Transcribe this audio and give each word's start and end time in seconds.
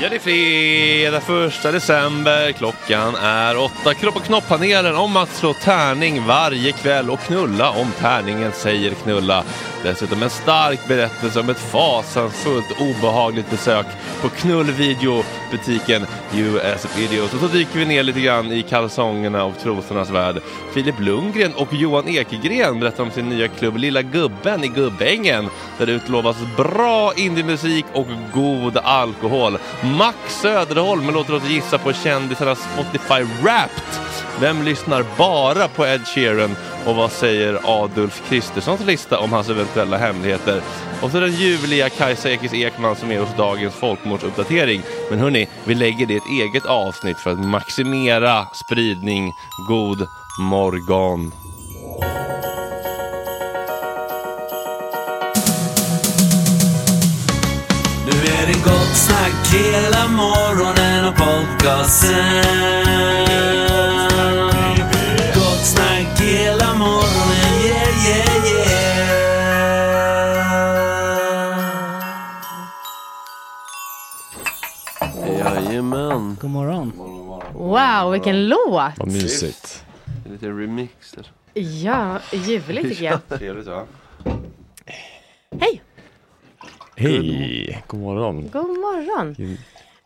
Ja, 0.00 0.08
det 0.08 0.14
är 0.14 0.20
fredag 0.20 1.20
första 1.20 1.72
december. 1.72 2.52
Klockan 2.52 3.14
är 3.14 3.56
åtta. 3.56 3.94
Kropp 3.94 4.16
och 4.16 4.22
knopp-panelen 4.22 4.96
om 4.96 5.16
att 5.16 5.28
slå 5.28 5.52
tärning 5.52 6.26
varje 6.26 6.72
kväll 6.72 7.10
och 7.10 7.20
knulla 7.20 7.70
om 7.70 7.92
tärningen 7.98 8.52
säger 8.52 8.94
knulla. 8.94 9.44
Dessutom 9.82 10.22
en 10.22 10.30
stark 10.30 10.88
berättelse 10.88 11.40
om 11.40 11.50
ett 11.50 11.58
fasansfullt 11.58 12.80
obehagligt 12.80 13.50
besök 13.50 13.86
på 14.22 14.28
knullvideobutiken 14.28 16.06
US 16.34 16.86
Videos. 16.96 17.34
Och 17.34 17.40
så 17.40 17.46
dyker 17.46 17.78
vi 17.78 17.86
ner 17.86 18.02
lite 18.02 18.20
grann 18.20 18.52
i 18.52 18.62
kalsongerna 18.62 19.44
och 19.44 19.58
trosornas 19.58 20.10
värld. 20.10 20.36
Filip 20.74 21.00
Lundgren 21.00 21.54
och 21.54 21.74
Johan 21.74 22.08
Ekegren 22.08 22.80
berättar 22.80 23.02
om 23.02 23.10
sin 23.10 23.28
nya 23.28 23.48
klubb 23.48 23.76
Lilla 23.76 24.02
Gubben 24.02 24.64
i 24.64 24.68
Gubbängen 24.68 25.48
där 25.78 25.86
det 25.86 25.92
utlovas 25.92 26.36
bra 26.56 27.12
indiemusik 27.16 27.84
och 27.92 28.06
god 28.34 28.76
alkohol. 28.76 29.58
Max 29.96 30.40
Söderholm 30.40 31.10
låter 31.10 31.34
oss 31.34 31.48
gissa 31.48 31.78
på 31.78 31.92
kändisarnas 31.92 32.68
Spotify 32.72 33.22
Wrapped. 33.42 34.00
Vem 34.40 34.62
lyssnar 34.62 35.04
bara 35.18 35.68
på 35.68 35.86
Ed 35.86 36.06
Sheeran 36.06 36.56
Och 36.86 36.96
vad 36.96 37.12
säger 37.12 37.58
Adolf 37.64 38.22
Kristerssons 38.28 38.80
lista 38.86 39.18
om 39.18 39.32
hans 39.32 39.48
eventuella 39.48 39.96
hemligheter? 39.96 40.62
Och 41.02 41.10
så 41.10 41.20
den 41.20 41.32
ljuvliga 41.32 41.88
Kajsa 41.88 42.30
Ekis 42.30 42.54
Ekman 42.54 42.96
som 42.96 43.10
är 43.10 43.20
hos 43.20 43.36
dagens 43.36 43.74
folkmordsuppdatering. 43.74 44.82
Men 45.10 45.18
hörni, 45.18 45.48
vi 45.64 45.74
lägger 45.74 46.06
det 46.06 46.14
i 46.14 46.16
ett 46.16 46.30
eget 46.30 46.66
avsnitt 46.66 47.18
för 47.18 47.30
att 47.30 47.44
maximera 47.44 48.46
spridning. 48.46 49.32
God 49.68 50.06
morgon! 50.40 51.32
Nu 58.06 58.12
är 58.12 58.46
det 58.46 58.64
gott 58.64 58.96
snack 58.96 59.17
hela 59.52 60.08
morgonen 60.08 61.08
och 61.08 61.14
podcasten. 61.16 62.44
Gott 65.34 65.64
snack 65.66 66.20
hela 66.20 66.74
morgonen, 66.74 67.52
yeah, 67.64 68.06
yeah, 68.08 68.44
yeah. 75.38 75.64
Jajamän! 75.64 76.36
God 76.40 76.50
morgon. 76.50 76.92
Wow, 77.54 78.12
vilken 78.12 78.48
låt! 78.48 78.92
Vad 78.96 79.08
mysigt. 79.12 79.84
Lite 80.30 80.46
remix 80.46 81.12
där. 81.12 81.26
Ja, 81.62 82.18
ljuvligt 82.32 82.88
tycker 82.88 83.04
jag. 83.04 83.28
Trevligt 83.38 83.66
va? 83.66 83.84
Hej, 85.60 85.82
Hej, 87.00 87.82
god 87.86 88.00
morgon. 88.00 88.48
god 88.52 88.62
morgon. 88.70 89.56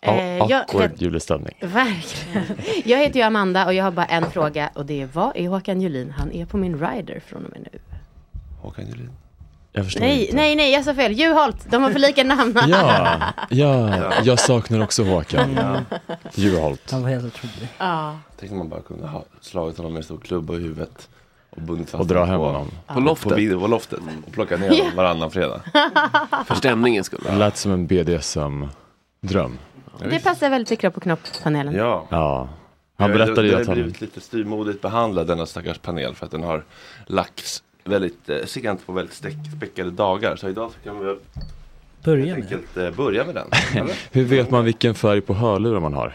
Ja, 0.01 0.13
Eh, 0.13 0.43
awkward 0.43 0.83
jag- 0.93 1.03
julestämning. 1.03 1.55
Verkligen. 1.61 2.45
Jag 2.85 2.99
heter 2.99 3.17
ju 3.21 3.23
Amanda 3.27 3.67
och 3.67 3.75
jag 3.75 3.85
har 3.85 3.91
bara 3.91 4.07
en 4.07 4.31
fråga 4.31 4.71
och 4.75 4.87
det 4.87 5.03
är 5.03 5.09
vad 5.13 5.37
är 5.37 5.49
Håkan 5.49 5.81
Julin? 5.81 6.11
Han 6.19 6.33
är 6.33 6.47
på 6.47 6.57
min 6.57 6.79
rider 6.79 7.21
från 7.27 7.45
och 7.45 7.51
med 7.51 7.69
nu. 7.73 7.79
Håkan 8.63 8.87
Julin. 8.87 9.11
Jag 9.73 9.85
förstår 9.85 10.01
Nej, 10.01 10.21
inte. 10.25 10.37
nej, 10.37 10.57
nej, 10.57 10.73
jag 10.73 10.85
sa 10.85 10.95
fel. 10.95 11.13
Juholt, 11.13 11.57
de 11.71 11.83
har 11.83 11.91
för 11.91 11.99
lika 11.99 12.25
namn. 12.25 12.59
Ja, 12.69 13.21
ja, 13.51 14.13
jag 14.23 14.39
saknar 14.41 14.83
också 14.83 15.05
Håkan. 15.05 15.59
Juholt. 16.35 16.91
Han 16.91 17.03
var 17.03 17.09
helt 17.09 17.25
otrolig. 17.25 17.69
Ja. 17.79 18.19
Tänk 18.41 18.53
om 18.53 18.59
man 18.59 18.69
bara 18.69 18.81
kunde 18.83 19.07
ha 19.07 19.25
slagit 19.41 19.77
honom 19.77 19.93
med 19.93 20.01
en 20.01 20.05
stor 20.05 20.19
klubba 20.19 20.55
i 20.55 20.61
huvudet. 20.61 21.09
Och 21.57 21.63
bundit 21.63 21.91
fast 21.91 22.01
Och 22.01 22.07
dra 22.07 22.25
hem 22.25 22.37
på, 22.39 22.45
honom. 22.45 22.69
På 22.87 23.01
loftet. 23.01 23.51
På, 23.53 23.61
på 23.61 23.67
loftet. 23.67 23.99
Och 24.27 24.33
plocka 24.33 24.57
ner 24.57 24.69
honom 24.69 24.97
varannan 24.97 25.31
fredag. 25.31 25.61
För 26.47 26.55
stämningens 26.55 27.07
skull. 27.07 27.21
Det 27.25 27.37
lät 27.37 27.57
som 27.57 27.73
en 27.73 27.87
BDSM-dröm. 27.87 29.59
Det 29.99 30.25
passar 30.25 30.51
väldigt 30.51 30.71
mycket 30.71 30.95
på 30.95 31.01
knopppanelen. 31.01 31.75
Ja. 31.75 32.07
Ja. 32.11 32.49
Han 32.99 33.13
berättade 33.13 33.49
ju 33.49 33.55
att 33.55 33.59
har 33.59 33.67
han... 33.67 33.75
blivit 33.75 34.01
lite 34.01 34.21
styrmodigt 34.21 34.83
behandlad 34.83 35.27
denna 35.27 35.47
stackars 35.47 35.79
panel 35.79 36.15
för 36.15 36.27
att 36.27 36.33
den 36.33 36.43
har 36.43 36.65
lagts 37.07 37.63
väldigt 37.85 38.29
eh, 38.29 38.37
sent 38.45 38.87
på 38.87 38.93
väldigt 38.93 39.15
späckade 39.57 39.91
dagar. 39.91 40.37
Så 40.37 40.49
idag 40.49 40.71
så 40.71 40.89
kan 40.89 40.99
vi 40.99 41.05
väl 41.05 41.17
Börja 42.05 42.25
med. 42.25 42.35
enkelt 42.35 42.77
eh, 42.77 42.91
börja 42.91 43.25
med 43.25 43.35
den. 43.35 43.49
Hur 44.13 44.25
vet 44.25 44.51
man 44.51 44.65
vilken 44.65 44.95
färg 44.95 45.21
på 45.21 45.35
hörlurar 45.35 45.81
man 45.81 45.95
har? 45.95 46.15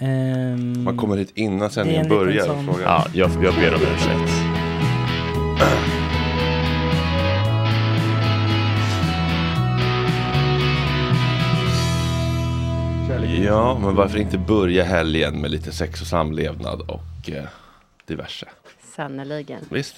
Ehm, 0.00 0.82
Man 0.84 0.96
kommer 0.96 1.16
hit 1.16 1.32
innan 1.34 1.70
sändningen 1.70 2.08
börjar 2.08 2.46
sån-. 2.46 2.80
Ja, 2.84 3.06
jag, 3.14 3.30
jag 3.30 3.54
ber 3.54 3.74
om 3.74 3.80
ursäkt. 3.82 4.32
Ja, 13.44 13.78
men 13.78 13.94
varför 13.94 14.18
inte 14.18 14.38
börja 14.38 14.84
helgen 14.84 15.40
med 15.40 15.50
lite 15.50 15.72
sex 15.72 16.00
och 16.00 16.06
samlevnad 16.06 16.80
och 16.80 17.30
eh, 17.30 17.44
diverse. 18.06 18.46
Sannerligen. 18.96 19.60
Visst, 19.70 19.96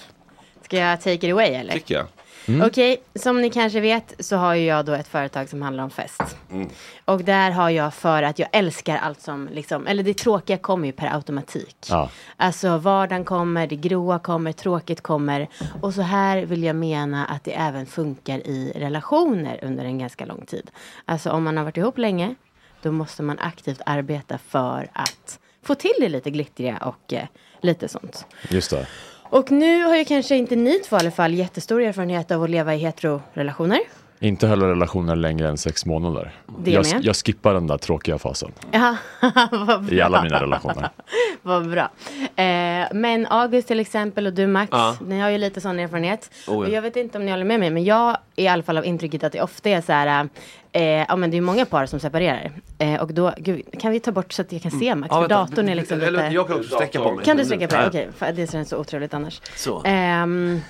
Ska 0.61 0.77
jag 0.77 1.01
take 1.01 1.27
it 1.27 1.33
away 1.33 1.47
eller? 1.53 1.73
tycker 1.73 1.95
jag. 1.95 2.05
Okej, 2.47 3.03
som 3.15 3.41
ni 3.41 3.49
kanske 3.49 3.79
vet 3.79 4.13
så 4.19 4.35
har 4.35 4.55
ju 4.55 4.65
jag 4.65 4.85
då 4.85 4.93
ett 4.93 5.07
företag 5.07 5.49
som 5.49 5.61
handlar 5.61 5.83
om 5.83 5.89
fest. 5.89 6.21
Mm. 6.51 6.69
Och 7.05 7.23
där 7.23 7.51
har 7.51 7.69
jag 7.69 7.93
för 7.93 8.23
att 8.23 8.39
jag 8.39 8.49
älskar 8.51 8.97
allt 8.97 9.21
som 9.21 9.49
liksom, 9.51 9.87
eller 9.87 10.03
det 10.03 10.13
tråkiga 10.13 10.57
kommer 10.57 10.85
ju 10.85 10.91
per 10.91 11.15
automatik. 11.15 11.87
Ja. 11.89 12.09
Alltså 12.37 12.77
vardagen 12.77 13.25
kommer, 13.25 13.67
det 13.67 13.75
gråa 13.75 14.19
kommer, 14.19 14.51
tråkigt 14.51 15.01
kommer. 15.01 15.47
Och 15.81 15.93
så 15.93 16.01
här 16.01 16.45
vill 16.45 16.63
jag 16.63 16.75
mena 16.75 17.25
att 17.25 17.43
det 17.43 17.53
även 17.53 17.85
funkar 17.85 18.47
i 18.47 18.71
relationer 18.75 19.59
under 19.63 19.85
en 19.85 19.99
ganska 19.99 20.25
lång 20.25 20.45
tid. 20.45 20.71
Alltså 21.05 21.29
om 21.29 21.43
man 21.43 21.57
har 21.57 21.63
varit 21.63 21.77
ihop 21.77 21.97
länge, 21.97 22.35
då 22.81 22.91
måste 22.91 23.23
man 23.23 23.39
aktivt 23.39 23.81
arbeta 23.85 24.37
för 24.37 24.89
att 24.93 25.39
få 25.63 25.75
till 25.75 25.95
det 25.99 26.09
lite 26.09 26.31
glittriga 26.31 26.77
och 26.77 27.13
eh, 27.13 27.25
lite 27.61 27.87
sånt. 27.87 28.25
Just 28.49 28.71
det. 28.71 28.87
Och 29.35 29.51
nu 29.51 29.83
har 29.83 29.95
ju 29.95 30.05
kanske 30.05 30.35
inte 30.35 30.55
ni 30.55 30.79
två 30.79 30.95
i 30.95 30.99
alla 30.99 31.11
fall 31.11 31.33
jättestor 31.33 31.81
erfarenhet 31.81 32.31
av 32.31 32.43
att 32.43 32.49
leva 32.49 32.75
i 32.75 32.77
heterorelationer. 32.77 33.79
Inte 34.25 34.47
heller 34.47 34.67
relationer 34.67 35.15
längre 35.15 35.47
än 35.49 35.57
sex 35.57 35.85
månader. 35.85 36.31
Det 36.59 36.71
Jag, 36.71 36.85
med. 36.93 37.05
jag 37.05 37.15
skippar 37.15 37.53
den 37.53 37.67
där 37.67 37.77
tråkiga 37.77 38.17
fasen 38.17 38.51
Ja, 38.71 38.95
vad 39.51 39.83
bra. 39.83 39.95
i 39.95 40.01
alla 40.01 40.23
mina 40.23 40.41
relationer. 40.41 40.89
Vad 41.41 41.69
bra. 41.69 41.89
Eh, 42.35 42.87
men 42.93 43.27
August 43.29 43.67
till 43.67 43.79
exempel 43.79 44.27
och 44.27 44.33
du 44.33 44.47
Max, 44.47 44.69
Ja. 44.71 44.95
ni 45.07 45.19
har 45.19 45.29
ju 45.29 45.37
lite 45.37 45.61
sån 45.61 45.79
erfarenhet. 45.79 46.31
Oh, 46.47 46.53
ja. 46.53 46.57
Och 46.57 46.69
jag 46.69 46.81
vet 46.81 46.95
inte 46.95 47.17
om 47.17 47.25
ni 47.25 47.31
håller 47.31 47.45
med 47.45 47.59
mig, 47.59 47.69
men 47.69 47.83
jag 47.83 48.09
är 48.35 48.43
i 48.43 48.47
alla 48.47 48.63
fall 48.63 48.77
av 48.77 48.85
intrycket 48.85 49.23
att 49.23 49.31
det 49.33 49.41
ofta 49.41 49.69
är 49.69 49.81
så 49.81 49.91
här, 49.91 50.29
eh, 50.71 50.81
ja 50.83 51.15
men 51.15 51.31
det 51.31 51.37
är 51.37 51.41
många 51.41 51.65
par 51.65 51.85
som 51.85 51.99
separerar. 51.99 52.51
Eh, 52.77 53.01
och 53.01 53.13
då, 53.13 53.33
gud, 53.37 53.61
kan 53.79 53.91
vi 53.91 53.99
ta 53.99 54.11
bort 54.11 54.33
så 54.33 54.41
att 54.41 54.51
jag 54.51 54.61
kan 54.61 54.71
se 54.71 54.95
Max? 54.95 55.09
Ja, 55.15 55.21
för 55.21 55.27
datorn 55.29 55.69
är 55.69 55.75
liksom 55.75 55.99
lite... 55.99 56.29
Jag 56.33 56.47
kan 56.47 56.57
också 56.59 56.75
sträcka 56.75 56.99
på 56.99 57.11
mig. 57.11 57.25
Kan 57.25 57.37
du 57.37 57.45
sträcka 57.45 57.67
på 57.67 57.75
dig? 57.75 57.83
Ja. 57.83 57.89
Okej, 57.89 58.09
för 58.17 58.31
det 58.31 58.51
känns 58.51 58.69
så 58.69 58.77
otrevligt 58.77 59.13
annars. 59.13 59.41
Så. 59.55 59.81
Ehm, 59.85 60.61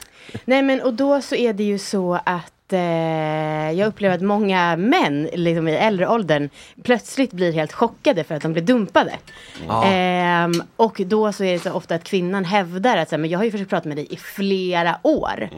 nej 0.46 0.62
men 0.62 0.81
och 0.81 0.94
då 0.94 1.22
så 1.22 1.36
är 1.36 1.54
det 1.54 1.63
ju 1.63 1.78
så 1.78 2.19
att 2.25 2.52
eh, 2.73 3.71
jag 3.71 3.88
upplever 3.88 4.15
att 4.15 4.21
många 4.21 4.75
män 4.75 5.29
liksom 5.33 5.67
i 5.67 5.71
äldre 5.71 6.07
åldern 6.07 6.50
plötsligt 6.83 7.31
blir 7.31 7.53
helt 7.53 7.73
chockade 7.73 8.23
för 8.23 8.35
att 8.35 8.41
de 8.41 8.53
blir 8.53 8.63
dumpade. 8.63 9.13
Ehm, 9.85 10.53
och 10.75 11.01
då 11.06 11.31
så 11.31 11.44
är 11.44 11.53
det 11.53 11.59
så 11.59 11.71
ofta 11.71 11.95
att 11.95 12.03
kvinnan 12.03 12.45
hävdar 12.45 12.97
att 12.97 13.09
så 13.09 13.15
här, 13.15 13.21
men 13.21 13.29
jag 13.29 13.39
har 13.39 13.45
ju 13.45 13.51
försökt 13.51 13.69
prata 13.69 13.88
med 13.88 13.97
dig 13.97 14.07
i 14.09 14.17
flera 14.17 14.97
år. 15.03 15.50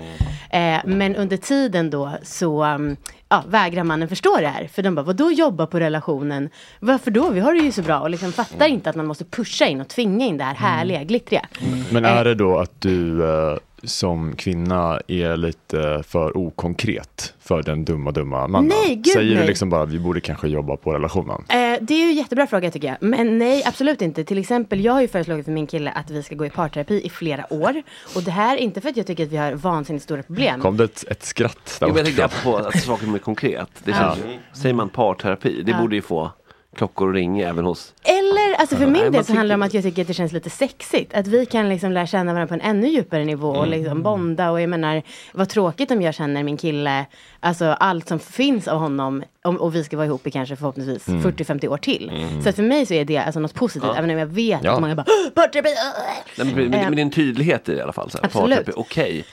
Eh, 0.50 0.80
men 0.86 1.16
under 1.16 1.38
tiden 1.38 1.90
då 1.90 2.12
så 2.24 2.66
um, 2.66 2.98
ja, 3.30 3.44
vägrar 3.48 3.84
mannen 3.84 4.08
förstå 4.08 4.38
det 4.40 4.48
här. 4.48 4.68
För 4.68 4.84
de 4.84 4.96
bara, 4.96 5.02
vadå 5.02 5.32
jobba 5.32 5.68
på 5.68 5.80
relationen? 5.80 6.50
Varför 6.80 7.12
då? 7.12 7.30
Vi 7.30 7.40
har 7.40 7.54
det 7.54 7.60
ju 7.60 7.72
så 7.72 7.82
bra. 7.82 8.00
Och 8.00 8.10
liksom 8.10 8.32
fattar 8.32 8.68
inte 8.68 8.90
att 8.90 8.96
man 8.96 9.08
måste 9.08 9.26
pusha 9.26 9.66
in 9.66 9.82
och 9.82 9.88
tvinga 9.88 10.26
in 10.26 10.38
det 10.38 10.44
här 10.44 10.56
härliga, 10.56 11.04
glittriga. 11.04 11.46
Men 11.92 12.06
är 12.06 12.24
det 12.24 12.36
då 12.36 12.58
att 12.58 12.82
du 12.82 13.24
eh, 13.24 13.58
som 13.84 14.36
kvinna 14.36 15.00
är 15.08 15.38
lite 15.38 16.04
för 16.08 16.38
okonkret 16.38 17.34
för 17.40 17.64
den 17.64 17.86
dumma, 17.86 18.12
dumma 18.12 18.48
mannen? 18.48 18.68
Nej, 18.86 18.96
gud, 18.96 19.14
Säger 19.14 19.34
nej. 19.34 19.42
du 19.42 19.48
liksom 19.48 19.70
bara 19.70 19.86
vi 19.86 20.00
borde 20.00 20.20
kanske 20.22 20.48
jobba 20.48 20.78
på 20.78 20.94
relationen? 20.94 21.44
Eh, 21.50 21.56
det 21.82 21.94
är 21.94 22.04
ju 22.04 22.10
en 22.10 22.16
jättebra 22.16 22.48
fråga 22.48 22.72
tycker 22.72 22.88
jag. 22.88 22.98
Men 23.00 23.38
nej, 23.38 23.64
absolut 23.66 24.02
inte. 24.02 24.24
Till 24.24 24.38
exempel, 24.38 24.84
jag 24.84 24.94
har 24.94 25.02
ju 25.02 25.08
föreslagit 25.08 25.46
för 25.46 25.52
min 25.52 25.68
kille 25.68 25.92
att 25.92 26.10
vi 26.10 26.24
ska 26.24 26.36
gå 26.36 26.46
i 26.46 26.50
parterapi 26.50 27.02
i 27.06 27.10
flera 27.10 27.54
år. 27.54 27.84
Och 28.16 28.24
det 28.24 28.32
här 28.32 28.58
är 28.58 28.62
inte 28.62 28.82
för 28.82 28.90
att 28.90 28.98
jag 28.98 29.08
tycker 29.08 29.24
att 29.24 29.32
vi 29.32 29.38
har 29.38 29.52
vansinnigt 29.54 30.04
stora 30.04 30.24
problem. 30.24 30.62
Kom 30.62 30.78
det 30.78 30.84
ett, 30.84 31.04
ett 31.08 31.24
skratt 31.24 31.78
där 31.80 31.88
Jo, 31.88 31.94
men 31.94 31.98
jag 31.98 32.06
tänkte 32.06 32.26
apropå 32.26 32.58
att 32.58 32.84
saker 32.84 33.16
är 33.16 33.20
konkret. 33.20 33.70
Det 33.84 33.94
känns, 33.94 34.20
Säger 34.54 34.76
man 34.76 34.90
parterapi, 34.90 35.64
det 35.66 35.74
borde 35.74 35.96
ju 35.96 36.02
få 36.02 36.32
klockor 36.78 37.14
ringa 37.14 37.50
även 37.50 37.66
hos... 37.66 37.94
Eller, 38.04 38.56
alltså 38.60 38.76
för 38.76 38.86
min 38.88 39.12
del 39.12 39.26
så 39.26 39.34
handlar 39.34 39.54
det 39.56 39.60
om 39.60 39.64
att 39.64 39.74
jag 39.74 39.84
tycker 39.84 40.02
att 40.02 40.08
det 40.08 40.14
känns 40.14 40.32
lite 40.32 40.50
sexigt. 40.50 41.14
Att 41.14 41.28
vi 41.28 41.46
kan 41.46 41.70
liksom 41.70 41.92
lära 41.92 42.08
känna 42.08 42.34
varandra 42.34 42.48
på 42.48 42.54
en 42.54 42.70
ännu 42.70 42.88
djupare 42.88 43.26
nivå 43.26 43.50
och 43.50 43.68
liksom 43.68 44.04
bonda. 44.04 44.52
Och 44.52 44.62
jag 44.62 44.70
menar, 44.70 45.02
vad 45.34 45.50
tråkigt 45.50 45.92
om 45.92 46.02
jag 46.02 46.14
känner 46.16 46.44
min 46.44 46.58
kille, 46.58 47.06
alltså 47.40 47.66
allt 47.66 48.08
som 48.08 48.20
finns 48.20 48.68
av 48.68 48.80
honom. 48.80 49.24
Om, 49.44 49.58
och 49.58 49.76
vi 49.76 49.84
ska 49.84 49.98
vara 49.98 50.08
ihop 50.08 50.28
i 50.28 50.32
kanske 50.32 50.56
förhoppningsvis 50.56 51.08
40-50 51.08 51.68
år 51.68 51.78
till. 51.78 52.12
Så 52.44 52.50
att 52.50 52.56
för 52.56 52.64
mig 52.64 52.86
så 52.86 52.94
är 52.94 53.06
det 53.06 53.18
alltså 53.18 53.40
något 53.40 53.54
positivt. 53.54 53.92
Även 53.98 54.10
om 54.10 54.18
jag 54.18 54.26
vet 54.28 54.64
Ja. 54.64 54.72
att 54.72 54.82
många 54.82 54.96
bara, 54.96 55.06
"Åh, 55.08 55.30
parterapi! 55.34 55.70
åh!" 55.70 56.04
Nej, 56.38 56.54
men, 56.56 56.70
men, 56.70 56.80
men 56.82 56.96
det 56.96 57.02
är 57.02 57.06
en 57.06 57.12
tydlighet 57.12 57.70
i 57.70 57.72
det 57.72 57.78
i 57.78 57.82
alla 57.82 57.94
fall. 57.94 58.12
Så 58.12 58.18
här, 58.22 58.30
parterapi, 58.30 58.72
Okej. 58.76 59.26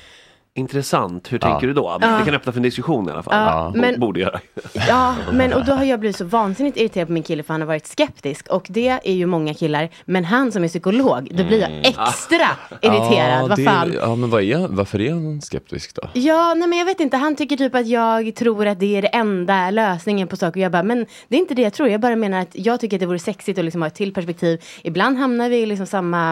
Intressant, 0.56 1.32
hur 1.32 1.38
Ja. 1.42 1.48
tänker 1.50 1.66
du 1.66 1.72
då? 1.72 1.98
Det 2.00 2.22
kan 2.24 2.34
öppna 2.34 2.52
för 2.52 2.58
en 2.58 2.62
diskussion 2.62 3.08
i 3.08 3.12
alla 3.12 3.22
fall. 3.22 3.34
Ja, 3.34 3.72
men- 3.74 4.00
Borde 4.00 4.20
göra. 4.20 4.40
Ja, 4.88 5.14
men 5.32 5.52
och 5.52 5.64
då 5.64 5.72
har 5.72 5.84
jag 5.84 6.00
blivit 6.00 6.16
så 6.16 6.24
vansinnigt 6.24 6.76
irriterad 6.76 7.06
på 7.06 7.12
min 7.12 7.22
kille 7.22 7.42
för 7.42 7.54
han 7.54 7.60
har 7.60 7.66
varit 7.68 7.86
skeptisk. 7.86 8.48
Och 8.48 8.66
det 8.68 8.88
är 8.88 9.12
ju 9.12 9.26
många 9.26 9.54
killar. 9.54 9.88
Men 10.04 10.24
han 10.24 10.52
som 10.52 10.64
är 10.64 10.68
psykolog, 10.68 11.28
då 11.30 11.44
blir 11.44 11.60
jag 11.60 11.70
extra 11.86 12.46
irriterad. 12.82 13.48
vad 13.48 13.58
det- 13.58 13.64
fan. 13.64 13.92
Ja, 14.00 14.14
men 14.14 14.30
vad 14.30 14.42
är, 14.42 14.68
varför 14.68 15.00
är 15.00 15.10
han 15.10 15.40
skeptisk 15.42 15.94
då? 15.94 16.02
Ja, 16.12 16.54
nej 16.54 16.68
men 16.68 16.78
jag 16.78 16.86
vet 16.86 17.00
inte. 17.00 17.16
Han 17.16 17.36
tycker 17.36 17.56
typ 17.56 17.74
att 17.74 17.86
jag 17.86 18.34
tror 18.34 18.66
att 18.66 18.80
det 18.80 18.96
är 18.96 19.02
det 19.02 19.08
enda 19.08 19.70
lösningen 19.70 20.28
på 20.28 20.36
saker. 20.36 20.60
Och 20.60 20.64
jag 20.64 20.72
bara, 20.72 20.82
men 20.82 21.06
det 21.28 21.36
är 21.36 21.40
inte 21.40 21.54
det 21.54 21.62
jag 21.62 21.72
tror. 21.72 21.88
Jag 21.88 22.00
bara 22.00 22.16
menar 22.16 22.40
att 22.40 22.50
jag 22.52 22.80
tycker 22.80 22.96
att 22.96 23.00
det 23.00 23.06
vore 23.06 23.18
sexigt 23.18 23.58
att 23.58 23.64
liksom 23.64 23.82
ha 23.82 23.86
ett 23.86 23.94
till 23.94 24.14
perspektiv. 24.14 24.62
Ibland 24.82 25.18
hamnar 25.18 25.48
vi 25.48 25.56
i 25.56 25.66
liksom 25.66 25.86
samma 25.86 26.30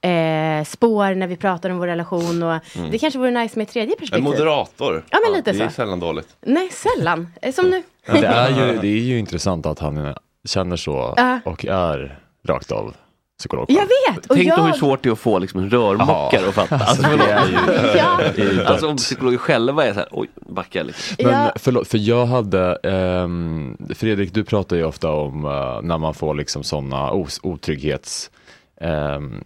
eh, 0.00 0.64
spår 0.64 1.14
när 1.14 1.26
vi 1.26 1.36
pratar 1.36 1.70
om 1.70 1.78
vår 1.78 1.86
relation. 1.86 2.42
Och 2.42 2.60
det 2.90 2.98
kanske 2.98 3.18
vore 3.18 3.30
nice 3.30 3.57
med 3.58 3.68
tredje 3.68 3.92
En 3.94 3.98
perspektiv. 3.98 4.24
moderator. 4.24 5.04
Ja, 5.10 5.18
men 5.24 5.36
lite 5.36 5.52
det 5.52 5.64
är 5.64 5.68
så. 5.68 5.74
sällan 5.74 6.00
dåligt. 6.00 6.28
Nej, 6.40 6.68
sällan. 6.70 7.28
Eh, 7.42 7.52
Som 7.54 7.70
nu. 7.70 7.82
Det, 8.06 8.26
är 8.26 8.48
ju, 8.50 8.78
det 8.80 8.88
är 8.88 9.00
ju 9.00 9.18
intressant 9.18 9.66
att 9.66 9.78
han 9.78 10.14
känner 10.48 10.76
så 10.76 11.16
och 11.44 11.64
är 11.66 12.18
rakt 12.48 12.72
av 12.72 12.94
psykolog. 13.38 13.66
Jag 13.68 13.82
vet! 14.14 14.26
Och 14.26 14.36
Tänk 14.36 14.48
då 14.50 14.56
hur 14.62 14.68
jag... 14.68 14.76
svårt 14.76 15.02
det 15.02 15.08
är 15.08 15.12
att 15.12 15.18
få 15.18 15.38
liksom 15.38 15.60
en 15.60 15.70
rörmokare 15.70 16.40
Ja. 16.42 16.48
att 16.48 16.54
fatta. 16.54 16.74
Alltså, 16.86 17.02
det 17.02 18.42
är 18.42 18.52
ju- 18.52 18.64
alltså 18.64 18.88
om 18.88 18.96
psykologer 18.96 19.38
själva 19.38 19.84
är 19.84 19.92
så 19.92 19.98
här, 19.98 20.08
oj, 20.12 20.28
backa 20.34 20.82
lite. 20.82 20.98
Men 21.18 21.32
Ja. 21.32 21.52
förlåt, 21.56 21.88
för 21.88 21.98
jag 21.98 22.26
hade, 22.26 22.76
ehm, 22.82 23.76
Fredrik 23.94 24.34
du 24.34 24.44
pratar 24.44 24.76
ju 24.76 24.84
ofta 24.84 25.10
om 25.10 25.44
eh, 25.44 25.82
när 25.82 25.98
man 25.98 26.14
får 26.14 26.34
liksom 26.34 26.62
sådana 26.62 27.12
otrygghets 27.42 28.30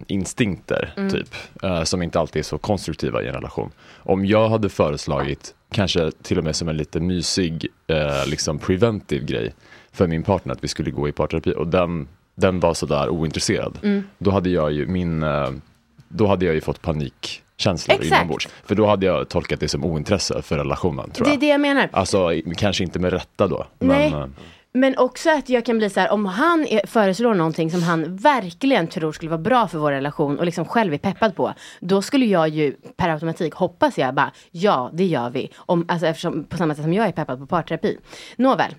instinkter 0.07 0.93
Mm. 0.97 1.11
typ, 1.11 1.29
eh, 1.63 1.83
som 1.83 2.03
inte 2.03 2.21
alltid 2.21 2.41
är 2.41 2.45
så 2.45 2.59
konstruktiva 2.59 3.23
i 3.23 3.29
en 3.29 3.35
relation. 3.35 3.71
Om 3.97 4.27
jag 4.27 4.49
hade 4.49 4.69
föreslagit, 4.69 5.55
kanske 5.71 6.11
till 6.23 6.39
och 6.39 6.45
med 6.45 6.57
som 6.57 6.69
en 6.69 6.77
lite 6.77 7.01
mysig, 7.01 7.69
eh, 7.87 8.27
liksom 8.27 8.59
preventive 8.59 9.25
grej 9.27 9.55
för 9.93 10.07
min 10.07 10.23
partner 10.23 10.53
att 10.53 10.65
vi 10.65 10.69
skulle 10.69 10.91
gå 10.91 11.09
i 11.09 11.13
parterapi 11.13 11.55
och 11.57 11.69
den, 11.69 12.09
den 12.35 12.61
var 12.61 12.75
sådär 12.75 13.09
ointresserad. 13.09 13.79
Mm. 13.83 14.03
Då 14.19 14.31
hade 14.31 14.51
jag 14.51 14.73
ju 14.73 14.87
min, 14.87 15.23
eh, 15.23 15.51
då 16.09 16.27
hade 16.27 16.45
jag 16.45 16.55
ju 16.55 16.61
fått 16.61 16.83
panikkänslor 16.83 17.97
Exakt. 17.97 18.17
inombords. 18.17 18.49
För 18.65 18.75
då 18.75 18.87
hade 18.87 19.07
jag 19.07 19.29
tolkat 19.29 19.61
det 19.61 19.69
som 19.69 19.85
ointresse 19.85 20.43
för 20.43 20.57
relationen 20.59 21.11
tror 21.11 21.27
Det 21.27 21.33
är 21.33 21.39
det 21.39 21.47
jag 21.49 21.61
menar. 21.61 21.89
Alltså 21.93 22.31
kanske 22.57 22.85
inte 22.85 22.99
med 22.99 23.13
rätta 23.13 23.47
då. 23.47 23.67
Nej. 23.79 24.11
Men, 24.11 24.35
men 24.75 24.99
också 24.99 25.31
att 25.31 25.49
jag 25.49 25.65
kan 25.65 25.79
bli 25.79 25.91
så 25.91 26.01
här, 26.01 26.11
om 26.11 26.27
han 26.27 26.67
är, 26.67 26.87
föreslår 26.87 27.35
någonting 27.35 27.71
som 27.71 27.83
han 27.83 28.17
verkligen 28.17 28.87
tror 28.87 29.13
skulle 29.13 29.31
vara 29.31 29.41
bra 29.41 29.69
för 29.69 29.79
vår 29.79 29.93
relation 29.93 30.39
och 30.39 30.45
liksom 30.45 30.65
själv 30.65 30.95
är 30.95 30.99
peppad 30.99 31.37
på. 31.37 31.55
Då 31.81 32.03
skulle 32.03 32.27
jag 32.27 32.49
ju 32.49 32.77
per 32.97 33.09
automatik, 33.09 33.55
hoppas 33.55 33.99
jag, 33.99 34.15
bara 34.15 34.33
ja, 34.51 34.91
det 34.93 35.05
gör 35.05 35.31
vi. 35.31 35.53
Om, 35.57 35.85
alltså, 35.89 36.07
eftersom, 36.07 36.45
på 36.45 36.57
samma 36.57 36.75
sätt 36.75 36.85
som 36.85 36.95
jag 36.95 37.07
är 37.07 37.13
peppad 37.13 37.39
på 37.39 37.47
parterapi. 37.47 37.99
Nåväl. 38.37 38.75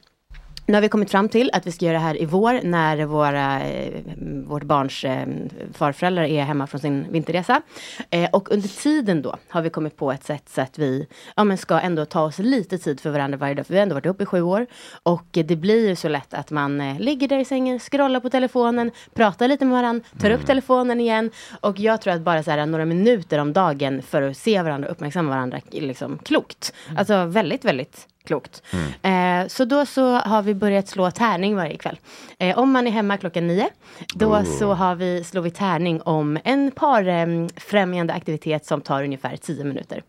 Nu 0.66 0.74
har 0.74 0.82
vi 0.82 0.90
kommit 0.90 1.12
fram 1.12 1.30
till 1.30 1.50
att 1.54 1.68
vi 1.68 1.72
ska 1.72 1.86
göra 1.86 1.98
det 1.98 2.04
här 2.04 2.22
i 2.22 2.26
vår 2.26 2.60
när 2.64 3.06
våra, 3.06 3.62
eh, 3.64 4.02
vårt 4.48 4.64
barns 4.64 5.04
eh, 5.04 5.28
farföräldrar 5.74 6.24
är 6.24 6.44
hemma 6.44 6.68
från 6.68 6.82
sin 6.82 7.06
vinterresa. 7.12 7.62
Eh, 8.10 8.30
och 8.34 8.52
under 8.52 8.68
tiden 8.68 9.22
då 9.22 9.36
har 9.50 9.62
vi 9.62 9.70
kommit 9.70 9.98
på 9.98 10.12
ett 10.12 10.24
sätt 10.24 10.50
så 10.50 10.62
att 10.62 10.80
vi 10.80 11.08
ja, 11.36 11.44
men 11.44 11.58
ska 11.58 11.80
ändå 11.80 12.06
ta 12.06 12.22
oss 12.22 12.40
lite 12.40 12.78
tid 12.78 13.00
för 13.00 13.10
varandra 13.10 13.38
varje 13.38 13.54
dag. 13.54 13.66
För 13.66 13.74
vi 13.74 13.80
har 13.80 13.84
ändå 13.84 13.96
varit 13.96 14.06
uppe 14.06 14.24
i 14.24 14.26
sju 14.26 14.42
år. 14.42 14.66
Och 15.04 15.28
det 15.32 15.56
blir 15.56 15.88
ju 15.90 15.96
så 15.96 16.08
lätt 16.08 16.34
att 16.34 16.52
man 16.52 16.98
ligger 16.98 17.28
där 17.28 17.40
i 17.40 17.46
sängen, 17.46 17.80
scrollar 17.80 18.20
på 18.20 18.30
telefonen, 18.30 18.92
pratar 19.14 19.48
lite 19.48 19.66
med 19.66 19.78
varandra, 19.78 20.06
tar 20.20 20.32
upp 20.32 20.46
telefonen 20.46 21.00
igen. 21.00 21.32
Och 21.62 21.80
jag 21.80 22.02
tror 22.02 22.14
att 22.14 22.22
bara 22.22 22.44
så 22.44 22.52
här, 22.52 22.66
några 22.66 22.86
minuter 22.86 23.40
om 23.40 23.54
dagen 23.54 24.02
för 24.02 24.22
att 24.22 24.38
se 24.38 24.62
varandra 24.62 24.88
och 24.88 24.92
uppmärksamma 24.92 25.30
varandra 25.30 25.60
är 25.72 25.82
liksom 25.82 26.18
klokt. 26.18 26.74
Alltså 26.98 27.26
väldigt, 27.26 27.66
väldigt 27.66 28.08
klokt. 28.26 28.64
Eh, 29.02 29.48
så 29.48 29.66
då 29.66 29.86
så 29.86 30.16
har 30.16 30.42
vi 30.42 30.54
börjat 30.54 30.88
slå 30.88 31.12
tärning 31.12 31.56
varje 31.56 31.78
kväll. 31.78 32.00
Eh, 32.40 32.58
om 32.58 32.72
man 32.72 32.88
är 32.88 32.92
hemma 32.92 33.18
klockan 33.18 33.48
nio, 33.48 33.70
då 34.16 34.46
så 34.46 34.74
har 34.74 34.96
vi, 34.96 35.24
slår 35.24 35.42
vi 35.42 35.52
tärning 35.52 36.02
om 36.02 36.40
en 36.44 36.72
parfrämjande 36.72 38.14
aktivitet 38.14 38.66
som 38.66 38.82
tar 38.82 39.04
ungefär 39.04 39.38
tio 39.38 39.64
minuter. 39.64 40.04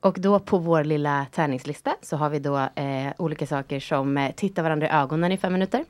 Och 0.00 0.20
då 0.20 0.38
på 0.38 0.58
vår 0.58 0.84
lilla 0.84 1.26
tärningslista 1.32 1.96
så 2.02 2.16
har 2.16 2.30
vi 2.30 2.38
då 2.38 2.56
eh, 2.56 3.12
olika 3.16 3.46
saker 3.46 3.80
som 3.80 4.18
eh, 4.18 4.32
titta 4.36 4.62
varandra 4.62 4.86
i 4.86 4.90
ögonen 4.90 5.32
i 5.32 5.38
fem 5.38 5.52
minuter. 5.52 5.84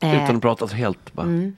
Eh, 0.00 0.24
Utan 0.24 0.36
att 0.36 0.42
prata 0.42 0.66
helt 0.66 1.12
bara. 1.12 1.26
Mm. 1.26 1.56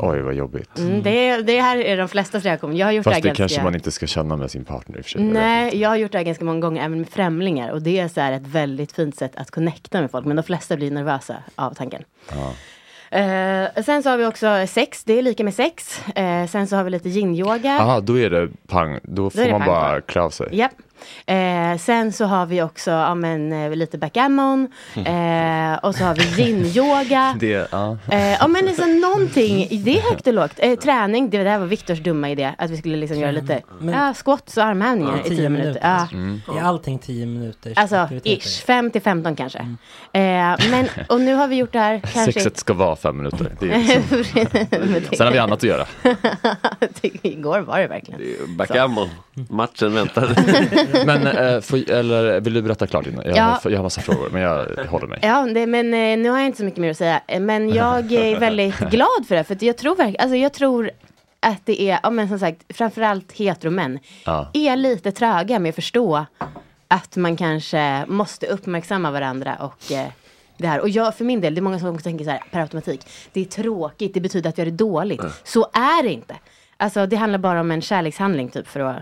oj 0.00 0.20
vad 0.20 0.34
jobbigt. 0.34 0.78
Mm, 0.78 1.02
det, 1.02 1.42
det 1.42 1.60
här 1.60 1.78
är 1.78 1.96
de 1.96 2.08
flestas 2.08 2.44
reaktion. 2.44 2.76
Jag 2.76 2.86
har 2.86 2.92
gjort 2.92 3.04
Fast 3.04 3.16
det 3.16 3.22
det 3.22 3.28
här 3.28 3.34
kanske 3.34 3.54
ganska... 3.54 3.64
man 3.64 3.74
inte 3.74 3.90
ska 3.90 4.06
känna 4.06 4.36
med 4.36 4.50
sin 4.50 4.64
partner 4.64 4.98
i 4.98 5.00
och 5.00 5.04
för 5.04 5.10
sig. 5.10 5.22
Nej, 5.22 5.80
jag 5.80 5.88
har 5.88 5.96
gjort 5.96 6.12
det 6.12 6.18
här 6.18 6.24
ganska 6.24 6.44
många 6.44 6.60
gånger 6.60 6.84
även 6.84 6.98
med 6.98 7.08
främlingar 7.08 7.70
och 7.70 7.82
det 7.82 7.98
är 7.98 8.08
så 8.08 8.20
här 8.20 8.32
ett 8.32 8.46
väldigt 8.46 8.92
fint 8.92 9.16
sätt 9.16 9.32
att 9.36 9.50
connecta 9.50 10.00
med 10.00 10.10
folk 10.10 10.26
men 10.26 10.36
de 10.36 10.42
flesta 10.42 10.76
blir 10.76 10.90
nervösa 10.90 11.36
av 11.54 11.74
tanken. 11.74 12.02
Ja. 12.30 12.52
Eh, 13.10 13.82
sen 13.84 14.02
så 14.02 14.10
har 14.10 14.16
vi 14.16 14.26
också 14.26 14.66
sex, 14.68 15.04
det 15.04 15.18
är 15.18 15.22
lika 15.22 15.44
med 15.44 15.54
sex. 15.54 16.00
Eh, 16.08 16.46
sen 16.46 16.66
så 16.66 16.76
har 16.76 16.84
vi 16.84 16.90
lite 16.90 17.08
yin-yoga. 17.08 17.78
Aha, 17.80 18.00
då 18.00 18.18
är 18.18 18.30
det 18.30 18.48
pang, 18.66 18.98
då 19.02 19.26
är 19.26 19.30
får 19.30 19.50
man 19.50 19.60
pang 19.60 19.68
bara 19.68 20.00
klä 20.00 20.20
av 20.20 20.30
sig. 20.30 20.48
Japp. 20.52 20.72
Eh, 21.26 21.78
sen 21.78 22.12
så 22.12 22.24
har 22.24 22.46
vi 22.46 22.62
också 22.62 22.90
ja, 22.90 23.14
men, 23.14 23.52
eh, 23.52 23.70
lite 23.70 23.98
backgammon. 23.98 24.68
Eh, 24.96 25.74
och 25.82 25.94
så 25.94 26.04
har 26.04 26.14
vi 26.14 26.42
yin-yoga. 26.42 27.36
Det, 27.40 27.68
ja. 27.72 27.96
Eh, 28.10 28.32
ja 28.32 28.48
men 28.48 28.64
liksom 28.66 29.00
någonting, 29.00 29.68
det 29.84 29.98
är 29.98 30.02
högt 30.10 30.26
och 30.26 30.34
lågt. 30.34 30.52
Eh, 30.56 30.74
träning, 30.78 31.30
det 31.30 31.44
där 31.44 31.58
var 31.58 31.66
Viktors 31.66 31.98
dumma 31.98 32.30
idé. 32.30 32.54
Att 32.58 32.70
vi 32.70 32.76
skulle 32.76 32.96
liksom 32.96 33.18
göra 33.18 33.30
lite 33.30 33.62
Men- 33.80 33.94
ja, 33.94 34.14
squats 34.24 34.56
och 34.56 34.64
armhävningar 34.64 35.12
Ja, 35.12 35.20
i 35.20 35.28
10 35.28 35.36
tio 35.36 35.48
minuter. 35.48 35.64
minuter. 35.68 35.88
Ja. 35.88 36.08
Mm. 36.12 36.40
Är 36.58 36.62
allting 36.62 36.98
10 36.98 37.26
minuter? 37.26 37.72
Alltså 37.76 38.08
ish, 38.24 38.62
5 38.64 38.90
till 38.90 39.02
15 39.02 39.36
kanske. 39.36 39.58
Eh, 39.58 40.20
men, 40.70 40.88
och 41.08 41.20
nu 41.20 41.34
har 41.34 41.48
vi 41.48 41.56
gjort 41.56 41.72
det 41.72 41.78
här 41.78 42.00
kanske... 42.00 42.32
Sexet 42.32 42.56
ska 42.58 42.72
vara 42.74 42.96
fem 42.96 43.16
minuter. 43.16 43.52
Det 43.60 43.66
är 43.72 44.86
liksom. 44.94 45.16
Sen 45.16 45.26
har 45.26 45.32
vi 45.32 45.38
annat 45.38 45.58
att 45.58 45.62
göra. 45.62 45.86
Igår 47.22 47.60
var 47.60 47.78
det 47.80 47.86
verkligen. 47.86 48.20
Backgammon, 48.56 49.08
matchen 49.34 49.94
väntar. 49.94 50.28
Men 51.06 51.26
eh, 51.26 51.60
får, 51.60 51.90
eller, 51.90 52.40
vill 52.40 52.52
du 52.54 52.62
berätta 52.62 52.86
klart 52.86 53.06
innan? 53.06 53.22
Jag, 53.26 53.36
Ja. 53.36 53.60
jag 53.64 53.76
har 53.76 53.82
massa 53.82 54.00
frågor 54.00 54.28
men 54.32 54.42
jag 54.42 54.66
håller 54.88 55.06
mig. 55.06 55.18
Ja, 55.22 55.46
det, 55.54 55.66
men 55.66 55.86
eh, 55.94 56.18
nu 56.18 56.28
har 56.30 56.38
jag 56.38 56.46
inte 56.46 56.58
så 56.58 56.64
mycket 56.64 56.80
mer 56.80 56.90
att 56.90 56.96
säga. 56.96 57.20
Men 57.40 57.68
jag 57.74 58.12
är 58.12 58.38
väldigt 58.40 58.78
glad 58.90 59.26
för 59.28 59.34
det. 59.34 59.44
För 59.44 59.56
jag 59.64 59.76
tror 59.76 59.96
verkligen, 59.96 60.20
alltså 60.20 60.36
jag 60.36 60.52
tror 60.52 60.90
att 61.40 61.66
det 61.66 61.82
är, 61.82 62.00
ja 62.02 62.10
men 62.10 62.28
som 62.28 62.38
sagt, 62.38 62.64
framförallt 62.76 63.32
heteromän 63.32 63.98
Ja. 64.24 64.50
är 64.54 64.76
lite 64.76 65.12
tröga 65.12 65.58
med 65.58 65.68
att 65.68 65.74
förstå 65.74 66.26
att 66.88 67.16
man 67.16 67.36
kanske 67.36 68.04
måste 68.06 68.46
uppmärksamma 68.46 69.10
varandra 69.10 69.56
och 69.60 69.92
eh, 69.92 70.06
det 70.56 70.66
här. 70.66 70.80
Och 70.80 70.88
jag 70.88 71.14
för 71.16 71.24
min 71.24 71.40
del, 71.40 71.54
det 71.54 71.58
är 71.58 71.62
många 71.62 71.78
som 71.78 71.98
tänker 71.98 72.24
så 72.24 72.30
här 72.30 72.42
per 72.50 72.60
automatik. 72.60 73.00
Det 73.32 73.40
är 73.40 73.44
tråkigt, 73.44 74.14
det 74.14 74.20
betyder 74.20 74.50
att 74.50 74.58
jag 74.58 74.66
är 74.66 74.70
dåligt. 74.72 75.22
Så 75.44 75.62
är 75.72 76.02
det 76.02 76.12
inte. 76.12 76.34
Alltså 76.76 77.06
det 77.06 77.16
handlar 77.16 77.38
bara 77.38 77.60
om 77.60 77.70
en 77.70 77.82
kärlekshandling 77.82 78.48
typ 78.48 78.68
för 78.68 78.80
att 78.80 78.96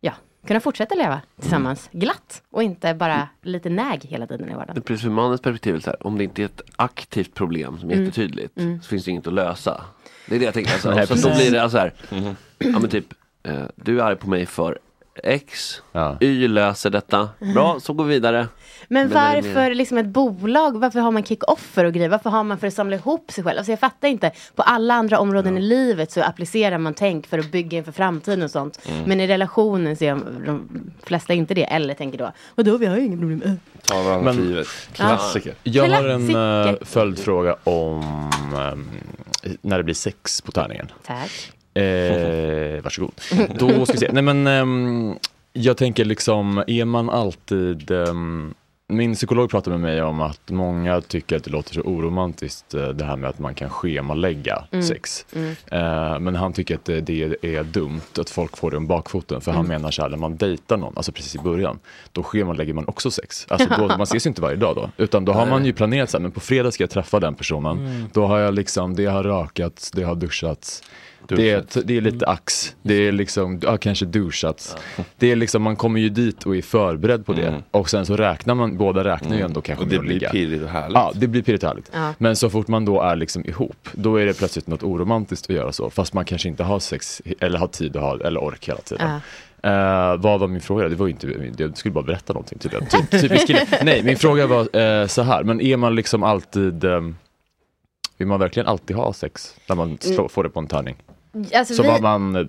ja, 0.00 0.12
kunna 0.46 0.60
fortsätta 0.60 0.94
leva 0.94 1.20
tillsammans 1.40 1.88
glatt. 1.92 2.42
Och 2.50 2.62
inte 2.62 2.94
bara 2.94 3.28
lite 3.42 3.68
näg 3.70 4.04
hela 4.04 4.26
tiden 4.26 4.48
i 4.50 4.54
vardagen. 4.54 4.82
Precis 4.82 5.02
från 5.02 5.12
mannens 5.14 5.40
perspektiv, 5.40 5.80
så 5.80 5.90
här, 5.90 6.06
om 6.06 6.18
det 6.18 6.24
inte 6.24 6.42
är 6.42 6.46
ett 6.46 6.60
aktivt 6.76 7.34
problem 7.34 7.78
som 7.78 7.88
är 7.90 7.92
Mm. 7.94 8.04
jättetydligt 8.04 8.58
Mm. 8.58 8.82
så 8.82 8.88
finns 8.88 9.04
det 9.04 9.10
inget 9.10 9.26
att 9.26 9.32
lösa. 9.32 9.84
Det 10.28 10.34
är 10.34 10.38
det 10.38 10.44
jag 10.44 10.54
tänker. 10.54 10.72
Alltså, 10.72 11.16
så 11.16 11.28
då 11.28 11.34
blir 11.34 11.50
det 11.50 11.70
så 11.70 11.78
här, 11.78 11.92
ja 12.58 12.78
men 12.78 12.88
typ, 12.90 13.06
eh, 13.42 13.62
du 13.76 14.00
är 14.00 14.04
arg 14.04 14.16
på 14.16 14.28
mig 14.28 14.46
för 14.46 14.78
X, 15.24 15.82
Y 16.20 16.48
löser 16.48 16.90
detta, 16.90 17.28
bra 17.54 17.80
så 17.80 17.92
går 17.92 18.04
vi 18.04 18.14
vidare. 18.14 18.48
Men 18.88 19.08
varför 19.08 19.74
liksom 19.74 19.98
ett 19.98 20.06
bolag, 20.06 20.78
varför 20.80 21.00
har 21.00 21.10
man 21.10 21.24
kick-offer 21.24 21.84
och 21.84 21.92
grejer? 21.92 22.08
Varför 22.08 22.30
har 22.30 22.44
man 22.44 22.58
för 22.58 22.66
att 22.66 22.74
samla 22.74 22.96
ihop 22.96 23.32
sig 23.32 23.44
själv? 23.44 23.58
Alltså 23.58 23.72
jag 23.72 23.80
fattar 23.80 24.08
inte. 24.08 24.30
På 24.54 24.62
alla 24.62 24.94
andra 24.94 25.18
områden 25.18 25.58
i 25.58 25.60
livet 25.60 26.12
så 26.12 26.22
applicerar 26.22 26.78
man 26.78 26.94
tänk 26.94 27.26
för 27.26 27.38
att 27.38 27.50
bygga 27.52 27.78
inför 27.78 27.92
framtiden 27.92 28.42
och 28.42 28.50
sånt. 28.50 28.78
Mm. 28.88 29.02
Men 29.06 29.20
i 29.20 29.26
relationen 29.26 29.96
ser 29.96 30.14
de 30.46 30.68
flesta 31.02 31.34
inte 31.34 31.54
det. 31.54 31.64
Eller 31.64 31.94
tänker 31.94 32.18
då, 32.18 32.32
vadå 32.54 32.76
vi 32.76 32.86
har 32.86 32.96
ju 32.96 33.04
inget 33.04 33.20
problem. 33.20 33.60
Ta 33.86 34.02
varandra 34.02 34.32
för 34.32 34.40
Men- 34.40 34.48
givet. 34.48 34.66
Klassiker. 34.92 35.54
Jag 35.62 35.88
har 35.88 36.08
en 36.08 36.36
uh, 36.36 36.74
följdfråga 36.80 37.56
om 37.64 38.30
ehm, 38.56 38.90
när 39.62 39.78
det 39.78 39.84
blir 39.84 39.94
sex 39.94 40.40
på 40.40 40.52
tärningen. 40.52 40.92
Tack. 41.06 41.52
Eh, 41.74 42.82
varsågod. 42.82 43.12
Då 43.58 43.86
ska 43.86 43.92
vi 43.92 43.98
se. 43.98 44.10
Nej 44.12 44.22
men 44.22 44.46
ehm, 44.46 45.14
jag 45.52 45.76
tänker 45.76 46.04
liksom, 46.04 46.64
är 46.66 46.84
man 46.84 47.10
alltid 47.10 47.90
ehm, 47.90 48.54
min 48.88 49.14
psykolog 49.14 49.50
pratar 49.50 49.70
med 49.70 49.80
mig 49.80 50.02
om 50.02 50.20
att 50.20 50.40
många 50.50 51.00
tycker 51.00 51.36
att 51.36 51.44
det 51.44 51.50
låter 51.50 51.74
så 51.74 51.80
oromantiskt 51.80 52.74
eh, 52.74 52.88
det 52.88 53.04
här 53.04 53.16
med 53.16 53.30
att 53.30 53.38
man 53.38 53.54
kan 53.54 53.70
schemalägga 53.70 54.64
Mm. 54.70 54.82
sex. 54.82 55.26
Mm. 55.36 55.50
Eh, 55.70 56.18
men 56.18 56.34
han 56.36 56.52
tycker 56.52 56.74
att 56.74 56.84
det, 56.84 57.00
det 57.00 57.22
är 57.42 57.62
dumt 57.64 58.00
att 58.18 58.30
folk 58.30 58.56
får 58.56 58.70
det 58.70 58.76
om 58.76 58.86
bakfoten. 58.86 59.40
För 59.40 59.52
han 59.52 59.64
Mm. 59.64 59.68
menar 59.80 59.90
så 59.90 60.02
här, 60.02 60.08
när 60.08 60.16
man 60.18 60.36
dejtar 60.36 60.76
någon, 60.76 60.92
alltså 60.96 61.12
precis 61.12 61.34
i 61.34 61.38
början, 61.38 61.78
då 62.12 62.22
schemalägger 62.22 62.74
man 62.74 62.88
också 62.88 63.10
sex. 63.10 63.46
Alltså 63.48 63.68
då, 63.78 63.86
man 63.86 64.00
ses 64.02 64.26
ju 64.26 64.28
inte 64.28 64.42
varje 64.42 64.56
dag 64.56 64.76
då. 64.76 64.90
Utan 64.96 65.24
då 65.24 65.32
har 65.32 65.46
man 65.46 65.64
ju 65.64 65.72
planerat 65.72 66.10
så 66.10 66.16
här, 66.16 66.22
men 66.22 66.30
på 66.32 66.40
fredag 66.40 66.70
ska 66.70 66.82
jag 66.82 66.90
träffa 66.90 67.20
den 67.20 67.34
personen. 67.34 68.06
Då 68.12 68.26
har 68.26 68.38
jag 68.38 68.54
liksom, 68.54 68.94
det 68.94 69.06
har 69.06 69.22
rakats, 69.24 69.90
det 69.90 70.02
har 70.02 70.14
duschats. 70.14 70.82
Det 71.28 71.50
är, 71.50 71.64
det 71.84 71.96
är 71.96 72.00
lite 72.00 72.26
ax, 72.26 72.76
det 72.82 72.94
är 72.94 73.12
liksom, 73.12 73.60
ja, 73.62 73.76
kanske 73.76 74.04
duschats. 74.06 74.76
Det 75.16 75.32
är 75.32 75.36
liksom, 75.36 75.62
man 75.62 75.76
kommer 75.76 76.00
ju 76.00 76.08
dit 76.08 76.46
och 76.46 76.56
är 76.56 76.62
förberedd 76.62 77.26
på 77.26 77.32
det. 77.32 77.62
Och 77.70 77.90
sen 77.90 78.06
så 78.06 78.16
räknar 78.16 78.54
man, 78.54 78.76
båda 78.76 79.04
räknar 79.04 79.28
ju 79.30 79.34
Mm. 79.36 79.46
ändå 79.46 79.60
kanske 79.60 79.84
Och 79.84 79.88
det 79.90 79.94
med 79.96 80.00
att 80.00 80.06
blir 80.06 80.14
ligga. 80.14 80.30
pirrigt 80.30 80.62
och 80.62 80.68
härligt. 80.68 80.94
Ja, 80.94 81.12
det 81.14 81.26
blir 81.26 81.42
pirrigt 81.42 81.62
och 81.64 81.68
härligt. 81.68 81.90
Ja. 81.94 82.14
Men 82.18 82.36
så 82.36 82.50
fort 82.50 82.68
man 82.68 82.84
då 82.84 83.00
är 83.00 83.16
liksom 83.16 83.44
ihop, 83.44 83.88
då 83.92 84.16
är 84.16 84.26
det 84.26 84.38
plötsligt 84.38 84.66
något 84.66 84.82
oromantiskt 84.82 85.50
att 85.50 85.56
göra 85.56 85.72
så. 85.72 85.90
Fast 85.90 86.14
man 86.14 86.24
kanske 86.24 86.48
inte 86.48 86.62
har 86.64 86.78
sex, 86.78 87.22
eller 87.40 87.58
har 87.58 87.66
tid 87.66 87.96
att 87.96 88.02
ha, 88.02 88.20
eller 88.20 88.40
ork 88.44 88.68
hela 88.68 88.80
tiden. 88.80 89.10
Eh, 89.62 90.16
vad 90.16 90.40
var 90.40 90.46
min 90.48 90.60
fråga? 90.60 90.88
Det 90.88 90.94
var 90.94 91.06
ju 91.06 91.12
inte, 91.12 91.62
jag 91.62 91.76
skulle 91.76 91.92
bara 91.92 92.04
berätta 92.04 92.32
någonting 92.32 92.58
tydligen. 92.58 92.86
Ty, 92.86 93.18
typisk 93.20 93.46
kille. 93.46 93.66
Nej, 93.82 94.02
min 94.02 94.16
fråga 94.16 94.46
var 94.46 94.76
eh, 94.76 95.06
så 95.06 95.22
här, 95.22 95.44
men 95.44 95.60
är 95.60 95.76
man 95.76 95.94
liksom 95.94 96.22
alltid, 96.22 96.84
eh, 96.84 97.00
vill 98.16 98.28
man 98.28 98.40
verkligen 98.40 98.66
alltid 98.66 98.96
ha 98.96 99.12
sex 99.12 99.54
när 99.68 99.76
man 99.76 99.98
slår, 100.00 100.14
Mm. 100.18 100.28
får 100.28 100.42
det 100.44 100.50
på 100.50 100.60
en 100.60 100.66
tärning? 100.66 100.96
Alltså, 101.54 101.74
så 101.74 101.82
vi- 101.82 101.88
var 101.88 102.00
man 102.00 102.48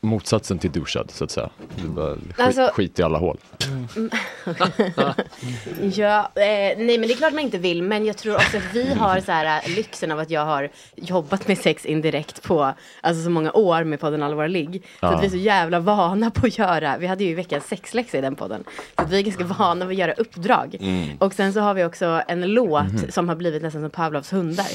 motsatsen 0.00 0.58
till 0.58 0.72
duschad 0.72 1.10
så 1.10 1.24
att 1.24 1.30
säga. 1.30 1.50
Det 1.76 1.88
var 1.88 2.14
skit, 2.14 2.40
Alltså- 2.40 2.70
skit 2.74 2.98
i 2.98 3.02
alla 3.02 3.18
hål. 3.18 3.38
Ja, 5.94 6.20
eh, 6.34 6.78
nej 6.78 6.98
men 6.98 7.00
det 7.08 7.12
är 7.12 7.16
klart 7.16 7.32
man 7.32 7.42
inte 7.42 7.58
vill. 7.58 7.82
Men 7.82 8.06
jag 8.06 8.16
tror 8.16 8.34
också 8.34 8.56
att 8.56 8.74
vi 8.74 8.94
har 8.94 9.20
så 9.20 9.32
här, 9.32 9.62
eh, 9.68 9.76
lyxen 9.76 10.12
av 10.12 10.18
att 10.18 10.30
jag 10.30 10.44
har 10.44 10.70
jobbat 10.96 11.48
med 11.48 11.58
sex 11.58 11.86
indirekt 11.86 12.42
på 12.42 12.72
alltså, 13.00 13.22
så 13.24 13.30
många 13.30 13.52
år 13.52 13.84
med 13.84 14.00
podden 14.00 14.22
Alla 14.22 14.34
våra 14.34 14.46
ligg. 14.46 14.82
Så 15.00 15.06
Ja. 15.06 15.08
att 15.14 15.22
vi 15.22 15.26
är 15.26 15.30
så 15.30 15.36
jävla 15.36 15.80
vana 15.80 16.30
på 16.30 16.46
att 16.46 16.58
göra, 16.58 16.98
vi 16.98 17.06
hade 17.06 17.24
ju 17.24 17.30
i 17.30 17.34
veckan 17.34 17.60
sexläxa 17.60 18.18
i 18.18 18.20
den 18.20 18.34
podden. 18.36 18.64
Så 18.96 19.02
att 19.02 19.10
vi 19.10 19.18
är 19.18 19.22
ganska 19.22 19.44
vana 19.44 19.84
vid 19.84 19.96
att 19.96 20.00
göra 20.00 20.12
uppdrag. 20.12 20.76
Mm. 20.80 21.16
Och 21.18 21.34
sen 21.34 21.52
så 21.52 21.60
har 21.60 21.74
vi 21.74 21.84
också 21.84 22.22
en 22.28 22.40
låt 22.40 22.92
Mhm. 22.92 23.10
som 23.10 23.28
har 23.28 23.36
blivit 23.36 23.62
nästan 23.62 23.82
som 23.82 23.90
Pavlovs 23.90 24.32
hundar. 24.32 24.66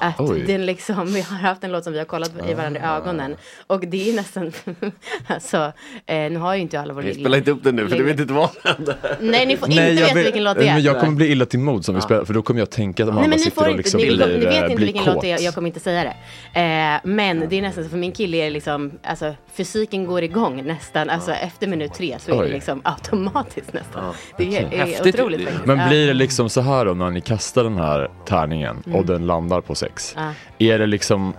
Att 0.00 0.20
Oj. 0.20 0.44
den 0.46 0.66
liksom, 0.66 1.06
vi 1.14 1.20
har 1.20 1.36
haft 1.36 1.64
en 1.64 1.72
låt 1.72 1.84
som 1.84 1.92
vi 1.92 1.98
har 1.98 2.06
kollat 2.06 2.32
i 2.50 2.54
varandra 2.54 2.80
i 2.80 2.84
ögonen. 2.84 3.36
Och 3.66 3.80
det 3.86 4.10
är 4.10 4.14
nästan, 4.16 4.52
alltså, 5.26 5.72
eh, 6.06 6.16
nu 6.16 6.36
har 6.36 6.54
ju 6.54 6.60
inte 6.60 6.80
alla 6.80 6.94
våra 6.94 7.04
Vi 7.04 7.14
spelar 7.14 7.38
inte 7.38 7.50
upp 7.50 7.64
den 7.64 7.76
nu 7.76 7.88
för 7.88 7.96
du 7.96 8.04
vet 8.04 8.20
inte 8.20 8.32
vad 8.32 8.50
som 8.50 8.60
händer. 8.64 8.96
Nej, 9.20 9.46
ni 9.46 9.56
får 9.56 9.70
inte 9.70 9.82
jag 9.82 9.94
veta 9.94 10.14
vill- 10.14 10.24
vilken 10.24 10.44
låt 10.44 10.56
det 10.58 10.68
är. 10.68 10.74
Men 10.74 10.82
jag 10.82 11.00
kommer 11.00 11.12
bli 11.16 11.26
illa 11.32 11.46
till 11.46 11.58
mods 11.58 11.88
om 11.88 11.94
vi 11.94 11.98
Ja. 11.98 12.02
spelar, 12.04 12.24
för 12.24 12.34
då 12.34 12.42
kommer 12.42 12.60
jag 12.60 12.70
tänka 12.70 13.02
att 13.02 13.06
Nej 13.06 13.12
Amanda 13.12 13.28
men 13.28 13.36
ni 13.36 13.42
sitter 13.44 13.56
får 13.56 13.62
och 13.62 13.68
inte, 13.70 13.76
liksom 13.78 14.00
ni, 14.00 14.06
blir, 14.06 14.26
ni 14.26 14.46
vet 14.46 14.62
inte 14.64 14.76
blir 14.76 14.86
vilken 14.86 15.04
låt 15.04 15.14
kåt. 15.14 15.22
det 15.22 15.32
är, 15.32 15.40
jag 15.40 15.54
kommer 15.54 15.68
inte 15.68 15.80
säga 15.80 16.04
det. 16.04 16.60
Eh, 16.60 17.00
men 17.04 17.44
det 17.48 17.56
är 17.58 17.62
nästan 17.62 17.84
så, 17.84 17.90
för 17.90 17.96
min 17.96 18.12
kille 18.12 18.36
är 18.36 18.50
liksom, 18.50 18.92
alltså 19.04 19.34
fysiken 19.52 20.06
går 20.06 20.22
igång 20.22 20.62
nästan, 20.66 21.10
alltså 21.10 21.32
efter 21.32 21.66
minut 21.66 21.94
tre 21.94 22.16
så 22.18 22.30
är 22.30 22.34
det 22.36 22.42
Oj. 22.42 22.50
liksom 22.50 22.80
automatiskt 22.84 23.72
nästan. 23.72 24.14
Det 24.38 24.56
är, 24.56 24.62
är 24.72 24.78
Häftigt. 24.86 25.14
otroligt 25.14 25.40
faktiskt. 25.42 25.66
Men 25.66 25.78
Ja. 25.78 25.88
blir 25.88 26.06
det 26.06 26.14
liksom 26.14 26.48
så 26.50 26.60
här 26.60 26.84
då 26.84 26.94
när 26.94 27.10
ni 27.10 27.20
kastar 27.20 27.64
den 27.64 27.76
här 27.76 28.10
tärningen 28.26 28.82
Mm. 28.86 28.98
och 28.98 29.06
den 29.06 29.26
landar 29.26 29.60
på 29.60 29.74
sex? 29.74 30.14
Ja. 30.16 30.32
Är 30.58 30.78
det 30.78 30.86
liksom, 30.86 31.32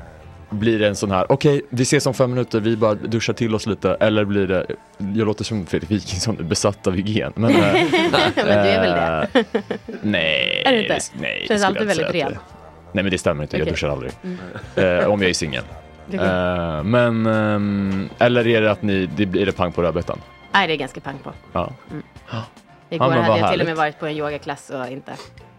blir 0.49 0.79
det 0.79 0.87
en 0.87 0.95
sån 0.95 1.11
här, 1.11 1.31
okej 1.31 1.61
vi 1.69 1.83
ses 1.83 2.05
om 2.05 2.13
fem 2.13 2.29
minuter, 2.31 2.59
vi 2.59 2.77
bara 2.77 2.93
duschar 2.95 3.33
till 3.33 3.55
oss 3.55 3.65
lite, 3.67 3.93
eller 3.99 4.25
blir 4.25 4.47
det, 4.47 4.65
jag 4.97 5.27
låter 5.27 5.43
som 5.43 5.65
Fredrik 5.65 5.91
Wikingsson, 5.91 6.37
besatt 6.47 6.87
av 6.87 6.93
hygien. 6.95 7.33
Men, 7.35 7.51
eh, 7.55 7.73
Men 8.35 8.35
du 8.35 8.41
är 8.41 8.81
väl 8.81 8.91
det? 8.91 9.39
eh, 9.39 9.61
nej. 10.01 10.63
Är 10.65 10.71
du 10.73 10.81
inte? 10.81 10.99
nej, 11.21 11.45
Känns 11.47 11.63
alltid 11.63 11.81
jag 11.81 11.87
väldigt 11.87 12.13
ren. 12.15 12.37
Nej 12.91 13.03
men 13.03 13.11
det 13.11 13.17
stämmer 13.17 13.43
inte, 13.43 13.57
jag 13.57 13.61
Okej. 13.63 13.71
duschar 13.71 13.89
aldrig. 13.89 14.11
Mm. 14.23 14.99
Eh, 14.99 15.05
om 15.11 15.21
jag 15.21 15.29
är 15.29 15.33
singel. 15.33 15.63
Eh, 16.11 16.83
men, 16.83 17.25
ehm, 17.25 18.09
eller 18.17 18.47
är 18.47 18.61
det 18.61 18.71
att 18.71 18.81
ni, 18.81 19.05
det 19.05 19.25
blir 19.25 19.45
det 19.45 19.51
pang 19.51 19.71
på 19.71 19.81
rödbetan? 19.81 20.21
Nej, 20.51 20.67
det 20.67 20.73
är 20.73 20.77
ganska 20.77 20.99
pang 21.01 21.17
på. 21.23 21.31
Ja. 21.53 21.73
Mm. 21.91 22.03
Ja, 22.31 22.43
Igår 22.89 23.09
men 23.09 23.17
hade 23.17 23.27
jag 23.27 23.35
till 23.35 23.43
och 23.43 23.49
härligt. 23.49 23.67
med 23.67 23.75
varit 23.75 23.99
på 23.99 24.05
en 24.05 24.17
yogaklass 24.17 24.69
och 24.69 24.87
inte. 24.87 25.11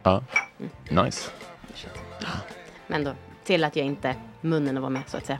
Ja, 0.02 0.22
nice. 0.88 1.30
Men 2.86 3.04
då 3.04 3.10
till 3.44 3.64
att 3.64 3.76
jag 3.76 3.86
inte 3.86 4.14
munnen 4.40 4.76
att 4.76 4.80
vara 4.80 4.90
med 4.90 5.02
så 5.06 5.16
att 5.16 5.26
säga. 5.26 5.38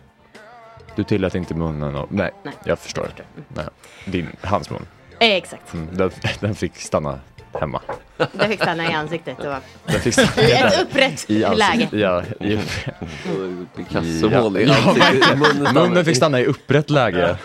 Du 0.97 1.05
tillät 1.05 1.35
inte 1.35 1.55
munnen 1.55 1.97
och, 1.97 2.13
nej, 2.13 2.31
Nej. 2.43 2.55
jag 2.65 2.79
förstår. 2.79 3.09
Nej. 3.49 3.65
Din, 4.07 4.29
hans 4.41 4.71
mun. 4.71 4.87
Eh, 5.19 5.35
exakt. 5.35 5.75
Mm, 5.75 5.97
den, 5.97 6.11
den 6.41 6.55
fick 6.55 6.77
stanna 6.77 7.21
hemma. 7.61 7.81
Det 8.33 8.49
fick 8.49 8.63
stanna 8.63 8.91
i 8.91 8.95
ansiktet. 8.95 9.39
Och... 9.39 9.55
Den 9.87 10.01
fick 10.01 10.15
stanna 10.15 10.49
I 10.49 10.53
ett 10.53 10.83
upprätt 10.83 11.31
I 11.31 11.39
läge. 11.39 11.89
Ja, 11.93 12.23
i, 12.41 12.59
Picasso-mål 13.77 14.57
i 14.57 14.65
ja, 14.65 14.77
ansiktet. 14.89 15.29
ja, 15.31 15.37
Munnen 15.37 15.75
munnen 15.75 16.05
fick 16.05 16.17
stanna 16.17 16.41
i 16.41 16.47
upprätt 16.47 16.91
läge. 16.91 17.37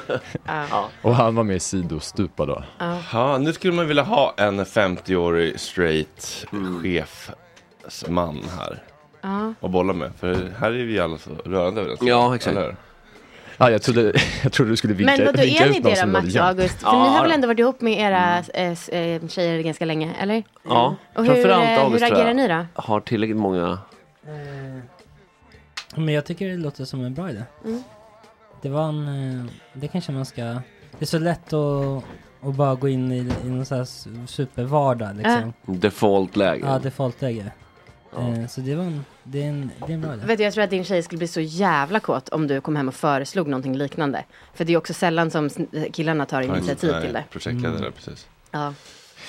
Ja. 0.45 0.89
Och 1.01 1.15
han 1.15 1.35
var 1.35 1.43
med 1.43 1.55
i 1.55 1.59
sidostupa 1.59 2.45
då. 2.45 2.63
Ja, 3.11 3.37
nu 3.37 3.53
skulle 3.53 3.73
man 3.73 3.87
vilja 3.87 4.03
ha 4.03 4.33
en 4.37 4.65
50-årig 4.65 5.59
straight 5.59 6.45
chefsman 6.81 8.43
här. 8.59 8.83
Ja. 9.25 9.53
Och 9.59 9.69
bolla 9.69 9.93
med. 9.93 10.11
För 10.19 10.53
här 10.59 10.67
är 10.71 10.85
vi 10.85 10.99
alla 10.99 11.17
så 11.17 11.29
rörande 11.45 11.81
överens. 11.81 11.99
Ja, 12.03 12.35
exakt. 12.35 12.57
Eller 12.57 12.67
hur? 12.67 12.75
Ja, 13.57 13.71
jag 13.71 13.81
trodde, 13.81 14.01
jag 14.43 14.51
trodde 14.51 14.71
du 14.71 14.77
skulle 14.77 14.93
vinka, 14.93 15.13
Men 15.17 15.25
vadå, 15.25 15.41
vinka 15.41 15.63
är 15.65 15.69
ut 15.69 15.73
ni 15.73 15.79
någon 15.79 15.93
det 15.93 16.01
då, 16.01 16.07
Max 16.07 16.35
och. 16.35 16.41
August? 16.41 16.79
För 16.79 16.87
Ja, 16.87 17.03
ni 17.03 17.09
har 17.09 17.21
väl 17.21 17.29
då. 17.29 17.35
ändå 17.35 17.47
varit 17.47 17.59
ihop 17.59 17.81
med 17.81 17.99
era 17.99 18.37
eh, 18.37 19.27
tjejer 19.27 19.61
ganska 19.61 19.85
länge, 19.85 20.13
eller? 20.19 20.43
Ja, 20.63 20.95
Och 21.15 21.25
hur, 21.25 21.31
framförallt 21.33 21.63
eh, 21.63 21.69
hur 21.69 21.79
August 21.83 22.05
tror 22.05 22.17
agerar 22.17 22.33
ni 22.33 22.47
då? 22.47 22.65
har 22.73 22.99
tillräckligt 22.99 23.37
många 23.37 23.77
Men 25.95 26.13
jag 26.13 26.25
tycker 26.25 26.47
det 26.49 26.57
låter 26.57 26.85
som 26.85 27.05
en 27.05 27.13
bra 27.13 27.29
idé. 27.29 27.43
Mm. 27.65 27.83
Det 28.61 28.69
var 28.69 28.83
en, 28.89 29.49
det 29.73 29.87
kanske 29.87 30.11
man 30.11 30.25
ska, 30.25 30.41
det 30.41 30.61
är 30.99 31.05
så 31.05 31.19
lätt 31.19 31.53
att, 31.53 32.03
att 32.41 32.55
bara 32.55 32.75
gå 32.75 32.89
in 32.89 33.11
i, 33.11 33.17
i 33.45 33.49
någon 33.49 33.65
sån 33.65 33.77
här 33.77 33.87
supervardag 34.27 35.15
liksom. 35.15 35.53
default-läge. 35.65 36.65
Ja, 36.67 36.79
default-läge. 36.79 37.51
Eh, 38.17 38.47
så 38.47 38.61
det 38.61 38.75
var 38.75 38.83
en, 38.83 39.05
det 39.23 39.43
är 39.43 39.47
en, 39.49 39.71
det 39.87 39.91
är 39.91 39.95
en 39.95 40.01
bra 40.01 40.13
idé. 40.13 40.25
Vet 40.25 40.37
du, 40.37 40.43
jag 40.43 40.53
tror 40.53 40.63
att 40.63 40.69
din 40.69 40.83
tjej 40.83 41.03
skulle 41.03 41.17
bli 41.17 41.27
så 41.27 41.41
jävla 41.41 41.99
kåt 41.99 42.29
om 42.29 42.47
du 42.47 42.61
kom 42.61 42.75
hem 42.75 42.87
och 42.87 42.95
föreslog 42.95 43.47
någonting 43.47 43.77
liknande. 43.77 44.23
För 44.53 44.65
det 44.65 44.73
är 44.73 44.77
också 44.77 44.93
sällan 44.93 45.31
som 45.31 45.49
killarna 45.93 46.25
tar 46.25 46.41
initiativ 46.41 47.01
till 47.01 47.13
det. 47.13 47.23
Projektledare, 47.31 47.77
Mm. 47.77 47.91
precis. 47.91 48.27
Ja. 48.51 48.73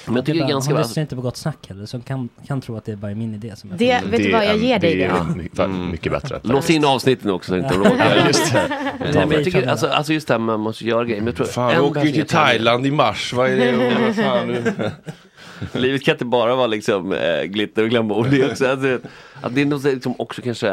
Men 0.06 0.16
jag 0.16 0.24
tycker 0.26 0.38
det 0.38 0.42
är 0.44 0.46
bara, 0.46 0.52
ganska 0.52 0.72
hon 0.74 0.82
lyssnar 0.82 1.00
inte 1.00 1.16
på 1.16 1.22
Gott 1.22 1.36
Snack 1.36 1.68
heller, 1.68 1.86
så 1.86 1.96
hon 1.96 2.02
kan, 2.02 2.28
kan 2.46 2.60
tro 2.60 2.76
att 2.76 2.84
det 2.84 2.92
är 2.92 2.96
bara 2.96 3.14
min 3.14 3.34
idé 3.34 3.56
som 3.56 3.72
är 3.72 3.76
Det- 3.76 4.00
vet 4.10 4.22
du 4.22 4.32
vad, 4.32 4.44
jag 4.46 4.56
ger 4.56 4.78
dig 4.78 4.96
det. 4.96 5.04
är 5.04 5.08
det. 5.28 5.36
mycket, 5.36 5.70
mycket 5.70 6.12
bättre. 6.12 6.40
Lås 6.42 6.70
in 6.70 6.84
avsnitten 6.84 7.30
också 7.30 7.48
så 7.48 7.56
inte 7.56 7.68
de 7.74 7.84
råkar. 7.84 8.26
Just 8.26 8.52
det. 8.52 8.68
Nej, 9.00 9.12
men 9.14 9.30
jag 9.30 9.44
tycker, 9.44 9.66
alltså, 9.68 9.86
alltså 9.86 10.12
just 10.12 10.28
det 10.28 10.34
här 10.34 10.38
man 10.38 10.60
måste 10.60 10.84
göra 10.84 11.04
grejer. 11.04 11.20
Men 11.20 11.26
jag 11.26 11.36
tror 11.36 11.46
Fan, 11.46 11.70
en 11.70 11.82
vi 11.82 11.88
åker 11.88 12.04
ju 12.04 12.12
till 12.12 12.26
Thailand 12.26 12.86
i 12.86 12.90
mars. 12.90 13.32
Vad 13.32 13.50
är 13.50 13.56
det? 13.56 14.00
Vad 14.06 14.14
fan? 14.16 14.90
Livet 15.72 16.04
kan 16.04 16.14
inte 16.14 16.24
bara 16.24 16.54
vara 16.56 16.66
liksom 16.66 17.12
eh, 17.12 17.42
glitter 17.42 17.82
och 17.82 17.90
glamour. 17.90 18.28
Det 18.30 18.40
är 18.42 18.50
också, 18.50 18.66
alltså, 18.66 18.98
att 19.40 19.54
det 19.54 19.62
är 19.62 19.78
så 19.78 19.88
liksom 19.90 20.14
också 20.18 20.42
kanske 20.42 20.68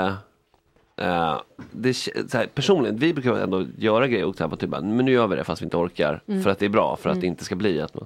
eh, 0.98 1.36
det, 1.72 1.94
så 1.94 2.12
här, 2.38 2.48
personligen, 2.54 2.98
vi 2.98 3.14
brukar 3.14 3.34
ändå 3.34 3.66
göra 3.78 4.08
grejer 4.08 4.26
och 4.26 4.36
så 4.36 4.44
här, 4.44 4.50
på 4.50 4.56
typ, 4.56 4.70
men 4.70 4.98
nu 4.98 5.12
gör 5.12 5.28
vi 5.28 5.36
det 5.36 5.44
fast 5.44 5.62
vi 5.62 5.64
inte 5.64 5.78
orkar. 5.78 6.22
Mm. 6.28 6.44
För 6.44 6.50
att 6.50 6.60
det 6.60 6.66
är 6.66 6.70
bra, 6.70 6.98
för 7.02 7.10
att 7.10 7.14
Mm. 7.16 7.22
det 7.22 7.28
inte 7.28 7.46
ska 7.46 7.56
bli 7.56 7.82
att 7.82 7.94
man, 7.94 8.06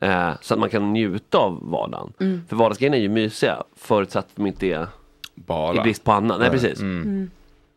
eh, 0.00 0.30
Så 0.40 0.54
att 0.54 0.60
man 0.60 0.68
kan 0.70 0.92
njuta 0.92 1.38
av 1.38 1.70
vardagen. 1.70 2.12
Mm. 2.20 2.42
För 2.48 2.56
vardagsgrejerna 2.56 2.96
är 2.96 3.00
ju 3.00 3.08
mysiga 3.08 3.62
förutsatt 3.76 4.24
att 4.24 4.36
de 4.36 4.46
inte 4.46 4.66
är 4.66 4.86
Bara. 5.34 5.76
i 5.76 5.80
brist 5.80 6.04
på 6.04 6.12
annat. 6.12 6.40
Nej 6.40 6.50
Nej. 6.50 6.60
precis. 6.60 6.80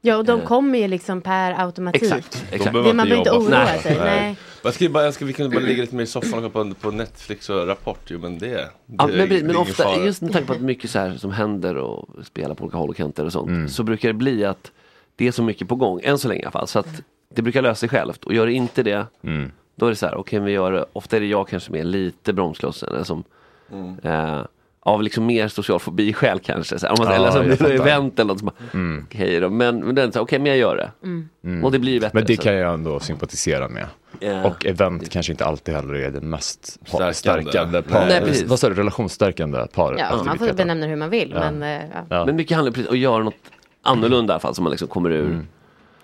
Ja, 0.06 0.18
och 0.18 0.26
de 0.26 0.40
Eh. 0.40 0.46
kommer 0.46 0.80
ju 0.80 0.88
liksom 0.88 1.22
per 1.22 1.62
automatik. 1.66 2.02
Exakt, 2.04 2.32
De 2.50 2.56
exakt. 2.56 2.72
behöver 2.74 2.90
Det- 2.90 2.96
man 2.96 3.06
behöver 3.10 3.18
inte 3.18 3.30
jobba 3.36 3.46
oroa 3.66 3.78
sig, 3.78 3.98
nej. 4.00 4.36
Jag 4.64 4.74
skulle 4.74 4.90
bara, 4.90 5.04
jag 5.04 5.14
skulle, 5.14 5.28
vi 5.28 5.34
kunde 5.34 5.56
bara 5.56 5.66
ligga 5.66 5.82
lite 5.82 5.96
mer 5.96 6.04
i 6.04 6.08
soffan 6.08 6.44
och 6.46 6.54
kolla 6.54 6.70
på, 6.74 6.76
på 6.82 6.92
Netflix 6.92 7.50
och 7.50 7.68
Rapport. 7.68 8.00
Jo, 8.08 8.20
men 8.20 8.38
det, 8.38 8.48
det, 8.48 8.70
Ja, 8.98 9.08
men, 9.08 9.30
det 9.30 9.40
är 9.40 9.44
men 9.44 9.56
ofta, 9.56 9.84
fara. 9.84 10.06
just 10.06 10.22
med 10.22 10.32
tanke 10.32 10.48
på 10.48 10.54
att 10.54 10.62
mycket 10.62 10.90
så 10.90 11.00
här 11.00 11.16
som 11.18 11.32
händer 11.32 11.76
och 11.78 12.10
spelar 12.26 12.56
på 12.56 12.64
olika 12.64 12.78
håll 12.78 12.90
och 12.90 12.96
kanter 12.96 13.26
och 13.26 13.32
sånt. 13.32 13.48
Mm. 13.50 13.70
Så 13.70 13.84
brukar 13.84 14.08
det 14.10 14.14
bli 14.14 14.46
att 14.46 14.72
det 15.16 15.28
är 15.28 15.32
så 15.32 15.44
mycket 15.44 15.68
på 15.68 15.76
gång, 15.76 16.00
än 16.04 16.18
så 16.18 16.28
länge 16.28 16.42
i 16.42 16.44
alla 16.44 16.52
fall. 16.52 16.68
Så 16.68 16.80
att 16.80 17.02
det 17.36 17.42
brukar 17.42 17.62
lösa 17.62 17.76
sig 17.76 17.90
självt. 17.90 18.24
Och 18.24 18.34
gör 18.34 18.46
det 18.46 18.54
inte 18.54 18.84
det, 18.84 19.06
Mm. 19.24 19.52
då 19.76 19.86
är 19.86 19.90
det 19.90 19.96
så 19.96 20.06
här, 20.06 20.16
okej 20.16 20.40
vi 20.40 20.52
gör 20.52 20.72
det. 20.72 20.86
Ofta 20.94 21.16
är 21.16 21.20
det 21.20 21.28
jag 21.28 21.48
kanske 21.48 21.72
med 21.72 21.86
lite 21.86 22.34
bromsklossen. 22.34 22.90
Eller 22.94 23.04
som, 23.04 23.24
Mm. 23.72 23.96
eh, 24.04 24.42
av 24.88 25.04
liksom 25.04 25.26
mer 25.26 25.48
social 25.48 25.80
fobi-skäl 25.80 26.40
kanske. 26.40 26.80
Så 26.80 26.86
här, 26.86 26.94
om 26.94 26.98
man, 27.06 27.14
Ja, 27.14 27.20
eller 27.20 27.32
som 27.32 27.48
det 27.68 27.74
är 27.76 27.82
event 27.82 28.20
eller 28.20 28.28
något 28.28 28.40
som 28.40 28.52
Mm. 28.74 29.06
okej 29.08 29.40
då. 29.40 29.50
Men, 29.50 29.80
men 29.86 29.96
den 29.96 30.12
okej 30.16 30.40
men 30.40 30.48
jag 30.48 30.58
gör 30.58 30.76
det. 30.78 30.92
Mm. 31.04 31.30
Mm. 31.44 31.64
Och 31.66 31.72
det 31.72 31.80
blir 31.80 32.00
bättre. 32.00 32.12
Men 32.18 32.26
det 32.26 32.36
så. 32.36 32.42
kan 32.42 32.54
jag 32.56 32.74
ändå 32.74 33.00
sympatisera 33.00 33.68
med. 33.68 33.86
Ja. 34.20 34.44
Och 34.44 34.66
event 34.66 35.10
kanske 35.10 35.32
inte 35.34 35.46
alltid 35.46 35.76
heller 35.76 35.94
är 35.94 36.12
det 36.12 36.22
mest 36.22 36.66
Stärkande. 36.88 37.14
stärkande, 37.14 37.82
par, 37.82 38.06
Nej, 38.06 38.22
precis. 38.22 38.44
vad 38.44 38.60
sa 38.60 38.70
du, 38.70 38.76
relationsstärkande 38.76 39.68
par 39.74 39.96
Ja, 40.00 40.24
man 40.26 40.38
får 40.38 40.54
benämna 40.54 40.86
det 40.86 40.90
hur 40.90 40.96
man 40.98 41.10
vill. 41.10 41.32
Ja. 41.36 41.52
Men, 41.52 41.64
eh, 41.64 41.86
ja. 41.94 42.06
Ja. 42.10 42.26
Men 42.26 42.36
mycket 42.36 42.56
handlar 42.58 42.72
precis 42.72 42.88
om 42.90 42.94
att 42.94 43.00
göra 43.00 43.24
något 43.24 43.36
annorlunda 43.84 44.32
i 44.32 44.34
alla 44.34 44.40
fall. 44.40 44.56
Så 44.56 44.62
man 44.62 44.72
liksom 44.72 44.88
kommer 44.88 45.10
ur. 45.12 45.46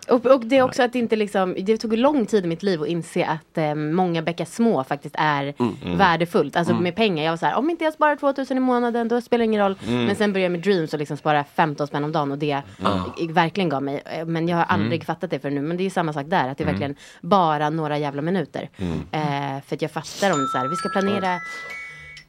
Mm. 0.08 0.20
Och, 0.22 0.26
och 0.32 0.46
det 0.46 0.58
är 0.58 0.62
också 0.64 0.84
att 0.84 0.94
det 0.94 1.00
inte 1.00 1.16
liksom, 1.16 1.56
det 1.60 1.78
tog 1.78 1.98
lång 1.98 2.26
tid 2.26 2.46
i 2.46 2.48
mitt 2.48 2.64
liv 2.64 2.82
att 2.82 2.88
inse 2.88 3.26
att 3.26 3.58
eh, 3.58 3.76
många 3.76 4.22
bäckar 4.22 4.46
små 4.46 4.84
faktiskt 4.84 5.16
är 5.18 5.54
Mm. 5.60 5.98
värdefullt. 5.98 6.56
Alltså 6.56 6.72
Mm. 6.74 6.84
med 6.84 6.96
pengar, 6.96 7.24
jag 7.24 7.32
var 7.32 7.38
så 7.38 7.46
här, 7.46 7.56
om 7.56 7.70
inte 7.70 7.84
jag 7.84 7.94
sparar 7.94 8.16
2000 8.16 8.58
i 8.58 8.60
månaden 8.60 9.08
då 9.08 9.22
spelar 9.22 9.38
det 9.40 9.46
ingen 9.46 9.62
roll. 9.62 9.76
Mm. 9.88 10.06
Men 10.06 10.16
sen 10.16 10.34
började 10.34 10.46
jag 10.46 10.52
med 10.52 10.62
Dreams 10.62 10.94
och 10.94 11.00
liksom 11.00 11.18
spara 11.18 11.44
15 11.56 11.88
spänn 11.88 12.04
om 12.04 12.12
dagen 12.12 12.32
och 12.32 12.38
det 12.38 12.62
Ah. 12.84 13.00
verkligen 13.30 13.70
gav 13.70 13.84
mig. 13.84 14.02
Eh, 14.06 14.26
Men 14.26 14.48
jag 14.48 14.58
har 14.58 14.64
aldrig 14.64 14.94
Mm. 14.94 15.06
fattat 15.06 15.30
det 15.30 15.40
för 15.40 15.50
nu. 15.50 15.62
Men 15.62 15.78
det 15.78 15.84
är 15.84 15.86
ju 15.86 15.90
samma 15.90 16.14
sak 16.14 16.26
där, 16.28 16.50
att 16.50 16.58
det 16.58 16.64
är 16.64 16.66
Mm. 16.68 16.74
verkligen 16.80 16.96
bara 17.22 17.70
några 17.70 17.98
jävla 17.98 18.22
minuter. 18.22 18.70
Mm. 18.78 19.00
Eh, 19.12 19.62
för 19.68 19.76
att 19.76 19.82
jag 19.82 19.92
fattar 19.92 20.32
om 20.34 20.40
det 20.40 20.48
så 20.48 20.58
här, 20.58 20.68
vi 20.68 20.76
ska 20.76 20.90
planera 20.90 21.40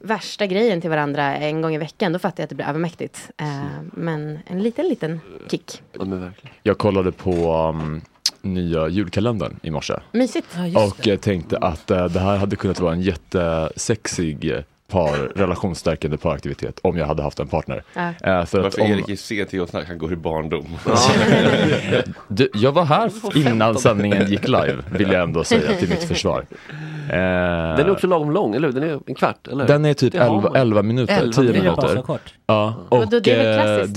värsta 0.03 0.47
grejen 0.47 0.81
till 0.81 0.89
varandra 0.89 1.37
en 1.37 1.61
gång 1.61 1.75
i 1.75 1.77
veckan, 1.77 2.13
då 2.13 2.19
fattar 2.19 2.41
jag 2.41 2.45
att 2.45 2.49
det 2.49 2.55
blir 2.55 2.65
övermäktigt. 2.65 3.31
Eh, 3.37 3.47
men 3.93 4.39
en 4.45 4.63
liten, 4.63 4.87
liten 4.87 5.21
kick. 5.51 5.81
Ja, 5.91 6.05
men 6.05 6.21
verkligen. 6.21 6.55
Jag 6.63 6.77
kollade 6.77 7.11
på 7.11 7.53
um, 7.69 8.01
nya 8.41 8.87
julkalendern 8.87 9.59
i 9.63 9.71
morse. 9.71 9.93
Mysigt. 10.11 10.47
och 10.75 11.07
eh, 11.07 11.19
tänkte 11.19 11.57
att 11.57 11.91
eh, 11.91 12.05
det 12.05 12.19
här 12.19 12.37
hade 12.37 12.55
kunnat 12.55 12.79
vara 12.79 12.93
en 12.93 13.01
jättesexig 13.01 14.63
par, 14.93 15.31
relationsstärkande 15.35 16.17
paraktivitet 16.17 16.79
om 16.83 16.97
jag 16.97 17.05
hade 17.05 17.23
haft 17.23 17.39
en 17.39 17.47
partner. 17.47 17.83
Ja. 17.93 18.01
Eh, 18.01 18.13
för 18.45 18.57
att 18.57 18.63
Varför 18.63 18.81
om, 18.81 18.87
Erik 18.91 19.09
är 19.09 19.15
sen 19.15 19.45
till 19.47 19.61
att 19.61 19.69
snacka, 19.69 19.87
han 19.87 19.97
går 19.97 20.13
i 20.13 20.15
barndom. 20.15 20.65
du, 22.27 22.49
jag 22.53 22.71
var 22.71 22.85
här 22.85 23.11
innan 23.37 23.75
sändningen 23.75 24.31
gick 24.31 24.47
live, 24.47 24.77
vill 24.91 25.11
jag 25.11 25.23
ändå 25.23 25.43
säga 25.43 25.75
till 25.75 25.89
mitt 25.89 26.03
försvar. 26.03 26.45
Eh, 27.09 27.15
Den 27.77 27.79
är 27.79 27.91
också 27.91 28.07
lagom 28.07 28.31
lång, 28.31 28.55
eller 28.55 28.67
hur? 28.67 28.79
Den 28.79 28.89
är 28.89 28.99
en 29.05 29.15
kvart, 29.15 29.47
eller 29.47 29.63
hur? 29.63 29.67
Den 29.67 29.85
är 29.85 29.93
typ 29.93 30.13
Det 30.13 30.19
har 30.19 30.25
11, 30.35 30.41
man. 30.49 30.55
11 30.55 30.81
minuter, 30.81 31.17
11 31.19 31.33
10 31.33 31.53
minuter. 31.53 31.95
så 31.95 32.01
kort. 32.01 32.33
Ja, 32.45 32.75
och 32.89 32.97
Vadå, 32.97 33.19
det 33.19 33.31
är 33.31 33.37
väl 33.37 33.59
eh, 33.59 33.63
klassiskt 33.63 33.95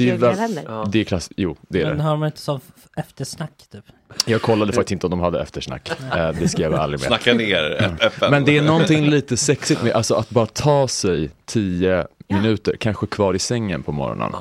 det 0.93 1.01
är 1.01 1.05
klassiskt, 1.05 1.33
jo 1.37 1.57
det 1.69 1.83
är 1.83 1.87
Men 1.89 1.97
det. 1.97 2.03
har 2.03 2.11
de 2.11 2.25
inte 2.25 2.41
som 2.41 2.61
eftersnack 2.97 3.53
typ? 3.73 3.85
Jag 4.27 4.43
kollade 4.43 4.73
faktiskt 4.73 4.93
inte 4.93 5.07
om 5.07 5.11
de 5.11 5.21
hade 5.21 5.43
eftersnack. 5.43 5.91
Eh, 6.17 6.29
det 6.41 6.49
ska 6.49 6.63
jag 6.63 6.73
ärlig 6.73 6.91
med. 6.93 7.01
Snacka 7.01 7.35
ner 7.35 7.83
Mm. 7.85 7.97
FN. 8.01 8.31
Men 8.31 8.45
det 8.45 8.59
är 8.59 8.63
någonting 8.63 9.07
lite 9.07 9.37
sexigt 9.37 9.83
med 9.83 9.93
alltså 9.93 10.15
att 10.15 10.31
bara 10.31 10.47
ta 10.47 10.89
sig 10.89 11.31
10 11.45 12.07
minuter, 12.29 12.77
kanske 12.81 13.07
kvar 13.07 13.35
i 13.35 13.39
sängen 13.39 13.83
på 13.83 13.93
morgonen. 13.93 14.33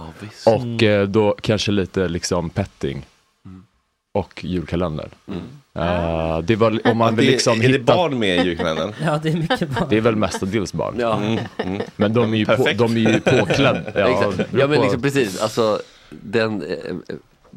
och 0.46 0.84
eh, 0.84 1.08
då 1.08 1.36
kanske 1.42 1.72
lite 1.72 2.08
liksom 2.08 2.50
petting. 2.50 3.06
Och 4.14 4.44
julkalender. 4.46 5.10
Eh, 5.76 6.40
det 6.40 6.56
var 6.56 6.88
om 6.88 6.98
man 6.98 7.16
vill 7.16 7.26
Det- 7.26 7.32
liksom 7.32 7.60
är 7.62 7.68
det 7.68 7.74
hitta... 7.78 7.96
barn 7.96 8.20
med 8.20 8.38
i 8.46 8.48
julkalendern? 8.50 8.94
Ja, 9.06 9.20
det 9.24 9.30
är 9.30 9.34
mycket 9.38 9.70
barn. 9.70 9.88
Det 9.90 9.98
är 9.98 10.02
väl 10.02 10.16
mestadels 10.16 10.74
barn. 10.74 10.96
Ja. 11.00 11.18
Mm, 11.18 11.40
mm. 11.58 11.82
Men 11.96 12.14
de 12.14 12.34
är 12.34 12.38
ju, 12.38 12.46
på, 12.46 12.68
de 12.78 12.94
är 12.98 13.14
ju 13.14 13.20
påklädda. 13.20 13.82
Beror 13.94 14.46
Ja 14.60 14.68
men 14.68 14.82
liksom 14.82 15.02
precis, 15.02 15.42
alltså 15.42 15.80
den, 16.10 16.64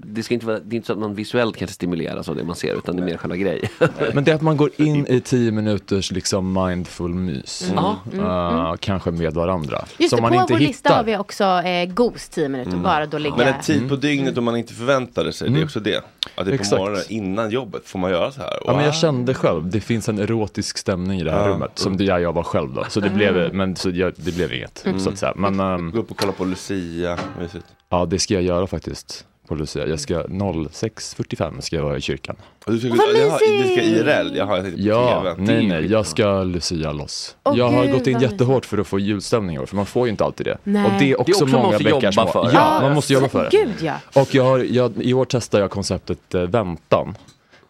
det, 0.03 0.23
ska 0.23 0.35
inte 0.35 0.47
vara, 0.47 0.59
det 0.59 0.75
är 0.75 0.77
inte 0.77 0.87
så 0.87 0.93
att 0.93 0.99
man 0.99 1.15
visuellt 1.15 1.57
kanske 1.57 1.75
stimuleras 1.75 2.29
av 2.29 2.37
det 2.37 2.45
man 2.45 2.57
ser 2.57 2.75
utan 2.79 2.97
det 2.97 3.03
är 3.03 3.07
mer 3.07 3.17
själva 3.17 3.37
grejen. 3.37 3.69
Men 4.15 4.25
det 4.25 4.31
är 4.31 4.35
att 4.35 4.43
man 4.43 4.57
går 4.57 4.71
in 4.77 5.07
i 5.07 5.21
10 5.21 5.51
minuters 5.53 6.11
liksom 6.13 6.53
mindful 6.67 7.15
mys. 7.15 7.71
Mm. 7.71 7.85
Eh, 7.85 7.95
Mm, 8.13 8.77
Kanske 8.81 9.11
med 9.11 9.35
varandra. 9.35 9.85
Just 9.99 10.11
Som 10.11 10.17
det, 10.17 10.23
man 10.23 10.31
på 10.33 10.37
inte 10.41 10.53
vår 10.53 10.61
lista 10.61 10.89
hittar. 10.89 10.97
har 10.97 11.05
vi 11.05 11.17
också 11.17 11.45
eh, 11.45 11.85
Ghost 11.95 12.33
10 12.33 12.49
minuter, 12.49 12.77
bara 12.77 13.07
då 13.07 13.19
ligga... 13.19 13.37
Men 13.37 13.49
en 13.55 13.61
tid 13.61 13.89
på 13.89 13.97
dygnet 13.97 14.39
om 14.39 14.45
man 14.45 14.57
inte 14.57 14.75
förväntade 14.75 15.33
sig, 15.33 15.51
det 15.51 15.61
är 15.61 15.65
också 15.65 15.81
det. 15.81 15.97
Att 15.97 16.05
det 16.35 16.41
är 16.41 16.45
på 16.45 16.53
Exakt. 16.55 16.81
morgonen 16.81 17.03
innan 17.09 17.51
jobbet, 17.51 17.83
får 17.89 17.99
man 17.99 18.11
göra 18.11 18.33
så 18.33 18.41
här? 18.41 18.59
Ja, 18.65 18.73
men 18.73 18.85
jag 18.85 18.93
Wow. 18.93 18.93
kände 19.01 19.35
själv, 19.35 19.71
det 19.71 19.81
finns 19.81 20.09
en 20.09 20.19
erotisk 20.19 20.79
stämning 20.79 21.21
i 21.21 21.25
det 21.25 21.31
här 21.31 21.49
Ja. 21.49 21.55
rummet. 21.55 21.71
Som 21.75 21.97
det 21.97 22.05
jag, 22.05 22.21
jag 22.21 22.33
var 22.33 22.43
själv 22.43 22.75
då. 22.75 22.85
Så 22.89 23.01
det 23.01 23.11
blev, 23.11 23.55
men, 23.55 23.77
så 23.77 23.91
jag, 23.91 24.13
det 24.17 24.35
blev 24.35 24.53
inget. 24.53 24.87
Mm. 24.87 25.01
Så 25.01 25.11
att 25.11 25.19
säga. 25.19 25.33
Men, 25.37 25.61
ehm, 25.61 25.91
Gå 25.91 25.99
upp 25.99 26.11
och 26.11 26.17
kolla 26.17 26.33
på 26.33 26.45
Lucia, 26.45 27.19
mysigt. 27.41 27.65
ja, 27.89 28.07
det 28.07 28.19
ska 28.19 28.35
jag 28.35 28.43
göra 28.43 28.67
faktiskt. 28.67 29.25
På 29.49 29.55
Lucia. 29.55 29.87
Jag 29.87 30.01
ska 30.01 30.23
06.45 30.23 31.61
ska 31.61 31.77
jag 31.77 31.83
vara 31.83 31.97
i 31.97 32.01
kyrkan. 32.01 32.37
Du 32.67 32.79
ska, 32.79 32.89
Vad 32.89 32.99
jaha, 32.99 33.39
du 33.39 33.45
ska 33.47 33.51
mysigt! 33.53 33.87
IRL? 33.87 34.37
Jaha, 34.37 34.57
jag 34.57 34.65
tänkte 34.65 34.83
på 34.83 34.89
Ja, 34.89 35.23
TV. 35.23 35.35
nej 35.53 35.67
nej, 35.67 35.87
jag 35.93 36.07
ska 36.07 36.43
Lucia 36.43 36.93
loss. 36.93 37.37
Åh, 37.45 37.59
jag 37.59 37.69
har 37.69 37.85
gud, 37.85 37.93
gått 37.93 38.07
in 38.07 38.13
vad 38.13 38.23
jättehårt 38.23 38.65
för 38.67 38.79
att 38.79 38.87
få 38.87 38.99
julstämning 38.99 39.57
i 39.57 39.59
år, 39.59 39.67
för 39.67 39.77
man 39.77 39.87
får 39.87 40.07
ju 40.07 40.11
inte 40.11 40.25
alltid 40.25 40.47
det. 40.47 40.59
Nej. 40.65 40.85
Och 40.85 40.91
det 40.99 41.11
är 41.11 41.21
också, 41.21 41.33
också 41.45 41.47
många 41.57 41.65
måste 41.69 41.85
bäckar 41.85 41.97
jobba 42.01 42.13
små. 42.13 42.27
för. 42.27 42.51
Ja, 42.55 42.61
Ah, 42.79 42.81
man 42.81 42.95
måste 42.95 43.13
jobba 43.13 43.29
för 43.29 43.43
det. 43.51 43.57
Gud 43.57 43.75
ja. 43.81 43.95
Och 44.15 44.35
jag 44.35 44.45
har, 44.45 44.59
jag, 44.59 44.93
i 45.03 45.15
år 45.15 45.27
testar 45.29 45.61
jag 45.61 45.71
konceptet 45.71 46.35
eh, 46.35 46.43
väntan. 46.43 47.15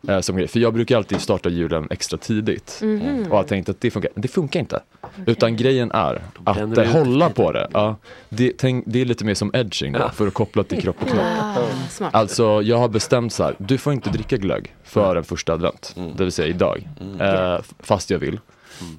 Eh, 0.09 0.21
som 0.21 0.37
grej. 0.37 0.49
För 0.49 0.61
jag 0.61 0.75
brukar 0.75 0.97
alltid 0.97 1.21
starta 1.21 1.49
julen 1.49 1.87
extra 1.91 2.19
tidigt. 2.19 2.81
Mhm. 2.83 3.27
Och 3.33 3.39
jag 3.39 3.47
tänkte 3.47 3.71
att 3.73 3.81
det 3.81 3.91
funkar. 3.91 4.11
Det 4.15 4.29
funkar 4.29 4.61
inte. 4.61 4.81
Utan 5.27 5.57
grejen 5.57 5.91
är 5.93 6.23
att 6.45 6.79
eh, 6.79 6.85
hålla 6.93 7.31
på 7.31 7.53
det. 7.53 7.69
Ja, 7.73 7.97
det, 8.29 8.53
tänk, 8.59 8.85
det 8.87 9.01
är 9.01 9.05
lite 9.05 9.25
mer 9.25 9.35
som 9.35 9.51
edging 9.55 9.93
då, 9.93 9.99
Ja. 9.99 10.11
för 10.11 10.27
att 10.27 10.35
koppla 10.35 10.63
till 10.65 10.83
kropp 10.83 10.97
och 11.03 11.09
knopp. 11.09 11.25
Ah, 11.41 11.55
smart. 11.91 12.15
Alltså 12.15 12.63
jag 12.63 12.79
har 12.79 12.89
bestämt 12.89 13.33
så 13.33 13.45
här, 13.45 13.55
du 13.59 13.79
får 13.79 13.93
inte 13.93 14.11
dricka 14.11 14.37
glögg 14.37 14.75
före 14.85 15.23
första 15.23 15.53
advent, 15.53 15.97
det 16.17 16.25
vill 16.25 16.33
säga 16.33 16.49
idag, 16.49 16.89
eh, 17.21 17.55
f- 17.61 17.73
fast 17.81 18.11
jag 18.11 18.19
vill. 18.19 18.41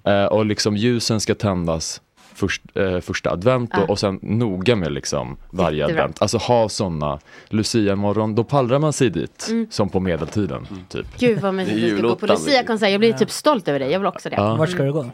Eh, 0.03 0.25
och 0.25 0.45
liksom 0.45 0.77
ljusen 0.77 1.19
ska 1.19 1.35
tändas 1.35 2.01
först, 2.39 2.61
eh, 2.77 2.99
första 2.99 3.31
advent 3.31 3.73
och, 3.73 3.79
Ah. 3.79 3.85
och 3.85 3.99
sen 3.99 4.19
noga 4.21 4.75
med 4.75 4.91
liksom 4.91 5.37
varje 5.51 5.77
Jättebra. 5.77 6.01
advent. 6.03 6.21
Alltså 6.21 6.37
ha 6.37 6.69
sådana, 6.69 7.19
Lucia-morgon, 7.49 8.35
då 8.35 8.43
pallrar 8.43 8.79
man 8.79 8.93
sig 8.93 9.09
dit, 9.09 9.47
Mm. 9.49 9.67
som 9.71 9.89
på 9.89 9.99
medeltiden. 9.99 10.67
Typ. 10.89 11.05
Gud 11.19 11.39
vad 11.39 11.53
mysigt 11.53 11.77
vi 11.77 11.91
ska 11.97 12.01
gå 12.07 12.15
på. 12.15 12.25
Lucia-konsert. 12.25 12.89
Jag 12.91 12.99
blir 12.99 13.13
typ 13.13 13.31
stolt 13.31 13.67
över 13.67 13.79
dig, 13.79 13.91
jag 13.91 13.99
vill 13.99 14.07
också 14.07 14.29
det. 14.29 14.35
Ja. 14.35 14.55
Vart 14.55 14.69
ska 14.69 14.83
du 14.83 14.93
gå? 14.93 15.05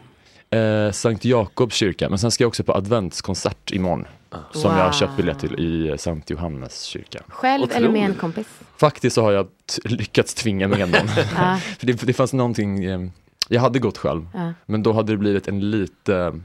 Eh, 0.56 0.90
Sankt 0.92 1.24
Jakobs 1.24 1.74
kyrka, 1.74 2.08
men 2.08 2.18
sen 2.18 2.30
ska 2.30 2.44
jag 2.44 2.48
också 2.48 2.64
på 2.64 2.72
adventskonsert 2.74 3.70
imorgon. 3.72 4.04
Som 4.52 4.76
jag 4.76 4.84
har 4.84 4.92
köpt 4.92 5.10
Wow. 5.10 5.16
biljett 5.16 5.38
till 5.38 5.54
i 5.60 5.88
eh, 5.88 5.96
Sankt 5.96 6.30
Johannes 6.30 6.82
kyrka. 6.82 7.18
Själv 7.28 7.66
eller 7.74 7.88
med 7.88 8.04
en 8.04 8.14
kompis? 8.14 8.46
Faktiskt 8.76 9.14
så 9.14 9.22
har 9.22 9.32
jag 9.32 9.46
lyckats 9.84 10.34
tvinga 10.34 10.68
med 10.68 10.78
någon. 10.78 11.08
För 11.78 11.86
det, 11.86 11.92
det 12.02 12.12
fanns 12.12 12.32
någonting, 12.32 12.84
eh, 12.84 13.00
jag 13.48 13.60
hade 13.60 13.78
gått 13.78 13.98
själv, 13.98 14.28
Ja. 14.34 14.52
men 14.66 14.82
då 14.82 14.92
hade 14.92 15.12
det 15.12 15.16
blivit 15.16 15.48
en 15.48 15.70
lite 15.70 16.40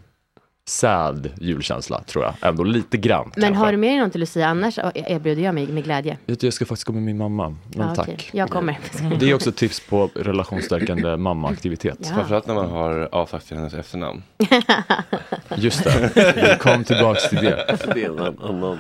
sad 0.66 1.30
julkänsla 1.42 2.04
tror 2.04 2.24
jag. 2.26 2.34
Ändå 2.42 2.64
lite 2.64 2.98
grann 2.98 3.32
Men 3.36 3.44
kanske. 3.44 3.66
har 3.66 3.72
du 3.72 3.78
med 3.78 3.90
dig 3.90 4.00
någon 4.00 4.12
till 4.12 4.20
Lucia? 4.20 4.48
Annars 4.48 4.78
erbjuder 4.96 5.44
jag 5.44 5.56
mig 5.56 5.68
med 5.68 5.84
glädje. 5.84 6.18
Jag 6.26 6.54
ska 6.54 6.66
faktiskt 6.66 6.88
gå 6.88 6.94
med 6.94 7.04
min 7.04 7.18
mamma, 7.18 7.50
men 7.76 7.88
Ja, 7.88 7.96
tack. 7.96 8.08
okej. 8.08 8.30
Jag 8.32 8.50
kommer. 8.50 8.80
Det 9.20 9.30
är 9.30 9.34
också 9.36 9.50
ett 9.50 9.56
tips 9.56 9.80
på 9.80 10.10
relationsstärkande 10.16 11.18
mammaaktivitet. 11.18 11.98
Ja. 12.02 12.16
Framförallt 12.16 12.48
när 12.48 12.56
man 12.56 12.70
har 12.70 13.10
avsagt 13.12 13.48
till 13.48 13.58
hennes 13.58 13.74
efternamn. 13.74 14.24
Just 15.56 15.84
det, 15.84 16.12
vi 16.36 16.58
kom 16.60 16.84
tillbaks 16.84 17.30
till 17.30 17.38
det. 17.38 17.78
Det 17.94 18.04
är 18.04 18.10
en 18.10 18.20
annan. 18.20 18.80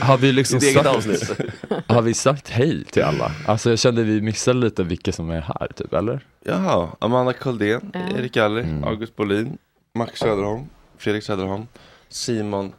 Har 0.00 0.16
vi 0.18 0.32
liksom 0.32 0.60
sagt, 0.60 0.86
har 1.86 2.02
vi 2.02 2.14
sagt 2.14 2.48
hej 2.50 2.84
till 2.84 3.02
alla? 3.02 3.30
Alltså 3.46 3.70
jag 3.70 3.78
kände 3.78 4.02
vi 4.02 4.20
missade 4.20 4.58
lite 4.58 4.82
vilka 4.82 5.12
som 5.12 5.30
är 5.30 5.40
här 5.40 5.68
typ, 5.76 5.92
eller? 5.94 6.20
Jaha, 6.46 6.88
Amanda 6.98 7.32
Koldén, 7.32 7.90
Ja. 7.94 8.00
Erik 8.18 8.36
Alli, 8.36 8.60
Mm. 8.62 8.84
August 8.84 9.16
Bolin, 9.16 9.58
Max 9.94 10.18
Söderholm, 10.20 10.64
Fredrik 10.98 11.24
Söderholm, 11.24 11.66
Simon, 12.08 12.72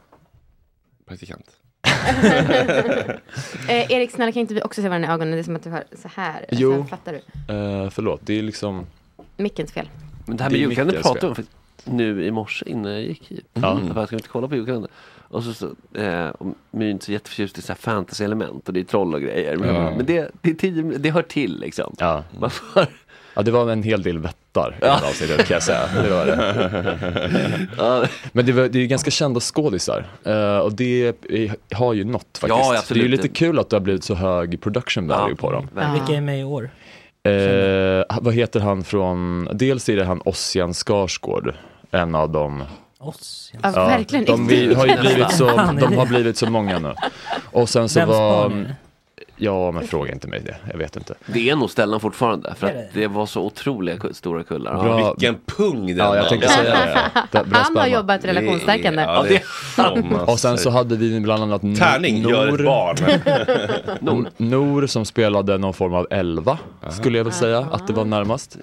praktikant. 1.06 1.46
Eh, 3.68 3.92
Erik, 3.92 4.10
snälla 4.10 4.32
kan 4.32 4.40
inte 4.40 4.54
vi 4.54 4.62
också 4.62 4.82
se 4.82 4.88
varandra 4.88 5.08
i 5.08 5.12
ögonen? 5.12 5.32
Det 5.32 5.38
är 5.38 5.42
som 5.42 5.56
att 5.56 5.62
du 5.62 5.70
har 5.70 5.84
så 6.02 6.08
här. 6.14 6.44
Jo. 6.50 6.72
Så 6.72 6.80
här 6.80 6.88
fattar 6.88 7.12
du? 7.12 7.54
Eh, 7.54 7.90
förlåt, 7.90 8.20
det 8.24 8.38
är 8.38 8.42
liksom, 8.42 8.86
Mickens 9.36 9.72
fel. 9.72 9.88
Men 10.26 10.36
det 10.36 10.42
här 10.42 10.50
med 10.50 10.56
är 10.56 10.60
julkalender 10.60 10.94
Mickels 10.96 11.06
pratade 11.12 11.26
jag 11.26 11.38
om 11.38 11.96
nu 11.96 12.24
i 12.24 12.30
morse 12.30 12.70
innan 12.70 12.92
jag 12.92 13.02
gick 13.02 13.28
hit. 13.30 13.46
Ja. 13.52 13.72
Mm. 13.80 13.96
Jag 13.96 14.06
ska 14.06 14.16
inte 14.16 14.28
kolla 14.28 14.48
på 14.48 14.54
julkalender. 14.56 14.90
Och 15.28 15.44
så, 15.44 15.54
så 15.54 15.66
eh, 16.00 16.28
och 16.28 16.46
My 16.70 16.86
är 16.86 16.90
inte 16.90 17.04
så 17.04 17.12
jätteförtjust 17.12 17.58
i 17.58 17.62
så 17.62 17.72
här 17.72 17.78
fantasy-element 17.78 18.68
och 18.68 18.74
det 18.74 18.80
är 18.80 18.84
troll 18.84 19.14
och 19.14 19.20
grejer. 19.20 19.56
Men, 19.56 19.74
Ja. 19.74 19.90
men 19.96 20.06
det, 20.06 20.30
det, 20.40 20.50
är 20.50 20.54
tio, 20.54 20.82
det 20.82 21.10
hör 21.10 21.22
till 21.22 21.60
liksom. 21.60 21.94
ja. 21.98 22.24
Man 22.40 22.50
får, 22.50 22.86
Ja, 23.36 23.42
det 23.42 23.50
var 23.50 23.70
en 23.70 23.82
hel 23.82 24.02
del 24.02 24.18
vättar 24.18 24.68
i 24.70 24.80
det 24.80 24.86
Ja. 24.86 24.92
här 24.92 25.08
avsnittet 25.08 25.46
kan 25.46 25.54
jag 25.54 25.62
säga. 25.62 25.80
Det 26.02 26.10
var 26.10 26.26
det. 26.26 27.66
ja, 27.78 28.04
Men 28.32 28.46
det, 28.46 28.52
var, 28.52 28.62
det 28.68 28.78
är 28.78 28.80
ju 28.80 28.86
ganska 28.86 29.10
kända 29.10 29.40
skådisar 29.40 30.04
eh, 30.24 30.58
och 30.58 30.72
det 30.72 31.12
har 31.74 31.94
ju 31.94 32.04
nått 32.04 32.38
faktiskt. 32.38 32.48
Ja, 32.48 32.78
absolut. 32.78 32.88
Det 33.02 33.06
är 33.06 33.10
ju 33.10 33.16
lite 33.16 33.28
kul 33.28 33.58
att 33.58 33.70
det 33.70 33.76
har 33.76 33.80
blivit 33.80 34.04
så 34.04 34.14
hög 34.14 34.60
production 34.60 35.08
value 35.08 35.30
Ja. 35.30 35.36
på 35.36 35.52
dem. 35.52 35.68
Vilka 35.94 36.12
är 36.12 36.20
med 36.20 36.40
i 36.40 36.44
år? 36.44 36.70
Eh, 37.28 38.18
vad 38.20 38.34
heter 38.34 38.60
han 38.60 38.84
från, 38.84 39.48
dels 39.52 39.88
är 39.88 39.96
det 39.96 40.04
han 40.04 40.20
Ossian 40.24 40.74
Skarsgård, 40.74 41.54
en 41.90 42.14
av 42.14 42.30
dem. 42.30 42.64
Oss? 42.98 43.52
Ja, 43.62 43.70
verkligen. 43.72 44.24
de, 44.24 44.40
inte. 44.42 44.54
vi, 44.54 44.74
har 44.74 44.86
ju 44.86 44.96
blivit 45.00 45.30
så, 45.32 45.46
de 45.80 45.96
har 45.96 46.06
blivit 46.06 46.36
så 46.36 46.50
många 46.50 46.78
nu. 46.78 46.94
Och 47.52 47.68
sen 47.68 47.88
så 47.88 48.00
Vems 48.00 48.10
var, 48.10 48.48
barn 48.48 48.52
är 48.60 48.64
det? 48.64 48.74
Ja 49.36 49.70
men 49.70 49.86
fråga 49.86 50.12
inte 50.12 50.28
mig 50.28 50.40
det, 50.40 50.56
jag 50.70 50.78
vet 50.78 50.96
inte. 50.96 51.14
det 51.26 51.50
är 51.50 51.56
nog 51.56 51.70
Stellan 51.70 52.00
fortfarande. 52.00 52.54
För 52.58 52.66
att 52.66 52.94
det 52.94 53.06
var 53.06 53.26
så 53.26 53.42
otroliga 53.42 53.98
stora 54.12 54.42
kullar. 54.42 54.82
Bra. 54.82 54.96
Vilken 55.14 55.36
pung 55.56 55.86
den 55.86 55.96
Ja, 55.96 56.16
jag 56.16 56.28
tänkte 56.28 56.48
säga 56.48 56.70
det. 56.74 57.10
det. 57.38 57.44
Bra 57.44 57.58
Han 57.58 57.76
har 57.76 57.86
jobbat 57.86 58.24
relationsstärkande. 58.24 59.02
Ja, 59.02 59.24
det 59.28 59.36
är 59.36 60.02
man 60.02 60.20
Och 60.28 60.38
sen 60.38 60.58
så 60.58 60.70
hade 60.70 60.96
vi 60.96 61.20
bland 61.20 61.42
annat 61.42 61.62
Nor- 61.62 61.76
Tärning, 61.76 62.28
gör 62.28 62.48
ett 62.60 62.64
barn. 62.66 62.96
Nor. 64.00 64.26
Nor 64.36 64.86
som 64.86 65.04
spelade 65.04 65.58
någon 65.58 65.74
form 65.74 65.94
av 65.94 66.06
elva, 66.10 66.58
skulle 66.90 67.18
jag 67.18 67.24
väl 67.24 67.32
säga 67.32 67.58
att 67.58 67.86
det 67.86 67.92
var 67.92 68.04
närmast. 68.04 68.56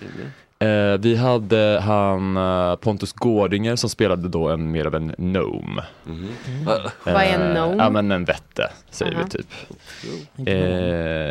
Eh, 0.60 0.98
vi 1.00 1.16
hade 1.16 1.80
han 1.84 2.38
eh, 2.38 2.76
Pontus 2.76 3.14
Gårdinger 3.14 3.76
som 3.76 3.90
spelade 3.90 4.28
då 4.30 4.50
en 4.50 4.72
mer 4.72 4.86
av 4.86 4.96
en 4.96 5.16
gnome. 5.18 5.84
Vad 7.06 7.16
är 7.16 7.22
en 7.34 7.42
Eh, 7.42 7.52
gnome? 7.54 7.76
Ja 7.84 7.90
men 7.90 8.12
en 8.12 8.26
vätte 8.26 8.72
säger 8.90 9.14
Aha. 9.16 9.24
vi 9.24 9.30
typ. 9.30 9.48
Eh, 10.48 10.56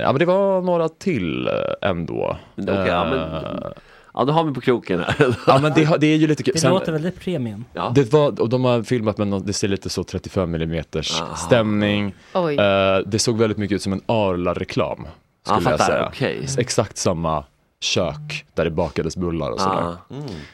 ja 0.00 0.12
men 0.12 0.18
det 0.18 0.24
var 0.24 0.60
några 0.62 0.88
till 0.88 1.46
eh, 1.48 1.88
ändå. 1.90 2.36
Okej, 2.56 2.74
ja, 2.86 3.04
men- 3.04 3.18
Eh, 3.44 3.68
Ja, 4.14 4.24
då 4.24 4.32
har 4.32 4.44
vi 4.44 4.52
på 4.54 4.60
kroken 4.60 5.00
här. 5.00 5.36
ja 5.46 5.58
men 5.62 5.72
det, 5.72 5.96
det 6.00 6.06
är 6.06 6.16
ju 6.16 6.26
lite 6.26 6.42
kul. 6.42 6.54
Det 6.62 6.68
låter 6.68 6.92
väldigt 6.92 7.20
premium. 7.20 7.64
Ja. 7.72 7.92
det 7.94 8.12
var, 8.12 8.40
och 8.40 8.48
de 8.48 8.64
har 8.64 8.82
filmat 8.82 9.18
med 9.18 9.28
något, 9.28 9.46
det 9.46 9.52
ser 9.52 9.68
lite 9.68 9.88
så 9.88 10.04
35 10.04 10.54
mm 10.54 10.84
Ah. 11.22 11.34
stämning. 11.36 12.14
Oj. 12.34 12.56
Eh, 12.58 12.98
det 13.06 13.18
såg 13.18 13.38
väldigt 13.38 13.58
mycket 13.58 13.74
ut 13.76 13.82
som 13.82 13.92
en 13.92 14.00
Arla-reklam. 14.06 15.06
Skulle 15.44 15.54
jag 15.70 15.78
fattar. 15.78 15.84
säga. 15.84 16.06
Okej. 16.08 16.46
Exakt 16.58 16.96
samma 16.96 17.44
kök 17.82 18.44
där 18.54 18.64
det 18.64 18.70
bakades 18.70 19.16
bullar 19.16 19.50
och 19.50 19.60
sådär. 19.60 19.82
Ah. 19.82 19.96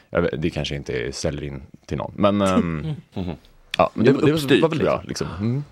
Jag 0.09 0.21
vet, 0.21 0.41
det 0.41 0.49
kanske 0.49 0.75
inte 0.75 1.11
säljer 1.11 1.43
in 1.43 1.61
till 1.85 1.97
någon. 1.97 2.11
Men, 2.15 2.41
ehm, 2.41 2.87
ja, 3.77 3.89
men 3.93 4.05
Det 4.05 4.11
det, 4.11 4.31
var 4.31 4.47
det, 4.49 4.61
var 4.61 4.69
väl 4.69 4.79
bra. 4.79 5.03
Liksom. 5.07 5.27
Mm. 5.39 5.63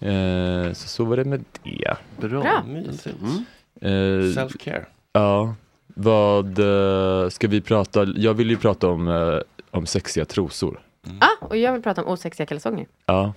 Eh, 0.00 0.72
så, 0.72 0.88
så 0.88 1.04
var 1.04 1.16
det 1.16 1.24
med 1.24 1.44
det. 1.62 1.96
Bra. 2.28 2.40
Bra. 2.42 2.62
Mysigt. 2.66 3.06
Mm. 3.22 3.44
Mm. 3.80 4.20
Eh, 4.20 4.24
Self-care. 4.34 4.84
ja, 5.12 5.54
vad 5.86 6.58
eh, 6.58 7.28
ska 7.28 7.48
vi 7.48 7.60
prata? 7.60 8.04
Jag 8.04 8.34
vill 8.34 8.50
ju 8.50 8.56
prata 8.56 8.88
om, 8.88 9.08
eh, 9.08 9.38
om 9.70 9.86
sexiga 9.86 10.24
trosor. 10.24 10.80
Ah, 11.20 11.46
och 11.46 11.56
jag 11.56 11.72
vill 11.72 11.82
prata 11.82 12.02
om 12.02 12.08
osexiga 12.12 12.46
kalsonger. 12.46 12.86
Ja. 13.06 13.32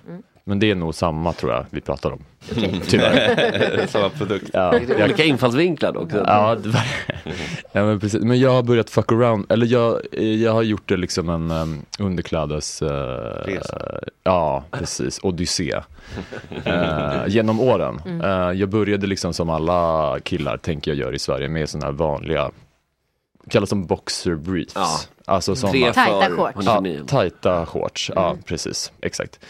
Men 0.48 0.58
det 0.58 0.70
är 0.70 0.74
nog 0.74 0.94
samma 0.94 1.32
tror 1.32 1.52
jag 1.52 1.66
vi 1.70 1.80
pratar 1.80 2.10
om. 2.10 2.24
Okej. 2.52 2.80
Tyvärr. 2.88 3.86
Samma 3.88 4.08
produkt. 4.08 4.50
Ja, 4.52 4.74
är 4.74 5.04
olika 5.04 5.24
infallsvinklar 5.24 5.96
också. 5.96 6.16
Ja, 6.26 6.56
var, 6.64 6.82
ja 7.72 7.84
men 7.84 8.00
precis. 8.00 8.20
Men 8.20 8.40
jag 8.40 8.50
har 8.50 8.62
börjat 8.62 8.90
fuck 8.90 9.12
around, 9.12 9.52
eller 9.52 9.66
jag, 9.66 10.00
jag 10.20 10.52
har 10.52 10.62
gjort 10.62 10.88
det 10.88 10.96
liksom 10.96 11.28
en 11.28 11.50
um, 11.50 11.82
underklädes... 11.98 12.82
Uh, 12.82 12.88
Resa. 12.88 14.00
ja, 14.24 14.64
precis. 14.70 15.20
Odyssé. 15.22 15.80
Eh, 16.64 17.22
genom 17.26 17.60
åren. 17.60 18.00
Mm. 18.04 18.20
Eh, 18.20 18.60
jag 18.60 18.68
började 18.68 19.06
liksom 19.06 19.34
som 19.34 19.50
alla 19.50 20.18
killar, 20.20 20.56
tänker 20.56 20.90
jag 20.90 20.98
gör 20.98 21.14
i 21.14 21.18
Sverige, 21.18 21.48
med 21.48 21.68
sådana 21.68 21.86
här 21.86 21.92
vanliga, 21.92 22.50
kallas 23.50 23.68
som 23.68 23.86
boxer 23.86 24.34
briefs. 24.34 24.72
Ja. 24.74 24.98
Alltså 25.24 25.56
såna, 25.56 25.92
Tajta 25.92 26.30
shorts. 26.30 26.66
ja, 26.66 26.72
129. 26.76 27.04
tajta 27.08 27.66
shorts. 27.66 28.10
Ja, 28.14 28.36
precis. 28.44 28.92
Exakt. 29.00 29.40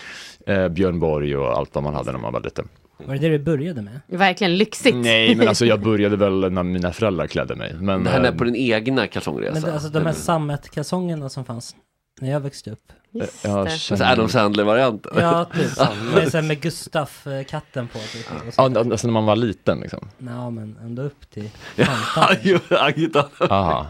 Eh, 0.47 0.69
Björn 0.69 1.01
Borg 1.01 1.37
och 1.37 1.59
allt 1.59 1.75
vad 1.75 1.85
man 1.85 1.95
hade 1.95 2.13
när 2.13 2.19
man 2.19 2.33
var 2.33 2.41
liten. 2.41 2.69
Var 2.99 3.15
det 3.15 3.21
det 3.21 3.29
du 3.29 3.39
började 3.39 3.83
med? 3.83 4.01
Verkligen 4.07 4.57
lyxigt. 4.57 4.97
Nej, 4.97 5.35
men 5.35 5.49
alltså 5.49 5.67
jag 5.67 5.81
började 5.83 6.17
väl 6.17 6.53
när 6.53 6.63
mina 6.63 6.93
föräldrar 6.93 7.27
klädde 7.27 7.57
mig. 7.57 7.75
Men, 7.75 8.05
Det 8.05 8.11
här 8.11 8.21
är 8.21 8.25
eh, 8.33 8.37
på 8.37 8.45
din 8.45 8.57
egna 8.57 9.07
kalsongresa. 9.07 9.53
Men 9.53 9.63
det, 9.63 9.73
alltså 9.73 9.89
de 9.89 10.07
här 10.07 10.13
sammetkalsongerna 10.13 11.29
som 11.29 11.45
fanns 11.45 11.77
när 12.21 12.31
jag 12.31 12.41
växte 12.41 12.71
upp. 12.71 12.93
Just 13.11 13.45
jag 13.45 13.67
det. 13.67 13.71
Alltså 13.71 14.05
Adam 14.05 14.29
Sandler-varianten. 14.29 15.13
Ja, 15.19 15.45
typ. 15.45 16.15
med, 16.15 16.33
så 16.33 16.43
med 16.43 16.61
Gustaf-katten 16.61 17.89
på. 17.89 17.99
Typ. 17.99 18.27
Ja, 18.57 18.63
alltså 18.65 19.07
när 19.07 19.13
man 19.13 19.25
var 19.25 19.37
liten 19.37 19.81
liksom. 19.81 20.09
Ja, 20.19 20.51
men 20.51 20.77
ändå 20.83 21.03
upp 21.03 21.31
till 21.31 21.51
Ja, 21.77 21.87
15. 22.15 22.37
ju, 22.43 22.59
Agita. 22.71 23.27
Aha. 23.39 23.87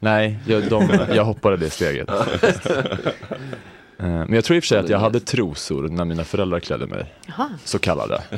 Nej, 0.00 0.38
jag, 0.46 0.68
de, 0.68 0.88
jag 1.14 1.24
hoppade 1.24 1.56
det 1.56 1.70
steget. 1.70 2.10
Eh, 3.98 4.06
Men 4.06 4.32
jag 4.32 4.44
tror 4.44 4.56
i 4.56 4.60
och 4.60 4.64
för 4.64 4.68
sig 4.68 4.78
att 4.78 4.88
jag 4.88 4.98
hade 4.98 5.20
trosor 5.20 5.88
när 5.88 6.04
mina 6.04 6.24
föräldrar 6.24 6.60
klädde 6.60 6.86
mig. 6.86 7.14
Jaha. 7.26 7.48
Så 7.64 7.78
kallade. 7.78 8.22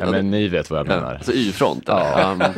Ja, 0.00 0.10
men 0.10 0.30
ni 0.30 0.48
vet 0.48 0.70
vad 0.70 0.78
jag 0.80 0.86
menar. 0.86 1.14
Alltså 1.14 1.32
Y-front. 1.32 1.82
Ja. 1.86 2.36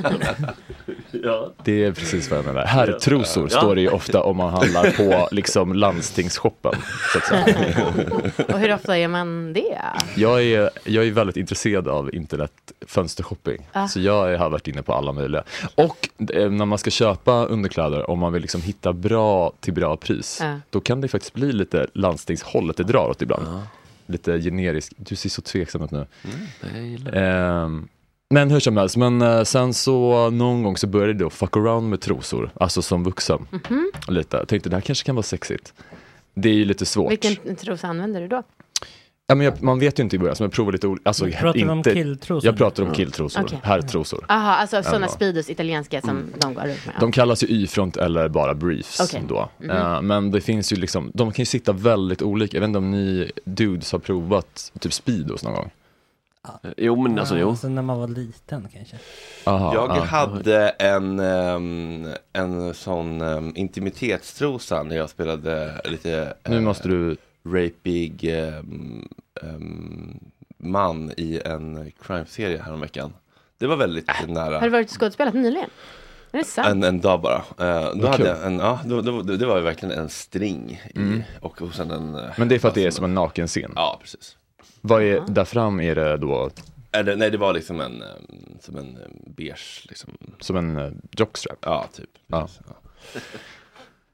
Ja. 1.22 1.52
Det 1.64 1.84
är 1.84 1.92
precis 1.92 2.30
vad 2.30 2.38
jag 2.38 2.46
menar. 2.46 2.64
Herrtrosor 2.64 3.48
Ja. 3.50 3.58
står 3.58 3.74
det 3.74 3.80
ju 3.80 3.88
ofta 3.88 4.22
om 4.22 4.36
man 4.36 4.50
handlar 4.52 4.90
på 4.90 5.28
liksom 5.34 5.74
landstingsshoppen. 5.74 6.72
Så 7.12 7.18
att 7.18 7.24
säga. 7.24 7.56
Och 8.48 8.58
hur 8.58 8.74
ofta 8.74 8.98
gör 8.98 9.08
man 9.08 9.52
det? 9.52 9.78
Jag 10.16 10.42
är, 10.42 10.70
jag 10.84 11.06
är 11.06 11.10
väldigt 11.10 11.36
intresserad 11.36 11.88
av 11.88 12.14
internetfönstershopping. 12.14 13.66
Ah. 13.72 13.88
Så 13.88 14.00
jag 14.00 14.38
har 14.38 14.50
varit 14.50 14.68
inne 14.68 14.82
på 14.82 14.94
alla 14.94 15.12
möjliga. 15.12 15.42
Och 15.74 16.08
eh, 16.34 16.50
när 16.50 16.64
man 16.64 16.78
ska 16.78 16.90
köpa 16.90 17.44
underkläder, 17.46 18.10
om 18.10 18.18
man 18.18 18.32
vill 18.32 18.42
liksom 18.42 18.62
hitta 18.62 18.92
bra 18.92 19.52
till 19.60 19.72
bra 19.74 19.96
pris, 19.96 20.38
Ja. 20.42 20.60
då 20.70 20.80
kan 20.80 21.00
det 21.00 21.08
faktiskt 21.08 21.34
bli 21.34 21.52
lite 21.52 21.86
landstingshållet 22.20 22.76
det 22.76 22.84
drar 22.84 23.10
åt 23.10 23.22
ibland. 23.22 23.46
Lite 24.06 24.40
generisk, 24.40 24.92
du 24.96 25.16
ser 25.16 25.28
så 25.28 25.42
tveksam 25.42 25.82
ut 25.82 25.90
nu. 25.90 26.06
Det. 26.60 27.10
Ehm, 27.20 27.88
men 28.30 28.50
hur 28.50 28.60
som 28.60 28.76
helst, 28.76 28.96
men 28.96 29.22
eh, 29.22 29.42
sen 29.42 29.74
så 29.74 30.30
någon 30.30 30.62
gång 30.62 30.76
så 30.76 30.86
började 30.86 31.12
det 31.14 31.26
att 31.26 31.32
fuck 31.32 31.56
around 31.56 31.90
med 31.90 32.00
trosor, 32.00 32.50
alltså 32.54 32.82
som 32.82 33.04
vuxen. 33.04 33.46
Mhm. 33.50 33.90
Lite. 34.08 34.36
Jag 34.36 34.48
tänkte 34.48 34.70
det 34.70 34.76
här 34.76 34.80
kanske 34.80 35.06
kan 35.06 35.14
vara 35.14 35.22
sexigt. 35.22 35.74
Det 36.34 36.48
är 36.48 36.54
ju 36.54 36.64
lite 36.64 36.86
svårt. 36.86 37.12
Vilken 37.12 37.56
trosa 37.56 37.88
använder 37.88 38.20
du 38.20 38.28
då? 38.28 38.42
Ja, 39.30 39.34
men 39.34 39.44
jag, 39.44 39.62
man 39.62 39.78
vet 39.78 39.98
ju 39.98 40.02
inte 40.02 40.16
i 40.16 40.18
början, 40.18 40.36
så 40.36 40.44
jag 40.44 40.52
provar 40.52 40.72
lite 40.72 40.86
olika. 40.86 41.08
Alltså, 41.08 41.26
Pratar 41.26 41.58
du 41.58 41.68
om 41.68 41.78
inte, 41.78 41.94
killtrosor? 41.94 42.46
Jag 42.46 42.56
pratar 42.56 42.82
om 42.82 42.92
killtrosor, 42.92 43.42
Okej. 43.42 43.58
herrtrosor. 43.62 44.24
Jaha, 44.28 44.56
alltså 44.56 44.82
sådana 44.82 45.06
Ja. 45.06 45.12
Speedos 45.12 45.50
italienska 45.50 46.00
som 46.00 46.24
de 46.40 46.54
går 46.54 46.62
runt 46.62 46.86
med. 46.86 46.94
De 47.00 47.12
kallas 47.12 47.42
ju 47.42 47.46
Y-front 47.46 47.96
eller 47.96 48.28
bara 48.28 48.54
briefs 48.54 49.00
Okej. 49.00 49.22
då. 49.28 49.48
Mhm. 49.58 49.70
Eh, 49.70 50.02
men 50.02 50.30
det 50.30 50.40
finns 50.40 50.72
ju 50.72 50.76
liksom, 50.76 51.10
de 51.14 51.32
kan 51.32 51.42
ju 51.42 51.46
sitta 51.46 51.72
väldigt 51.72 52.22
olika. 52.22 52.56
Jag 52.56 52.60
vet 52.60 52.68
inte 52.68 52.78
om 52.78 52.90
ni 52.90 53.30
dudes 53.44 53.92
har 53.92 53.98
provat 53.98 54.72
typ 54.80 54.92
Speedos 54.92 55.44
någon 55.44 55.54
gång? 55.54 55.70
Jo 56.76 56.96
men 57.02 57.18
alltså 57.18 57.34
Ja, 57.34 57.40
jo. 57.40 57.50
Alltså 57.50 57.68
när 57.68 57.82
man 57.82 57.98
var 57.98 58.08
liten 58.08 58.68
kanske. 58.72 58.96
Aha, 59.44 59.74
Jag 59.74 59.96
ja. 59.96 60.02
hade 60.04 60.68
en, 60.68 61.18
ehm, 61.20 62.06
en 62.32 62.74
sån 62.74 63.20
um, 63.20 63.52
intimitetstrosa 63.56 64.82
när 64.82 64.96
jag 64.96 65.10
spelade 65.10 65.80
lite 65.84 66.34
Nu 66.48 66.56
eh, 66.56 66.62
måste 66.62 66.88
du, 66.88 67.16
rapig 67.44 68.24
ehm, 68.24 69.08
ehm, 69.42 70.20
man 70.58 71.12
i 71.16 71.40
en 71.44 71.92
crime-serie 72.02 72.62
häromveckan. 72.62 73.12
Det 73.58 73.66
var 73.66 73.76
väldigt 73.76 74.10
nära. 74.28 74.54
Har 74.54 74.60
du 74.60 74.68
varit 74.68 74.90
skådespelat 74.90 75.34
nyligen? 75.34 75.70
Är 76.32 76.38
det 76.38 76.44
sant? 76.44 76.68
En, 76.68 76.84
en 76.84 77.00
dag 77.00 77.20
bara. 77.20 77.36
Eh, 77.36 77.94
då 77.94 78.08
hade 78.08 78.26
jag 78.26 78.46
en, 78.46 78.58
ja, 78.58 78.80
då, 78.84 79.00
då, 79.00 79.22
det 79.22 79.46
var 79.46 79.56
ju 79.56 79.62
verkligen 79.62 79.98
en 79.98 80.08
string 80.08 80.82
i, 80.94 80.98
Mm. 80.98 81.22
och, 81.40 81.62
och 81.62 81.74
sen 81.74 81.90
en... 81.90 82.14
eh, 82.14 82.30
men 82.36 82.48
det 82.48 82.54
är 82.54 82.58
för 82.58 82.68
att 82.68 82.74
det 82.74 82.86
är 82.86 82.90
som 82.90 83.04
en 83.04 83.14
naken 83.14 83.46
scen. 83.46 83.72
Ja, 83.76 83.98
precis. 84.00 84.36
Vad 84.80 85.02
är, 85.02 85.22
där 85.28 85.44
fram 85.44 85.80
är 85.80 85.94
det 85.94 86.16
då 86.16 86.50
Är 86.92 87.02
det, 87.02 87.16
nej, 87.16 87.30
det 87.30 87.38
var 87.38 87.52
liksom 87.52 87.80
en, 87.80 88.02
ehm, 88.02 88.58
som 88.60 88.76
en 88.76 88.96
eh, 88.96 89.32
beige, 89.36 89.86
liksom. 89.88 90.10
som 90.40 90.56
en 90.56 90.76
uh, 90.76 90.92
jockstrap? 91.10 91.58
Ja, 91.60 91.86
typ. 91.92 92.10
Ja. 92.26 92.40
Precis, 92.42 92.60
ja. 92.68 92.74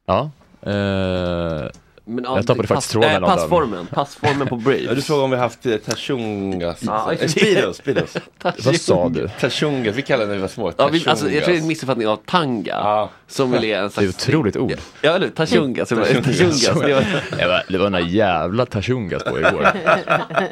Ja. 0.06 0.30
Eh, 0.70 1.70
Men, 2.08 2.24
ja, 2.24 2.36
Jag 2.36 2.46
tappade 2.46 2.68
pass- 2.68 2.74
faktiskt 2.74 2.92
tråden 2.92 3.14
av 3.14 3.20
den. 3.30 3.38
Passformen, 3.38 3.86
passformen 3.94 4.48
på. 4.48 4.62
Ja, 4.86 4.94
du 4.94 5.02
frågade 5.02 5.24
om 5.24 5.30
vi 5.30 5.36
haft 5.36 5.66
eh, 5.66 5.76
tachungas. 5.76 6.78
Ja, 6.82 7.12
Eh, 7.20 7.28
Speedos, 7.28 7.76
speedos. 7.76 8.16
vad 8.64 8.76
sa 8.76 9.08
du? 9.08 9.28
Tachungas, 9.40 9.94
vi 9.96 10.02
kallade 10.02 10.24
det 10.24 10.28
när 10.28 10.34
vi 10.36 10.40
var 10.40 10.48
små. 10.48 10.72
Ja, 10.76 10.88
vi, 10.88 11.04
alltså, 11.08 11.30
jag 11.30 11.44
tror 11.44 11.52
det 11.54 11.58
är 11.58 11.62
en 11.62 11.68
missuppfattning 11.68 12.08
av 12.08 12.16
tanga. 12.16 12.72
Ja. 12.74 13.10
Som 13.28 13.50
väl 13.50 13.64
är 13.64 13.76
en 13.76 13.82
Det 13.82 13.86
är 13.86 13.88
slags... 13.88 14.08
ett 14.22 14.28
otroligt 14.28 14.56
ord. 14.56 14.74
Ja, 15.02 15.10
eller 15.10 15.26
hur? 15.26 15.32
Tachungas. 15.32 15.88
Tachungas. 15.88 16.66
Det 16.66 16.74
var... 16.74 17.04
Det 17.38 17.46
var, 17.46 17.62
det 17.68 17.78
var 17.78 17.90
några 17.90 18.04
jävla 18.04 18.66
tachungas 18.66 19.22
på 19.24 19.38
igår. 19.38 19.68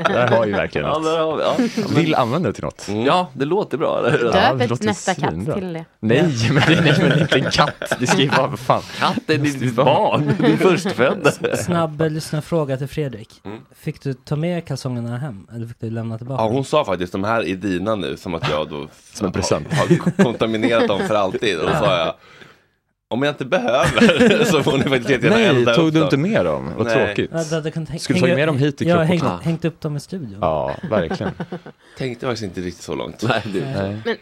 Där 0.08 0.26
har 0.28 0.46
ju 0.46 0.52
verkligen 0.52 0.86
Ja, 0.86 0.92
något. 0.94 1.04
där 1.04 1.18
har 1.18 1.36
vi. 1.36 1.42
Ja. 1.76 1.82
Vill 1.96 2.14
använda 2.14 2.48
det 2.48 2.52
till 2.54 2.64
något. 2.64 2.88
ja, 3.06 3.30
det 3.32 3.44
låter 3.44 3.78
bra. 3.78 3.98
Eller? 3.98 4.10
hur? 4.10 4.24
Ja, 4.34 4.52
det 4.52 4.58
Döp 4.58 4.70
låter 4.70 4.84
nästa 4.84 5.14
katt 5.14 5.30
till 5.30 5.72
det. 5.72 5.84
Nej, 6.00 6.22
men 6.50 6.62
det, 6.84 6.90
är 6.90 7.20
inte 7.20 7.38
en 7.38 7.50
katt. 7.50 7.92
Det 7.98 8.06
ska 8.06 8.18
ju 8.22 8.28
vara, 8.28 8.46
vad 8.46 8.58
fan. 8.58 8.82
Katten 8.98 9.40
är 9.40 9.58
ditt 9.58 9.74
barn, 9.74 10.32
din 10.38 10.58
förstfödda. 10.58 11.30
Snabb 11.56 12.00
lyssnarfråga 12.10 12.76
till 12.76 12.88
Fredrik. 12.88 13.40
Mm. 13.44 13.58
Fick 13.74 14.02
du 14.02 14.14
ta 14.14 14.36
med 14.36 14.64
kalsongerna 14.66 15.18
hem? 15.18 15.46
Eller 15.54 15.66
fick 15.66 15.80
du 15.80 15.90
lämna 15.90 16.18
tillbaka? 16.18 16.42
Ja, 16.42 16.48
hon 16.48 16.64
sa 16.64 16.84
faktiskt 16.84 17.12
de 17.12 17.24
här 17.24 17.44
är 17.48 17.54
dina 17.56 17.94
nu, 17.94 18.16
som 18.16 18.34
att 18.34 18.48
jag 18.50 18.68
då 18.70 18.88
Som 19.12 19.26
en 19.26 19.32
present. 19.32 19.72
har, 19.72 19.86
har 19.88 20.24
kontaminerat 20.24 20.88
dem 20.88 21.00
för 21.08 21.14
alltid. 21.14 21.58
Och 21.58 21.66
då 21.66 21.72
sa 21.72 21.98
jag, 21.98 22.14
om 23.08 23.22
jag 23.22 23.32
inte 23.32 23.44
behöver 23.44 24.44
så 24.50 24.62
får 24.62 24.72
ni 24.78 24.82
faktiskt 24.84 25.10
jättegärna 25.10 25.36
Nej, 25.36 25.46
elda 25.46 25.74
tog 25.74 25.86
upp 25.86 25.92
du 25.92 25.98
dem. 25.98 26.06
inte 26.06 26.16
med 26.16 26.44
dem? 26.44 26.72
Vad 26.76 26.86
Nej. 26.86 27.06
tråkigt. 27.06 27.30
Ja, 27.34 27.44
du 27.50 27.54
hade 27.54 27.70
kunnat 27.70 27.88
häng- 27.90 27.98
Skulle 27.98 28.16
du 28.16 28.20
tagit 28.20 28.36
med 28.36 28.48
dem 28.48 28.58
hit 28.58 28.78
till 28.78 28.86
Jag 28.86 28.94
har 28.96 29.02
och 29.02 29.42
hängt, 29.42 29.64
upp 29.64 29.80
dem 29.80 29.96
i 29.96 30.00
studion. 30.00 30.38
Ja, 30.40 30.74
verkligen. 30.90 31.32
Tänkte 31.98 32.26
faktiskt 32.26 32.44
inte 32.44 32.60
riktigt 32.60 32.82
så 32.84 32.94
långt. 32.94 33.24
Nej, 33.28 33.42
du. 33.52 33.60
Nej. 33.60 34.02
Men. 34.04 34.16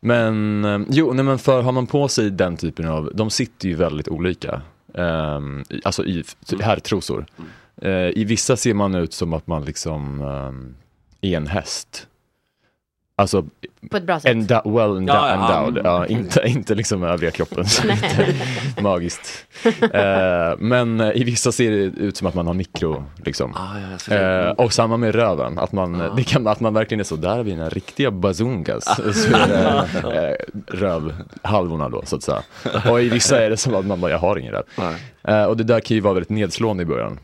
Men, 0.00 0.64
eh, 0.82 0.86
jo, 0.90 1.12
nej, 1.12 1.24
men 1.24 1.38
för 1.38 1.62
har 1.62 1.72
man 1.72 1.86
på 1.86 2.08
sig 2.08 2.30
den 2.30 2.56
typen 2.56 2.88
av, 2.88 3.10
de 3.14 3.30
sitter 3.30 3.68
ju 3.68 3.74
väldigt 3.74 4.08
olika. 4.08 4.60
Um, 4.94 5.64
alltså 5.84 6.04
i 6.04 6.24
typ 6.46 6.62
herrtrosor. 6.62 7.26
Eh, 7.76 7.90
I 7.90 8.24
vissa 8.24 8.56
ser 8.56 8.74
man 8.74 8.94
ut 8.94 9.12
som 9.12 9.32
att 9.32 9.46
man 9.46 9.64
liksom 9.64 10.20
um, 10.20 10.76
är 11.20 11.36
en 11.36 11.46
häst. 11.46 12.06
Alltså 13.16 13.44
På 13.90 13.96
ett 13.96 14.02
bra 14.04 14.20
sätt. 14.20 14.30
Enda, 14.30 14.62
well 14.64 14.96
enda, 14.96 15.14
Ja, 15.14 15.28
ja, 15.28 15.34
endowed, 15.34 15.78
mm. 15.86 15.92
ja, 15.92 16.06
inte, 16.06 16.42
inte 16.46 16.74
liksom 16.74 17.02
övriga 17.02 17.30
kroppen. 17.30 17.64
Magiskt. 18.80 19.46
Eh, 19.92 20.52
men 20.58 21.00
i 21.00 21.24
vissa 21.24 21.52
ser 21.52 21.70
det 21.70 21.76
ut 21.76 22.16
som 22.16 22.26
att 22.26 22.34
man 22.34 22.46
har 22.46 22.54
mikro. 22.54 23.04
Liksom. 23.24 23.54
Ah, 23.54 23.78
ja, 24.08 24.14
Eh, 24.14 24.50
och 24.50 24.72
samma 24.72 24.96
med 24.96 25.14
röven, 25.14 25.58
att 25.58 25.72
man, 25.72 26.00
Ah. 26.00 26.14
det 26.14 26.24
kan, 26.24 26.46
att 26.46 26.60
man 26.60 26.74
verkligen 26.74 27.00
är 27.00 27.04
så, 27.04 27.16
där 27.16 27.36
har 27.36 27.42
vi 27.42 27.50
den 27.54 27.70
riktiga 27.70 28.10
bazungas. 28.10 28.84
Så 28.96 29.02
är 29.36 29.48
det, 29.48 30.28
eh, 30.28 30.36
rövhalvorna 30.76 31.88
då 31.88 32.02
så 32.04 32.16
att 32.16 32.22
säga. 32.22 32.42
Och 32.90 33.02
i 33.02 33.08
vissa 33.08 33.42
är 33.44 33.50
det 33.50 33.56
som 33.56 33.74
att 33.74 33.86
man 33.86 34.00
bara, 34.00 34.10
jag 34.10 34.18
har 34.18 34.36
ingen 34.38 34.52
röv. 34.52 35.46
Och 35.48 35.56
det 35.56 35.64
där 35.64 35.80
kan 35.80 35.94
ju 35.94 36.00
vara 36.00 36.14
väldigt 36.14 36.30
nedslående 36.30 36.82
i 36.82 36.86
början. 36.86 37.18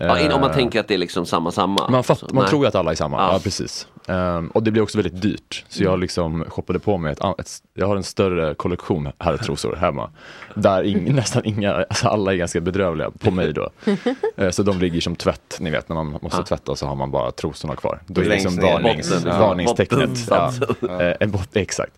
Ja, 0.00 0.18
in, 0.18 0.32
om 0.32 0.40
man 0.40 0.50
Eh, 0.50 0.56
tänker 0.56 0.80
att 0.80 0.88
det 0.88 0.94
är 0.94 0.98
liksom 0.98 1.26
samma 1.26 1.52
samma. 1.52 1.88
man, 1.90 2.04
fatt, 2.04 2.18
Så, 2.18 2.26
man 2.32 2.42
nej. 2.42 2.50
tror 2.50 2.62
ju 2.64 2.68
att 2.68 2.74
alla 2.74 2.90
är 2.90 2.94
samma, 2.94 3.16
Ja. 3.16 3.32
ja, 3.32 3.40
precis. 3.44 3.86
Ehm, 4.08 4.48
och 4.48 4.62
det 4.62 4.70
blir 4.70 4.82
också 4.82 4.98
väldigt 4.98 5.22
dyrt. 5.22 5.64
Så 5.68 5.82
jag 5.82 5.98
liksom 5.98 6.44
shoppade 6.48 6.78
på 6.78 6.98
mig 6.98 7.12
ett, 7.12 7.20
ett 7.38 7.50
jag 7.74 7.86
har 7.86 7.96
en 7.96 8.02
större 8.02 8.54
kollektion 8.54 9.08
herrtrosor 9.18 9.76
hemma. 9.76 10.10
Där 10.54 10.82
ing, 10.82 11.14
nästan 11.14 11.44
inga, 11.44 11.74
alltså 11.74 12.08
alla 12.08 12.32
är 12.32 12.36
ganska 12.36 12.60
bedrövliga 12.60 13.10
på 13.10 13.30
mig 13.30 13.52
då. 13.52 13.68
Eh, 14.36 14.50
så 14.50 14.62
de 14.62 14.78
ligger 14.78 15.00
som 15.00 15.16
tvätt, 15.16 15.56
ni 15.60 15.70
vet 15.70 15.88
när 15.88 15.94
man 15.96 16.18
måste 16.22 16.38
Ja. 16.38 16.44
tvätta 16.44 16.76
så 16.76 16.86
har 16.86 16.94
man 16.94 17.10
bara 17.10 17.30
trosorna 17.32 17.76
kvar. 17.76 18.00
Då 18.06 18.20
är 18.20 18.24
det 18.24 18.30
liksom 18.30 18.56
varnings, 18.56 19.10
Botten. 19.10 19.28
Ja. 19.32 19.38
varningstecknet. 19.38 20.10
Ja. 20.30 20.52
Bottensatsen. 20.60 21.16
Eh, 21.20 21.28
bot, 21.28 21.56
exakt. 21.56 21.92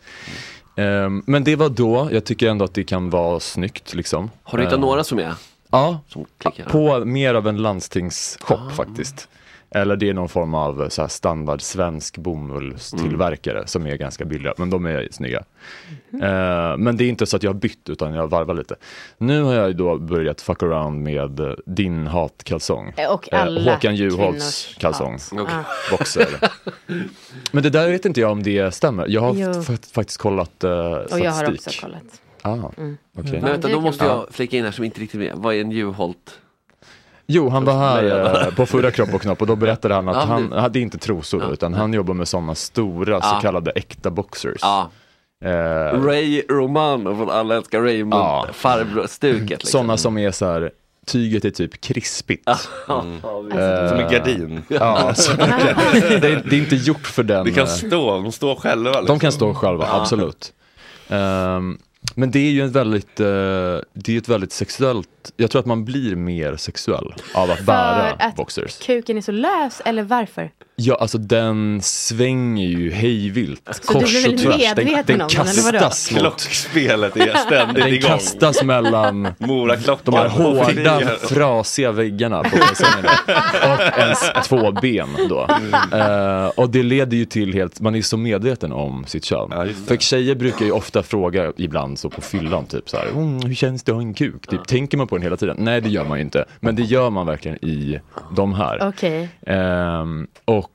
Ehm, 0.76 1.22
men 1.26 1.44
det 1.44 1.56
var 1.56 1.68
då, 1.68 2.08
jag 2.12 2.24
tycker 2.24 2.48
ändå 2.48 2.64
att 2.64 2.74
det 2.74 2.84
kan 2.84 3.10
vara 3.10 3.40
snyggt 3.40 3.94
liksom. 3.94 4.30
Har 4.42 4.58
du 4.58 4.64
hittat 4.64 4.74
Ehm, 4.74 4.80
några 4.80 5.04
som 5.04 5.18
är? 5.18 5.34
Ja, 5.70 6.00
Som 6.08 6.26
klickar? 6.38 6.64
på 6.64 7.04
mer 7.04 7.34
av 7.34 7.48
en 7.48 7.56
landstingsshop 7.62 8.58
Ah. 8.60 8.70
faktiskt. 8.70 9.28
Eller 9.74 9.96
det 9.96 10.08
är 10.08 10.14
någon 10.14 10.28
form 10.28 10.54
av 10.54 10.88
så 10.88 11.02
här 11.02 11.08
standard 11.08 11.62
svensk 11.62 12.18
bomullstillverkare 12.18 13.66
som 13.66 13.86
är 13.86 13.96
ganska 13.96 14.24
billiga, 14.24 14.54
men 14.56 14.70
de 14.70 14.86
är 14.86 15.08
snygga. 15.10 15.44
Eh, 16.22 16.76
men 16.76 16.96
det 16.96 17.04
är 17.04 17.08
inte 17.08 17.26
så 17.26 17.36
att 17.36 17.42
jag 17.42 17.50
har 17.50 17.58
bytt 17.58 17.88
utan 17.88 18.14
jag 18.14 18.28
varvar 18.28 18.54
lite. 18.54 18.76
Nu 19.18 19.42
har 19.42 19.54
jag 19.54 19.76
då 19.76 19.98
börjat 19.98 20.40
fuck 20.40 20.62
around 20.62 21.02
med 21.02 21.40
eh, 21.40 21.52
din 21.66 22.06
hatkalsong. 22.06 22.92
Eh, 22.96 23.10
och 23.12 23.32
Eh, 23.32 23.42
alla 23.42 23.72
Håkan 23.74 23.96
Juholts 23.96 24.74
kalsong. 24.78 25.12
hat. 25.12 25.32
Okej. 25.32 25.54
Boxer. 25.90 26.26
Men 27.52 27.62
det 27.62 27.70
där 27.70 27.90
vet 27.90 28.04
inte 28.04 28.20
jag 28.20 28.32
om 28.32 28.42
det 28.42 28.74
stämmer. 28.74 29.06
Jag 29.08 29.20
har 29.20 29.92
faktiskt 29.94 30.18
kollat 30.20 30.64
eh, 30.64 30.92
statistik. 30.92 31.12
Och 31.12 31.20
jag 31.26 31.32
har 31.32 31.52
också 31.52 31.70
kollat. 31.82 32.02
Ah, 32.42 32.52
Mm. 32.76 32.96
okej. 33.18 33.32
Men 33.32 33.44
vänta, 33.52 33.68
då 33.68 33.80
måste 33.80 34.04
Ja. 34.04 34.10
jag 34.10 34.34
flika 34.34 34.56
in 34.56 34.64
här 34.64 34.72
som 34.72 34.84
inte 34.84 35.00
riktigt 35.00 35.20
med. 35.20 35.32
Vad 35.36 35.54
är 35.54 35.60
en 35.60 35.70
Juholt? 35.70 36.38
Jo, 37.26 37.48
han 37.48 37.64
var 37.64 37.72
här 37.78 38.04
eh, 38.46 38.54
på 38.54 38.66
förra 38.66 38.90
Kropp 38.90 39.14
och 39.14 39.22
Knopp 39.22 39.40
och 39.40 39.46
då 39.46 39.56
berättade 39.56 39.94
han 39.94 40.08
att 40.08 40.16
Ja, 40.16 40.20
han 40.22 40.52
hade 40.52 40.80
inte 40.80 40.98
trosor 40.98 41.52
utan 41.52 41.74
han 41.74 41.92
jobbar 41.92 42.14
med 42.14 42.28
sådana 42.28 42.54
stora 42.54 43.20
så 43.20 43.28
Ja. 43.34 43.40
kallade 43.42 43.70
äkta 43.70 44.10
boxers. 44.10 44.58
Ja. 44.60 44.90
Eh, 45.44 45.50
Ray 46.04 46.42
Romano 46.48 47.16
från 47.16 47.30
Alla 47.30 47.56
älskar 47.56 47.80
Raymond, 47.80 48.14
Ja. 48.22 48.46
farbror-stuket. 48.52 49.50
Liksom. 49.50 49.70
Sådana 49.70 49.96
som 49.96 50.18
är 50.18 50.30
så 50.30 50.46
här, 50.46 50.70
tyget 51.06 51.44
är 51.44 51.50
typ 51.50 51.80
krispigt. 51.80 52.48
Mm. 52.88 53.14
Eh, 53.14 53.88
Som 53.88 53.98
en 53.98 54.10
gardin. 54.12 54.62
Ja, 54.68 55.14
så 55.14 55.32
verkligen. 55.36 56.20
det, 56.20 56.28
är, 56.28 56.42
det 56.50 56.56
är 56.56 56.60
inte 56.60 56.76
gjort 56.76 57.06
för 57.06 57.22
den. 57.22 57.44
Det 57.44 57.50
kan 57.52 57.62
eh, 57.64 57.68
stå, 57.70 58.10
de 58.22 58.32
står 58.32 58.54
själva. 58.54 58.90
Liksom. 58.90 59.06
De 59.06 59.18
kan 59.20 59.32
stå 59.32 59.54
själva, 59.54 59.86
Ja. 59.90 60.00
absolut. 60.00 60.52
Ehm, 61.08 61.78
men 62.14 62.30
det 62.30 62.38
är 62.38 62.50
ju 62.50 62.62
en 62.62 62.72
väldigt, 62.72 63.20
eh, 63.20 63.26
det 63.92 64.08
är 64.08 64.18
ett 64.18 64.28
väldigt 64.28 64.52
sexuellt, 64.52 65.32
jag 65.36 65.50
tror 65.50 65.60
att 65.60 65.66
man 65.66 65.84
blir 65.84 66.16
mer 66.16 66.56
sexuell 66.56 67.14
av 67.34 67.50
att 67.50 67.66
bära 67.66 68.16
För 68.18 68.24
att 68.26 68.36
boxers. 68.36 68.78
kuken 68.78 69.16
är 69.16 69.20
så 69.20 69.32
lös, 69.32 69.82
eller 69.84 70.02
varför? 70.02 70.50
Ja, 70.82 70.94
alltså 71.00 71.18
den 71.18 71.80
svänger 71.82 72.66
ju 72.66 72.90
hejvilt, 72.90 73.62
Så 73.82 73.92
du 73.92 73.98
kors 74.00 74.24
blir 74.24 74.28
och 74.28 74.32
väl 74.32 74.58
tvärs. 74.60 74.74
Den, 74.76 74.86
den 75.06 75.20
om 75.20 75.28
den, 75.36 75.46
eller 75.48 75.62
vadå? 75.62 75.78
kastas 75.78 76.12
mot, 76.12 76.20
Klockspelet 76.20 77.16
är 77.16 77.36
ständigt 77.36 77.84
den 77.84 77.94
igång. 77.94 78.10
kastas 78.10 78.62
mellan 78.62 79.22
de 80.04 80.14
här 80.14 80.28
hårda, 80.28 81.00
frasiga 81.28 81.92
väggarna 81.92 82.42
på 82.42 82.56
och 82.56 83.98
ens 83.98 84.18
två 84.48 84.72
ben 84.72 85.08
då. 85.28 85.46
Eh, 85.98 86.46
och 86.46 86.70
det 86.70 86.82
leder 86.82 87.16
ju 87.16 87.24
till 87.24 87.52
helt, 87.52 87.80
man 87.80 87.94
är 87.94 88.02
så 88.02 88.16
medveten 88.16 88.72
om 88.72 89.04
sitt 89.06 89.24
kön. 89.24 89.74
För 89.86 89.96
tjejer 89.96 90.34
brukar 90.34 90.64
ju 90.64 90.72
ofta 90.72 91.02
fråga 91.02 91.52
ibland 91.56 91.98
så 91.98 92.10
på 92.10 92.20
fyllan 92.20 92.66
typ 92.66 92.88
så 92.90 92.96
här, 92.96 93.06
mm, 93.06 93.42
hur 93.42 93.54
känns 93.54 93.82
det 93.82 93.92
att 93.92 93.96
ha 93.96 94.02
en 94.02 94.14
kuk? 94.14 94.46
Typ, 94.46 94.66
Tänker 94.68 94.98
man 94.98 95.06
på 95.06 95.16
den 95.16 95.22
hela 95.22 95.36
tiden? 95.36 95.56
Nej 95.58 95.80
det 95.80 95.88
gör 95.88 96.04
man 96.04 96.18
ju 96.18 96.24
inte. 96.24 96.44
Men 96.60 96.76
det 96.76 96.82
gör 96.82 97.10
man 97.10 97.26
verkligen 97.26 97.64
i 97.64 98.00
de 98.36 98.54
här. 98.54 98.88
Okej. 98.88 99.28
Ehm, 99.46 100.26
och 100.44 100.69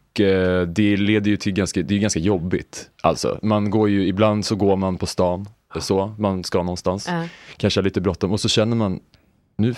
det 0.68 0.98
leder 0.98 1.32
ju 1.32 1.38
till 1.38 1.54
ganska, 1.54 1.82
det 1.82 1.96
är 1.96 2.00
ganska 2.00 2.20
jobbigt. 2.20 2.90
Alltså, 3.02 3.40
man 3.42 3.70
går 3.70 3.90
ju, 3.90 4.08
ibland 4.08 4.46
så 4.46 4.56
går 4.56 4.76
man 4.76 4.98
på 4.98 5.06
stan, 5.06 5.50
så, 5.80 6.16
man 6.20 6.44
ska 6.44 6.58
någonstans, 6.58 7.08
Ja. 7.08 7.24
kanske 7.58 7.80
har 7.80 7.84
lite 7.84 8.02
bråttom 8.02 8.32
och 8.32 8.40
så 8.40 8.50
känner 8.50 8.76
man, 8.76 9.00
nu, 9.58 9.76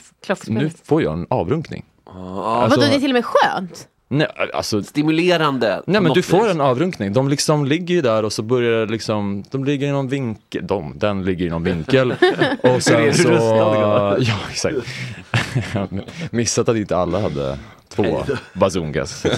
nu 0.48 0.70
får 0.84 1.02
jag 1.04 1.14
en 1.14 1.28
avrunkning. 1.30 1.86
Vadå, 2.14 2.76
det 2.76 2.96
är 2.96 3.00
till 3.00 3.10
och 3.12 3.14
med 3.14 3.26
skönt? 3.26 3.88
Nej, 4.10 4.28
alltså, 4.54 4.84
Stimulerande. 4.84 5.84
Nej 5.88 6.02
men 6.02 6.14
du 6.14 6.22
får 6.22 6.44
vis. 6.44 6.52
en 6.52 6.62
avrunkning. 6.62 7.14
De 7.14 7.30
liksom 7.30 7.66
ligger 7.66 7.96
ju 7.96 8.02
där 8.02 8.24
och 8.26 8.34
så 8.34 8.42
börjar 8.44 8.86
det 8.86 8.92
liksom, 8.92 9.44
de 9.52 9.66
ligger 9.66 9.88
i 9.88 9.92
någon 9.92 10.08
vinkel, 10.08 10.68
de, 10.68 10.94
den 10.98 11.26
ligger 11.26 11.46
i 11.46 11.50
någon 11.50 11.64
vinkel. 11.64 12.12
och 12.64 12.84
sen 12.84 13.14
så, 13.14 13.30
ja 14.20 14.38
exakt. 14.52 14.78
Missat 16.32 16.70
att 16.70 16.76
inte 16.76 16.98
alla 16.98 17.22
hade 17.22 17.58
två 17.90 18.24
bazungas. 18.54 19.26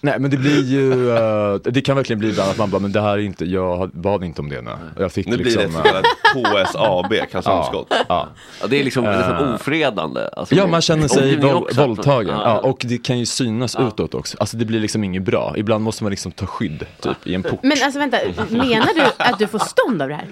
Nej 0.00 0.18
men 0.18 0.30
det 0.30 0.36
blir 0.36 0.64
ju, 0.64 1.16
eh, 1.16 1.54
det 1.54 1.80
kan 1.80 1.96
verkligen 1.96 2.18
bli 2.18 2.28
ibland 2.28 2.50
att 2.50 2.58
man 2.58 2.70
bara, 2.70 2.78
men 2.78 2.92
det 2.92 3.00
här 3.00 3.12
är 3.12 3.18
inte, 3.18 3.44
jag 3.44 3.90
bad 3.90 4.24
inte 4.24 4.40
om 4.40 4.48
det 4.48 4.62
nu. 4.62 4.70
Jag 4.98 5.12
fick 5.12 5.26
Nu 5.26 5.36
blir 5.36 5.44
liksom, 5.44 5.62
det 5.62 5.68
ett 5.68 6.06
så 6.34 6.42
kallat 6.42 6.66
HSAB, 6.68 7.30
kalsongskott. 7.32 7.86
Ja, 7.90 8.04
ja. 8.08 8.28
Ja, 8.60 8.66
det 8.66 8.80
är 8.80 8.84
liksom 8.84 9.04
Eh, 9.04 9.16
nästan 9.18 9.54
ofredande. 9.54 10.20
Alltså, 10.36 10.54
Ja, 10.54 10.66
man 10.66 10.80
känner 10.80 11.08
sig 11.08 11.36
våld, 11.36 11.76
våldtagen. 11.76 12.34
Ja. 12.34 12.42
Ja, 12.44 12.58
och 12.58 12.82
det 12.84 12.98
kan 12.98 13.18
ju 13.18 13.26
synas 13.26 13.76
utåt 13.76 14.14
också. 14.14 14.36
Alltså 14.40 14.56
det 14.56 14.64
blir 14.64 14.80
liksom 14.80 15.04
inget 15.04 15.22
bra. 15.22 15.54
Ibland 15.56 15.84
måste 15.84 16.04
man 16.04 16.10
liksom 16.10 16.32
ta 16.32 16.46
skydd 16.46 16.86
typ 17.00 17.26
i 17.26 17.34
en 17.34 17.42
port. 17.42 17.60
Men 17.62 17.78
alltså 17.82 17.98
vänta, 17.98 18.18
menar 18.50 18.94
du 18.94 19.02
att 19.24 19.38
du 19.38 19.46
får 19.46 19.58
stånd 19.58 20.02
av 20.02 20.08
det 20.08 20.14
här? 20.14 20.26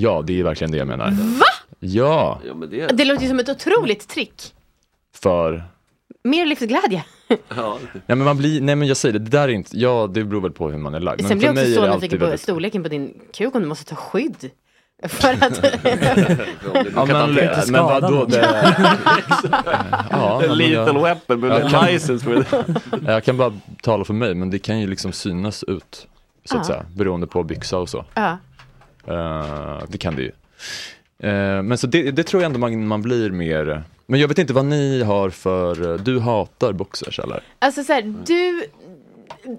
Ja, 0.00 0.22
det 0.26 0.40
är 0.40 0.44
verkligen 0.44 0.70
det 0.70 0.76
jag 0.78 0.88
menar. 0.88 1.10
Va? 1.10 1.44
Ja, 1.80 2.40
Ja, 2.46 2.54
men 2.54 2.70
det... 2.70 2.86
Det 2.96 3.04
låter 3.04 3.22
ju 3.22 3.28
som 3.28 3.38
ett 3.40 3.48
otroligt 3.48 4.08
trick. 4.08 4.54
för... 5.16 5.64
Mer 6.24 6.46
livsglädje. 6.46 7.04
Ja. 7.56 7.78
Nej 7.92 8.00
men 8.06 8.18
man 8.24 8.36
blir, 8.36 8.60
nej 8.60 8.76
men 8.76 8.88
jag 8.88 8.96
säger 8.96 9.12
det, 9.12 9.18
det 9.18 9.30
där 9.30 9.42
är 9.48 9.52
inte, 9.52 9.78
ja 9.78 10.10
det 10.14 10.24
beror 10.24 10.40
väl 10.40 10.50
på 10.52 10.70
hur 10.70 10.78
man 10.78 10.94
är 10.94 11.00
lagd. 11.00 11.20
Sen 11.20 11.28
Men 11.28 11.38
blir 11.38 11.48
jag 11.48 11.56
också 11.68 11.74
så 11.86 11.94
nyfiken 11.94 12.18
på 12.18 12.24
väldigt... 12.24 12.40
storleken 12.40 12.82
på 12.82 12.88
din 12.88 13.14
kuk 13.34 13.54
om 13.54 13.62
du 13.62 13.68
måste 13.68 13.84
ta 13.84 13.96
skydd. 13.96 14.50
För 15.08 15.28
att... 15.32 15.64
Ja 16.94 17.04
men, 17.06 17.34
men 17.68 17.84
vadå? 17.84 18.08
skada 18.08 18.26
Det... 18.26 18.48
ja, 20.10 20.36
A 20.36 20.42
men 20.48 20.58
lethal 20.58 20.96
jag, 20.96 21.02
weapon 21.02 21.40
med 21.40 21.50
Jag 21.50 21.60
en 21.60 21.70
kan- 21.70 21.86
license 21.86 22.24
for 22.24 22.44
jag 23.06 23.24
kan 23.24 23.36
bara 23.36 23.52
tala 23.82 24.04
för 24.04 24.14
mig, 24.14 24.34
men 24.34 24.50
det 24.50 24.58
kan 24.58 24.80
ju 24.80 24.86
liksom 24.86 25.12
synas 25.12 25.62
ut. 25.64 26.06
Så 26.44 26.56
att 26.56 26.68
Ja. 26.68 26.74
säga, 26.74 26.84
beroende 26.96 27.26
på 27.26 27.42
byxa 27.42 27.78
och 27.78 27.88
så. 27.88 28.04
ja. 28.14 28.38
Eh, 29.06 29.82
det 29.88 29.98
kan 29.98 30.16
det 30.16 30.22
ju. 30.22 30.32
Eh, 31.18 31.62
men 31.62 31.78
så 31.78 31.86
det, 31.86 32.10
det 32.10 32.22
tror 32.22 32.42
jag 32.42 32.46
ändå 32.46 32.58
man, 32.58 32.86
man 32.86 33.02
blir 33.02 33.30
mer, 33.30 33.82
men 34.06 34.20
jag 34.20 34.28
vet 34.28 34.38
inte 34.38 34.52
vad 34.52 34.64
ni 34.64 35.02
har 35.02 35.30
för, 35.30 35.98
du 35.98 36.20
hatar 36.20 36.72
boxers 36.72 37.18
eller? 37.18 37.42
Alltså 37.58 37.84
så 37.84 37.92
här, 37.92 38.02
du, 38.26 38.64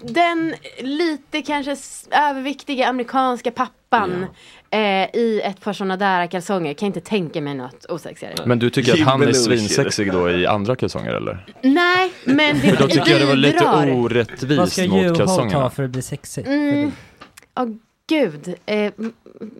den 0.02 0.54
lite 0.80 1.42
kanske 1.42 1.76
överviktiga 2.10 2.88
amerikanska 2.88 3.50
pappan 3.50 4.26
eh, 4.70 4.80
i 5.16 5.40
ett 5.44 5.60
par 5.60 5.72
sådana 5.72 5.96
där 5.96 6.26
kalsonger 6.26 6.74
kan 6.74 6.86
inte 6.86 7.00
tänka 7.00 7.40
mig 7.40 7.54
något 7.54 7.84
osexigare. 7.84 8.34
Men 8.46 8.58
du 8.58 8.70
tycker 8.70 8.92
att 8.92 9.00
han 9.00 9.22
är 9.22 9.32
svinsexig 9.32 10.12
då 10.12 10.30
i 10.30 10.46
andra 10.46 10.76
kalsonger 10.76 11.12
eller? 11.12 11.46
Nej, 11.62 12.12
men 12.24 12.54
det 12.54 12.60
För 12.60 12.76
då 12.76 12.88
tycker 12.88 13.10
jag 13.10 13.20
det 13.20 13.26
var 13.26 13.36
lite 13.36 13.58
bidrar. 13.58 13.86
Vad 13.86 13.88
orättvist 13.88 14.72
ska 14.72 14.82
mot 14.82 15.02
Juholt 15.02 15.18
ha 15.18 15.26
kalsongerna. 15.26 15.70
för 15.70 15.82
att 15.82 15.90
bli 15.90 16.02
sexig? 16.02 16.46
Mm. 16.46 16.92
Gud. 18.06 18.54
Eh, 18.66 18.92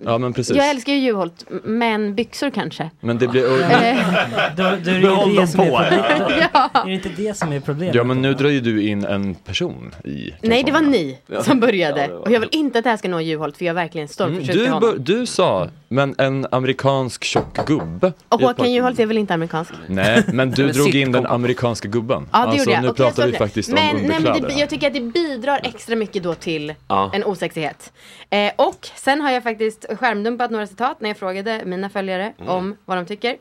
Ja 0.04 0.18
men 0.18 0.32
precis. 0.32 0.56
jag 0.56 0.70
älskar 0.70 0.92
ju 0.92 0.98
Juholt, 0.98 1.44
men 1.64 2.14
byxor 2.14 2.50
kanske. 2.50 2.90
Men 3.00 3.18
det 3.18 3.28
blir, 3.28 3.62
Eh, 3.62 3.68
Då, 4.56 4.62
då 4.62 4.68
är 4.68 4.76
det 4.94 5.00
Behåll 5.00 5.34
dem 5.34 5.44
är 5.44 5.56
på. 5.56 5.62
problemet. 5.62 6.48
ja. 6.52 6.70
Är 6.74 6.86
det 6.86 6.92
inte 6.94 7.08
det 7.16 7.36
som 7.36 7.52
är 7.52 7.60
problemet? 7.60 7.94
ja 7.94 8.04
men 8.04 8.22
nu 8.22 8.34
drar 8.34 8.48
ju 8.48 8.60
du 8.60 8.82
in 8.82 9.04
en 9.04 9.34
person 9.34 9.94
i 10.04 10.30
Nej, 10.42 10.62
det 10.62 10.72
var 10.72 10.80
ni 10.80 11.18
som 11.42 11.60
började. 11.60 12.08
Och 12.12 12.30
jag 12.30 12.40
vill 12.40 12.48
inte 12.52 12.78
att 12.78 12.84
det 12.84 12.90
här 12.90 12.96
ska 12.96 13.08
nå 13.08 13.20
Juholt, 13.20 13.56
för 13.56 13.64
jag 13.64 13.70
är 13.70 13.74
verkligen 13.74 14.02
Mm, 14.04 14.08
stormförtjust 14.12 14.58
i 14.58 14.58
du, 14.64 14.68
honom. 14.68 14.94
du 14.98 15.26
sa, 15.26 15.68
men 15.88 16.14
en 16.18 16.46
amerikansk 16.50 17.24
tjock 17.24 17.66
gubbe. 17.66 18.12
Och 18.28 18.40
Håkan 18.40 18.72
Juholt 18.72 18.98
är 19.00 19.06
väl 19.06 19.18
inte 19.18 19.34
amerikansk? 19.34 19.72
Nej, 19.86 20.22
men 20.32 20.50
du 20.50 20.64
Men 20.66 20.72
drog 20.74 20.94
in 20.94 21.12
den 21.12 21.26
amerikanska 21.26 21.88
gubben. 21.88 22.28
Ja, 22.32 22.38
det 22.38 22.44
alltså, 22.44 22.58
gjorde 22.58 22.72
jag. 22.72 22.80
nu 22.82 22.86
jag 22.88 22.96
pratar 22.96 23.26
vi 23.26 23.32
faktiskt 23.32 23.68
om 23.68 23.74
men, 23.74 23.96
nej, 23.96 24.04
men 24.08 24.16
underkläder. 24.16 24.48
det, 24.54 24.60
Jag 24.60 24.70
tycker 24.70 24.86
att 24.86 24.94
det 24.94 25.00
bidrar 25.00 25.60
extra 25.62 25.96
mycket 25.96 26.22
då 26.22 26.34
till 26.34 26.74
Ja. 26.88 27.10
en 27.14 27.24
osexighet. 27.24 27.92
Eh, 28.30 28.41
och 28.56 28.88
sen 28.96 29.20
har 29.20 29.30
jag 29.30 29.42
faktiskt 29.42 29.86
skärmdumpat 29.98 30.50
några 30.50 30.66
citat 30.66 31.00
när 31.00 31.10
jag 31.10 31.16
frågade 31.16 31.62
mina 31.64 31.88
följare 31.90 32.32
Mm. 32.38 32.48
om 32.48 32.76
vad 32.84 32.96
de 32.98 33.06
tycker. 33.06 33.36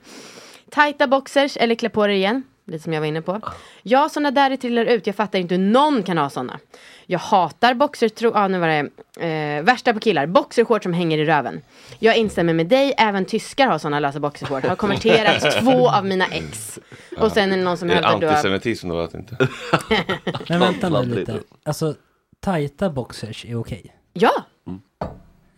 Tajta 0.70 1.08
boxers 1.08 1.58
eller 1.58 1.76
klä 1.76 1.90
på 1.90 2.08
dig 2.08 2.16
igen. 2.16 2.44
Lite 2.66 2.84
som 2.84 2.94
jag 2.94 3.02
var 3.02 3.08
inne 3.08 3.22
på. 3.22 3.42
Ja, 3.84 4.10
såna 4.10 4.32
där 4.32 4.50
det 4.50 4.58
trillar 4.58 4.86
ut. 4.86 5.08
Jag 5.08 5.16
fattar 5.16 5.40
inte 5.40 5.56
hur 5.56 5.62
någon 5.64 6.04
kan 6.04 6.18
ha 6.18 6.30
såna. 6.30 6.60
Jag 7.06 7.20
hatar 7.20 7.74
boxers, 7.74 8.12
tro, 8.12 8.32
ja 8.34 8.48
nu 8.48 8.60
var 8.60 8.68
det 8.68 8.90
eh, 9.28 9.64
värsta 9.64 9.94
på 9.94 10.00
killar. 10.00 10.26
Boxershorts 10.26 10.84
som 10.84 10.94
hänger 10.94 11.18
i 11.18 11.26
röven. 11.26 11.62
Jag 12.00 12.18
instämmer 12.18 12.54
med 12.54 12.68
dig, 12.68 12.94
även 12.98 13.26
tyskar 13.26 13.68
har 13.68 13.78
såna 13.78 14.00
lösa 14.00 14.20
boxershorts. 14.20 14.68
Har 14.68 14.76
konverterat 14.76 15.52
två 15.60 15.90
av 15.90 16.06
mina 16.06 16.26
ex. 16.26 16.80
Och 17.18 17.32
sen 17.32 17.52
är 17.54 17.58
det 17.58 17.64
någon 17.64 17.78
som 17.78 17.90
Är 17.90 18.02
det 18.02 18.08
hävdar 18.08 18.20
då 18.22 18.28
att 18.28 18.34
antisemitism 18.34 18.90
då? 18.90 19.00
Att 19.00 19.14
inte? 19.14 19.38
Men 20.50 20.60
vänta 20.60 20.90
nu 20.90 21.16
lite. 21.16 21.40
Alltså, 21.66 21.96
tajta 22.40 22.90
boxers 22.90 23.46
är 23.46 23.56
okej. 23.60 23.96
Ja, 24.14 24.32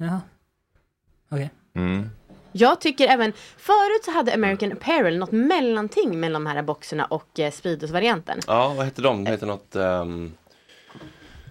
Jaha. 0.03 0.21
Okej. 1.31 1.51
Mm. 1.75 2.09
Jag 2.51 2.81
tycker 2.81 3.07
även, 3.07 3.33
förut 3.57 4.01
så 4.05 4.11
hade 4.11 4.33
American 4.33 4.71
Apparel 4.71 5.17
något 5.17 5.31
mellanting 5.31 6.19
mellan 6.19 6.43
de 6.43 6.49
här 6.49 6.61
boxerna 6.61 7.05
och 7.05 7.39
eh, 7.39 7.51
Speedos-varianten. 7.51 8.39
Ja, 8.47 8.73
vad 8.77 8.85
heter 8.85 9.03
de? 9.03 9.23
De 9.23 9.31
heter 9.31 9.47
något... 9.47 9.75
Um, 9.75 10.33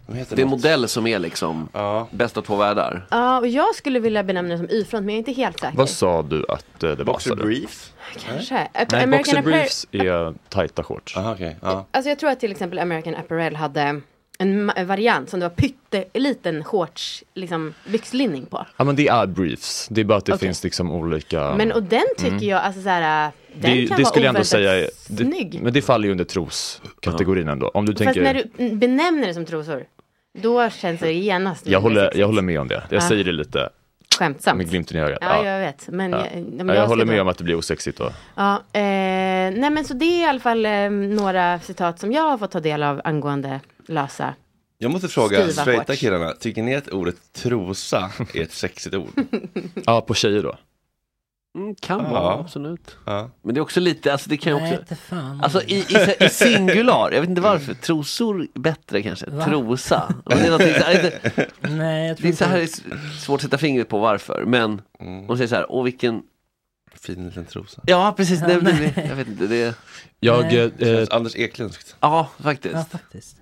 de 0.06 0.14
heter 0.16 0.36
Det 0.36 0.42
är 0.42 0.46
något- 0.46 0.50
modell 0.50 0.88
som 0.88 1.06
är 1.06 1.18
liksom 1.18 1.68
Ja. 1.72 2.08
bäst 2.10 2.36
av 2.36 2.42
två 2.42 2.56
världar. 2.56 3.06
Ja, 3.10 3.38
och 3.38 3.46
jag 3.46 3.74
skulle 3.74 3.98
vilja 4.00 4.22
benämna 4.24 4.52
det 4.54 4.58
som 4.58 4.70
Y-front, 4.70 5.04
men 5.06 5.08
jag 5.08 5.14
är 5.14 5.18
inte 5.18 5.32
helt 5.32 5.60
säker. 5.60 5.76
Vad 5.76 5.88
sa 5.90 6.22
du 6.22 6.44
att 6.48 6.82
eh, 6.82 6.90
det 6.90 6.96
var? 6.96 7.04
Boxer 7.04 7.36
briefs? 7.36 7.92
Kanske. 8.18 8.54
Nej, 8.54 9.02
American 9.02 9.10
boxer 9.10 9.38
Apparel, 9.38 9.42
briefs 9.58 9.86
är 9.92 10.34
tajta 10.48 10.82
shorts. 10.84 11.16
Aha, 11.16 11.32
okej. 11.32 11.56
Ja. 11.62 11.86
alltså 11.90 12.08
jag 12.08 12.18
tror 12.18 12.30
att 12.30 12.40
till 12.40 12.50
exempel 12.52 12.78
American 12.78 13.14
Apparel 13.14 13.56
hade 13.56 14.00
en 14.38 14.70
ma- 14.70 14.84
variant 14.84 15.30
som 15.30 15.40
du 15.40 15.44
har 15.46 15.50
pytteliten 15.50 16.64
shorts, 16.64 17.24
liksom 17.34 17.74
byxlinning 17.86 18.46
på. 18.46 18.66
Ja 18.76 18.84
men 18.84 18.96
det 18.96 19.08
är 19.08 19.26
briefs, 19.26 19.88
det 19.90 20.00
är 20.00 20.04
bara 20.04 20.18
att 20.18 20.24
det 20.24 20.32
Okej. 20.32 20.48
finns 20.48 20.64
liksom 20.64 20.90
olika 20.90 21.54
Men 21.56 21.72
och 21.72 21.82
den 21.82 22.02
tycker 22.16 22.32
Mm. 22.32 22.48
jag, 22.48 22.60
alltså 22.62 22.82
såhär, 22.82 23.30
den 23.54 23.76
det, 23.76 23.86
kan 23.86 23.96
det 23.96 24.02
vara 24.02 24.10
skulle 24.10 24.24
jag 24.26 24.34
ändå 24.34 24.44
säga, 24.44 24.72
är- 24.74 24.88
det, 25.08 25.24
snygg. 25.24 25.60
men 25.62 25.72
det 25.72 25.82
faller 25.82 26.04
ju 26.06 26.12
under 26.12 26.24
troskategorin 26.24 27.48
ändå. 27.48 27.68
Om 27.68 27.86
du 27.86 27.92
Fast 27.92 28.04
tänker, 28.04 28.22
när 28.22 28.44
du 28.68 28.76
benämner 28.76 29.26
det 29.26 29.34
som 29.34 29.44
trosor, 29.46 29.84
då 30.38 30.70
känns 30.70 31.00
det 31.00 31.12
genast 31.12 31.66
jag, 31.66 31.80
håller, 31.80 32.12
jag 32.16 32.26
håller 32.26 32.42
med 32.42 32.60
om 32.60 32.68
det. 32.68 32.82
Jag 32.90 33.02
Ja. 33.02 33.08
säger 33.08 33.24
det 33.24 33.32
lite 33.32 33.68
Skämtsamt. 34.22 34.56
med 34.58 34.68
glimten 34.70 34.96
i 34.96 35.00
ögat. 35.00 35.18
Ja, 35.20 35.44
jag 35.46 35.60
vet. 35.60 35.88
Men 35.88 36.10
Ja. 36.12 36.26
jag- 36.34 36.42
men 36.44 36.68
Ja, 36.68 36.74
jag 36.74 36.82
jag 36.82 36.88
håller 36.88 37.04
med 37.04 37.16
då- 37.16 37.22
om 37.22 37.28
att 37.28 37.38
det 37.38 37.44
blir 37.44 37.54
osexigt 37.54 37.98
då. 37.98 38.10
Ja, 38.34 38.54
eh, 38.72 38.80
nej 38.82 39.70
men 39.70 39.84
så 39.84 39.94
det 39.94 40.04
är 40.04 40.20
i 40.20 40.24
alla 40.24 40.40
fall 40.40 40.66
eh, 40.66 40.90
några 40.90 41.60
citat 41.60 41.98
som 41.98 42.12
jag 42.12 42.22
har 42.22 42.38
fått 42.38 42.50
ta 42.50 42.60
del 42.60 42.82
av 42.82 43.00
angående 43.04 43.60
lösa. 43.88 44.34
Jag 44.78 44.90
måste 44.90 45.08
fråga, 45.08 45.48
straighta 45.48 45.96
killarna, 45.96 46.32
tycker 46.32 46.62
ni 46.62 46.74
att 46.74 46.88
ordet 46.88 47.16
trosa 47.32 48.10
är 48.34 48.42
ett 48.42 48.52
sexigt 48.52 48.94
ord? 48.94 49.08
Ja, 49.86 50.00
på 50.00 50.14
tjejer 50.14 50.42
då? 50.42 50.56
Mm, 51.54 51.74
kan 51.74 51.98
Ja. 52.04 52.10
vara, 52.10 52.34
absolut. 52.40 52.96
Ja. 53.06 53.30
Men 53.42 53.54
det 53.54 53.58
är 53.58 53.62
också 53.62 53.80
lite, 53.80 54.12
alltså 54.12 54.30
det 54.30 54.36
kan 54.36 54.52
ju 54.56 54.62
också... 54.62 54.80
inte 54.80 54.96
fan. 54.96 55.40
Alltså 55.40 55.62
i, 55.62 55.74
i, 55.74 56.24
i 56.24 56.28
singular, 56.28 57.10
jag 57.12 57.20
vet 57.20 57.30
inte 57.30 57.40
varför. 57.42 57.74
Trosor 57.74 58.46
bättre 58.54 59.02
kanske. 59.02 59.30
Va? 59.30 59.44
Trosa. 59.44 60.14
Men 60.26 60.38
Det 60.38 60.46
är, 60.46 60.80
här, 60.82 61.02
lite, 61.02 61.46
Nej, 61.60 62.08
jag 62.08 62.16
tror 62.16 62.26
det 62.26 62.32
är 62.34 62.36
så 62.36 62.44
här 62.44 62.58
det 62.58 63.18
svårt 63.20 63.38
att 63.38 63.42
sätta 63.42 63.58
fingret 63.58 63.88
på 63.88 63.98
varför. 63.98 64.44
Men 64.46 64.82
Mm. 65.00 65.26
de 65.26 65.36
säger 65.36 65.48
så 65.48 65.54
här, 65.54 65.66
åh 65.72 65.84
vilken... 65.84 66.22
Fin 67.00 67.24
liten 67.26 67.44
trosa. 67.44 67.80
Ja, 67.86 68.14
precis. 68.16 68.40
Det, 68.40 68.52
Ja, 68.52 68.60
det, 68.60 68.72
nej. 68.72 68.92
det, 68.94 69.06
jag 69.08 69.16
vet 69.16 69.28
inte, 69.28 69.46
det... 69.46 69.74
Jag, 70.20 70.54
eh, 70.54 71.06
Anders 71.10 71.36
Eklundskt. 71.36 71.96
Ja, 72.00 72.28
faktiskt. 72.38 72.74
Ja, 72.74 72.84
faktiskt. 72.84 73.36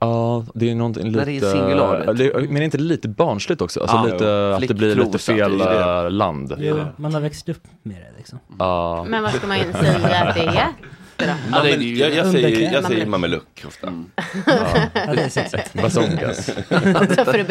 Ja, 0.00 0.44
det 0.54 0.70
är 0.70 0.74
någonting 0.74 1.12
När 1.12 1.26
lite... 1.26 1.46
det 1.46 1.52
är 1.52 1.52
singular, 1.52 1.98
vet 2.06 2.16
du. 2.16 2.32
det, 2.32 2.38
men 2.48 2.56
är 2.56 2.62
inte 2.62 2.78
lite 2.78 3.08
barnsligt 3.08 3.60
också? 3.62 3.80
Alltså 3.80 3.96
Ja, 3.96 4.04
lite, 4.04 4.24
jo. 4.24 4.62
att 4.62 4.68
det 4.68 4.74
blir 4.74 4.94
lite 4.94 5.18
fel 5.18 5.58
det 5.58 5.64
är 5.64 5.98
det. 6.02 6.04
eh, 6.06 6.10
land. 6.10 6.54
Jo, 6.58 6.78
man 6.96 7.14
har 7.14 7.20
växt 7.20 7.48
upp 7.48 7.62
med 7.82 7.96
det 7.96 8.16
liksom. 8.18 8.38
Ja. 8.58 9.04
Men 9.08 9.22
vad 9.22 9.32
ska 9.32 9.46
man 9.46 9.58
ju 9.58 9.72
säga 9.72 10.20
att 10.24 10.34
det 10.34 10.40
är? 10.40 10.54
Ja, 10.54 11.26
Ja, 11.52 11.62
det 11.62 11.70
är 11.72 11.76
men 11.78 11.86
ju- 11.86 11.96
jag, 11.98 12.14
jag 12.14 12.26
säger, 12.26 12.72
jag 12.72 12.84
säger 12.84 13.06
mameluck 13.06 13.64
ofta. 13.66 13.92
Ja, 14.46 15.14
det 15.14 15.22
är 15.22 15.28
sexigt. 15.28 15.72
Basongas. 15.82 16.50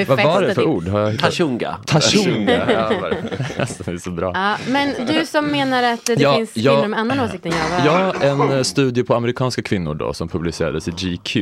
Vad 0.08 0.24
var 0.24 0.42
det 0.42 0.56
för 0.56 0.64
ord? 0.68 0.88
Har 0.88 1.00
jag? 1.00 1.20
Tashunga. 1.20 1.76
Tashunga. 1.86 2.72
Ja, 2.72 2.90
alltså, 3.60 3.84
det 3.84 3.92
är 3.92 3.98
så 3.98 4.10
bra. 4.12 4.32
Ja, 4.36 4.56
men 4.68 4.94
du 5.08 5.26
som 5.26 5.46
menar 5.48 5.84
att 5.84 6.06
det 6.06 6.14
Ja, 6.20 6.36
finns 6.36 6.52
ja. 6.58 6.74
kvinnor 6.76 6.88
med 6.88 7.00
annan 7.00 7.20
åsikt 7.20 7.46
än 7.46 7.52
jag. 7.52 7.92
Vad... 7.94 8.14
Ja, 8.22 8.28
en 8.28 8.58
eh, 8.58 8.64
studie 8.64 9.04
på 9.04 9.16
amerikanska 9.16 9.62
kvinnor 9.62 9.94
då 9.96 10.14
som 10.14 10.28
publicerades 10.28 10.88
i 10.88 10.92
GQ. 10.92 11.38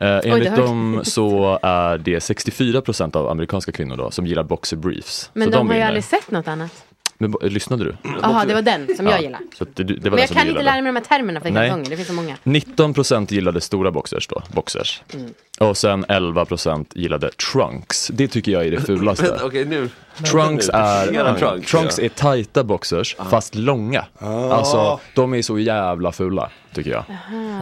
Eh, 0.00 0.20
enligt 0.24 0.48
har- 0.50 0.56
dem 0.56 1.00
så 1.04 1.58
är 1.62 1.98
det 1.98 2.18
64% 2.22 3.16
av 3.16 3.28
amerikanska 3.28 3.72
kvinnor 3.72 3.96
då 3.96 4.10
som 4.10 4.26
gillar 4.26 4.42
boxer 4.42 4.76
briefs. 4.76 5.30
men 5.32 5.44
så 5.52 5.58
de, 5.58 5.68
har 5.68 5.76
ju 5.76 5.82
aldrig 5.82 6.04
sett 6.04 6.30
något 6.30 6.48
annat. 6.48 6.84
Men, 7.20 7.34
lyssnade 7.42 7.84
du? 7.84 7.96
Jaha, 8.22 8.44
det 8.44 8.54
var 8.54 8.62
den 8.62 8.96
som 8.96 9.06
jag 9.06 9.14
Ja, 9.18 9.22
gillar. 9.22 9.40
Så 9.58 9.64
att 9.64 9.76
det, 9.76 9.84
det 9.84 10.10
var 10.10 10.10
Men 10.10 10.18
jag 10.20 10.28
kan 10.28 10.36
inte 10.36 10.48
gillade. 10.48 10.64
lära 10.64 10.82
mig 10.82 10.92
de 10.92 10.96
här 10.96 11.04
termerna 11.18 11.40
för 11.40 11.50
Nej. 11.50 11.68
kalsonger, 11.68 11.90
det 11.90 11.96
finns 11.96 12.08
så 12.08 12.14
många. 12.14 12.36
19% 12.44 13.32
gillade 13.32 13.60
stora 13.60 13.90
boxers 13.90 14.26
då, 14.26 14.42
boxers. 14.52 15.02
Mm. 15.14 15.30
Och 15.60 15.76
sen 15.76 16.04
11% 16.04 16.86
gillade 16.94 17.30
trunks. 17.52 18.08
Det 18.14 18.28
tycker 18.28 18.52
jag 18.52 18.66
är 18.66 18.70
det 18.70 18.80
fulaste. 18.80 19.38
Okej, 19.44 19.64
nu. 19.64 19.88
Trunks 20.32 20.70
är, 20.72 21.06
Gillar 21.12 21.38
trunks, 21.38 21.70
trunks 21.70 21.98
ja. 21.98 22.04
är 22.04 22.08
tajta 22.08 22.64
boxers 22.64 23.16
fast 23.30 23.54
långa. 23.54 24.04
Alltså 24.50 25.00
de 25.14 25.34
är 25.34 25.42
så 25.42 25.58
jävla 25.58 26.12
fula 26.12 26.50
tycker 26.72 26.90
jag. 26.90 27.04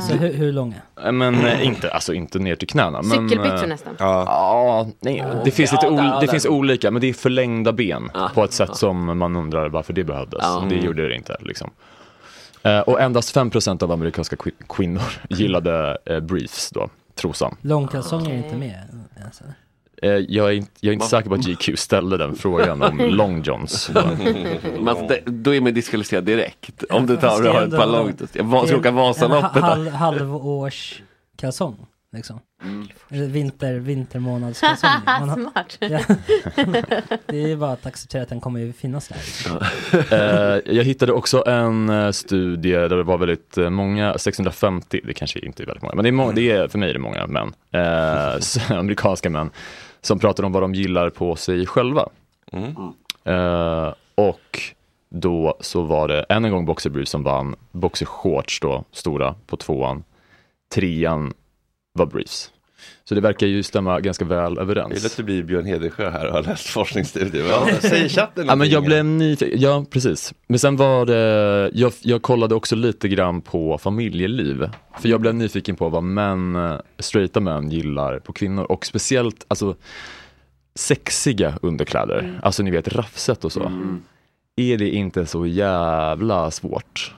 Så 0.03 0.13
hur, 0.15 0.33
hur 0.33 0.53
långa? 0.53 0.75
Eh, 1.05 1.13
Men 1.13 1.35
eh, 1.47 1.67
inte, 1.67 1.91
alltså 1.91 2.15
inte 2.15 2.39
ner 2.39 2.57
till 2.57 2.69
knäna. 2.69 3.03
Men, 3.03 3.29
Cykelbyxor 3.29 3.63
eh, 3.63 3.69
nästan. 3.69 3.95
Ja. 3.99 4.25
Ja, 4.27 4.87
nej, 5.01 5.25
det 5.45 5.51
finns, 5.51 5.73
lite 5.73 5.87
Ja, 5.87 5.91
där, 5.93 6.03
det 6.15 6.21
där. 6.21 6.27
finns 6.27 6.47
olika 6.47 6.91
men 6.91 7.01
det 7.01 7.09
är 7.09 7.13
förlängda 7.15 7.73
ben 7.73 8.11
Ja. 8.15 8.31
på 8.35 8.45
ett 8.45 8.53
sätt 8.53 8.77
som 8.77 9.19
man 9.19 9.37
undrar 9.37 9.69
varför 9.69 9.93
det 9.93 10.05
behövdes. 10.05 10.41
Ja. 10.43 10.65
Det 10.69 10.77
gjorde 10.77 11.09
det 11.09 11.17
inte 11.17 11.37
liksom. 11.41 11.71
Eh, 12.63 12.81
och 12.81 13.01
endast 13.01 13.37
5% 13.37 13.83
av 13.83 13.93
amerikanska 13.93 14.37
kvinnor 14.69 15.03
gillade 15.29 15.99
eh, 16.07 16.21
briefs 16.21 16.71
då, 16.71 16.89
trosan. 17.15 17.57
Långkalsonger 17.61 18.31
är 18.31 18.37
inte 18.37 18.57
med. 18.57 18.83
Alltså. 19.25 19.45
Eh, 20.03 20.11
jag 20.11 20.49
är 20.49 20.53
inte, 20.53 20.71
jag 20.81 20.89
är 20.91 20.93
inte 20.95 21.07
säker 21.07 21.29
på 21.29 21.35
att 21.35 21.47
GQ 21.49 21.79
ställde 21.79 22.17
den 22.17 22.35
frågan 22.35 22.83
om 22.83 22.99
long 23.11 23.43
johns. 23.43 23.91
Men 24.81 25.07
det, 25.07 25.21
då 25.27 25.55
är 25.55 25.61
man 25.61 25.75
diskvalificerad 25.75 26.25
direkt. 26.25 26.85
Om 26.91 27.07
du 27.07 27.17
tar 27.17 27.49
och 27.49 27.55
har 27.55 27.63
ett 27.63 27.77
par 27.77 27.87
långt. 27.87 28.23
Jag 28.33 28.69
ska 28.69 28.77
åka 28.79 28.89
En 28.89 28.95
Vasaloppet. 28.95 29.63
halv, 29.63 29.89
halvårskalsong. 29.91 31.77
Liksom. 32.13 32.41
Mm. 32.63 32.89
Vinter, 33.33 33.75
har, 34.19 34.53
Smart. 35.35 35.77
ja. 35.81 36.01
det 37.27 37.53
är 37.53 37.57
bara 37.57 37.73
att 37.73 37.87
acceptera 37.87 38.23
att 38.23 38.29
den 38.29 38.41
kommer 38.41 38.61
ju 38.61 38.73
finnas 38.73 39.09
där. 39.09 39.19
Eh, 40.13 40.61
jag 40.77 40.85
hittade 40.85 41.13
också 41.13 41.45
en 41.47 41.89
eh, 41.89 42.11
studie 42.11 42.73
där 42.73 42.89
det 42.89 43.03
var 43.03 43.19
väldigt 43.19 43.57
många, 43.57 44.19
650, 44.19 45.01
det 45.05 45.15
kanske 45.15 45.39
inte 45.39 45.63
är 45.63 45.67
väldigt 45.67 45.83
många, 45.83 45.95
men 45.95 46.03
det 46.03 46.09
är, 46.09 46.13
må- 46.13 46.33
det 46.33 46.51
är 46.51 46.69
för 46.69 46.79
mig 46.79 46.91
är 46.91 46.93
det 46.93 46.99
många 46.99 47.27
män, 47.27 47.53
eh, 47.73 48.77
amerikanska 48.79 49.31
män, 49.31 49.51
som 50.07 50.19
pratar 50.19 50.45
om 50.45 50.53
vad 50.53 50.63
de 50.63 50.75
gillar 50.75 51.11
på 51.11 51.37
sig 51.37 51.67
själva. 51.67 52.09
Mm. 52.53 52.75
Eh, 53.25 53.95
och 54.15 54.61
då 55.09 55.57
så 55.61 55.83
var 55.83 56.09
det 56.09 56.23
än 56.23 56.45
en 56.45 56.51
gång 56.51 56.67
Boxer 56.67 56.91
Briefs 56.91 57.11
som 57.11 57.23
vann, 57.23 57.55
Boxer 57.73 58.07
Shorts 58.07 58.61
då, 58.61 58.85
stora, 58.93 59.35
på 59.47 59.57
tvåan. 59.57 60.05
Trean 60.75 61.33
var 61.93 62.07
Briefs. 62.07 62.53
Så 63.09 63.15
det 63.15 63.21
verkar 63.21 63.47
ju 63.47 63.63
stämma 63.63 64.01
ganska 64.01 64.25
väl 64.25 64.39
Jag 64.39 64.51
gillar 64.51 64.63
överens. 64.63 65.07
att 65.07 65.17
du 65.17 65.23
blir 65.23 65.43
Björn 65.43 65.67
Hedensjö 65.67 66.11
här 66.11 66.27
och 66.27 66.33
har 66.33 66.43
läst 66.43 66.67
forskningsstudier. 66.67 67.45
Vad 67.45 67.83
Säger 67.83 68.09
chatten 68.09 68.47
Ja 68.47 68.57
men 68.57 68.69
jag 68.69 68.85
blev 68.85 69.05
nyfiken, 69.05 69.61
ja 69.61 69.85
precis. 69.91 70.35
Men 70.47 70.59
sen 70.59 70.77
var 70.77 71.07
det, 71.07 71.71
jag, 71.75 71.93
jag 72.01 72.23
kollade 72.23 72.55
också 72.55 72.77
lite 72.77 73.09
grann 73.09 73.41
på 73.41 73.79
familjeliv. 73.79 74.71
För 75.01 75.09
jag 75.09 75.21
blev 75.21 75.35
nyfiken 75.35 75.77
på 75.77 75.89
vad 75.89 76.03
män, 76.03 76.79
straighta 76.99 77.41
män 77.41 77.71
gillar 77.71 78.19
på 78.19 78.33
kvinnor 78.33 78.65
och 78.65 78.87
speciellt 78.87 79.45
alltså 79.49 79.75
sexiga 80.75 81.59
underkläder. 81.63 82.41
Alltså 82.43 82.63
ni 82.63 82.71
vet 82.71 82.89
raffset 82.89 83.45
och 83.45 83.53
så. 83.53 83.73
Är 84.57 84.79
det 84.79 84.91
inte 84.91 85.27
så 85.27 85.47
jävla 85.47 86.51
svårt? 86.51 87.15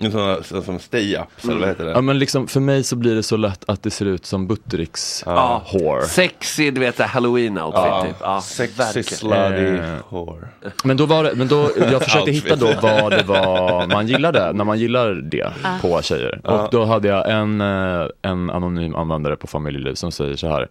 Sådana 0.00 0.42
så, 0.42 0.62
som 0.62 0.78
stay-ups, 0.78 1.44
eller 1.48 1.60
vad 1.60 1.68
heter 1.68 1.84
det? 1.84 1.90
Ja 1.90 2.00
men 2.00 2.18
liksom 2.18 2.46
för 2.46 2.60
mig 2.60 2.84
så 2.84 2.96
blir 2.96 3.14
det 3.14 3.22
så 3.22 3.36
lätt 3.36 3.64
att 3.66 3.82
det 3.82 3.90
ser 3.90 4.06
ut 4.06 4.26
som 4.26 4.46
Buttericks 4.46 5.22
Ja. 5.26 5.62
hår. 5.66 6.00
Sexy, 6.00 6.70
du 6.70 6.80
vet, 6.80 6.98
halloween-outfit 6.98 7.72
Ja, 7.84 8.02
typ. 8.06 8.16
Ja, 8.20 8.40
Sexy 8.40 8.78
verkligen. 8.78 9.04
slutty 9.04 9.76
Eh, 9.76 9.96
hår. 10.04 10.48
Men 10.84 10.96
då 10.96 11.06
var 11.06 11.24
det, 11.24 11.34
men 11.34 11.48
då, 11.48 11.70
jag 11.76 12.02
försökte 12.04 12.30
hitta 12.30 12.56
då 12.56 12.72
vad 12.82 13.12
det 13.12 13.22
var 13.22 13.86
man 13.86 14.06
gillade, 14.06 14.52
när 14.52 14.64
man 14.64 14.78
gillar 14.78 15.14
det 15.14 15.52
på 15.82 16.02
tjejer. 16.02 16.40
Och 16.44 16.68
då 16.70 16.84
hade 16.84 17.08
jag 17.08 17.30
en, 17.30 17.60
eh, 17.60 18.06
en 18.22 18.50
anonym 18.50 18.94
användare 18.94 19.36
på 19.36 19.46
familjeliv 19.46 19.94
som 19.94 20.12
säger 20.12 20.36
så 20.36 20.48
här. 20.48 20.68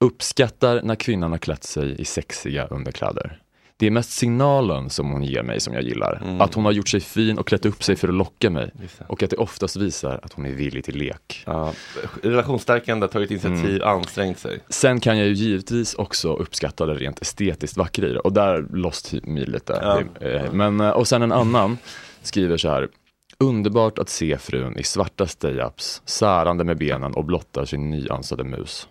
Uppskattar 0.00 0.80
när 0.82 0.94
kvinnan 0.94 1.30
har 1.30 1.38
klätt 1.38 1.64
sig 1.64 2.00
i 2.00 2.04
sexiga 2.04 2.66
underkläder. 2.66 3.38
Det 3.76 3.86
är 3.86 3.90
mest 3.90 4.10
signalen 4.10 4.90
som 4.90 5.10
hon 5.10 5.22
ger 5.22 5.42
mig 5.42 5.60
som 5.60 5.74
jag 5.74 5.82
gillar. 5.82 6.20
Mm. 6.22 6.40
Att 6.40 6.54
hon 6.54 6.64
har 6.64 6.72
gjort 6.72 6.88
sig 6.88 7.00
fin 7.00 7.38
och 7.38 7.46
klätt 7.46 7.66
upp 7.66 7.82
sig 7.82 7.96
för 7.96 8.08
att 8.08 8.14
locka 8.14 8.50
mig. 8.50 8.70
Och 9.06 9.22
att 9.22 9.30
det 9.30 9.36
oftast 9.36 9.76
visar 9.76 10.20
att 10.22 10.32
hon 10.32 10.46
är 10.46 10.50
villig 10.50 10.84
till 10.84 10.96
lek. 10.96 11.42
Ja, 11.46 11.72
relationsstärkande, 12.22 13.08
tagit 13.08 13.30
initiativ, 13.30 13.82
ansträngt 13.84 14.38
sig. 14.38 14.60
Sen 14.68 15.00
kan 15.00 15.18
jag 15.18 15.26
ju 15.26 15.32
givetvis 15.32 15.94
också 15.94 16.32
uppskatta 16.34 16.86
det 16.86 16.94
rent 16.94 17.22
estetiskt 17.22 17.76
vackra 17.76 18.06
i 18.06 18.12
det 18.12 18.18
och 18.20 18.32
där 18.32 18.66
lost 18.72 19.12
me 19.22 19.44
lite. 19.44 19.78
Ja. 19.82 20.26
Eh, 20.26 20.52
Men, 20.52 20.80
eh, 20.80 20.90
och 20.90 21.08
sen 21.08 21.22
en 21.22 21.32
annan 21.32 21.78
skriver 22.22 22.56
så 22.56 22.68
här. 22.68 22.88
Underbart 23.42 23.98
att 23.98 24.08
se 24.08 24.38
frun 24.38 24.78
i 24.78 24.82
svarta 24.82 25.24
stay-ups, 25.26 26.02
särande 26.04 26.64
med 26.64 26.78
benen 26.78 27.12
och 27.14 27.24
blottar 27.24 27.64
sin 27.64 27.90
nyansade 27.90 28.44
mus. 28.44 28.88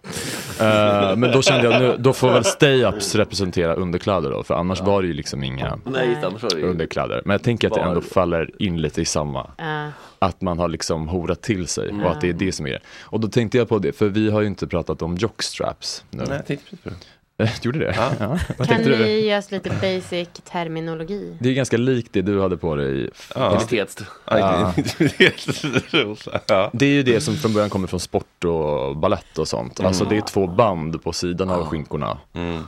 Eh, 0.59 1.15
men 1.17 1.31
då 1.31 1.41
kände 1.41 1.71
jag 1.71 1.81
nu, 1.81 1.95
då 1.99 2.13
får 2.13 2.31
väl 2.31 2.43
stay-ups 2.43 3.15
representera 3.15 3.73
underkläder 3.73 4.29
då, 4.31 4.43
för 4.43 4.53
annars 4.53 4.81
var 4.81 5.01
det 5.01 5.07
ju 5.07 5.13
liksom 5.13 5.43
inga 5.43 5.79
Nej, 5.85 6.17
ju... 6.55 6.63
underkläder. 6.63 7.21
Men 7.25 7.31
jag 7.31 7.43
tänker 7.43 7.67
att 7.67 7.73
det 7.73 7.81
ändå 7.81 8.01
faller 8.01 8.61
in 8.61 8.81
lite 8.81 9.01
i 9.01 9.05
samma 9.05 9.51
Ja. 9.57 9.91
att 10.19 10.41
man 10.41 10.59
har 10.59 10.67
liksom 10.67 11.07
horat 11.07 11.41
till 11.41 11.67
sig 11.67 11.89
och 12.03 12.11
att 12.11 12.21
det 12.21 12.29
är 12.29 12.33
det 12.33 12.51
som 12.51 12.65
är 12.67 12.71
det. 12.71 12.79
Och 13.01 13.19
då 13.19 13.27
tänkte 13.27 13.57
jag 13.57 13.69
på 13.69 13.79
det, 13.79 13.91
för 13.93 14.09
vi 14.09 14.29
har 14.31 14.41
ju 14.41 14.47
inte 14.47 14.67
pratat 14.67 15.01
om 15.01 15.15
jockstraps 15.17 16.03
nu. 16.09 16.23
Nej, 16.27 16.35
jag 16.37 16.45
tänkte 16.45 16.65
precis 16.69 16.83
på 16.83 16.89
det. 16.89 16.95
Gjorde 17.61 17.79
det? 17.79 17.95
Ja. 18.19 18.37
Vad 18.57 18.67
Kan 18.67 18.83
du? 18.83 18.97
ni 18.97 19.19
ge 19.19 19.37
oss 19.37 19.51
lite 19.51 19.69
basic 19.69 20.29
terminologi? 20.51 21.37
Det 21.39 21.49
är 21.49 21.53
ganska 21.53 21.77
likt 21.77 22.13
det 22.13 22.21
du 22.21 22.41
hade 22.41 22.57
på 22.57 22.75
dig. 22.75 23.09
Ja. 23.35 23.59
Ja. 24.25 24.73
Ja. 26.47 26.69
Det 26.73 26.85
är 26.85 26.89
ju 26.89 27.03
det 27.03 27.21
som 27.21 27.35
från 27.35 27.53
början 27.53 27.69
kommer 27.69 27.87
från 27.87 27.99
sport 27.99 28.45
och 28.45 28.97
ballett 28.97 29.37
och 29.37 29.47
sånt. 29.47 29.79
Alltså 29.79 30.05
det 30.05 30.17
är 30.17 30.21
två 30.21 30.47
band 30.47 31.03
på 31.03 31.13
sidan 31.13 31.49
av 31.49 31.65
skinkorna. 31.65 32.17
Mm. 32.33 32.63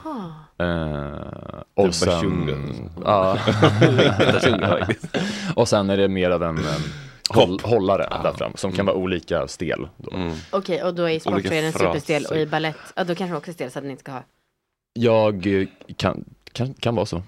Eh, 0.58 1.18
och 1.74 1.94
sen... 1.94 2.90
Ja. 3.04 3.34
Och 5.54 5.68
sen 5.68 5.90
är 5.90 5.96
det 5.96 6.08
mer 6.08 6.30
av 6.30 6.42
en, 6.42 6.58
en 6.58 6.64
håll, 7.28 7.60
hållare 7.62 8.08
där 8.22 8.32
fram 8.32 8.52
som 8.54 8.72
kan 8.72 8.86
vara 8.86 8.96
olika 8.96 9.48
stel. 9.48 9.88
Då. 9.96 10.10
Okej, 10.50 10.82
och 10.82 10.94
då 10.94 11.08
är 11.08 11.28
Olika 11.28 11.72
superstel 11.72 12.26
och 12.30 12.36
i 12.36 12.46
ballett, 12.46 12.76
ja 12.96 13.04
då 13.04 13.14
kanske 13.14 13.36
också 13.36 13.52
stel 13.52 13.70
så 13.70 13.78
att 13.78 13.82
den 13.82 13.90
inte 13.90 14.00
ska 14.00 14.12
ha. 14.12 14.22
Jag 14.98 15.46
kan, 15.96 16.24
kan, 16.52 16.74
kan 16.74 16.94
vara 16.94 17.06
så. 17.06 17.22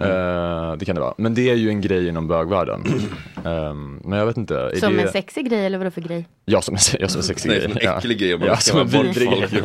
Eh, 0.00 0.76
det 0.76 0.84
kan 0.84 0.94
det 0.94 1.00
vara. 1.00 1.14
Men 1.16 1.34
det 1.34 1.50
är 1.50 1.54
ju 1.54 1.68
en 1.68 1.80
grej 1.80 2.08
inom 2.08 2.28
bögvärlden. 2.28 2.84
Ehm, 3.44 4.00
men 4.04 4.18
jag 4.18 4.26
vet 4.26 4.36
inte. 4.36 4.54
Är 4.56 4.76
Som 4.80 4.96
det... 4.96 5.02
en 5.02 5.08
sexig 5.12 5.48
grej 5.50 5.66
eller 5.66 5.78
vadå 5.78 5.90
för 5.90 6.00
grej? 6.00 6.28
Ja, 6.44 6.60
som 6.62 6.74
en, 6.74 6.80
ja, 7.00 7.08
som 7.08 7.18
en 7.18 7.22
sexig 7.24 7.48
Nej, 7.48 7.58
grej. 7.58 7.68
som 7.68 7.76
en 7.78 7.84
Ja. 7.84 7.98
äcklig 7.98 8.18
grej 8.18 8.38
Ja, 8.46 8.56
som 8.56 8.80
en 8.80 8.86
vidrig 8.86 9.28
grej. 9.30 9.48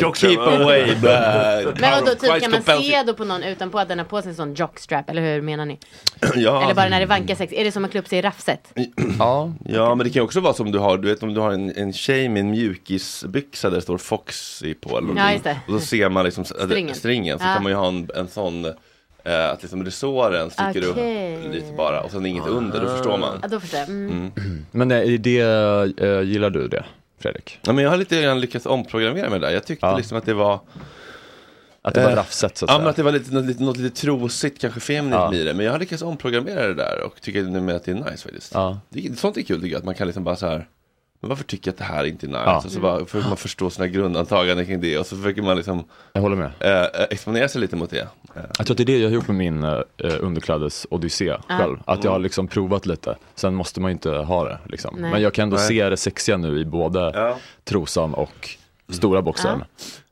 Ja, 0.00 0.12
Keep 0.14 0.38
away, 0.38 0.94
bad. 1.02 1.80
Men 1.80 1.90
vadå, 2.04 2.14
typ 2.14 2.42
kan 2.42 2.50
man 2.50 2.62
se 2.82 3.02
då 3.06 3.14
på 3.14 3.24
någon 3.24 3.42
utanpå 3.42 3.78
att 3.78 3.88
den 3.88 3.98
har 3.98 4.06
på 4.06 4.22
sig 4.22 4.28
en 4.30 4.34
sån 4.36 4.54
jockstrap, 4.54 5.10
eller 5.10 5.22
hur 5.22 5.42
menar 5.42 5.66
ni? 5.66 5.78
Ja. 6.36 6.62
Eller 6.64 6.74
bara 6.74 6.88
när 6.88 7.00
det 7.00 7.06
vankar 7.06 7.34
sex, 7.34 7.52
är 7.52 7.64
det 7.64 7.72
som 7.72 7.84
att 7.84 7.90
klä 7.90 8.00
upp 8.00 8.08
sig 8.08 8.18
i 8.18 8.22
raffset? 8.22 8.72
Ja. 9.18 9.52
ja, 9.64 9.94
men 9.94 10.06
det 10.06 10.10
kan 10.12 10.22
också 10.22 10.40
vara 10.40 10.54
som 10.54 10.72
du 10.72 10.78
har, 10.78 10.98
du 10.98 11.08
vet 11.08 11.22
om 11.22 11.34
du 11.34 11.40
har 11.40 11.50
en, 11.52 11.72
en 11.76 11.92
tjej 11.92 12.28
med 12.28 12.40
en 12.40 12.50
mjukisbyxa 12.50 13.70
där 13.70 13.76
det 13.76 13.82
står 13.82 13.98
Foxy 13.98 14.74
på 14.74 14.88
eller 14.98 15.00
någonting. 15.08 15.32
just 15.32 15.44
det. 15.44 15.56
Och 15.68 15.80
så 15.80 15.86
ser 15.86 16.08
man 16.08 16.24
liksom 16.24 16.44
Stringen. 16.44 16.68
stringen, 16.70 16.94
stringen 16.94 17.38
så 17.38 17.44
Ja. 17.44 17.54
kan 17.54 17.62
man 17.62 17.72
ju 17.72 17.76
ha 17.78 17.88
en, 17.88 18.08
en 18.16 18.28
sån 18.28 18.66
eh, 19.24 19.50
att 19.50 19.62
liksom 19.62 19.84
resåren 19.84 20.50
sticker 20.50 20.90
Okej. 20.90 21.36
upp 21.46 21.54
lite 21.54 21.72
bara 21.76 22.00
och 22.00 22.10
sen 22.10 22.26
inget 22.26 22.46
under, 22.46 22.80
då 22.80 22.86
förstår 22.88 23.18
man. 23.18 23.38
Ja, 23.42 23.48
då 23.48 23.60
förstår 23.60 23.80
jag. 23.80 23.88
Mm. 23.88 24.32
Men 24.70 24.90
är 24.90 25.18
det, 25.18 25.40
eh, 26.06 26.20
gillar 26.22 26.50
du 26.50 26.68
det, 26.68 26.84
Fredrik? 27.18 27.58
Ja, 27.62 27.72
men 27.72 27.84
jag 27.84 27.90
har 27.90 27.96
lite 27.96 28.22
grann 28.22 28.40
lyckats 28.40 28.66
omprogrammera 28.66 29.30
mig 29.30 29.40
där. 29.40 29.50
Jag 29.50 29.64
tyckte 29.64 29.86
Ja. 29.86 29.96
liksom 29.96 30.18
att 30.18 30.26
det 30.26 30.34
var 30.34 30.60
Att 31.82 31.94
det 31.94 32.02
var 32.04 32.10
Eh, 32.10 32.16
raffset 32.16 32.56
så 32.56 32.64
att 32.64 32.68
Ja, 32.70 32.74
säga. 32.74 32.78
men 32.78 32.88
att 32.90 32.96
det 32.96 33.02
var 33.02 33.12
lite, 33.12 33.34
något, 33.34 33.44
lite, 33.44 33.62
något 33.62 33.76
lite 33.76 34.00
trosigt, 34.00 34.60
kanske 34.60 34.80
feminint 34.80 35.14
Ja. 35.14 35.34
i 35.34 35.44
det. 35.44 35.54
Men 35.54 35.66
jag 35.66 35.72
har 35.72 35.78
lyckats 35.78 36.02
omprogrammera 36.02 36.66
det 36.68 36.74
där 36.74 37.02
och 37.06 37.20
tycker 37.20 37.42
numera 37.42 37.76
att 37.76 37.84
det 37.84 37.90
är 37.90 37.94
nice 37.94 38.22
faktiskt. 38.22 38.54
Ja. 38.54 38.80
Det, 38.88 39.18
sånt 39.18 39.36
är 39.36 39.42
kul 39.42 39.60
tycker 39.60 39.72
jag, 39.72 39.78
att 39.78 39.84
man 39.84 39.94
kan 39.94 40.06
liksom 40.06 40.24
bara 40.24 40.36
så 40.36 40.46
här 40.46 40.66
men 41.20 41.28
varför 41.28 41.44
tycker 41.44 41.68
jag 41.68 41.72
att 41.72 41.78
det 41.78 41.84
här 41.84 42.04
inte 42.04 42.26
är 42.26 42.28
nice? 42.28 42.40
Ja. 42.46 42.56
Och 42.64 42.70
så 42.72 42.80
bara 42.80 43.04
försöker 43.06 43.28
man 43.28 43.36
förstå 43.36 43.70
sina 43.70 43.86
grundantaganden 43.88 44.66
kring 44.66 44.80
det 44.80 44.98
och 44.98 45.06
så 45.06 45.16
försöker 45.16 45.42
man 45.42 45.56
liksom 45.56 45.84
Jag 46.12 46.20
håller 46.22 46.36
med. 46.36 46.50
eh, 46.60 46.82
eh, 46.82 47.06
exponera 47.10 47.48
sig 47.48 47.60
lite 47.60 47.76
mot 47.76 47.90
det. 47.90 48.00
Eh, 48.00 48.06
Jag 48.58 48.66
tror 48.66 48.70
att 48.74 48.76
det 48.76 48.82
är 48.82 48.84
det 48.84 48.98
jag 48.98 49.08
har 49.08 49.14
gjort 49.14 49.26
med 49.28 49.36
min 49.36 49.64
uh, 49.64 49.80
underklädes-odyssé 50.20 51.24
Ja. 51.24 51.38
själv. 51.58 51.76
Att 51.84 52.04
jag 52.04 52.10
har 52.10 52.18
liksom 52.18 52.48
provat 52.48 52.86
lite. 52.86 53.16
Sen 53.34 53.54
måste 53.54 53.80
man 53.80 53.90
ju 53.90 53.92
inte 53.92 54.10
ha 54.10 54.44
det. 54.44 54.58
Liksom. 54.68 54.96
Men 55.00 55.22
jag 55.22 55.34
kan 55.34 55.42
ändå 55.42 55.56
Nej. 55.56 55.66
se 55.68 55.88
det 55.90 55.96
sexiga 55.96 56.36
nu 56.36 56.58
i 56.60 56.64
både 56.64 57.34
trosan 57.64 58.14
och 58.14 58.48
stora 58.90 59.22
boxaren. 59.22 59.64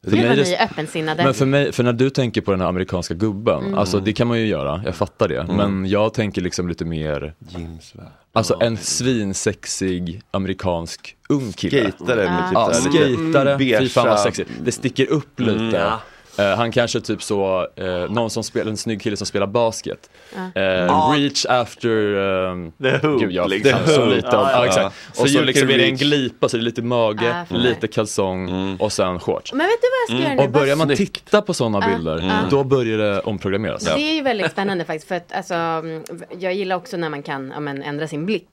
För 0.04 0.10
Gud 0.10 0.28
vad 0.28 0.36
ni 0.38 0.52
är 0.52 0.64
öppensinnade. 0.64 1.24
Men 1.24 1.34
för 1.34 1.46
mig, 1.46 1.72
för 1.72 1.82
när 1.82 1.92
du 1.92 2.10
tänker 2.10 2.40
på 2.40 2.50
den 2.50 2.60
här 2.60 2.68
amerikanska 2.68 3.14
gubben, 3.14 3.62
Mm. 3.64 3.78
alltså 3.78 4.00
det 4.00 4.12
kan 4.12 4.26
man 4.26 4.38
ju 4.38 4.46
göra, 4.46 4.82
jag 4.84 4.94
fattar 4.94 5.28
det. 5.28 5.40
Mm. 5.40 5.56
Men 5.56 5.90
jag 5.90 6.14
tänker 6.14 6.42
liksom 6.42 6.68
lite 6.68 6.84
mer, 6.84 7.34
Jimsvärd. 7.48 8.06
alltså 8.32 8.56
en 8.60 8.76
svinsexig 8.76 10.22
amerikansk 10.30 11.16
ung 11.28 11.52
kille. 11.52 11.92
Skatare 11.92 12.22
typ 12.22 12.30
Ja, 12.54 12.70
här 12.72 12.90
lite 12.90 13.30
skatare, 13.32 13.58
fy 13.78 13.88
fan 13.88 14.08
vad 14.08 14.20
sexigt. 14.20 14.50
Det 14.64 14.72
sticker 14.72 15.06
upp 15.06 15.40
lite. 15.40 15.52
Mm, 15.52 15.74
ja. 15.74 16.00
Eh, 16.38 16.56
han 16.56 16.72
kanske 16.72 17.00
typ 17.00 17.22
så, 17.22 17.68
eh, 17.76 17.86
någon 18.10 18.30
som 18.30 18.42
spelar, 18.44 18.70
en 18.70 18.76
snygg 18.76 19.02
kille 19.02 19.16
som 19.16 19.26
spelar 19.26 19.46
basket. 19.46 20.10
Ja. 20.36 20.62
Eh, 20.62 20.62
Ja. 20.68 21.14
Reach 21.16 21.46
after, 21.46 21.88
um, 22.14 22.72
The 22.82 22.90
hoop, 23.06 23.20
gud 23.20 23.32
jag 23.32 23.50
liksom. 23.50 23.78
så 23.86 24.04
lite 24.06 24.28
om, 24.28 24.32
Ja, 24.34 24.50
ja, 24.52 24.58
ja. 24.60 24.66
exakt. 24.66 24.96
Så 25.12 25.22
Och 25.22 25.30
så 25.30 25.42
liksom 25.42 25.70
är 25.70 25.78
det 25.78 25.84
en 25.84 25.96
glipa 25.96 26.48
så 26.48 26.56
det 26.56 26.60
är 26.60 26.64
lite 26.64 26.82
mage, 26.82 27.26
Ja, 27.26 27.44
för 27.48 27.54
lite 27.54 27.88
kalsong 27.88 28.48
Mm. 28.48 28.76
och 28.76 28.92
sen 28.92 29.20
shorts. 29.20 29.52
Men 29.52 29.66
vet 29.66 29.76
du 29.82 29.86
vad 29.88 30.16
jag 30.18 30.22
ska 30.24 30.30
göra 30.30 30.42
nu? 30.42 30.46
Och 30.48 30.50
börjar 30.60 30.76
man 30.76 30.96
Snyggt. 30.96 31.12
titta 31.24 31.42
på 31.42 31.54
sådana 31.54 31.78
Ja. 31.82 31.96
bilder, 31.96 32.18
Mm. 32.18 32.36
då 32.50 32.64
börjar 32.64 32.98
det 32.98 33.20
omprogrammeras. 33.20 33.84
Det 33.84 33.90
är 34.00 34.14
ju 34.14 34.22
väldigt 34.22 34.50
spännande 34.52 34.84
faktiskt 34.84 35.08
för 35.08 35.14
att 35.14 35.32
alltså, 35.32 35.54
mm, 35.54 36.02
jag 36.38 36.54
gillar 36.54 36.76
också 36.76 36.96
när 36.96 37.08
man 37.08 37.22
kan 37.22 37.50
ja, 37.54 37.60
men, 37.60 37.82
ändra 37.82 38.08
sin 38.08 38.26
blick. 38.26 38.46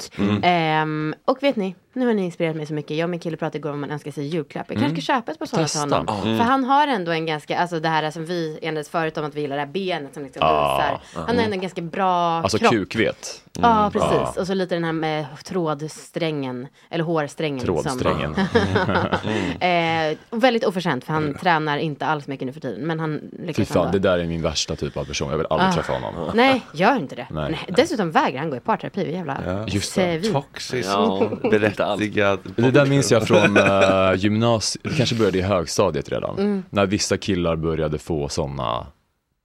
Ehm, 0.43 1.13
och 1.25 1.37
vet 1.43 1.55
ni, 1.55 1.75
nu 1.95 2.05
har 2.07 2.13
ni 2.13 2.25
inspirerat 2.25 2.55
mig 2.55 2.65
så 2.65 2.73
mycket. 2.73 2.97
Jag 2.97 3.05
och 3.05 3.09
min 3.09 3.19
kille 3.19 3.37
pratade 3.37 3.57
igår 3.57 3.71
om 3.71 3.79
man 3.81 3.91
önskar 3.91 4.11
sig 4.11 4.27
julklapp. 4.27 4.65
Jag 4.69 4.79
kanske 4.79 5.01
ska 5.01 5.13
köpa 5.13 5.31
ett 5.31 5.39
par 5.39 5.45
sådana 5.45 5.67
till 5.67 5.73
Testa. 5.79 5.95
honom. 5.97 6.23
Mm. 6.25 6.37
För 6.37 6.43
han 6.43 6.63
har 6.63 6.87
ändå 6.87 7.11
en 7.11 7.25
ganska, 7.25 7.59
alltså 7.59 7.79
det 7.79 7.89
här 7.89 8.11
som 8.11 8.25
vi 8.25 8.59
enades 8.61 8.89
förut 8.89 9.17
om 9.17 9.25
att 9.25 9.35
vi 9.35 9.41
gillar 9.41 9.55
det 9.55 9.61
här 9.61 9.67
benet 9.71 10.13
som 10.13 10.23
liksom 10.23 10.41
Ah. 10.45 10.77
visar. 10.77 11.01
Han 11.27 11.35
har 11.37 11.43
ändå 11.43 11.53
en 11.55 11.61
ganska 11.61 11.81
bra 11.81 12.11
Alltså 12.41 12.57
kropp. 12.57 12.71
kukvet. 12.71 13.41
Ja, 13.61 13.89
precis. 13.93 14.11
Ja. 14.11 14.33
Och 14.41 14.47
så 14.47 14.53
lite 14.53 14.75
den 14.75 14.83
här 14.83 14.91
med 14.91 15.25
trådsträngen, 15.43 16.67
eller 16.89 17.03
hårsträngen. 17.03 17.59
Trådsträngen. 17.65 18.35
Som, 18.35 19.61
eh, 19.67 20.17
väldigt 20.31 20.65
oförtjänt 20.65 21.03
för 21.03 21.13
han 21.13 21.33
tränar 21.33 21.77
inte 21.77 22.05
alls 22.05 22.27
mycket 22.27 22.45
nu 22.45 22.53
för 22.53 22.59
tiden. 22.59 22.87
Men 22.87 22.99
han 22.99 23.21
Fy 23.37 23.45
lyckas 23.45 23.67
fan, 23.67 23.85
ändå. 23.85 23.91
det 23.97 24.09
där 24.09 24.19
är 24.19 24.25
min 24.25 24.41
värsta 24.41 24.75
typ 24.75 24.97
av 24.97 25.05
person, 25.05 25.29
jag 25.31 25.37
vill 25.37 25.47
aldrig 25.49 25.69
Ah. 25.69 25.73
träffa 25.73 25.93
honom. 25.93 26.31
Nej, 26.33 26.61
gör 26.73 26.95
inte 26.99 27.15
det. 27.15 27.27
Nej. 27.31 27.51
Nej. 27.51 27.75
Dessutom 27.75 28.11
vägrar 28.11 28.39
han 28.39 28.49
gå 28.49 28.55
i 28.55 28.59
parterapi. 28.59 29.11
Jävla 29.13 29.37
Ja. 29.45 29.65
Just 29.67 29.95
det. 29.95 30.21
Toxisk, 30.21 30.89
Ja, 30.89 31.29
berättigad. 31.43 32.39
Det 32.55 32.71
där 32.71 32.85
minns 32.85 33.11
jag 33.11 33.27
från 33.27 33.57
uh, 33.57 34.15
gymnasiet, 34.15 34.83
det 34.83 34.97
kanske 34.97 35.15
började 35.15 35.37
i 35.37 35.41
högstadiet 35.41 36.09
redan. 36.09 36.37
Mm. 36.39 36.63
När 36.69 36.85
vissa 36.85 37.17
killar 37.17 37.55
började 37.55 37.97
få 37.97 38.29
sådana 38.29 38.87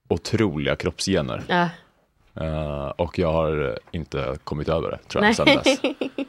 otroliga 0.09 0.75
kroppsgener. 0.75 1.43
Ja. 1.47 1.69
Eh, 2.35 2.87
och 2.87 3.19
jag 3.19 3.31
har 3.31 3.79
inte 3.91 4.37
kommit 4.43 4.69
över 4.69 4.91
det 4.91 4.97
tror 5.07 5.23
jag 5.23 5.27
Nej. 5.27 5.35
sen 5.35 5.45
dess. 5.45 5.81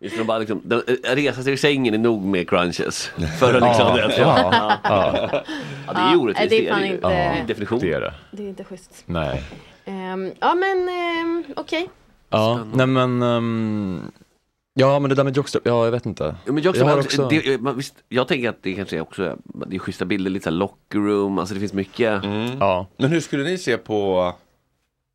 Visst, 0.00 0.18
de 0.18 0.24
bara 0.24 0.38
liksom, 0.38 0.60
de, 0.64 0.74
äh, 1.04 1.14
resa 1.14 1.42
sig 1.42 1.52
ur 1.52 1.56
sängen 1.56 1.94
är 1.94 1.98
nog 1.98 2.24
med 2.24 2.48
crunches. 2.50 3.06
För 3.38 3.54
att 3.54 3.62
liksom, 3.62 3.96
Ja, 3.98 4.06
det, 4.08 4.16
ja, 4.18 4.50
ja. 4.52 4.78
ja. 4.84 5.42
Ja, 5.86 5.92
det 5.92 6.00
är 6.00 6.10
ju 6.10 6.16
orättvist. 6.16 6.50
det 6.50 6.68
är 6.68 6.72
fan 6.72 6.84
inte- 6.84 7.08
Ja. 7.08 7.44
Definition. 7.46 7.78
Det 7.78 7.92
är 7.92 8.00
det. 8.00 8.14
Det 8.30 8.42
är 8.42 8.48
inte 8.48 8.64
schysst. 8.64 9.02
Nej. 9.06 9.42
Ehm, 9.84 10.32
ja 10.40 10.54
men 10.54 10.88
ehm, 10.88 11.44
okej. 11.56 11.88
Ja, 12.30 12.60
nej 12.74 12.86
men 12.86 13.22
ehm, 13.22 14.00
Ja 14.76 14.98
men 14.98 15.08
det 15.08 15.14
där 15.14 15.24
med 15.24 15.36
jockstrap, 15.36 15.62
ja 15.66 15.84
jag 15.84 15.92
vet 15.92 16.06
inte. 16.06 16.34
Ja, 16.44 16.52
men 16.52 16.62
jag, 16.62 16.76
Jag 16.76 16.84
har 16.84 16.98
också, 17.00 17.28
det, 17.28 17.60
man, 17.60 17.76
visst, 17.76 17.94
jag 18.08 18.28
tänker 18.28 18.48
att 18.48 18.62
det 18.62 18.74
kanske 18.74 18.96
är 18.96 19.00
också 19.00 19.36
det 19.66 19.76
är 19.76 19.78
schyssta 19.78 20.04
bilder, 20.04 20.30
lite 20.30 20.44
såhär 20.44 20.56
locker 20.56 20.98
room, 20.98 21.38
alltså 21.38 21.54
det 21.54 21.60
finns 21.60 21.72
mycket. 21.72 22.22
Ja. 22.60 22.86
Men 22.96 23.10
hur 23.10 23.20
skulle 23.20 23.44
ni 23.44 23.58
se 23.58 23.76
på 23.76 24.32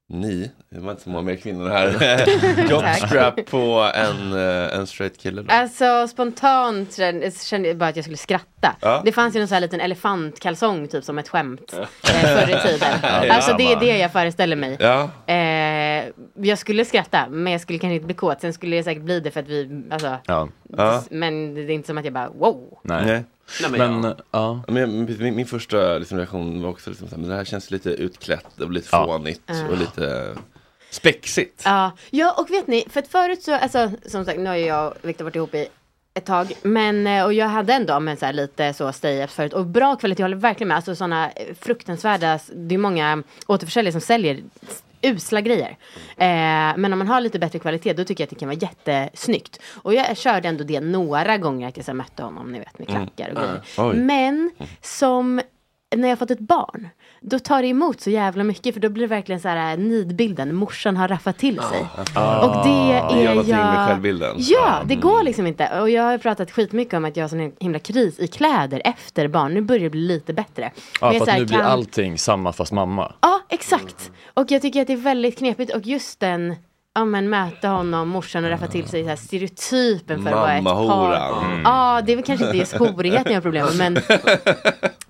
ni, 0.09 0.51
det 0.69 0.79
var 0.79 0.91
inte 0.91 1.03
så 1.03 1.09
många 1.09 1.23
mer 1.23 1.35
kvinnor 1.35 1.69
här, 1.69 2.69
jockstrap 2.69 3.45
på 3.45 3.91
en, 3.95 4.33
eh, 4.33 4.79
en 4.79 4.87
straight 4.87 5.17
kille 5.17 5.41
då? 5.41 5.53
Alltså 5.53 6.07
spontant 6.07 6.95
kände 6.95 7.31
kände 7.31 7.67
jag 7.67 7.77
bara 7.77 7.89
att 7.89 7.95
jag 7.95 8.05
skulle 8.05 8.17
skratta. 8.17 8.58
Ja. 8.81 9.01
Det 9.05 9.11
fanns 9.11 9.35
ju 9.35 9.39
någon 9.39 9.47
sån 9.47 9.53
här 9.55 9.61
liten 9.61 9.81
elefantkalsong 9.81 10.87
typ 10.87 11.03
som 11.03 11.19
ett 11.19 11.29
skämt 11.29 11.73
eh, 11.73 11.85
förr 12.21 12.49
i 12.49 12.61
tiden. 12.71 12.89
Ja, 13.03 13.33
Alltså 13.33 13.53
det 13.57 13.71
är 13.71 13.79
det 13.79 13.97
jag 13.97 14.11
föreställer 14.11 14.55
mig. 14.55 14.77
Ja, 14.79 15.09
Eh, 15.33 16.05
jag 16.35 16.57
skulle 16.57 16.85
skratta 16.85 17.29
men 17.29 17.51
jag 17.53 17.61
skulle 17.61 17.79
kanske 17.79 17.95
inte 17.95 18.05
bli 18.05 18.15
kåt. 18.15 18.41
Sen 18.41 18.53
skulle 18.53 18.75
jag 18.75 18.85
säkert 18.85 19.03
bli 19.03 19.19
det 19.19 19.31
för 19.31 19.39
att 19.39 19.47
vi, 19.47 19.83
alltså. 19.91 20.17
Ja. 20.25 20.47
ja. 20.77 21.03
Men 21.11 21.53
det 21.55 21.61
är 21.61 21.69
inte 21.69 21.87
som 21.87 21.97
att 21.97 22.05
jag 22.05 22.13
bara 22.13 22.29
wow. 22.29 22.79
Nej. 22.83 23.05
Nej. 23.05 23.23
Nej, 23.61 23.71
men, 23.71 24.01
Men 24.01 24.15
ja. 24.31 24.61
Men 24.67 25.05
min, 25.19 25.35
min 25.35 25.45
första 25.45 25.97
liksom, 25.97 26.17
reaktion 26.17 26.61
var 26.61 26.69
också 26.69 26.89
liksom, 26.89 27.07
så 27.07 27.15
här, 27.15 27.21
men 27.21 27.29
det 27.29 27.35
här 27.35 27.45
känns 27.45 27.71
lite 27.71 27.89
utklätt 27.89 28.59
och 28.61 28.71
lite 28.71 28.87
Ja. 28.91 29.05
fånigt 29.05 29.51
och 29.71 29.77
lite 29.77 30.35
spexigt. 30.91 31.61
Ja, 31.65 31.91
ja 32.09 32.35
och 32.37 32.49
vet 32.51 32.67
ni, 32.67 32.85
för 32.89 32.99
att 32.99 33.07
förut 33.07 33.43
så, 33.43 33.53
alltså 33.55 33.91
som 34.05 34.25
sagt, 34.25 34.39
nu 34.39 34.45
har 34.49 34.55
jag 34.55 34.87
och 34.87 34.93
Viktor 35.01 35.23
varit 35.25 35.35
ihop 35.35 35.55
i 35.55 35.67
ett 36.13 36.25
tag, 36.25 36.53
men 36.63 37.07
eh, 37.07 37.25
och 37.25 37.33
jag 37.33 37.47
hade 37.47 37.73
ändå 37.73 37.99
men 37.99 38.17
så 38.17 38.25
här, 38.25 38.33
lite 38.33 38.73
så 38.73 38.91
stay-ups 38.91 39.27
förut 39.27 39.53
och 39.53 39.65
bra 39.65 39.95
kvalitet, 39.95 40.21
jag 40.21 40.25
håller 40.25 40.37
verkligen 40.37 40.67
med, 40.67 40.75
alltså 40.75 40.95
sådana 40.95 41.31
eh, 41.31 41.55
fruktansvärda, 41.59 42.39
det 42.53 42.75
är 42.75 42.79
många 42.79 43.23
återförsäljare 43.47 43.91
som 43.91 44.01
säljer 44.01 44.43
usla 45.01 45.41
grejer. 45.41 45.77
Eh, 46.17 46.77
men 46.77 46.93
om 46.93 46.99
man 46.99 47.07
har 47.07 47.21
lite 47.21 47.39
bättre 47.39 47.59
kvalitet 47.59 47.93
då 47.93 48.03
tycker 48.03 48.21
jag 48.21 48.25
att 48.25 48.29
det 48.29 48.35
kan 48.35 48.49
vara 48.49 48.57
jättesnyggt. 48.57 49.59
Och 49.75 49.93
jag 49.93 50.17
körde 50.17 50.47
ändå 50.47 50.63
det 50.63 50.79
några 50.79 51.37
gånger 51.37 51.67
att 51.67 51.77
jag 51.77 51.85
så 51.85 51.93
mötte 51.93 52.23
honom, 52.23 52.51
ni 52.51 52.59
vet 52.59 52.79
med 52.79 52.87
klackar 52.87 53.29
och 53.29 53.35
grejer. 53.35 53.61
Oj. 53.77 53.95
Men 53.95 54.51
som 54.81 55.41
när 55.95 56.09
jag 56.09 56.19
fått 56.19 56.31
ett 56.31 56.39
barn, 56.39 56.89
då 57.21 57.39
tar 57.39 57.61
det 57.61 57.67
emot 57.67 58.01
så 58.01 58.09
jävla 58.09 58.43
mycket 58.43 58.73
för 58.73 58.81
då 58.81 58.89
blir 58.89 59.03
det 59.03 59.15
verkligen 59.15 59.41
så 59.41 59.47
här 59.47 59.71
äh, 59.71 59.77
nidbilden, 59.79 60.55
morsan 60.55 60.97
har 60.97 61.07
raffat 61.07 61.37
till 61.37 61.59
sig. 61.59 61.85
Och 62.41 62.65
det 62.65 63.03
Det 63.15 63.21
gör 63.23 63.31
är 63.31 63.35
med 63.35 63.45
jag... 63.47 63.87
självbilden. 63.87 64.35
Ja, 64.37 64.81
det 64.85 64.95
går 64.95 65.23
liksom 65.23 65.47
inte. 65.47 65.79
Och 65.81 65.89
jag 65.89 66.03
har 66.03 66.17
pratat 66.17 66.51
skitmycket 66.51 66.93
om 66.93 67.05
att 67.05 67.17
jag 67.17 67.23
har 67.23 67.29
sån 67.29 67.51
himla 67.59 67.79
kris 67.79 68.19
i 68.19 68.27
kläder 68.27 68.81
efter 68.85 69.27
barn. 69.27 69.53
Nu 69.53 69.61
börjar 69.61 69.83
det 69.83 69.89
bli 69.89 70.01
lite 70.01 70.33
bättre. 70.33 70.71
Ja 71.01 71.11
för 71.11 71.17
så 71.17 71.23
att 71.23 71.29
här 71.29 71.39
nu 71.39 71.45
blir 71.45 71.57
kan- 71.57 71.65
allting 71.65 72.17
samma 72.17 72.53
fast 72.53 72.71
mamma. 72.71 73.13
Ja, 73.21 73.41
exakt. 73.49 74.11
Och 74.33 74.51
jag 74.51 74.61
tycker 74.61 74.81
att 74.81 74.87
det 74.87 74.93
är 74.93 74.97
väldigt 74.97 75.37
knepigt. 75.37 75.75
Och 75.75 75.81
just 75.85 76.19
den, 76.19 76.55
ja 76.95 77.05
men 77.05 77.29
möta 77.29 77.67
honom, 77.67 78.09
morsan 78.09 78.43
och 78.45 78.49
raffa 78.49 78.67
till 78.67 78.87
sig 78.87 79.03
så 79.03 79.09
här 79.09 79.15
stereotypen 79.15 80.23
för 80.23 80.29
att 80.29 80.35
vara 80.35 80.53
ett 80.57 80.63
par. 80.65 81.13
Ja, 81.63 82.01
det 82.05 82.11
är 82.11 82.15
väl 82.15 82.25
kanske 82.25 82.45
inte 82.45 82.57
just 82.57 82.77
horigheten 82.77 83.31
jag 83.33 83.35
har 83.37 83.41
problem 83.41 83.67
med. 83.77 83.93
Men, 83.93 84.03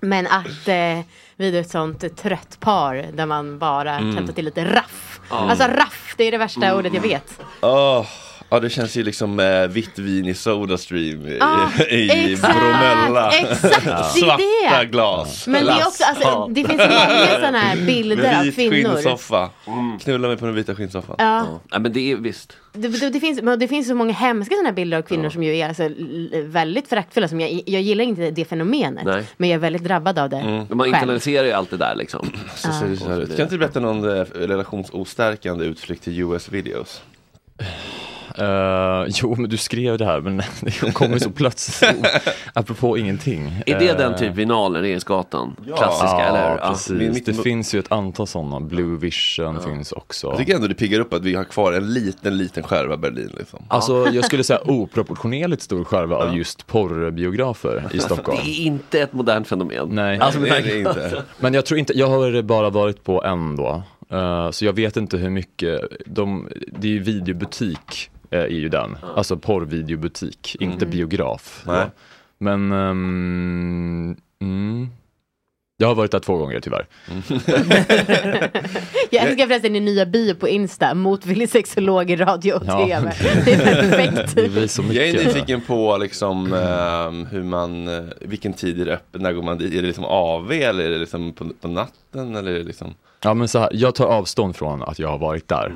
men 0.00 0.26
att 0.26 0.68
eh, 0.68 1.06
vid 1.40 1.54
ett 1.54 1.70
sånt 1.70 2.16
trött 2.16 2.60
par 2.60 3.06
där 3.12 3.26
man 3.26 3.58
bara 3.58 3.98
kan 3.98 4.26
ta 4.26 4.32
till 4.32 4.44
lite 4.44 4.64
raff. 4.64 5.20
Alltså 5.28 5.64
raff, 5.64 6.14
det 6.16 6.24
är 6.24 6.30
det 6.30 6.38
värsta 6.38 6.76
ordet 6.76 6.94
jag 6.94 7.00
vet. 7.00 7.40
Åh, 7.60 8.06
Ja, 8.52 8.60
det 8.60 8.70
känns 8.70 8.96
ju 8.96 9.02
liksom 9.02 9.40
eh, 9.40 9.66
vitt 9.68 9.98
vin 9.98 10.26
i 10.26 10.34
Sodastream 10.34 11.26
i, 11.26 11.36
Ja, 11.40 11.70
i 11.90 12.32
exakt, 12.32 12.54
Bromella. 12.58 13.30
exakt, 13.30 13.84
det 13.84 13.90
är 13.90 14.02
Svarta 14.20 14.42
det. 14.80 14.86
glas. 14.86 15.46
Men 15.46 15.64
det 15.66 15.72
är 15.72 15.86
också, 15.86 16.04
alltså, 16.04 16.46
det 16.50 16.64
finns 16.64 16.78
många 16.78 17.26
sådana 17.34 17.58
här 17.58 17.76
bilder 17.86 18.38
av 18.38 18.44
vit 18.44 18.54
kvinnor. 18.54 18.94
skinnsoffa. 18.94 19.50
Knulla 20.02 20.28
mig 20.28 20.36
på 20.36 20.46
den 20.46 20.54
vita 20.54 20.74
skinnsoffan. 20.74 21.16
Ja. 21.18 21.60
Ja, 21.70 21.78
men 21.78 21.92
det 21.92 22.12
är 22.12 22.16
visst. 22.16 22.56
Det, 22.72 22.88
det, 22.88 23.10
det, 23.10 23.20
finns, 23.20 23.40
det 23.58 23.68
finns 23.68 23.88
så 23.88 23.94
många 23.94 24.12
hemska 24.12 24.54
sådana 24.54 24.68
här 24.68 24.74
bilder 24.76 24.98
av 24.98 25.02
kvinnor 25.02 25.30
som 25.30 25.42
ju 25.42 25.56
är 25.56 25.68
alltså, 25.68 25.88
väldigt 26.44 26.88
föraktfulla. 26.88 27.28
Som 27.28 27.40
jag, 27.40 27.62
jag 27.66 27.82
gillar 27.82 28.04
inte 28.04 28.30
det 28.30 28.44
fenomenet. 28.44 29.04
Nej. 29.04 29.24
Men 29.36 29.48
jag 29.48 29.54
är 29.54 29.60
väldigt 29.60 29.84
drabbad 29.84 30.18
av 30.18 30.30
det 30.30 30.64
Men 30.68 30.76
man 30.76 30.86
internaliserar 30.86 31.46
ju 31.46 31.52
allt 31.52 31.70
det 31.70 31.76
där 31.76 31.94
liksom. 31.94 32.30
Så 32.54 32.68
det 32.84 32.96
så 32.96 33.08
här 33.08 33.20
ut. 33.20 33.36
Kan 33.36 33.42
inte 33.42 33.54
du 33.54 33.58
berätta 33.58 33.80
någon 33.80 34.04
eh, 34.18 34.24
relationsostärkande 34.34 35.64
utflykt 35.64 36.04
till 36.04 36.18
US 36.20 36.48
videos? 36.48 37.02
Eh, 38.38 39.04
jo, 39.08 39.34
men 39.38 39.50
du 39.50 39.56
skrev 39.56 39.98
det 39.98 40.04
här, 40.04 40.20
men 40.20 40.36
det 40.60 40.92
kommer 40.94 41.18
så 41.18 41.30
plötsligt, 41.30 42.06
apropå 42.52 42.98
ingenting. 42.98 43.62
Är 43.66 43.78
det 43.78 43.88
Eh, 43.90 43.96
den 43.96 44.16
typ 44.16 44.34
vinalen, 44.34 44.82
Regeringsgatan? 44.82 45.56
Klassiska, 45.76 46.06
ja, 46.18 46.20
eller 46.24 46.50
hur? 46.50 46.58
Ja. 46.58 46.68
precis. 46.70 46.90
Min- 46.92 47.12
mitt- 47.12 47.26
det 47.26 47.34
finns 47.34 47.74
ju 47.74 47.78
ett 47.78 47.92
antal 47.92 48.26
sådana. 48.26 48.60
Blue 48.60 48.98
Vision 48.98 49.60
finns 49.62 49.92
också. 49.92 50.26
Jag 50.26 50.38
tycker 50.38 50.54
ändå 50.54 50.66
det 50.68 50.74
piggar 50.74 51.00
upp 51.00 51.12
att 51.12 51.22
vi 51.24 51.34
har 51.34 51.44
kvar 51.44 51.72
en 51.72 51.92
liten, 51.92 52.38
liten 52.38 52.62
skärva 52.62 52.96
Berlin. 52.96 53.30
Liksom. 53.38 53.64
Alltså 53.68 54.08
jag 54.12 54.24
skulle 54.24 54.44
säga 54.44 54.60
oproportionerligt 54.64 55.62
stor 55.62 55.84
skärva 55.84 56.16
av 56.16 56.36
just 56.36 56.66
porrbiografer 56.66 57.86
i 57.92 57.98
Stockholm. 57.98 58.38
Det 58.44 58.50
är 58.50 58.60
inte 58.64 59.00
ett 59.00 59.12
modernt 59.12 59.48
fenomen. 59.48 59.88
Nej. 59.90 60.18
Alltså, 60.18 60.40
det 60.40 60.48
är 60.48 60.62
det 60.62 60.78
inte. 60.78 61.22
Men 61.38 61.54
jag 61.54 61.66
tror 61.66 61.78
inte, 61.78 61.98
jag 61.98 62.06
har 62.06 62.42
bara 62.42 62.70
varit 62.70 63.04
på 63.04 63.24
en 63.24 63.56
då. 63.56 63.82
Eh, 64.10 64.50
så 64.50 64.64
jag 64.64 64.72
vet 64.72 64.96
inte 64.96 65.16
hur 65.16 65.30
mycket, 65.30 65.80
de, 66.06 66.48
det 66.78 66.88
är 66.88 66.92
ju 66.92 66.98
videobutik 66.98 68.10
uh, 68.14 68.19
är 68.30 68.46
ju 68.48 68.68
den. 68.68 68.96
Alltså 69.16 69.36
porrvideobutik, 69.36 70.56
inte 70.60 70.86
biograf. 70.86 71.62
Då. 71.66 71.90
Men, 72.38 72.72
ehm, 72.72 74.16
mm, 74.42 74.88
jag 75.76 75.88
har 75.88 75.94
varit 75.94 76.10
där 76.10 76.18
två 76.18 76.36
gånger 76.36 76.60
tyvärr. 76.60 76.86
Jag 79.10 79.24
älskar 79.26 79.46
förresten 79.46 79.72
din 79.72 79.84
nya 79.84 80.06
bio 80.06 80.34
på 80.34 80.48
Insta. 80.48 80.94
Motvillig 80.94 81.48
sexolog 81.48 82.10
i 82.10 82.16
radio 82.16 82.52
och 82.52 82.62
Ja. 82.66 82.86
tv. 82.86 83.12
Det 83.44 83.52
är 83.52 83.90
perfekt. 83.90 84.34
Det 84.34 84.94
Jag 84.94 85.08
är 85.08 85.12
nyfiken 85.24 85.60
på 85.60 85.96
liksom, 85.96 86.52
ehm, 86.52 87.26
hur 87.26 87.42
man, 87.42 87.88
eh, 87.88 88.04
vilken 88.20 88.52
tid 88.52 88.80
är 88.80 88.84
det 88.84 88.94
öppet, 88.94 89.20
när 89.20 89.32
går 89.32 89.42
man 89.42 89.58
dit? 89.58 89.72
Är 89.74 89.80
det 89.82 89.86
liksom 89.86 90.04
AV 90.04 90.52
eller 90.52 90.84
är 90.84 90.90
det 90.90 90.98
liksom 90.98 91.32
på, 91.32 91.48
på 91.60 91.68
natten? 91.68 92.36
Eller 92.36 92.50
är 92.52 92.58
det 92.58 92.64
liksom... 92.64 92.94
Ja 93.22 93.34
men 93.34 93.48
så 93.48 93.58
här, 93.58 93.68
jag 93.72 93.94
tar 93.94 94.06
avstånd 94.06 94.56
från 94.56 94.82
att 94.82 94.98
jag 94.98 95.08
har 95.08 95.18
varit 95.18 95.48
där. 95.48 95.72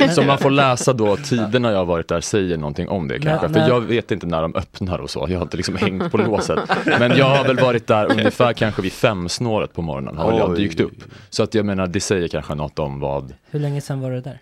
Eh, 0.00 0.10
så 0.10 0.22
man 0.22 0.38
får 0.38 0.50
läsa 0.50 0.92
då 0.92 1.16
tiderna 1.16 1.70
jag 1.70 1.78
har 1.78 1.84
varit 1.84 2.08
där 2.08 2.20
säger 2.20 2.56
någonting 2.56 2.88
om 2.88 3.08
det 3.08 3.18
kanske. 3.18 3.48
För 3.48 3.68
jag 3.68 3.80
vet 3.80 4.10
inte 4.10 4.26
när 4.26 4.42
de 4.42 4.54
öppnar 4.54 4.98
och 4.98 5.10
så. 5.10 5.26
Jag 5.28 5.38
har 5.38 5.42
inte 5.42 5.56
liksom 5.56 5.76
hängt 5.76 6.10
på 6.10 6.16
låset. 6.16 6.58
Men 6.84 7.16
jag 7.16 7.26
har 7.36 7.44
väl 7.44 7.56
varit 7.56 7.86
där 7.86 8.10
ungefär 8.12 8.52
kanske 8.52 8.82
vid 8.82 8.92
femsnåret 8.92 9.72
på 9.72 9.82
morgonen 9.82 10.16
har 10.16 10.38
jag 10.38 10.56
dykt 10.56 10.80
upp. 10.80 11.04
Så 11.30 11.42
att 11.42 11.54
jag 11.54 11.66
menar 11.66 11.86
det 11.86 12.00
säger 12.00 12.28
kanske 12.28 12.54
något 12.54 12.78
om 12.78 13.00
vad, 13.00 13.34
Hur 13.50 13.60
länge 13.60 13.80
sedan 13.80 14.00
var 14.00 14.10
du 14.10 14.20
där? 14.20 14.38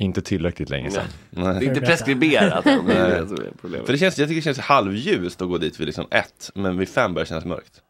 inte 0.00 0.22
tillräckligt 0.22 0.70
länge 0.70 0.90
sedan. 0.90 1.04
Det 1.30 1.40
är 1.40 1.52
Nej. 1.54 1.64
inte 1.64 1.80
preskriberat 1.80 2.66
än. 2.66 2.86
Det 2.86 2.94
är 2.94 3.20
det 3.20 3.28
som 3.28 3.74
är 3.74 3.84
För 3.84 3.92
det 3.92 3.98
känns, 3.98 4.18
jag 4.18 4.28
tycker 4.28 4.40
det 4.40 4.44
känns 4.44 4.58
halvljust 4.58 5.42
att 5.42 5.48
gå 5.48 5.58
dit 5.58 5.80
vid 5.80 5.86
liksom 5.86 6.06
ett, 6.10 6.50
men 6.54 6.78
vid 6.78 6.88
fem 6.88 7.14
börjar 7.14 7.24
det 7.24 7.28
kännas 7.28 7.44
mörkt. 7.44 7.82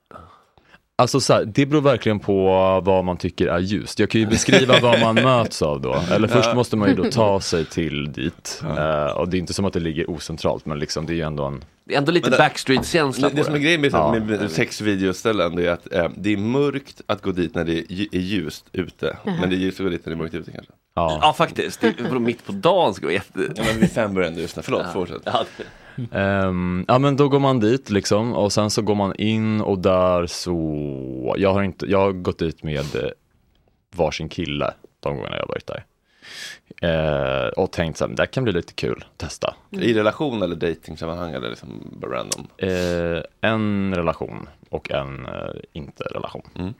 Alltså 1.00 1.20
så 1.20 1.32
här, 1.34 1.44
det 1.44 1.66
beror 1.66 1.80
verkligen 1.80 2.18
på 2.20 2.44
vad 2.84 3.04
man 3.04 3.16
tycker 3.16 3.46
är 3.46 3.58
ljust. 3.58 3.98
Jag 3.98 4.10
kan 4.10 4.20
ju 4.20 4.26
beskriva 4.26 4.80
vad 4.82 5.00
man 5.00 5.14
möts 5.24 5.62
av 5.62 5.80
då. 5.80 5.96
Eller 6.12 6.28
först 6.28 6.54
måste 6.54 6.76
man 6.76 6.88
ju 6.88 6.94
då 6.94 7.04
ta 7.10 7.40
sig 7.40 7.64
till 7.64 8.12
dit. 8.12 8.62
Eh, 8.78 9.04
och 9.16 9.28
det 9.28 9.36
är 9.36 9.38
inte 9.38 9.52
som 9.54 9.64
att 9.64 9.72
det 9.72 9.80
ligger 9.80 10.10
ocentralt 10.10 10.66
men 10.66 10.78
liksom 10.78 11.06
det 11.06 11.12
är 11.12 11.14
ju 11.14 11.22
ändå 11.22 11.44
en 11.44 11.64
Det 11.84 11.94
är 11.94 11.98
ändå 11.98 12.12
lite 12.12 12.30
backstreet-känsla 12.30 13.28
Det, 13.28 13.34
det 13.34 13.44
som 13.44 13.54
är 13.54 13.58
grejen 13.58 13.80
med, 13.80 13.92
Ja. 13.92 14.12
med, 14.26 14.50
sexvideoställen 14.50 15.56
det 15.56 15.66
är 15.66 15.72
att 15.72 15.92
eh, 15.92 16.08
det 16.16 16.32
är 16.32 16.36
mörkt 16.36 17.02
att 17.06 17.22
gå 17.22 17.32
dit 17.32 17.54
när 17.54 17.64
det 17.64 17.72
är, 17.78 17.82
lju- 17.88 18.08
är 18.12 18.20
ljust 18.20 18.64
ute. 18.72 19.16
Men 19.24 19.50
det 19.50 19.56
är 19.56 19.58
ljust 19.58 19.80
att 19.80 19.84
gå 19.86 19.90
dit 19.90 20.06
när 20.06 20.10
det 20.10 20.16
är 20.16 20.18
mörkt 20.22 20.34
ute 20.34 20.50
kanske. 20.52 20.72
Ja. 20.94 21.18
Ja 21.22 21.32
faktiskt, 21.32 21.80
det 21.80 22.20
mitt 22.20 22.46
på 22.46 22.52
dagen 22.52 22.94
ska 22.94 23.06
vara 23.06 23.14
jätte... 23.14 23.40
Ja, 23.56 23.62
men 23.66 23.80
vid 23.80 23.90
fem 23.92 24.14
börjar 24.14 24.30
det 24.30 24.40
ljusna. 24.40 24.62
Förlåt, 24.62 24.92
fortsätt. 24.92 25.22
Ja, 25.24 25.44
Ehm, 26.12 26.84
ja 26.88 26.98
men 26.98 27.16
då 27.16 27.28
går 27.28 27.38
man 27.38 27.60
dit 27.60 27.90
liksom 27.90 28.34
och 28.34 28.52
sen 28.52 28.70
så 28.70 28.82
går 28.82 28.94
man 28.94 29.14
in 29.16 29.60
och 29.60 29.78
där 29.78 30.26
så, 30.26 31.34
jag 31.38 31.52
har 31.52 31.62
inte, 31.62 31.86
jag 31.86 31.98
har 31.98 32.12
gått 32.12 32.38
dit 32.38 32.62
med 32.62 32.96
eh, 32.96 33.10
varsin 33.96 34.28
kille 34.28 34.74
de 35.00 35.16
gångerna 35.16 35.36
jag 35.36 35.46
varit 35.48 35.66
där. 35.66 35.84
Eh, 36.82 37.48
och 37.48 37.72
tänkt 37.72 37.98
så 37.98 38.06
här, 38.06 38.14
det 38.14 38.26
kan 38.26 38.44
bli 38.44 38.52
lite 38.52 38.72
kul, 38.72 39.04
testa. 39.16 39.54
I 39.70 39.94
relation 39.94 40.42
eller 40.42 40.56
datingsammanhang 40.56 41.32
eller 41.32 41.48
liksom 41.48 42.00
random? 42.02 42.46
Eh, 42.56 43.22
en 43.40 43.94
relation 43.94 44.48
och 44.70 44.90
en 44.90 45.26
eh, 45.26 45.50
inte 45.72 46.04
relation. 46.04 46.42
Mm. 46.54 46.74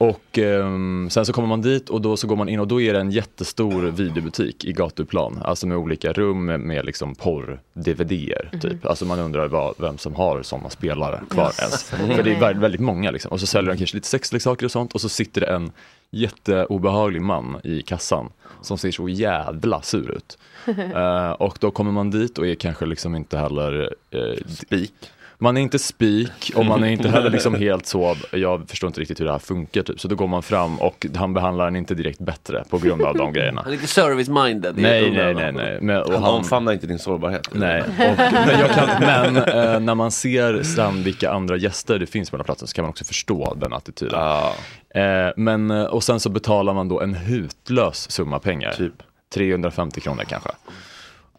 Och 0.00 0.38
ehm, 0.38 1.08
sen 1.10 1.26
så 1.26 1.32
kommer 1.32 1.48
man 1.48 1.60
dit 1.60 1.88
och 1.88 2.00
då 2.00 2.16
så 2.16 2.26
går 2.26 2.36
man 2.36 2.48
in 2.48 2.60
och 2.60 2.68
då 2.68 2.80
är 2.80 2.92
det 2.92 3.00
en 3.00 3.10
jättestor 3.10 3.82
videobutik 3.82 4.64
i 4.64 4.72
gatuplan. 4.72 5.42
Alltså 5.44 5.66
med 5.66 5.76
olika 5.76 6.12
rum 6.12 6.44
med, 6.44 6.60
med 6.60 6.84
liksom 6.84 7.14
porr-DVD-er 7.14 8.58
typ. 8.60 8.86
Alltså 8.86 9.04
man 9.04 9.18
undrar 9.18 9.48
vad, 9.48 9.74
vem 9.78 9.98
som 9.98 10.14
har 10.14 10.42
sådana 10.42 10.70
spelare 10.70 11.20
kvar 11.30 11.52
ens. 11.58 11.82
För 12.16 12.22
det 12.22 12.34
är 12.34 12.54
väldigt, 12.54 12.80
många 12.80 13.10
liksom. 13.10 13.32
Och 13.32 13.40
så 13.40 13.46
säljer 13.46 13.72
de 13.72 13.78
kanske 13.78 13.96
lite 13.96 14.08
sexleksaker 14.08 14.64
och 14.64 14.72
sånt 14.72 14.92
och 14.92 15.00
så 15.00 15.08
sitter 15.08 15.40
det 15.40 15.46
en 15.46 15.72
jätteobehaglig 16.10 17.22
man 17.22 17.60
i 17.64 17.82
kassan 17.82 18.32
som 18.62 18.78
ser 18.78 18.90
så 18.90 19.08
jävla 19.08 19.82
sur 19.82 20.10
ut. 20.10 20.38
Eh, 20.94 21.30
och 21.30 21.58
då 21.60 21.70
kommer 21.70 21.92
man 21.92 22.10
dit 22.10 22.38
och 22.38 22.46
är 22.46 22.54
kanske 22.54 22.86
liksom 22.86 23.14
inte 23.14 23.38
heller 23.38 23.94
eh, 24.10 24.46
Spik. 24.46 24.94
Man 25.40 25.56
är 25.56 25.60
inte 25.60 25.78
spik 25.78 26.52
och 26.56 26.66
man 26.66 26.84
är 26.84 26.88
inte 26.88 27.08
heller 27.10 27.30
liksom 27.30 27.54
helt 27.54 27.86
så, 27.86 28.16
jag 28.32 28.68
förstår 28.68 28.88
inte 28.88 29.00
riktigt 29.00 29.20
hur 29.20 29.24
det 29.24 29.32
här 29.32 29.38
funkar 29.38 29.82
typ. 29.82 30.00
Så 30.00 30.08
då 30.08 30.14
går 30.16 30.26
man 30.26 30.42
fram 30.42 30.78
och 30.80 31.06
han 31.16 31.34
behandlar 31.34 31.66
en 31.68 31.76
inte 31.76 31.94
direkt 31.94 32.18
bättre 32.18 32.64
på 32.70 32.78
grund 32.78 33.02
av 33.02 33.14
de 33.16 33.32
grejerna. 33.32 33.60
Han 33.62 33.70
är 33.72 33.74
inte 33.74 33.86
service-minded. 33.86 34.72
Nej, 34.76 35.10
nej, 35.10 35.34
man. 35.34 35.42
nej, 35.42 35.52
nej. 35.52 35.78
Men, 35.80 36.02
och 36.02 36.12
Han 36.12 36.22
han, 36.22 36.34
omfamnar 36.34 36.72
inte 36.72 36.86
din 36.86 36.98
sårbarhet. 36.98 37.48
nej. 37.52 37.80
Och, 37.82 38.18
men 38.32 38.60
jag 38.60 38.70
kan, 38.70 38.88
men 39.00 39.36
eh, 39.36 39.80
när 39.80 39.94
man 39.94 40.10
ser 40.10 40.62
sen 40.62 41.02
vilka 41.02 41.30
andra 41.30 41.56
gäster 41.56 41.98
det 41.98 42.06
finns 42.06 42.30
på 42.30 42.36
den 42.36 42.40
här 42.40 42.44
platsen 42.44 42.68
så 42.68 42.74
kan 42.74 42.82
man 42.82 42.90
också 42.90 43.04
förstå 43.04 43.54
den 43.60 43.72
attityden. 43.72 44.18
Ja, 44.20 44.54
Eh, 44.94 45.32
men, 45.36 45.70
eh, 45.70 45.84
och 45.84 46.02
sen 46.04 46.20
så 46.20 46.28
betalar 46.30 46.74
man 46.74 46.88
då 46.88 47.00
en 47.00 47.14
hutlös 47.14 48.10
summa 48.10 48.38
pengar. 48.38 48.72
typ. 48.72 48.92
350 49.34 50.00
kronor 50.00 50.22
kanske. 50.28 50.48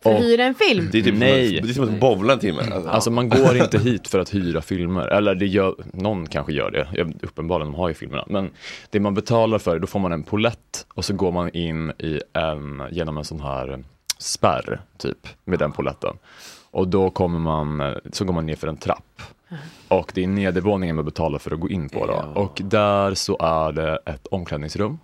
För 0.03 0.15
att 0.15 0.21
hyra 0.21 0.43
en 0.43 0.55
film. 0.55 0.89
Det 0.91 0.99
är 0.99 1.03
typ 1.03 1.17
Nej. 1.17 1.57
Som, 1.57 1.67
det 1.67 1.71
är 1.71 1.73
som 1.73 1.83
att 1.83 1.99
bowla 1.99 2.33
en 2.33 2.39
timme. 2.39 2.61
Alltså. 2.71 2.89
Alltså 2.89 3.11
man 3.11 3.29
går 3.29 3.57
inte 3.57 3.79
hit 3.79 4.07
för 4.07 4.19
att 4.19 4.33
hyra 4.33 4.61
filmer, 4.61 5.07
eller 5.07 5.35
det 5.35 5.45
gör, 5.47 5.75
någon 5.93 6.27
kanske 6.27 6.53
gör 6.53 6.71
det, 6.71 6.87
Jag- 6.93 7.13
uppenbarligen, 7.21 7.71
de 7.71 7.77
har 7.77 7.87
ju 7.87 7.93
filmerna. 7.93 8.23
Men 8.27 8.49
det 8.89 8.99
man 8.99 9.13
betalar 9.13 9.59
för, 9.59 9.79
då 9.79 9.87
får 9.87 9.99
man 9.99 10.11
en 10.11 10.23
polett 10.23 10.85
och 10.93 11.05
så 11.05 11.13
går 11.13 11.31
man 11.31 11.49
in 11.49 11.89
i 11.89 12.19
en, 12.33 12.83
genom 12.91 13.17
en 13.17 13.25
sån 13.25 13.39
här 13.41 13.83
spärr, 14.17 14.81
typ, 14.97 15.27
med 15.45 15.59
den 15.59 15.71
poletten. 15.71 16.13
Och 16.71 16.87
då 16.87 17.09
kommer 17.09 17.39
man, 17.39 17.95
så 18.11 18.25
går 18.25 18.33
man 18.33 18.45
ner 18.45 18.55
för 18.55 18.67
en 18.67 18.77
trapp. 18.77 19.21
Och 19.87 20.11
det 20.15 20.23
är 20.23 20.27
nedervåningen 20.27 20.95
man 20.95 21.05
betalar 21.05 21.39
för 21.39 21.53
att 21.53 21.59
gå 21.59 21.69
in 21.69 21.89
på 21.89 22.05
då. 22.05 22.41
Och 22.41 22.61
där 22.63 23.13
så 23.13 23.37
är 23.39 23.71
det 23.71 23.99
ett 24.05 24.27
omklädningsrum. 24.27 24.97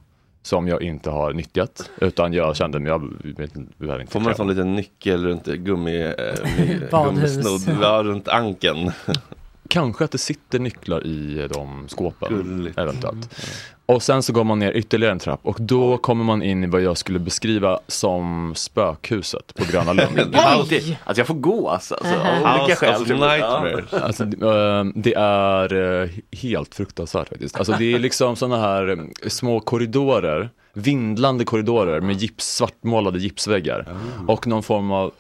Som 0.48 0.68
jag 0.68 0.82
inte 0.82 1.10
har 1.10 1.34
nyttjat, 1.34 1.90
utan 2.02 2.34
jag 2.34 2.56
kände 2.56 2.80
mig, 2.80 2.90
jag 2.92 3.14
vet 3.38 3.56
inte, 3.56 3.74
behöver 3.78 4.02
inte 4.02 4.14
Får 4.14 4.20
man 4.20 4.30
en 4.30 4.36
sån 4.36 4.48
liten 4.48 4.76
nyckel 4.76 5.26
runt 5.26 5.46
gummi, 5.46 6.02
eh, 6.02 6.90
gummisnodd, 7.04 7.78
ja, 7.82 8.04
runt 8.04 8.28
ankeln. 8.28 8.92
Kanske 9.68 10.04
att 10.04 10.12
det 10.12 10.18
sitter 10.18 10.60
nycklar 10.60 11.06
i 11.06 11.48
de 11.54 11.88
skåpen. 11.88 12.30
Gulligt. 12.30 12.78
Eventuellt. 12.78 13.40
Och 13.88 14.04
sen 14.04 14.24
så 14.24 14.34
går 14.34 14.44
man 14.44 14.60
ner 14.60 14.72
ytterligare 14.72 15.12
en 15.12 15.20
trapp 15.20 15.40
och 15.44 15.58
då 15.60 15.98
kommer 15.98 16.24
man 16.24 16.44
in 16.44 16.64
i 16.64 16.68
vad 16.68 16.82
jag 16.82 16.98
skulle 16.98 17.20
beskriva 17.20 17.80
som 17.88 18.54
spökhuset 18.56 19.56
på 19.56 19.64
Gröna 19.72 19.94
Lund. 19.94 20.36
Alltså 20.36 21.20
jag 21.22 21.28
får 21.28 21.34
gå 21.34 21.70
alltså. 21.70 21.96
alltså 21.96 22.16
av 22.16 22.44
olika 22.44 22.62
House 22.62 22.76
skäl. 22.76 23.02
of 23.02 23.10
nightmares. 23.10 23.94
Alltså, 23.94 24.24
eh, 24.24 24.86
det 24.96 25.14
är 25.18 26.02
eh, 26.04 26.10
helt 26.32 26.76
fruktansvärt 26.76 27.30
faktiskt. 27.30 27.58
Alltså, 27.58 27.74
det 27.80 27.94
är 27.94 28.00
liksom 28.00 28.36
sådana 28.36 28.60
här 28.60 28.90
eh, 28.90 29.30
små 29.30 29.60
korridorer, 29.60 30.50
vindlande 30.74 31.46
korridorer 31.46 32.02
med 32.02 32.16
gips, 32.16 32.56
svartmålade 32.56 33.20
gipsväggar. 33.20 33.86
Och 34.28 34.48
någon 34.48 34.64
form 34.64 34.92
av 34.92 35.12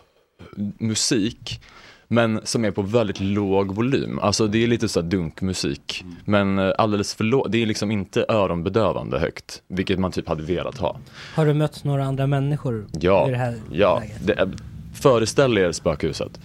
musik. 0.79 1.61
Men 2.07 2.39
som 2.43 2.65
är 2.65 2.71
på 2.71 2.81
väldigt 2.81 3.19
låg 3.19 3.75
volym. 3.75 4.19
Alltså 4.19 4.47
det 4.47 4.63
är 4.63 4.67
lite 4.67 4.87
så 4.87 5.01
här 5.01 5.07
dunkmusik. 5.07 6.05
Men 6.25 6.59
eh, 6.59 6.71
alldeles 6.77 7.15
för 7.15 7.23
låg. 7.23 7.51
Det 7.51 7.61
är 7.61 7.65
liksom 7.65 7.91
inte 7.91 8.25
öronbedövande 8.29 9.19
högt. 9.19 9.61
Vilket 9.67 9.99
man 9.99 10.11
typ 10.11 10.27
hade 10.27 10.43
velat 10.43 10.77
ha. 10.77 10.97
Har 11.35 11.45
du 11.45 11.53
mött 11.53 11.83
några 11.83 12.03
andra 12.05 12.27
människor 12.27 12.85
Ja, 12.91 13.27
i 13.27 13.31
det 13.31 13.37
här 13.37 13.55
ja. 13.71 13.99
läget? 13.99 14.27
Det 14.27 14.33
är, 14.33 14.49
föreställ 14.93 15.57
er 15.57 15.71
spökhuset. 15.71 16.39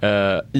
Eh, 0.00 0.10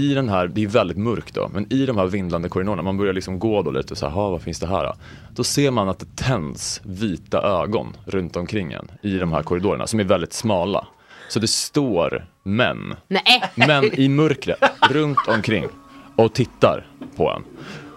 I 0.00 0.14
den 0.14 0.28
här, 0.28 0.48
det 0.48 0.62
är 0.64 0.68
väldigt 0.68 0.96
mörkt 0.96 1.34
då, 1.34 1.50
men 1.54 1.72
i 1.72 1.86
de 1.86 1.96
här 1.96 2.06
vindlande 2.06 2.48
korridorerna, 2.48 2.82
man 2.82 2.96
börjar 2.96 3.12
liksom 3.12 3.38
gå 3.38 3.62
då 3.62 3.70
lite 3.70 3.94
och 3.94 3.98
så 3.98 4.06
här, 4.06 4.12
"Ha, 4.12 4.30
vad 4.30 4.42
finns 4.42 4.60
det 4.60 4.66
här 4.66 4.84
då? 4.84 4.94
Då 5.34 5.44
ser 5.44 5.70
man 5.70 5.88
att 5.88 5.98
det 5.98 6.06
tänds 6.16 6.80
vita 6.84 7.42
ögon 7.42 7.96
runt 8.04 8.36
omkring 8.36 8.72
en 8.72 8.90
i 9.02 9.18
de 9.18 9.32
här 9.32 9.42
korridorerna 9.42 9.86
som 9.86 10.00
är 10.00 10.04
väldigt 10.04 10.32
smala. 10.32 10.86
Så 11.30 11.38
det 11.38 11.48
står 11.50 12.24
män, 12.42 12.94
Nej. 13.08 13.42
män 13.54 13.84
i 14.00 14.08
mörkret 14.08 14.58
runt 14.90 15.18
omkring 15.28 15.64
och 16.16 16.32
tittar 16.32 16.86
på 17.16 17.30
en. 17.30 17.44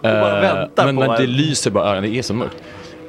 bara 0.02 0.42
Eh, 0.44 0.68
men 0.76 0.96
på 0.96 1.02
men 1.02 1.10
det 1.10 1.24
en. 1.24 1.32
lyser 1.32 1.70
bara 1.70 1.84
ögonen, 1.84 2.10
det 2.10 2.18
är 2.18 2.22
så 2.22 2.34
mörkt. 2.34 2.56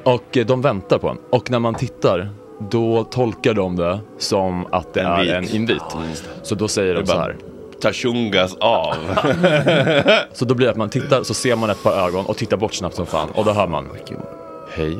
Och 0.04 0.36
eh, 0.36 0.46
de 0.46 0.62
väntar 0.62 0.98
på 0.98 1.08
en. 1.08 1.18
Och 1.30 1.50
när 1.50 1.58
man 1.58 1.74
tittar, 1.74 2.28
då 2.70 3.04
tolkar 3.04 3.54
de 3.54 3.76
det 3.76 3.98
som 4.18 4.66
att 4.72 4.94
det 4.94 5.00
En 5.00 5.06
är 5.06 5.20
vit. 5.24 5.32
en 5.32 5.56
invit. 5.56 5.82
Så 6.42 6.54
då 6.54 6.68
säger 6.68 6.94
de 6.94 7.00
Det 7.00 7.06
så 7.06 7.14
bara 7.14 7.22
här. 7.22 7.36
Tashungas 7.80 8.56
av. 8.60 8.94
Så 10.32 10.44
då 10.44 10.54
blir 10.54 10.66
det 10.66 10.70
att 10.70 10.76
man 10.76 10.90
tittar, 10.90 11.22
så 11.22 11.34
ser 11.34 11.56
man 11.56 11.70
ett 11.70 11.82
par 11.82 12.06
ögon 12.08 12.26
och 12.26 12.36
tittar 12.36 12.56
bort 12.56 12.74
snabbt 12.74 12.94
som 12.96 13.06
fan. 13.06 13.28
Och 13.34 13.44
då 13.44 13.52
hör 13.52 13.66
man, 13.66 13.88
hej. 14.74 14.98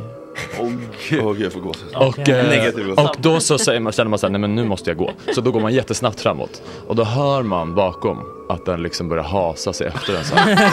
Åh 0.60 0.70
gud, 1.08 1.40
jag 1.40 1.52
får 1.52 1.60
gåshud. 1.60 1.94
Och, 1.94 2.28
eh, 2.28 3.04
och 3.04 3.16
då 3.18 3.40
så 3.40 3.58
säger 3.58 3.80
man, 3.80 3.92
känner 3.92 4.08
man 4.10 4.18
såhär, 4.18 4.30
nej 4.32 4.40
men 4.40 4.54
nu 4.54 4.64
måste 4.64 4.90
jag 4.90 4.96
gå. 4.96 5.10
Så 5.34 5.40
då 5.40 5.50
går 5.50 5.60
man 5.60 5.74
jättesnabbt 5.74 6.20
framåt. 6.20 6.62
Och 6.86 6.96
då 6.96 7.04
hör 7.04 7.42
man 7.42 7.74
bakom 7.74 8.18
att 8.48 8.64
den 8.66 8.82
liksom 8.82 9.08
börjar 9.08 9.24
hasa 9.24 9.72
sig 9.72 9.86
efter 9.86 10.16
en 10.16 10.24
så 10.24 10.34
här. 10.36 10.70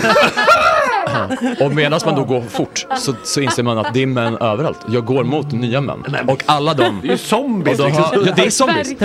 Och 1.62 1.72
medan 1.72 2.00
man 2.06 2.16
då 2.16 2.24
går 2.24 2.42
fort 2.42 2.86
så, 2.98 3.14
så 3.24 3.42
inser 3.42 3.64
man 3.64 3.78
att 3.78 3.94
det 3.94 4.04
är 4.04 4.08
män 4.08 4.38
överallt. 4.38 4.80
Jag 4.88 5.06
går 5.06 5.24
mot 5.24 5.52
nya 5.52 5.82
män. 5.82 6.04
Och 6.28 6.44
alla 6.46 6.74
de... 6.74 7.00
Det 7.02 7.08
är 7.08 7.12
ju 7.12 7.18
zombies 7.18 7.80
och 7.80 7.86
då 7.86 7.88
liksom. 7.88 8.04
hör, 8.04 8.28
ja, 8.28 8.34
det 8.36 8.46
är 8.46 8.50
zombies. 8.50 8.96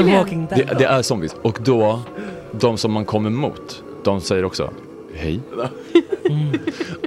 Det, 0.57 0.79
det 0.79 0.85
är 0.85 1.03
zombies. 1.03 1.37
Och 1.43 1.59
då, 1.65 2.01
de 2.53 2.77
som 2.79 2.93
man 2.93 3.05
kommer 3.05 3.31
mot, 3.31 3.83
de 4.05 4.21
säger 4.21 4.45
också 4.45 4.71
hej. 5.15 5.41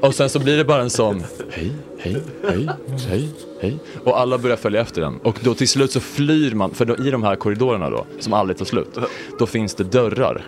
Och 0.02 0.16
sen 0.16 0.30
så 0.30 0.40
blir 0.40 0.58
det 0.58 0.66
bara 0.66 0.82
en 0.82 0.90
sån 0.90 1.24
hej, 1.50 1.72
hej, 1.98 2.18
hej, 2.50 2.70
hej, 3.10 3.30
hej. 3.62 3.78
Och 4.04 4.20
alla 4.20 4.38
börjar 4.38 4.58
följa 4.58 4.82
efter 4.82 5.02
den. 5.02 5.20
Och 5.24 5.40
då 5.44 5.54
till 5.54 5.70
slut 5.70 5.92
så 5.92 6.00
flyr 6.00 6.52
man, 6.52 6.74
för 6.74 6.86
då, 6.86 6.98
i 6.98 7.12
de 7.12 7.24
här 7.24 7.36
korridorerna 7.36 7.90
då, 7.90 8.06
som 8.20 8.34
aldrig 8.34 8.58
tar 8.58 8.66
slut, 8.66 8.98
då 9.40 9.46
finns 9.46 9.76
det 9.76 9.84
dörrar. 9.84 10.46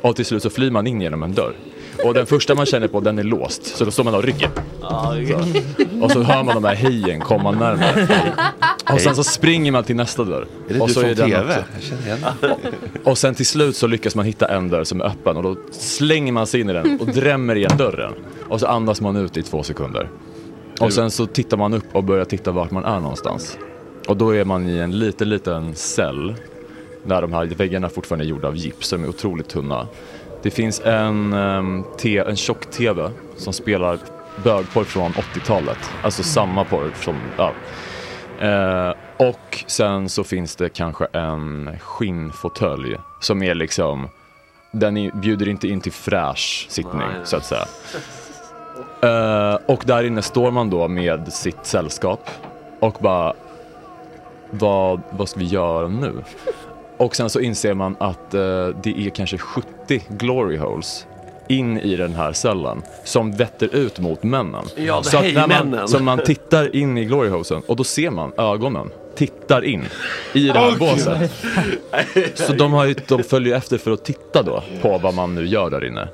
Och 0.00 0.16
till 0.16 0.24
slut 0.26 0.42
så 0.42 0.50
flyr 0.50 0.70
man 0.70 0.86
in 0.86 1.00
genom 1.00 1.22
en 1.22 1.34
dörr. 1.34 1.54
Och 2.04 2.14
den 2.14 2.26
första 2.26 2.54
man 2.54 2.66
känner 2.66 2.88
på, 2.88 3.00
den 3.00 3.18
är 3.18 3.22
låst. 3.22 3.66
Så 3.66 3.84
då 3.84 3.90
står 3.90 4.04
man 4.04 4.14
och 4.14 4.22
rycker. 4.22 4.50
Och 6.02 6.10
så 6.10 6.22
hör 6.22 6.42
man 6.42 6.54
de 6.54 6.64
här 6.64 6.74
hejen 6.74 7.20
komma 7.20 7.50
närmare. 7.50 8.06
Och 8.92 9.00
sen 9.00 9.16
så 9.16 9.24
springer 9.24 9.72
man 9.72 9.84
till 9.84 9.96
nästa 9.96 10.24
dörr. 10.24 10.46
Är 10.68 10.74
det 10.74 10.80
och 10.80 10.88
du 10.88 10.94
så 10.94 11.00
från 11.00 11.14
den 11.14 11.30
TV? 11.30 11.64
Och 13.04 13.18
sen 13.18 13.34
till 13.34 13.46
slut 13.46 13.76
så 13.76 13.86
lyckas 13.86 14.14
man 14.14 14.24
hitta 14.24 14.46
en 14.46 14.68
dörr 14.68 14.84
som 14.84 15.00
är 15.00 15.04
öppen 15.04 15.36
och 15.36 15.42
då 15.42 15.56
slänger 15.70 16.32
man 16.32 16.46
sig 16.46 16.60
in 16.60 16.70
i 16.70 16.72
den 16.72 17.00
och 17.00 17.06
drämmer 17.06 17.54
igen 17.54 17.76
dörren. 17.78 18.12
Och 18.48 18.60
så 18.60 18.66
andas 18.66 19.00
man 19.00 19.16
ut 19.16 19.36
i 19.36 19.42
två 19.42 19.62
sekunder. 19.62 20.08
Och 20.80 20.92
sen 20.92 21.10
så 21.10 21.26
tittar 21.26 21.56
man 21.56 21.74
upp 21.74 21.84
och 21.92 22.04
börjar 22.04 22.24
titta 22.24 22.52
vart 22.52 22.70
man 22.70 22.84
är 22.84 23.00
någonstans. 23.00 23.58
Och 24.08 24.16
då 24.16 24.30
är 24.34 24.44
man 24.44 24.68
i 24.68 24.78
en 24.78 24.98
liten, 24.98 25.28
liten 25.28 25.74
cell. 25.74 26.34
Där 27.04 27.22
de 27.22 27.32
här 27.32 27.46
väggarna 27.46 27.88
fortfarande 27.88 28.24
är 28.24 28.28
gjorda 28.28 28.48
av 28.48 28.56
gips, 28.56 28.88
som 28.88 29.04
är 29.04 29.08
otroligt 29.08 29.48
tunna. 29.48 29.86
Det 30.46 30.50
finns 30.50 30.80
en, 30.80 31.32
um, 31.32 31.84
te, 31.98 32.18
en 32.18 32.36
tjock-tv 32.36 33.10
som 33.36 33.52
spelar 33.52 33.98
bögporr 34.44 34.84
från 34.84 35.12
80-talet. 35.12 35.78
Alltså 36.02 36.22
samma 36.22 36.64
porr 36.64 36.90
som, 37.00 37.16
ja. 37.36 37.52
Eh, 38.46 38.94
och 39.16 39.64
sen 39.66 40.08
så 40.08 40.24
finns 40.24 40.56
det 40.56 40.68
kanske 40.68 41.04
en 41.12 41.78
skinnfåtölj 41.80 42.96
som 43.20 43.42
är 43.42 43.54
liksom, 43.54 44.08
den 44.72 44.96
är, 44.96 45.10
bjuder 45.12 45.48
inte 45.48 45.68
in 45.68 45.80
till 45.80 45.92
fräsch 45.92 46.66
sittning 46.68 46.98
Nej. 46.98 47.20
så 47.24 47.36
att 47.36 47.44
säga. 47.44 47.66
Eh, 49.02 49.58
och 49.66 49.82
där 49.86 50.02
inne 50.02 50.22
står 50.22 50.50
man 50.50 50.70
då 50.70 50.88
med 50.88 51.32
sitt 51.32 51.66
sällskap 51.66 52.30
och 52.80 52.96
bara, 53.00 53.34
vad, 54.50 55.00
vad 55.10 55.28
ska 55.28 55.40
vi 55.40 55.46
göra 55.46 55.88
nu? 55.88 56.12
Och 56.96 57.16
sen 57.16 57.30
så 57.30 57.40
inser 57.40 57.74
man 57.74 57.96
att 58.00 58.34
eh, 58.34 58.40
det 58.82 58.94
är 59.06 59.10
kanske 59.10 59.38
70 59.38 60.02
glory 60.08 60.56
holes 60.56 61.06
in 61.48 61.78
i 61.78 61.96
den 61.96 62.14
här 62.14 62.32
cellen 62.32 62.82
som 63.04 63.32
vetter 63.32 63.74
ut 63.74 63.98
mot 63.98 64.22
männen. 64.22 64.64
Ja, 64.76 65.02
så, 65.02 65.18
att 65.18 65.34
när 65.34 65.64
man, 65.64 65.88
så 65.88 65.98
man 65.98 66.18
tittar 66.18 66.76
in 66.76 66.98
i 66.98 67.04
glory 67.04 67.28
hosen 67.28 67.62
och 67.66 67.76
då 67.76 67.84
ser 67.84 68.10
man 68.10 68.32
ögonen 68.38 68.90
tittar 69.16 69.64
in 69.64 69.84
i 70.32 70.46
det 70.46 70.58
här 70.58 70.76
båset. 70.78 71.32
Så 72.34 72.52
de, 72.52 72.72
har 72.72 72.84
ju, 72.84 72.94
de 73.08 73.22
följer 73.22 73.56
efter 73.56 73.78
för 73.78 73.90
att 73.90 74.04
titta 74.04 74.42
då 74.42 74.62
på 74.82 74.98
vad 74.98 75.14
man 75.14 75.34
nu 75.34 75.46
gör 75.46 75.70
där 75.70 75.84
inne. 75.84 76.08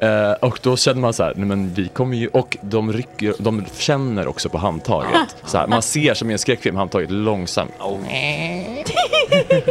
Eh, 0.00 0.32
och 0.32 0.58
då 0.62 0.76
känner 0.76 1.00
man 1.00 1.12
så 1.12 1.22
här, 1.22 1.32
nej 1.36 1.46
men 1.46 1.74
vi 1.74 1.88
kommer 1.88 2.16
ju, 2.16 2.28
och 2.28 2.56
de 2.60 2.92
rycker, 2.92 3.34
de 3.38 3.64
känner 3.78 4.28
också 4.28 4.48
på 4.48 4.58
handtaget. 4.58 5.36
Så 5.44 5.58
här, 5.58 5.66
man 5.66 5.82
ser 5.82 6.14
som 6.14 6.30
i 6.30 6.32
en 6.32 6.38
skräckfilm, 6.38 6.76
handtaget 6.76 7.10
långsamt. 7.10 7.70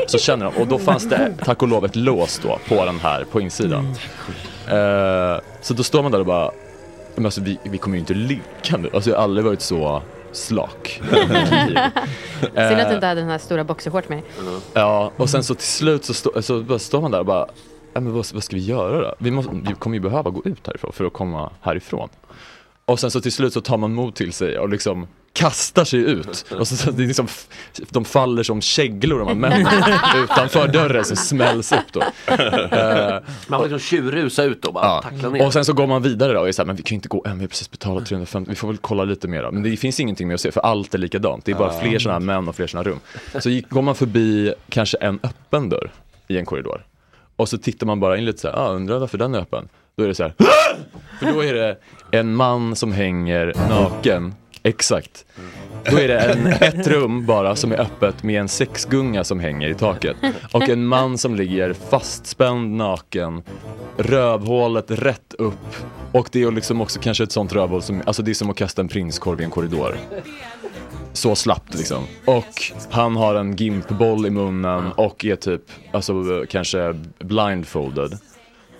Så 0.07 0.17
känner 0.17 0.45
de, 0.45 0.61
och 0.61 0.67
då 0.67 0.79
fanns 0.79 1.09
det 1.09 1.33
tack 1.45 1.61
och 1.61 1.67
lov 1.67 1.85
ett 1.85 1.95
lås 1.95 2.39
då 2.43 2.59
på 2.67 2.85
den 2.85 2.99
här, 2.99 3.23
på 3.31 3.41
insidan. 3.41 3.95
Eh, 4.67 5.41
så 5.61 5.73
då 5.73 5.83
står 5.83 6.03
man 6.03 6.11
där 6.11 6.19
och 6.19 6.25
bara, 6.25 6.51
men 7.15 7.25
alltså 7.25 7.41
vi, 7.41 7.59
vi 7.63 7.77
kommer 7.77 7.95
ju 7.95 7.99
inte 7.99 8.13
ligga 8.13 8.77
nu. 8.77 8.89
Alltså 8.93 9.09
jag 9.09 9.17
har 9.17 9.23
aldrig 9.23 9.45
varit 9.45 9.61
så 9.61 10.01
slak. 10.31 11.01
Synd 11.11 11.37
att 11.77 12.55
du 12.55 12.61
Eh, 12.61 12.93
inte 12.93 13.07
hade 13.07 13.21
den 13.21 13.29
här 13.29 13.37
stora 13.37 13.63
boxershorts 13.63 14.09
med. 14.09 14.21
Ja, 14.73 15.11
och 15.17 15.29
sen 15.29 15.43
så 15.43 15.55
till 15.55 15.67
slut 15.67 16.05
så, 16.05 16.13
stå, 16.13 16.41
så 16.41 16.59
bara 16.59 16.79
står 16.79 17.01
man 17.01 17.11
där 17.11 17.19
och 17.19 17.25
bara, 17.25 17.47
men 17.93 18.13
vad, 18.13 18.25
vad 18.33 18.43
ska 18.43 18.55
vi 18.55 18.61
göra 18.65 19.01
då? 19.01 19.15
Vi, 19.19 19.31
måste, 19.31 19.51
vi 19.67 19.73
kommer 19.73 19.95
ju 19.97 20.01
behöva 20.01 20.29
gå 20.29 20.41
ut 20.45 20.67
härifrån 20.67 20.91
för 20.93 21.05
att 21.05 21.13
komma 21.13 21.51
härifrån. 21.61 22.09
Och 22.85 22.99
sen 22.99 23.11
så 23.11 23.21
till 23.21 23.31
slut 23.31 23.53
så 23.53 23.61
tar 23.61 23.77
man 23.77 23.93
mod 23.93 24.15
till 24.15 24.33
sig 24.33 24.59
och 24.59 24.69
liksom 24.69 25.07
kastar 25.33 25.83
sig 25.85 25.99
ut. 25.99 26.45
Och 26.59 26.67
så, 26.67 26.75
så 26.75 26.91
det 26.91 27.03
är 27.03 27.07
liksom, 27.07 27.27
de 27.89 28.05
faller 28.05 28.43
som 28.43 28.61
käglor 28.61 29.19
de 29.19 29.27
här 29.27 29.35
männen 29.35 29.83
utanför 30.23 30.67
dörren 30.67 31.05
som 31.05 31.17
smälls 31.17 31.71
upp 31.71 31.93
då. 31.93 32.01
Eh, 32.01 33.19
Man 33.47 33.59
får 33.59 33.63
liksom 33.69 33.79
tjurrusa 33.79 34.43
ut 34.43 34.65
och 34.65 34.73
bara 34.73 34.85
Ja. 34.85 35.01
tackla 35.03 35.29
ner. 35.29 35.45
Och 35.45 35.53
sen 35.53 35.65
så 35.65 35.73
går 35.73 35.87
man 35.87 36.01
vidare 36.01 36.33
då 36.33 36.39
och 36.39 36.47
är 36.47 36.51
så 36.51 36.61
här, 36.61 36.67
men 36.67 36.75
vi 36.75 36.83
kan 36.83 36.89
ju 36.89 36.95
inte 36.95 37.07
gå 37.07 37.23
än, 37.27 37.37
vi 37.37 37.43
har 37.43 37.47
precis 37.49 37.71
betalat 37.71 38.05
350, 38.05 38.49
vi 38.49 38.55
får 38.55 38.67
väl 38.67 38.77
kolla 38.77 39.03
lite 39.03 39.27
mer 39.27 39.43
då. 39.43 39.51
Men 39.51 39.63
det 39.63 39.77
finns 39.77 39.99
ingenting 39.99 40.27
mer 40.27 40.35
att 40.35 40.41
se 40.41 40.51
för 40.51 40.61
allt 40.61 40.93
är 40.93 40.97
likadant. 40.97 41.45
Det 41.45 41.51
är 41.51 41.55
bara 41.55 41.79
fler 41.81 41.99
sådana 41.99 42.19
här 42.19 42.25
män 42.25 42.47
och 42.47 42.55
fler 42.55 42.67
sådana 42.67 42.89
rum. 42.89 42.99
Så 43.39 43.49
gick, 43.49 43.69
går 43.69 43.81
man 43.81 43.95
förbi 43.95 44.53
kanske 44.69 44.97
en 44.97 45.19
öppen 45.23 45.69
dörr 45.69 45.91
i 46.27 46.37
en 46.37 46.45
korridor. 46.45 46.85
Och 47.39 47.49
så 47.49 47.57
tittar 47.57 47.87
man 47.87 47.99
bara 47.99 48.17
in 48.17 48.25
lite 48.25 48.39
så 48.39 48.47
här, 48.47 48.55
ah, 48.55 48.69
undrar 48.69 48.99
varför 48.99 49.17
den 49.17 49.35
är 49.35 49.39
öppen. 49.39 49.69
Då 49.95 50.03
är 50.03 50.07
det 50.07 50.15
så 50.15 50.23
här, 50.23 50.33
för 51.19 51.33
då 51.33 51.43
är 51.43 51.53
det 51.53 51.77
en 52.11 52.35
man 52.35 52.75
som 52.75 52.91
hänger 52.91 53.53
naken, 53.69 54.33
exakt. 54.63 55.25
Då 55.91 55.97
är 55.97 56.07
det 56.07 56.19
en, 56.19 56.47
ett 56.47 56.87
rum 56.87 57.25
bara 57.25 57.55
som 57.55 57.71
är 57.71 57.79
öppet 57.79 58.23
med 58.23 58.41
en 58.41 58.47
sexgunga 58.47 59.23
som 59.23 59.39
hänger 59.39 59.69
i 59.69 59.73
taket. 59.73 60.15
Och 60.51 60.69
en 60.69 60.85
man 60.85 61.17
som 61.17 61.35
ligger 61.35 61.73
fastspänd 61.73 62.77
naken, 62.77 63.43
rövhålet 63.97 64.91
rätt 64.91 65.33
upp. 65.37 65.75
Och 66.11 66.29
det 66.31 66.43
är 66.43 66.51
liksom 66.51 66.81
också 66.81 66.99
kanske 66.99 67.23
ett 67.23 67.31
sånt 67.31 67.53
rövhål 67.53 67.81
som, 67.81 68.01
alltså 68.05 68.21
det 68.21 68.31
är 68.31 68.35
som 68.35 68.49
att 68.49 68.57
kasta 68.57 68.81
en 68.81 68.87
prinskorv 68.87 69.41
i 69.41 69.43
en 69.43 69.49
korridor. 69.49 69.97
Så 71.13 71.35
slappt 71.35 71.75
liksom. 71.75 72.03
Och 72.25 72.71
han 72.89 73.15
har 73.15 73.35
en 73.35 73.55
gimpboll 73.55 74.25
i 74.25 74.29
munnen 74.29 74.91
och 74.91 75.25
är 75.25 75.35
typ, 75.35 75.61
alltså 75.91 76.45
kanske 76.49 76.95
blindfolded. 77.19 78.17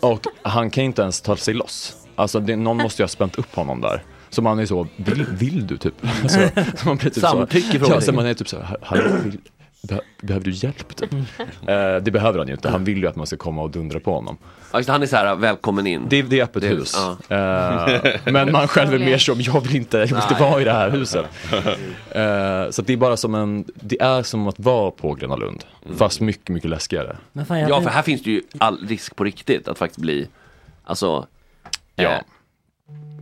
Och 0.01 0.19
han 0.41 0.69
kan 0.69 0.84
inte 0.84 1.01
ens 1.01 1.21
ta 1.21 1.36
sig 1.36 1.53
loss. 1.53 1.95
Alltså 2.15 2.39
det, 2.39 2.55
någon 2.55 2.77
måste 2.77 3.01
ju 3.01 3.03
ha 3.03 3.07
spänt 3.09 3.38
upp 3.38 3.55
honom 3.55 3.82
där. 3.82 4.03
Så 4.30 4.41
man 4.41 4.59
är 4.59 4.65
så, 4.65 4.88
vill, 4.95 5.25
vill 5.25 5.67
du 5.67 5.77
typ? 5.77 5.93
Alltså, 6.23 6.39
man 6.86 6.97
blir 6.97 7.09
typ 7.09 7.21
Samtycke 7.23 7.71
så, 7.71 7.80
frågar 7.80 7.95
ja, 7.95 8.01
så 8.01 8.09
jag. 8.09 8.15
man 8.15 8.25
är 8.25 8.34
typ 8.34 8.47
så, 8.49 8.59
här, 8.59 8.77
"Hallå, 8.82 9.03
vill, 9.23 9.38
be, 9.82 10.01
behöver 10.21 10.45
du 10.45 10.51
hjälp 10.51 10.95
typ? 10.95 11.13
Eh, 11.13 11.95
det 12.01 12.11
behöver 12.11 12.39
han 12.39 12.47
ju 12.47 12.53
inte, 12.53 12.69
han 12.69 12.84
vill 12.84 12.97
ju 12.97 13.07
att 13.07 13.15
man 13.15 13.27
ska 13.27 13.38
komma 13.38 13.61
och 13.61 13.69
dundra 13.71 13.99
på 13.99 14.13
honom. 14.13 14.38
Ja, 14.73 14.80
det, 14.80 14.91
han 14.91 15.01
är 15.01 15.07
så 15.07 15.15
här, 15.15 15.36
välkommen 15.36 15.88
in. 15.88 16.05
Det, 16.09 16.21
det 16.21 16.39
är 16.39 16.43
öppet 16.43 16.61
Det 16.61 16.67
är- 16.67 16.71
hus. 16.75 16.97
ja. 17.27 17.89
Eh, 17.95 18.32
men 18.34 18.51
man 18.51 18.67
själv 18.67 18.93
är 18.93 18.99
mer 18.99 19.17
som, 19.17 19.41
jag 19.41 19.61
vill 19.61 19.75
inte, 19.75 19.97
jag 19.97 20.05
vill 20.07 20.15
inte 20.15 20.34
Nej. 20.39 20.41
vara 20.49 20.61
i 20.61 20.63
det 20.63 20.71
här 20.71 20.89
huset. 20.89 21.25
Eh, 22.11 22.69
så 22.71 22.82
att 22.82 22.88
det 22.88 22.93
är 22.93 22.97
bara 22.97 23.17
som 23.17 23.36
en, 23.36 23.65
det 23.75 24.01
är 24.01 24.23
som 24.23 24.47
att 24.47 24.59
vara 24.59 24.91
på 24.91 25.13
Gröna 25.13 25.36
Lund. 25.36 25.63
Fast 25.97 26.19
mycket, 26.21 26.49
mycket 26.49 26.69
läskigare. 26.69 27.17
Men 27.32 27.45
fan, 27.45 27.59
Ja, 27.59 27.82
för 27.82 27.89
här 27.89 28.01
finns 28.01 28.23
det 28.23 28.32
ju 28.32 28.41
all 28.57 28.88
risk 28.88 29.15
på 29.15 29.23
riktigt 29.23 29.67
att 29.67 29.77
faktiskt 29.77 29.99
bli, 30.01 30.27
alltså, 30.84 31.27
Ja. 31.95 32.03
eh, 32.11 32.19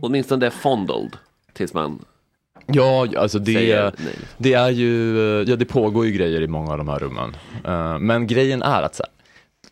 åtminstone 0.00 0.50
fondled 0.50 1.16
tills 1.52 1.74
man 1.74 2.04
Ja, 2.72 3.06
alltså 3.16 3.38
det, 3.38 3.92
det 4.38 4.52
är 4.52 4.70
ju, 4.70 5.16
ja 5.48 5.56
det 5.56 5.64
pågår 5.64 6.06
ju 6.06 6.12
grejer 6.12 6.40
i 6.40 6.46
många 6.46 6.72
av 6.72 6.78
de 6.78 6.88
här 6.88 6.98
rummen. 6.98 7.36
Eh, 7.64 7.98
men 7.98 8.26
grejen 8.26 8.62
är 8.62 8.82
att 8.82 8.94
så 8.94 9.02
här, 9.02 9.12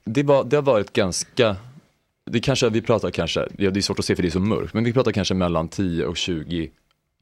det, 0.05 0.23
var, 0.23 0.45
det 0.45 0.57
har 0.57 0.63
varit 0.63 0.93
ganska, 0.93 1.57
det 2.31 2.41
kanske, 2.41 2.69
vi 2.69 2.83
pratar 2.83 3.11
kanske, 3.11 3.49
ja 3.59 3.71
det 3.71 3.81
är 3.81 3.83
svårt 3.83 3.99
att 3.99 4.05
se 4.05 4.17
för 4.17 4.23
det 4.23 4.29
är 4.29 4.31
så 4.31 4.41
mörkt, 4.41 4.75
men 4.75 4.85
vi 4.85 4.93
pratar 4.93 5.13
kanske 5.13 5.35
mellan 5.35 5.69
10 5.69 6.05
och 6.07 6.17
20 6.17 6.71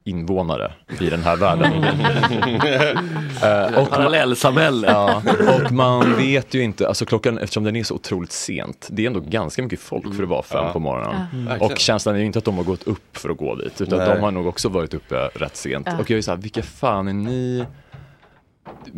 invånare 0.07 0.73
i 0.99 1.09
den 1.09 1.23
här 1.23 1.35
världen. 1.35 1.71
Eh, 3.43 3.77
och- 3.79 3.89
Parallellsamhälle. 3.89 4.87
Ja, 4.91 5.21
och 5.65 5.71
man 5.71 6.15
vet 6.17 6.53
ju 6.53 6.63
inte, 6.63 6.87
alltså 6.87 7.05
klockan, 7.05 7.37
eftersom 7.37 7.63
den 7.63 7.75
är 7.75 7.83
så 7.83 7.95
otroligt 7.95 8.31
sent, 8.31 8.87
det 8.91 9.03
är 9.03 9.07
ändå 9.07 9.19
ganska 9.19 9.61
mycket 9.63 9.79
folk 9.79 10.15
för 10.15 10.23
att 10.23 10.29
vara 10.29 10.43
fem 10.43 10.63
Ja. 10.65 10.73
på 10.73 10.79
morgonen. 10.79 11.25
Mm. 11.33 11.61
Och 11.61 11.77
känslan 11.77 12.15
är 12.15 12.19
ju 12.19 12.25
inte 12.25 12.39
att 12.39 12.45
de 12.45 12.57
har 12.57 12.63
gått 12.63 12.83
upp 12.83 13.17
för 13.17 13.29
att 13.29 13.37
gå 13.37 13.55
dit, 13.55 13.81
utan 13.81 13.99
Nej. 13.99 14.07
de 14.09 14.21
har 14.21 14.31
nog 14.31 14.47
också 14.47 14.69
varit 14.69 14.93
uppe 14.93 15.15
rätt 15.15 15.55
sent. 15.55 15.87
Ja. 15.91 15.97
Och 15.99 16.09
jag 16.09 16.17
är 16.17 16.21
så 16.21 16.31
här, 16.31 16.37
vilka 16.37 16.63
fan 16.63 17.07
är 17.07 17.13
ni? 17.13 17.65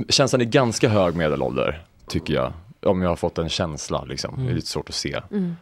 Känslan 0.09 0.41
är 0.41 0.45
ganska 0.45 0.89
hög 0.89 1.15
medelålder, 1.15 1.81
tycker 2.07 2.33
jag. 2.33 2.53
Om 2.87 3.01
jag 3.01 3.09
har 3.09 3.15
fått 3.15 3.37
en 3.37 3.49
känsla 3.49 4.03
liksom, 4.03 4.45
det 4.45 4.51
är 4.51 4.55
lite 4.55 4.67
svårt 4.67 4.89
att 4.89 4.95
se. 4.95 5.21
Mm. 5.31 5.55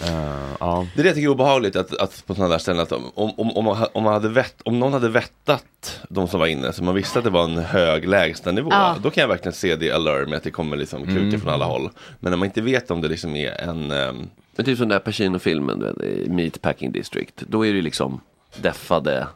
Eh, 0.00 0.54
ja. 0.60 0.86
Det 0.94 1.00
är 1.00 1.02
det 1.02 1.08
jag 1.08 1.14
tycker 1.14 1.28
är 1.28 1.32
obehagligt 1.32 1.76
att, 1.76 1.96
att 1.96 2.24
på 2.26 2.34
sådana 2.34 2.50
där 2.52 2.58
ställen 2.58 2.82
att 2.82 2.92
om, 2.92 3.10
om, 3.14 3.50
om, 3.56 3.64
man, 3.64 3.86
om, 3.92 4.02
man 4.02 4.12
hade 4.12 4.28
vett, 4.28 4.62
om 4.64 4.78
någon 4.78 4.92
hade 4.92 5.08
vettat 5.08 6.00
de 6.08 6.28
som 6.28 6.40
var 6.40 6.46
inne 6.46 6.72
så 6.72 6.84
man 6.84 6.94
visste 6.94 7.18
att 7.18 7.24
det 7.24 7.30
var 7.30 7.44
en 7.44 7.58
hög 7.58 8.08
lägstanivå. 8.08 8.68
Ja. 8.70 8.96
Då 9.02 9.10
kan 9.10 9.20
jag 9.20 9.28
verkligen 9.28 9.52
se 9.52 9.76
det 9.76 9.90
alert 9.92 10.28
med 10.28 10.36
att 10.36 10.42
det 10.42 10.50
kommer 10.50 10.76
liksom 10.76 11.06
kuka 11.06 11.18
Mm. 11.20 11.40
från 11.40 11.52
alla 11.52 11.64
håll. 11.64 11.90
Men 12.20 12.30
när 12.30 12.36
man 12.36 12.46
inte 12.46 12.60
vet 12.60 12.90
om 12.90 13.00
det 13.00 13.08
liksom 13.08 13.36
är 13.36 13.52
en 13.52 13.90
ehm, 13.90 14.28
Men 14.56 14.66
typ 14.66 14.78
som 14.78 14.88
den 14.88 14.98
där 14.98 15.04
Pacino-filmen, 15.04 15.94
Meatpacking 16.26 16.92
District. 16.92 17.34
Då 17.48 17.66
är 17.66 17.72
det 17.72 17.82
liksom 17.82 18.20
deffade, 18.56 19.26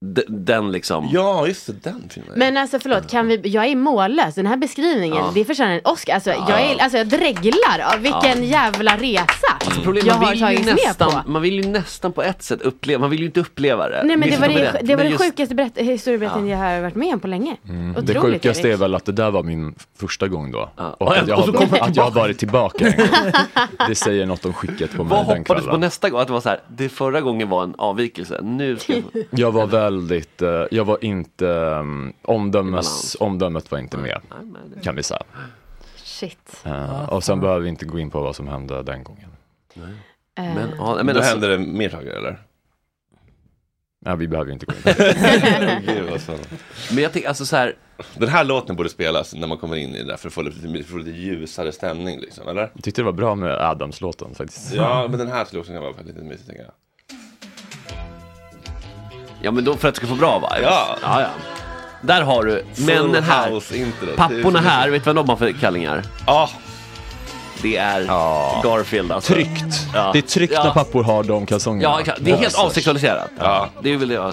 d- 0.00 0.22
den 0.28 0.72
liksom. 0.72 1.08
Ja, 1.12 1.46
just 1.46 1.66
det, 1.66 1.72
den 1.82 2.02
filmen. 2.10 2.32
Men 2.36 2.56
alltså 2.56 2.78
förlåt, 2.78 3.10
kan 3.10 3.26
vi, 3.26 3.40
jag 3.48 3.64
är 3.66 3.76
mållös. 3.76 4.34
Den 4.34 4.46
här 4.46 4.56
beskrivningen, 4.56 5.16
Ja. 5.16 5.30
det 5.34 5.44
förtjänar 5.44 5.72
en 5.72 5.80
Oscar. 5.84 6.14
Alltså, 6.14 6.30
jag, 6.30 6.60
är, 6.60 6.82
alltså 6.82 6.98
jag 6.98 7.06
dreglar 7.08 7.94
av 7.94 8.00
vilken 8.00 8.44
jävla 8.44 8.96
resa 8.96 9.24
Alltså 9.64 9.80
problemet, 9.82 10.06
jag 10.06 10.16
man 10.16 10.24
har 10.24 10.30
vill, 10.30 10.38
ju 10.40 10.44
tagits 10.46 10.66
med 10.66 10.76
nästan, 10.86 11.10
på. 11.24 11.30
man 11.30 11.42
vill 11.42 11.54
ju 11.64 11.70
nästan 11.70 12.12
på 12.12 12.22
ett 12.22 12.42
sätt 12.42 12.62
uppleva, 12.62 13.00
man 13.00 13.10
vill 13.10 13.20
ju 13.20 13.26
inte 13.26 13.40
uppleva 13.40 13.88
det. 13.88 14.02
Nej 14.04 14.16
men 14.16 14.30
det 14.30 14.36
var 14.36 14.48
de 14.48 14.54
det, 14.54 14.60
är 14.66 14.72
det, 14.72 14.78
var 14.80 14.86
Men 14.96 14.98
det 14.98 15.10
just- 15.10 15.24
sjukaste 15.24 15.54
berätt, 15.54 15.78
historieberättelsen 15.78 16.48
jag 16.48 16.58
har 16.58 16.80
varit 16.80 16.94
med 16.94 17.14
om 17.14 17.20
på 17.20 17.26
länge. 17.28 17.56
Mm. 17.68 17.90
Otroligt 17.90 18.06
Det 18.06 18.20
sjukaste 18.20 18.68
Erik. 18.68 18.74
är 18.74 18.78
väl 18.78 18.94
att 18.94 19.04
det 19.04 19.12
där 19.12 19.30
var 19.30 19.42
min 19.42 19.74
första 19.98 20.28
gång 20.28 20.50
då. 20.52 20.70
Och, 20.76 21.02
Och 21.02 21.16
att, 21.16 21.28
jag 21.28 21.38
och 21.38 21.44
så 21.44 21.52
har, 21.52 21.78
att 21.88 21.96
jag 21.96 22.02
har 22.04 22.10
varit 22.10 22.38
tillbaka 22.38 22.86
en 22.88 22.96
gång. 22.96 23.32
Det 23.88 23.94
säger 23.94 24.26
något 24.26 24.44
om 24.44 24.52
skicket 24.52 24.96
på 24.96 25.04
mig 25.04 25.10
Vad 25.10 25.18
den 25.28 25.38
hoppades 25.38 25.46
på 25.46 25.54
kvällen. 25.68 25.80
nästa 25.80 26.10
gång? 26.10 26.20
Att 26.20 26.26
det 26.26 26.32
var 26.32 26.40
så 26.40 26.48
här, 26.48 26.60
det 26.68 26.88
förra 26.88 27.20
gången 27.20 27.48
var 27.48 27.62
en 27.64 27.74
avvikelse, 27.78 28.40
nu 28.42 28.76
ska 28.76 28.92
jag... 28.92 29.02
Jag 29.30 29.52
var 29.52 29.66
väldigt, 29.90 30.42
eh, 30.42 30.64
jag 30.70 30.84
var 30.84 31.04
inte, 31.04 31.46
um, 31.46 32.12
omdömes, 32.22 33.16
omdömet 33.20 33.70
var 33.70 33.78
inte 33.78 33.96
med. 33.96 34.20
Kan 34.82 34.96
vi 34.96 35.02
säga. 35.02 35.22
Shit. 35.96 36.62
Eh, 36.64 37.08
och 37.08 37.24
sen 37.24 37.40
behöver 37.40 37.60
vi 37.60 37.68
inte 37.68 37.84
gå 37.84 37.98
in 37.98 38.10
på 38.10 38.20
vad 38.20 38.36
som 38.36 38.48
hände 38.48 38.82
den 38.82 39.04
gången. 39.04 39.28
Eh, 39.74 39.82
Men, 40.34 40.70
ja, 40.78 40.94
men 41.02 41.06
Då 41.06 41.12
alltså- 41.12 41.30
händer 41.32 41.48
det 41.48 41.58
mer 41.58 41.88
saker 41.88 42.06
eller? 42.10 42.38
Nej, 44.02 44.16
vi 44.16 44.28
behöver 44.28 44.52
inte 44.52 44.66
gå 44.66 44.72
in 44.72 44.82
på 44.82 44.90
Gud, 45.92 46.20
spännande. 46.20 46.46
Men 46.94 47.02
jag 47.02 47.12
tänker 47.12 47.28
alltså 47.28 47.46
så 47.46 47.56
här. 47.56 47.76
Den 48.16 48.28
här 48.28 48.44
låten 48.44 48.76
borde 48.76 48.88
spelas 48.88 49.34
när 49.34 49.46
man 49.46 49.58
kommer 49.58 49.76
in 49.76 49.94
i 49.94 49.98
det 49.98 50.04
där 50.08 50.16
för 50.16 50.28
att 50.28 50.34
få 50.34 50.42
lite, 50.42 50.60
för 50.60 50.78
att 50.80 50.86
få 50.86 50.96
lite 50.98 51.10
ljusare 51.10 51.72
stämning 51.72 52.20
liksom, 52.20 52.48
eller? 52.48 52.70
Jag 52.74 52.82
tyckte 52.84 53.00
det 53.00 53.04
var 53.04 53.12
bra 53.12 53.34
med 53.34 53.52
Adams-låten 53.52 54.34
faktiskt. 54.34 54.74
Ja, 54.74 55.06
men 55.10 55.18
den 55.18 55.28
här 55.28 55.44
skulle 55.44 55.60
också 55.60 55.72
kunna 55.72 55.80
vara 55.80 55.94
lite 56.04 56.20
mysig 56.20 56.46
tänker 56.46 56.62
jag. 56.62 56.72
Ja 59.42 59.50
men 59.50 59.64
då 59.64 59.76
för 59.76 59.88
att 59.88 59.94
det 59.94 59.98
ska 59.98 60.06
få 60.06 60.14
bra 60.14 60.38
vibes? 60.38 60.70
Ja. 60.70 60.96
ja, 61.02 61.20
ja. 61.20 61.28
Där 62.02 62.22
har 62.22 62.44
du 62.44 62.64
männen 62.86 63.22
här. 63.22 64.16
Papporna 64.16 64.60
här, 64.60 64.90
vet 64.90 65.04
du 65.04 65.12
vad 65.12 65.16
de 65.16 65.28
har 65.28 65.36
för 65.36 65.52
kallingar? 65.52 66.02
Ja. 66.26 66.50
Det 67.62 67.76
är 67.76 68.04
Garfield 68.62 69.12
alltså. 69.12 69.32
Tryggt. 69.32 69.86
Ja. 69.94 70.10
Det 70.12 70.18
är 70.18 70.22
tryggt 70.22 70.52
Ja. 70.52 70.64
när 70.64 70.70
pappor 70.70 71.02
har 71.04 71.22
de 71.24 71.46
kalsongerna. 71.46 71.94
Ja, 71.94 72.00
exakt. 72.00 72.24
det 72.24 72.30
är 72.30 72.36
helt 72.36 72.58
avsexualiserat. 72.58 73.30
Ja. 73.38 73.68
Det 73.82 73.96
väl 73.96 74.08
det. 74.08 74.32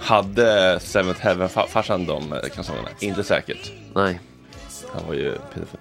Hade 0.00 0.80
Seventh 0.80 1.20
Heaven-farsan 1.20 2.06
de 2.06 2.40
kalsongerna? 2.54 2.88
Inte 3.00 3.24
säkert. 3.24 3.72
Nej. 3.94 4.20
Han 4.94 5.06
var 5.06 5.14
ju 5.14 5.38
pedofil. 5.54 5.78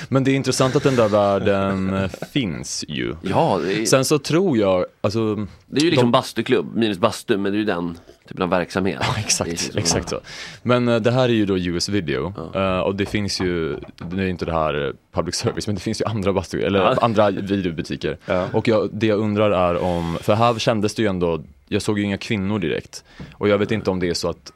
Ja. 0.00 0.06
Men 0.08 0.24
det 0.24 0.30
är 0.30 0.34
intressant 0.34 0.76
att 0.76 0.82
den 0.82 0.96
där 0.96 1.08
världen 1.08 1.94
eh, 1.94 2.10
finns 2.32 2.84
ju. 2.88 3.14
Ja, 3.22 3.60
är- 3.60 3.84
Sen 3.86 4.04
så 4.04 4.18
tror 4.18 4.58
jag, 4.58 4.84
alltså... 5.00 5.34
Det 5.66 5.80
är 5.80 5.84
ju 5.84 5.90
liksom 5.90 6.06
de- 6.06 6.12
bastuklubb, 6.12 6.76
minus 6.76 6.98
bastu, 6.98 7.36
men 7.38 7.52
det 7.52 7.56
är 7.56 7.60
ju 7.60 7.64
den 7.64 7.98
typen 8.28 8.42
av 8.42 8.48
verksamhet. 8.50 8.98
Ja, 9.00 9.14
exakt, 9.18 9.70
exakt 9.74 10.08
så. 10.08 10.20
Men 10.62 10.88
eh, 10.88 10.96
det 10.96 11.10
här 11.10 11.24
är 11.24 11.32
ju 11.32 11.46
då 11.46 11.58
US 11.58 11.88
video 11.88 12.32
eh, 12.54 12.78
och 12.80 12.94
det 12.94 13.06
finns 13.06 13.40
ju, 13.40 13.76
det 14.10 14.22
är 14.22 14.26
inte 14.28 14.44
det 14.44 14.52
här 14.52 14.92
public 15.12 15.34
service, 15.34 15.66
men 15.66 15.74
det 15.76 15.82
finns 15.82 16.00
ju 16.00 16.04
andra 16.04 16.32
bastu, 16.32 16.60
eller 16.62 16.78
Ja. 16.78 16.96
andra 17.00 17.30
videobutiker. 17.30 18.18
Och 18.52 18.68
jag, 18.68 18.88
det 18.92 19.06
jag 19.06 19.18
undrar 19.18 19.50
är 19.50 19.76
om, 19.82 20.18
för 20.22 20.34
här 20.34 20.58
kändes 20.58 20.94
det 20.94 21.02
ju 21.02 21.08
ändå, 21.08 21.42
jag 21.68 21.82
såg 21.82 21.98
ju 21.98 22.04
inga 22.04 22.18
kvinnor 22.18 22.58
direkt. 22.58 23.04
Och 23.32 23.48
jag 23.48 23.58
vet 23.58 23.70
inte 23.70 23.90
om 23.90 24.00
det 24.00 24.08
är 24.08 24.14
så 24.14 24.28
att 24.30 24.52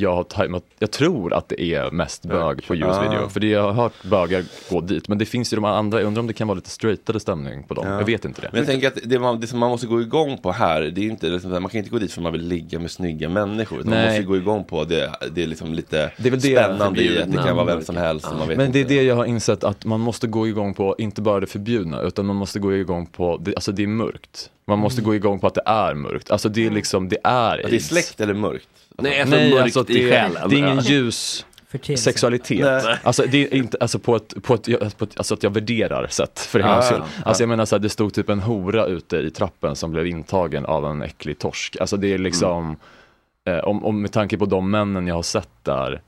jag 0.00 0.14
har 0.14 0.24
tajmat, 0.24 0.64
jag 0.78 0.90
tror 0.90 1.32
att 1.34 1.48
det 1.48 1.62
är 1.62 1.90
mest 1.90 2.22
bög 2.22 2.66
på 2.66 2.72
video. 2.74 2.88
Ah. 2.88 3.28
För 3.28 3.40
det 3.40 3.46
jag 3.46 3.62
har 3.62 3.72
hört 3.72 4.02
bögar 4.02 4.44
gå 4.70 4.80
dit, 4.80 5.08
men 5.08 5.18
det 5.18 5.24
finns 5.24 5.52
ju 5.52 5.54
de 5.54 5.64
andra, 5.64 5.98
jag 6.00 6.06
undrar 6.06 6.20
om 6.20 6.26
det 6.26 6.32
kan 6.32 6.48
vara 6.48 6.54
lite 6.56 6.70
straightare 6.70 7.20
stämning 7.20 7.62
på 7.62 7.74
dem. 7.74 7.86
Ja. 7.88 7.98
Jag 7.98 8.04
vet 8.06 8.24
inte 8.24 8.40
det. 8.40 8.48
Men 8.52 8.58
jag 8.58 8.66
tänker 8.68 8.88
att 8.88 8.98
det, 9.04 9.18
man, 9.18 9.40
det 9.40 9.46
som 9.46 9.58
man 9.58 9.70
måste 9.70 9.86
gå 9.86 10.00
igång 10.00 10.38
på 10.38 10.52
här, 10.52 10.80
det 10.82 11.00
är 11.00 11.04
inte, 11.10 11.28
liksom, 11.28 11.50
man 11.50 11.68
kan 11.68 11.78
inte 11.78 11.90
gå 11.90 11.98
dit 11.98 12.12
för 12.12 12.20
att 12.20 12.22
man 12.22 12.32
vill 12.32 12.46
ligga 12.48 12.78
med 12.78 12.90
snygga 12.90 13.28
människor. 13.28 13.78
Utan 13.80 13.90
man 13.90 13.98
Nej. 13.98 14.08
måste 14.08 14.22
gå 14.22 14.36
igång 14.36 14.64
på 14.64 14.84
det, 14.84 15.10
det 15.32 15.42
är 15.42 15.46
liksom 15.46 15.74
lite 15.74 16.10
Det 16.16 16.26
är 16.26 16.30
väl 16.30 16.40
det- 16.40 16.56
spännande 16.64 17.02
i 17.02 17.22
att 17.22 17.32
det 17.32 17.36
kan 17.42 17.56
vara 17.56 17.66
vem 17.66 17.82
som 17.82 17.96
helst. 17.96 18.26
Man 18.38 18.48
vet 18.48 18.56
Men 18.58 18.72
det 18.72 18.78
är 18.78 18.80
inte. 18.80 18.94
det 18.94 19.02
jag 19.02 19.16
har 19.16 19.24
insett 19.24 19.64
att 19.64 19.84
man 19.84 20.00
måste 20.00 20.26
gå 20.26 20.48
igång 20.48 20.74
på, 20.74 20.94
inte 20.98 21.22
bara 21.22 21.40
det 21.40 21.46
förbjudna, 21.46 22.02
utan 22.02 22.26
man 22.26 22.36
måste 22.36 22.58
gå 22.58 22.74
igång 22.74 23.06
på, 23.06 23.36
det, 23.36 23.54
alltså 23.54 23.72
det 23.72 23.82
är 23.82 23.86
mörkt. 23.86 24.50
Man 24.66 24.78
måste 24.78 25.02
gå 25.02 25.14
igång 25.14 25.38
på 25.40 25.46
att 25.46 25.54
det 25.54 25.62
är 25.66 25.94
mörkt. 25.94 26.30
Alltså 26.30 26.48
det 26.48 26.66
är 26.66 26.70
liksom, 26.70 27.08
det 27.08 27.16
är 27.24 27.64
Att 27.64 27.70
det 27.70 27.76
är 27.76 27.80
släkt 27.80 28.20
eller 28.20 28.34
mörkt? 28.34 28.68
Nej, 29.02 29.20
alltså 29.20 29.36
Nej, 29.36 29.50
mörkt 29.50 29.62
alltså 29.62 29.80
att 29.80 29.90
i 29.90 30.02
det, 30.04 30.10
själen. 30.10 30.48
det 30.48 30.56
är 30.56 30.58
ingen 30.58 30.76
Ja. 30.76 30.82
ljus 30.82 31.46
sexualitet. 31.96 32.60
Nej. 32.84 32.96
Alltså 33.02 33.22
det 33.30 33.38
är 33.38 33.54
inte, 33.54 33.76
alltså 33.80 33.98
på 33.98 34.16
ett, 34.16 34.42
på 34.42 34.54
ett, 34.54 34.98
på 34.98 35.04
ett 35.04 35.18
alltså 35.18 35.34
att 35.34 35.42
jag 35.42 35.50
värderar 35.50 36.06
sätt 36.06 36.38
för 36.40 36.60
en 36.60 36.66
Ja, 36.66 36.74
ja, 36.76 36.82
skull. 36.82 37.02
ja. 37.16 37.22
Alltså 37.24 37.42
jag 37.42 37.48
menar 37.48 37.64
så 37.64 37.74
här, 37.76 37.80
det 37.80 37.88
stod 37.88 38.12
typ 38.14 38.28
en 38.28 38.40
hora 38.40 38.86
ute 38.86 39.16
i 39.16 39.30
trappen 39.30 39.76
som 39.76 39.90
blev 39.90 40.06
intagen 40.06 40.66
av 40.66 40.86
en 40.86 41.02
äcklig 41.02 41.38
torsk. 41.38 41.76
Alltså 41.80 41.96
det 41.96 42.14
är 42.14 42.18
liksom, 42.18 42.76
eh, 43.48 43.58
om, 43.58 43.84
om 43.84 44.02
med 44.02 44.12
tanke 44.12 44.38
på 44.38 44.46
de 44.46 44.70
männen 44.70 45.06
jag 45.06 45.14
har 45.14 45.22
sett 45.22 45.48
där, 45.62 46.02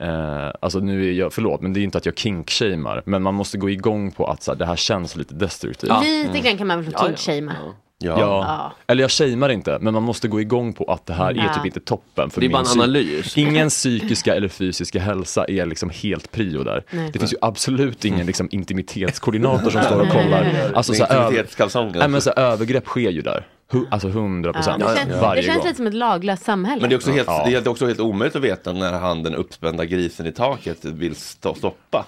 Eh, 0.00 0.50
alltså 0.60 0.78
nu 0.78 1.08
är 1.08 1.12
jag, 1.12 1.32
förlåt, 1.32 1.60
men 1.60 1.72
det 1.72 1.80
är 1.80 1.82
inte 1.82 1.98
att 1.98 2.06
jag 2.06 2.18
kinkshamear, 2.18 3.02
men 3.06 3.22
man 3.22 3.34
måste 3.34 3.58
gå 3.58 3.70
igång 3.70 4.10
på 4.10 4.26
att 4.26 4.42
så 4.42 4.50
här, 4.52 4.58
det 4.58 4.66
här 4.66 4.76
känns 4.76 5.16
lite 5.16 5.34
destruktivt. 5.34 5.90
Lite 6.02 6.48
grann 6.48 6.58
kan 6.58 6.66
man 6.66 6.82
väl 6.82 6.92
få 6.92 6.98
Ja, 7.28 7.30
ja. 7.40 7.74
Ja. 7.98 8.18
Ja. 8.20 8.72
eller 8.86 9.02
jag 9.02 9.10
shamear 9.10 9.48
inte, 9.50 9.78
men 9.80 9.94
man 9.94 10.02
måste 10.02 10.28
gå 10.28 10.40
igång 10.40 10.72
på 10.72 10.84
att 10.84 11.06
det 11.06 11.12
här 11.12 11.30
är 11.30 11.34
Ja. 11.34 11.54
typ 11.54 11.66
inte 11.66 11.80
toppen 11.80 12.30
för 12.30 12.40
Det 12.40 12.46
är 12.46 12.48
min 12.48 12.52
bara 12.52 12.58
en 12.60 12.64
psy- 12.66 12.82
analys. 12.82 13.38
Ingen 13.38 13.68
psykiska 13.68 14.34
eller 14.34 14.48
fysiska 14.48 15.00
hälsa 15.00 15.44
är 15.44 15.66
liksom 15.66 15.90
helt 15.90 16.30
prio 16.32 16.62
där. 16.64 16.84
Nej. 16.90 17.10
Det 17.12 17.18
finns 17.18 17.32
ju 17.32 17.36
absolut 17.40 18.04
ingen 18.04 18.26
liksom, 18.26 18.48
intimitetskoordinator 18.50 19.70
som 19.70 19.82
står 19.82 20.00
och 20.00 20.08
kollar. 20.12 20.72
Alltså, 20.74 20.94
så 20.94 21.04
här, 21.04 22.08
men, 22.08 22.20
så 22.20 22.30
här, 22.36 22.42
övergrepp 22.42 22.86
sker 22.86 23.10
ju 23.10 23.22
där. 23.22 23.46
Alltså 23.90 24.08
100 24.08 24.48
Ja, 24.48 24.52
procent. 24.52 24.78
det, 24.82 24.96
känns, 24.96 25.08
det 25.08 25.20
Varje 25.20 25.42
känns 25.42 25.56
gång. 25.56 25.64
lite 25.66 25.76
som 25.76 25.86
ett 25.86 25.94
laglöst 25.94 26.44
samhälle. 26.44 26.80
Men 26.80 26.90
det 26.90 26.94
är, 26.94 26.96
också 26.96 27.10
helt, 27.10 27.26
Ja. 27.28 27.44
det 27.46 27.54
är 27.54 27.68
också 27.68 27.86
helt 27.86 28.00
omöjligt 28.00 28.36
att 28.36 28.42
veta 28.42 28.72
när 28.72 28.92
han 28.92 29.22
den 29.22 29.34
uppspända 29.34 29.84
grisen 29.84 30.26
i 30.26 30.32
taket 30.32 30.84
vill 30.84 31.16
stå, 31.16 31.54
stoppa. 31.54 32.06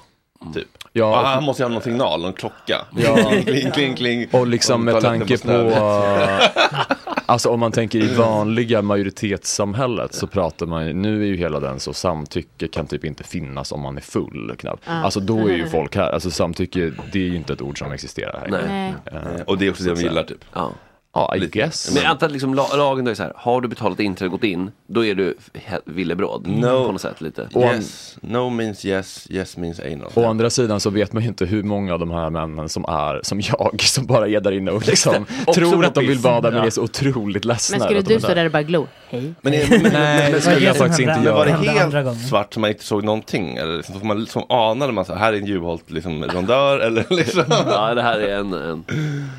Typ. 0.54 0.68
Ja, 0.92 1.22
han 1.24 1.44
måste 1.44 1.62
ju 1.62 1.66
ha 1.66 1.72
någon 1.74 1.82
signal, 1.82 2.22
någon 2.22 2.32
klocka. 2.32 2.84
Ja. 2.96 3.16
Kling, 3.44 3.70
kling, 3.70 3.94
kling. 3.96 4.28
Och 4.32 4.46
liksom 4.46 4.84
med 4.84 5.00
tanke 5.00 5.38
på, 5.38 5.50
alltså 7.26 7.50
om 7.50 7.60
man 7.60 7.72
tänker 7.72 7.98
i 7.98 8.14
vanliga 8.14 8.82
majoritetssamhället 8.82 10.14
så 10.14 10.26
pratar 10.26 10.66
man 10.66 10.86
ju, 10.86 10.92
nu 10.92 11.22
är 11.22 11.26
ju 11.26 11.36
hela 11.36 11.60
den 11.60 11.80
så 11.80 11.92
samtycke 11.92 12.68
kan 12.68 12.86
typ 12.86 13.04
inte 13.04 13.24
finnas 13.24 13.72
om 13.72 13.80
man 13.80 13.96
är 13.96 14.00
full 14.00 14.54
knappt. 14.58 14.82
Ja. 14.86 14.92
Alltså 14.92 15.20
då 15.20 15.38
är 15.48 15.52
ju 15.52 15.68
folk 15.70 15.96
här, 15.96 16.10
alltså 16.10 16.30
samtycke 16.30 16.92
det 17.12 17.18
är 17.18 17.28
ju 17.28 17.36
inte 17.36 17.52
ett 17.52 17.62
ord 17.62 17.78
som 17.78 17.92
existerar 17.92 18.40
här. 18.40 18.48
Nej. 18.48 18.94
Nej. 19.12 19.22
Eh, 19.36 19.42
Och 19.46 19.58
det 19.58 19.66
är 19.66 19.70
också 19.70 19.84
det 19.84 19.94
de 19.94 20.00
gillar 20.02 20.22
typ. 20.22 20.44
Ja. 20.52 20.70
Ja, 21.16 21.32
I 21.36 21.38
Lite. 21.40 21.58
guess. 21.58 21.90
Men 21.94 22.02
jag 22.02 22.10
antar 22.10 22.26
att 22.26 22.32
liksom, 22.32 22.54
la- 22.54 22.76
lagen 22.76 23.04
då 23.04 23.10
är 23.10 23.14
så 23.14 23.22
här, 23.22 23.32
har 23.36 23.60
du 23.60 23.68
betalat 23.68 24.00
inträde 24.00 24.26
och 24.26 24.32
gått 24.32 24.44
in, 24.44 24.70
då 24.86 25.04
är 25.04 25.14
du 25.14 25.34
he- 25.54 25.80
villebråd. 25.84 26.46
No. 26.46 26.86
På 26.86 26.92
något 26.92 27.00
sätt 27.00 27.20
lite. 27.20 27.48
Och- 27.52 27.62
Yes, 27.64 28.16
no 28.20 28.50
means 28.50 28.84
yes, 28.84 29.26
yes 29.30 29.56
means 29.56 29.80
anal. 29.80 30.10
Å 30.14 30.24
andra 30.28 30.50
sidan 30.50 30.80
så 30.80 30.90
vet 30.90 31.12
man 31.12 31.22
ju 31.22 31.28
inte 31.28 31.44
hur 31.44 31.62
många 31.62 31.92
av 31.94 31.98
de 32.00 32.10
här 32.10 32.30
männen 32.30 32.68
som 32.68 32.84
är 32.84 33.20
som 33.22 33.40
jag, 33.40 33.80
som 33.82 34.06
bara 34.06 34.28
är 34.28 34.40
där 34.40 34.52
inne 34.52 34.70
och 34.70 34.86
liksom 34.86 35.26
Också 35.46 35.60
tror 35.60 35.84
att 35.84 35.94
de 35.94 36.06
vill 36.06 36.18
bada 36.20 36.50
men 36.50 36.58
Ja. 36.60 36.66
är 36.66 36.70
så 36.70 36.82
otroligt 36.82 37.44
ledsna. 37.44 37.78
Men 37.78 37.84
skulle 37.86 37.98
att 38.00 38.06
de 38.06 38.12
är 38.14 38.16
du 38.18 38.20
stå 38.24 38.34
där 38.34 38.44
och 38.44 38.52
bara 38.52 38.62
glo? 38.62 38.86
Hej. 39.08 39.34
Men, 39.40 39.54
är, 39.54 39.66
men, 39.70 39.82
men, 39.82 39.92
Nej, 39.92 40.26
det 40.26 40.32
men, 40.32 40.40
skulle 40.40 40.66
jag 40.66 40.76
som 40.76 40.86
faktiskt 40.86 41.00
inte 41.08 41.20
men 41.20 41.34
var 41.34 41.46
det 41.46 41.52
Hände 41.52 41.66
göra. 41.66 41.84
andra 41.84 41.98
helt 41.98 42.06
gången. 42.08 42.20
svart 42.28 42.54
så 42.54 42.60
man 42.60 42.70
inte 42.70 42.84
såg 42.84 43.04
någonting? 43.04 43.56
Eller 43.56 43.76
liksom, 43.76 44.00
får 44.00 44.06
man, 44.06 44.26
som 44.26 44.50
anade 44.50 44.92
man 44.92 45.04
så 45.04 45.12
här, 45.12 45.20
här 45.20 45.32
är 45.32 45.36
en 45.36 45.46
Juholt 45.46 45.90
liksom, 45.90 46.24
rondör 46.24 46.78
eller 46.78 47.04
liksom? 47.10 47.44
Ja, 47.66 47.94
det 47.94 48.02
här 48.02 48.18
är 48.20 48.36
en, 48.38 48.52
en 48.52 48.84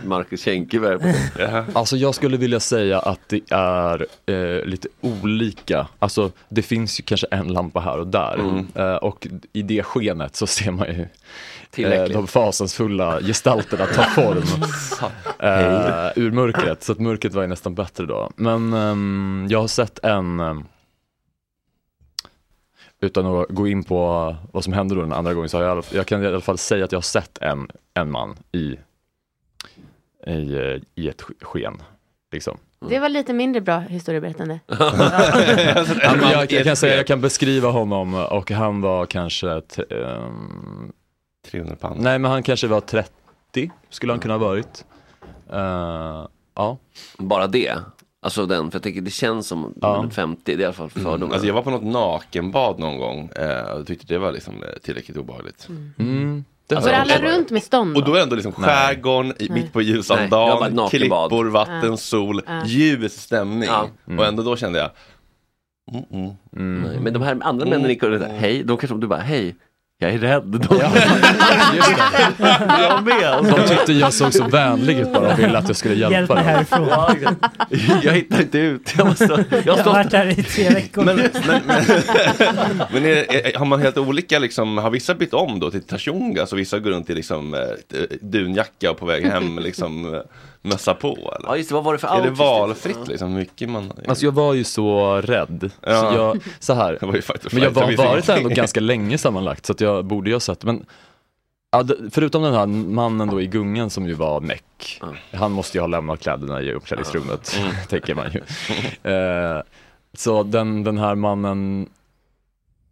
Marcus 0.05 0.43
Schenkeberg. 0.43 0.99
på- 0.99 1.07
Jaha. 1.39 1.65
Alltså 1.73 1.97
jag 1.97 2.15
skulle 2.15 2.37
vilja 2.37 2.59
säga 2.59 2.99
att 2.99 3.19
det 3.27 3.41
är 3.51 4.05
eh, 4.25 4.65
lite 4.65 4.87
olika. 5.01 5.87
Alltså 5.99 6.31
det 6.49 6.61
finns 6.61 6.99
ju 6.99 7.03
kanske 7.03 7.27
en 7.31 7.47
lampa 7.47 7.79
här 7.79 7.99
och 7.99 8.07
där. 8.07 8.33
Mm. 8.33 8.67
Eh, 8.75 8.95
och 8.95 9.27
i 9.53 9.61
det 9.61 9.83
skenet 9.83 10.35
så 10.35 10.47
ser 10.47 10.71
man 10.71 10.87
ju 10.87 11.07
eh, 11.85 12.03
de 12.03 12.27
fasansfulla 12.27 13.21
gestalterna 13.21 13.85
ta 13.85 14.03
form 14.03 14.37
eh, 15.39 16.23
ur 16.23 16.31
mörkret. 16.31 16.83
Så 16.83 16.91
att 16.91 16.99
mörkret 16.99 17.33
var 17.33 17.41
ju 17.41 17.47
nästan 17.47 17.75
bättre 17.75 18.05
då. 18.05 18.31
Men 18.35 18.73
ehm, 18.73 19.47
jag 19.49 19.59
har 19.59 19.67
sett 19.67 19.99
en, 20.03 20.39
ehm, 20.39 20.65
utan 23.01 23.25
att 23.25 23.49
gå 23.49 23.67
in 23.67 23.83
på 23.83 24.35
vad 24.51 24.63
som 24.63 24.73
hände 24.73 24.95
då 24.95 25.01
den 25.01 25.13
andra 25.13 25.33
gången, 25.33 25.49
så 25.49 25.57
har 25.57 25.63
jag, 25.63 25.85
jag 25.91 26.05
kan 26.05 26.23
i 26.23 26.27
alla 26.27 26.41
fall 26.41 26.57
säga 26.57 26.85
att 26.85 26.91
jag 26.91 26.97
har 26.97 27.03
sett 27.03 27.37
en, 27.37 27.67
en 27.93 28.11
man 28.11 28.37
i, 28.51 28.75
i, 30.27 30.53
eh, 30.55 31.03
i 31.03 31.09
ett 31.09 31.21
sk- 31.21 31.43
sken. 31.43 31.81
Liksom. 32.31 32.57
Det 32.89 32.99
var 32.99 33.09
lite 33.09 33.33
mindre 33.33 33.61
bra 33.61 33.79
historieberättande. 33.79 34.59
Jag, 36.01 36.51
jag 36.51 36.63
kan 36.63 36.75
säga, 36.75 36.95
jag 36.95 37.07
kan 37.07 37.21
beskriva 37.21 37.69
honom 37.69 38.13
och 38.13 38.51
han 38.51 38.81
var 38.81 39.05
kanske 39.05 39.61
t- 39.61 39.83
ehm, 39.89 40.91
300 41.51 41.75
pannor. 41.75 41.97
Nej 41.99 42.19
men 42.19 42.31
han 42.31 42.43
kanske 42.43 42.67
var 42.67 42.81
30, 42.81 43.71
skulle 43.89 44.13
han 44.13 44.19
kunna 44.19 44.33
ha 44.33 44.39
varit. 44.39 44.85
Eh, 45.53 46.27
ja. 46.55 46.77
Bara 47.17 47.47
det? 47.47 47.73
Alltså 48.21 48.45
den, 48.45 48.71
för 48.71 48.75
jag 48.75 48.83
tänker 48.83 49.01
det 49.01 49.11
känns 49.11 49.47
som 49.47 49.73
Ja. 49.81 49.87
runt 49.87 50.13
50, 50.13 50.41
det 50.45 50.53
är 50.53 50.59
i 50.59 50.65
alla 50.65 50.73
fall 50.73 50.89
fördomar. 50.89 51.15
Mm. 51.15 51.31
Alltså 51.31 51.47
jag 51.47 51.53
var 51.53 51.61
på 51.61 51.69
något 51.69 51.83
nakenbad 51.83 52.79
någon 52.79 52.97
gång 52.97 53.29
eh, 53.35 53.61
och 53.71 53.87
tyckte 53.87 54.05
det 54.13 54.17
var 54.17 54.31
liksom 54.31 54.63
eh, 54.63 54.69
tillräckligt 54.83 55.17
obehagligt. 55.17 55.67
Mm, 55.99 56.45
det 56.67 56.75
Går 56.75 56.89
alla 56.89 57.17
runt 57.19 57.49
med 57.51 57.63
stånd 57.63 57.97
Och 57.97 58.03
då 58.03 58.11
är 58.11 58.15
det 58.15 58.23
ändå 58.23 58.35
liksom 58.35 58.51
skärgården, 58.51 59.31
i- 59.39 59.49
Nej. 59.49 59.61
mitt 59.61 59.73
på 59.73 59.81
ljusan 59.81 60.29
dagen, 60.29 60.89
klippor, 60.89 61.45
vatten, 61.45 61.89
Ja. 61.91 61.97
sol, 61.97 62.41
Ja. 62.47 62.65
ljus 62.65 63.21
stämning. 63.21 63.69
Ja. 63.69 63.89
Och 64.17 64.25
ändå 64.25 64.43
då 64.43 64.55
kände 64.55 64.79
jag, 64.79 64.89
mm, 65.91 66.29
mm. 66.55 66.81
Nej, 66.81 66.99
men 66.99 67.13
de 67.13 67.21
här 67.21 67.37
andra 67.41 67.65
Mm. 67.65 67.69
männen 67.77 67.89
gick 67.89 68.03
och 68.03 68.11
där, 68.11 68.29
hej, 68.39 68.63
de 68.63 68.77
kanske 68.77 68.97
du 68.97 69.07
bara, 69.07 69.19
hej, 69.19 69.55
jag 69.99 70.11
är 70.11 70.17
rädd. 70.17 70.43
De, 70.69 70.81
jag 72.81 73.03
med. 73.05 73.53
De 73.53 73.67
tyckte 73.67 73.93
jag 73.93 74.13
såg 74.13 74.33
så 74.33 74.47
vänlig 74.47 74.99
ut 74.99 75.13
bara 75.13 75.33
och 75.33 75.39
ville 75.39 75.57
att 75.57 75.67
jag 75.67 75.77
skulle 75.77 75.95
hjälpa 75.95 76.15
Hjälp 76.17 76.29
mig 76.29 76.37
dem. 76.37 76.45
härifrån. 76.45 76.87
Ja, 76.89 77.15
jag 78.03 78.13
hittar 78.13 78.41
inte 78.41 78.57
ut. 78.57 78.93
Jag, 78.97 79.07
måste, 79.07 79.45
jag 79.49 79.65
Jag 79.65 79.73
har 79.73 79.83
har 79.83 79.93
varit 79.93 80.13
här 80.13 80.39
i 80.39 80.43
tre 80.43 80.69
veckor. 80.69 81.03
Men, 81.03 81.15
men, 81.15 81.61
men, 81.67 81.81
men 82.91 83.05
är, 83.05 83.35
är, 83.35 83.57
har 83.57 83.65
man 83.65 83.81
helt 83.81 83.97
olika, 83.97 84.39
liksom, 84.39 84.77
har 84.77 84.89
vissa 84.89 85.15
bytt 85.15 85.33
om 85.33 85.59
då 85.59 85.71
till 85.71 85.83
tashungas 85.83 86.53
och 86.53 86.59
vissa 86.59 86.79
går 86.79 86.89
runt 86.91 87.09
i 87.09 87.13
liksom, 87.13 87.53
eh, 87.53 87.59
dunjacka 88.21 88.91
och 88.91 88.97
på 88.97 89.05
väg 89.05 89.25
hem 89.25 89.59
liksom, 89.59 90.13
eh, 90.15 90.21
mössa 90.61 90.93
på? 90.93 91.07
Eller? 91.09 91.49
Ja 91.49 91.57
just 91.57 91.69
det, 91.69 91.75
vad 91.75 91.83
var 91.83 91.93
det 91.93 91.99
för 91.99 92.07
Är 92.07 92.11
det 92.11 92.29
outfit? 92.29 92.37
valfritt 92.39 93.07
liksom, 93.07 93.31
hur 93.31 93.39
mycket 93.39 93.69
man... 93.69 93.91
Alltså 94.07 94.25
jag 94.25 94.31
var 94.31 94.53
ju 94.53 94.63
så 94.63 95.15
rädd. 95.21 95.71
Ja. 95.81 95.99
Så, 95.99 96.17
jag, 96.17 96.39
så 96.59 96.73
här. 96.73 96.97
Det 96.99 97.05
var 97.05 97.15
ju 97.15 97.21
faktiskt 97.21 97.53
Men 97.53 97.63
jag 97.63 97.71
har 97.71 97.97
varit 97.97 98.25
där 98.27 98.37
ändå 98.37 98.49
ganska 98.49 98.79
länge 98.79 99.17
sammanlagt 99.17 99.65
så 99.65 99.73
att 99.73 99.81
jag 99.81 100.05
borde 100.05 100.29
ju 100.29 100.35
ha 100.35 100.39
sett. 100.39 100.63
Men 100.63 100.85
förutom 102.11 102.43
den 102.43 102.53
här 102.53 102.65
mannen 102.65 103.27
då 103.27 103.41
i 103.41 103.47
gungan 103.47 103.89
som 103.89 104.07
ju 104.07 104.13
var 104.13 104.41
näck. 104.41 105.01
Han 105.33 105.51
måste 105.51 105.77
ju 105.77 105.81
ha 105.81 105.87
lämnat 105.87 106.19
kläderna 106.19 106.61
i 106.61 106.73
uppklädningsrummet, 106.73 107.57
tänker 107.89 108.15
man 108.15 108.25
ju. 108.31 108.41
Eh, 109.11 109.61
så 110.13 110.43
den, 110.43 110.83
den 110.83 110.97
här 110.97 111.15
mannen, 111.15 111.89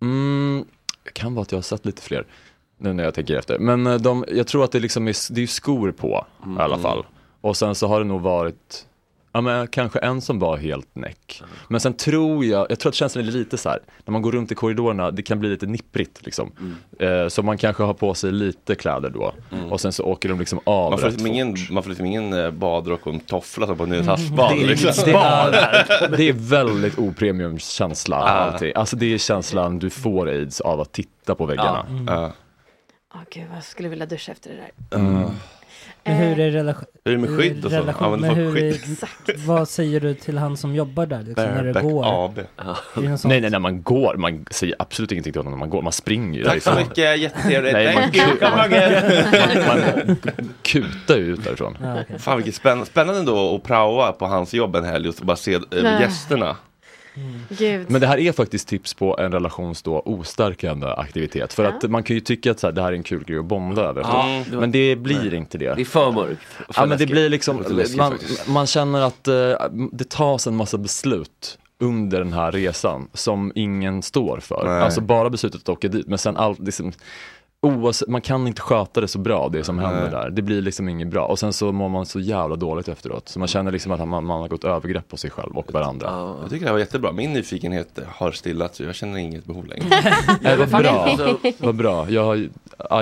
mm, 0.01 0.65
kan 1.13 1.35
vara 1.35 1.41
att 1.41 1.51
jag 1.51 1.57
har 1.57 1.63
sett 1.63 1.85
lite 1.85 2.01
fler 2.01 2.25
nu 2.77 2.93
när 2.93 3.03
jag 3.03 3.13
tänker 3.13 3.37
efter. 3.37 3.59
Men 3.59 3.87
eh, 3.87 3.95
de, 3.95 4.25
jag 4.31 4.47
tror 4.47 4.63
att 4.63 4.71
det 4.71 4.79
liksom 4.79 5.07
är, 5.07 5.33
det 5.33 5.43
är 5.43 5.47
skor 5.47 5.91
på 5.91 6.25
i 6.57 6.59
alla 6.59 6.77
fall. 6.77 7.05
Och 7.45 7.57
sen 7.57 7.75
så 7.75 7.87
har 7.87 7.99
det 7.99 8.05
nog 8.05 8.21
varit 8.21 8.85
Ja 9.31 9.41
men 9.41 9.67
kanske 9.67 9.99
en 9.99 10.21
som 10.21 10.39
var 10.39 10.57
helt 10.57 10.95
näck. 10.95 11.41
Men 11.67 11.79
sen 11.81 11.93
tror 11.93 12.45
jag, 12.45 12.67
jag 12.71 12.79
tror 12.79 12.89
att 12.89 12.95
känslan 12.95 13.27
är 13.27 13.31
lite 13.31 13.57
så 13.57 13.69
här, 13.69 13.79
när 14.05 14.11
man 14.11 14.21
går 14.21 14.31
runt 14.31 14.51
i 14.51 14.55
korridorerna, 14.55 15.11
det 15.11 15.21
kan 15.23 15.39
bli 15.39 15.49
lite 15.49 15.65
nipprigt 15.65 16.25
liksom. 16.25 16.51
Eh, 16.99 17.27
så 17.27 17.43
man 17.43 17.57
kanske 17.57 17.83
har 17.83 17.93
på 17.93 18.13
sig 18.13 18.31
lite 18.31 18.75
kläder 18.75 19.09
då. 19.09 19.33
Och 19.69 19.81
sen 19.81 19.93
så 19.93 20.03
åker 20.03 20.29
de 20.29 20.39
liksom 20.39 20.59
av 20.63 20.91
Man 20.91 20.99
får, 20.99 21.05
rätt 21.07 21.13
liksom 21.13 21.27
fort. 21.27 21.33
ingen, 21.35 21.55
man 21.71 21.83
får 21.83 21.89
liksom 21.89 22.05
ingen 22.05 22.59
badrock 22.59 23.07
och 23.07 23.13
en 23.13 23.19
toffla 23.19 23.67
som 23.67 23.77
på 23.77 23.85
Nynäshavsbad. 23.85 24.51
Det 24.57 24.63
är, 24.63 24.67
liksom. 24.67 25.03
det, 25.05 25.11
är, 25.11 26.17
det 26.17 26.29
är 26.29 26.33
väldigt 26.33 26.97
opremiumkänsla 26.99 28.15
Ja. 28.17 28.23
alltid. 28.23 28.77
Alltså 28.77 28.95
det 28.95 29.13
är 29.13 29.17
känslan 29.17 29.79
du 29.79 29.89
får 29.89 30.27
aids 30.27 30.61
av 30.61 30.81
att 30.81 30.91
titta 30.91 31.35
på 31.35 31.45
väggarna. 31.45 31.85
Ja. 32.07 32.31
Åh 33.15 33.21
gud, 33.31 33.45
jag 33.55 33.63
skulle 33.63 33.89
vilja 33.89 34.05
duscha 34.05 34.31
efter 34.31 34.49
det 34.49 34.55
där. 34.55 35.29
Men 36.05 36.15
hur 36.17 36.39
är 36.39 36.51
relation? 36.51 36.85
Hur 37.05 37.13
är 37.13 37.17
det 37.17 37.21
med 37.27 37.37
skydd 37.39 37.65
och 37.65 37.71
så? 37.71 37.77
relation, 37.77 38.05
Använder 38.13 38.35
men 38.35 38.51
folk 38.53 38.63
hur 38.63 38.71
skydd? 38.71 39.03
är, 39.27 39.47
vad 39.47 39.69
säger 39.69 39.99
du 39.99 40.13
till 40.13 40.37
han 40.37 40.57
som 40.57 40.75
jobbar 40.75 41.05
där 41.05 41.17
liksom, 41.23 41.43
när 41.45 41.63
du 41.63 41.73
Bareback 41.73 41.83
går? 41.83 42.25
AB. 42.25 42.37
Är 42.39 42.43
det 43.01 43.09
något 43.09 43.19
sånt? 43.19 43.29
Nej, 43.29 43.41
nej, 43.41 43.49
när 43.49 43.59
man 43.59 43.83
går, 43.83 44.15
man 44.17 44.45
säger 44.51 44.75
absolut 44.79 45.11
ingenting 45.11 45.33
till 45.33 45.39
honom 45.39 45.51
när 45.51 45.59
man 45.59 45.69
går, 45.69 45.81
man 45.81 45.91
springer 45.93 46.39
ju 46.39 46.45
Tack 46.45 46.61
så 46.63 46.69
därifrån. 46.69 46.87
mycket, 46.89 47.19
jättetrevligt. 47.19 47.73
Nej, 47.73 47.93
man, 47.93 48.03
Thank 48.03 48.15
you, 48.17 48.37
come 48.37 48.61
again. 48.61 50.17
man 50.37 50.47
kutar 50.61 51.17
ju 51.17 51.23
ut 51.33 51.43
därifrån. 51.43 51.77
Ja, 51.81 51.97
okej. 52.01 52.19
Fan 52.19 52.37
vilket 52.37 52.55
spänn- 52.55 52.85
spännande 52.85 53.23
då 53.31 53.55
att 53.55 53.63
praoa 53.63 54.11
på 54.11 54.25
hans 54.25 54.53
jobb 54.53 54.75
en 54.75 54.85
helg 54.85 55.07
och 55.09 55.15
så 55.15 55.25
bara 55.25 55.37
se 55.37 55.53
eh, 55.53 55.61
Nej. 55.83 56.01
gästerna. 56.01 56.55
Gud. 57.49 57.89
Men 57.91 58.01
det 58.01 58.07
här 58.07 58.17
är 58.17 58.31
faktiskt 58.31 58.67
tips 58.67 58.93
på 58.93 59.17
en 59.19 59.31
relations 59.31 59.81
då 59.83 59.99
ostärkande 59.99 60.87
aktivitet. 60.87 61.53
För 61.53 61.63
att 61.63 61.89
man 61.89 62.03
kan 62.03 62.15
ju 62.15 62.19
tycka 62.19 62.51
att 62.51 62.59
så 62.59 62.67
här, 62.67 62.71
det 62.71 62.81
här 62.81 62.89
är 62.91 62.95
en 62.95 63.03
kul 63.03 63.23
grej 63.23 63.39
att 63.39 63.45
bonda 63.45 63.81
över. 63.81 64.01
Ja, 64.01 64.43
det 64.49 64.51
var- 64.55 64.61
men 64.61 64.71
det 64.71 64.95
blir 64.95 65.33
inte 65.33 65.57
det. 65.57 65.73
Det 65.75 65.81
är 65.81 65.85
för 65.85 66.11
mörkt. 66.11 66.41
Ja 66.75 66.85
men 66.85 66.97
det 66.97 67.05
blir 67.05 67.29
liksom, 67.29 67.63
man, 67.97 68.13
man 68.47 68.67
känner 68.67 69.01
att 69.01 69.27
eh, 69.27 69.33
det 69.91 70.09
tas 70.09 70.47
en 70.47 70.55
massa 70.55 70.77
beslut 70.77 71.57
under 71.79 72.19
den 72.19 72.33
här 72.33 72.51
resan 72.51 73.07
som 73.13 73.51
ingen 73.55 74.01
står 74.01 74.39
för. 74.39 74.63
Nej. 74.65 74.81
Alltså 74.81 75.01
bara 75.01 75.29
beslutet 75.29 75.61
att 75.61 75.69
åka 75.69 75.87
dit, 75.87 76.07
men 76.07 76.17
sen 76.17 76.37
allt, 76.37 76.59
liksom, 76.59 76.91
oavsett, 77.61 78.07
man 78.07 78.21
kan 78.21 78.47
inte 78.47 78.61
sköta 78.61 79.01
det 79.01 79.07
så 79.07 79.19
bra 79.19 79.49
det 79.49 79.63
som 79.63 79.79
händer 79.79 80.11
där. 80.11 80.29
Det 80.29 80.41
blir 80.41 80.61
liksom 80.61 80.89
inget 80.89 81.07
bra. 81.07 81.25
Och 81.25 81.39
sen 81.39 81.53
så 81.53 81.71
mår 81.71 81.89
man 81.89 82.05
så 82.05 82.19
jävla 82.19 82.55
dåligt 82.55 82.87
efteråt. 82.87 83.29
Så 83.29 83.39
man 83.39 83.47
känner 83.47 83.71
liksom 83.71 83.91
att 83.91 84.07
man, 84.07 84.25
man 84.25 84.41
har 84.41 84.47
gått 84.47 84.63
övergrepp 84.63 85.07
på 85.09 85.17
sig 85.17 85.29
själv 85.29 85.57
och 85.57 85.73
varandra. 85.73 86.07
Ja. 86.09 86.37
Jag 86.41 86.49
tycker 86.49 86.59
det 86.65 86.67
här 86.69 86.73
var 86.73 86.79
jättebra. 86.79 87.11
Min 87.11 87.33
nyfikenhet 87.33 87.99
har 88.07 88.31
stillats 88.31 88.77
så 88.77 88.83
jag 88.83 88.95
känner 88.95 89.17
inget 89.19 89.45
behov 89.45 89.65
längre. 89.65 89.85
Nej, 90.41 90.57
vad 90.57 90.69
bra. 90.69 91.17
Vad 91.57 91.75
bra. 91.75 92.09
Jag 92.09 92.23
har, 92.25 92.35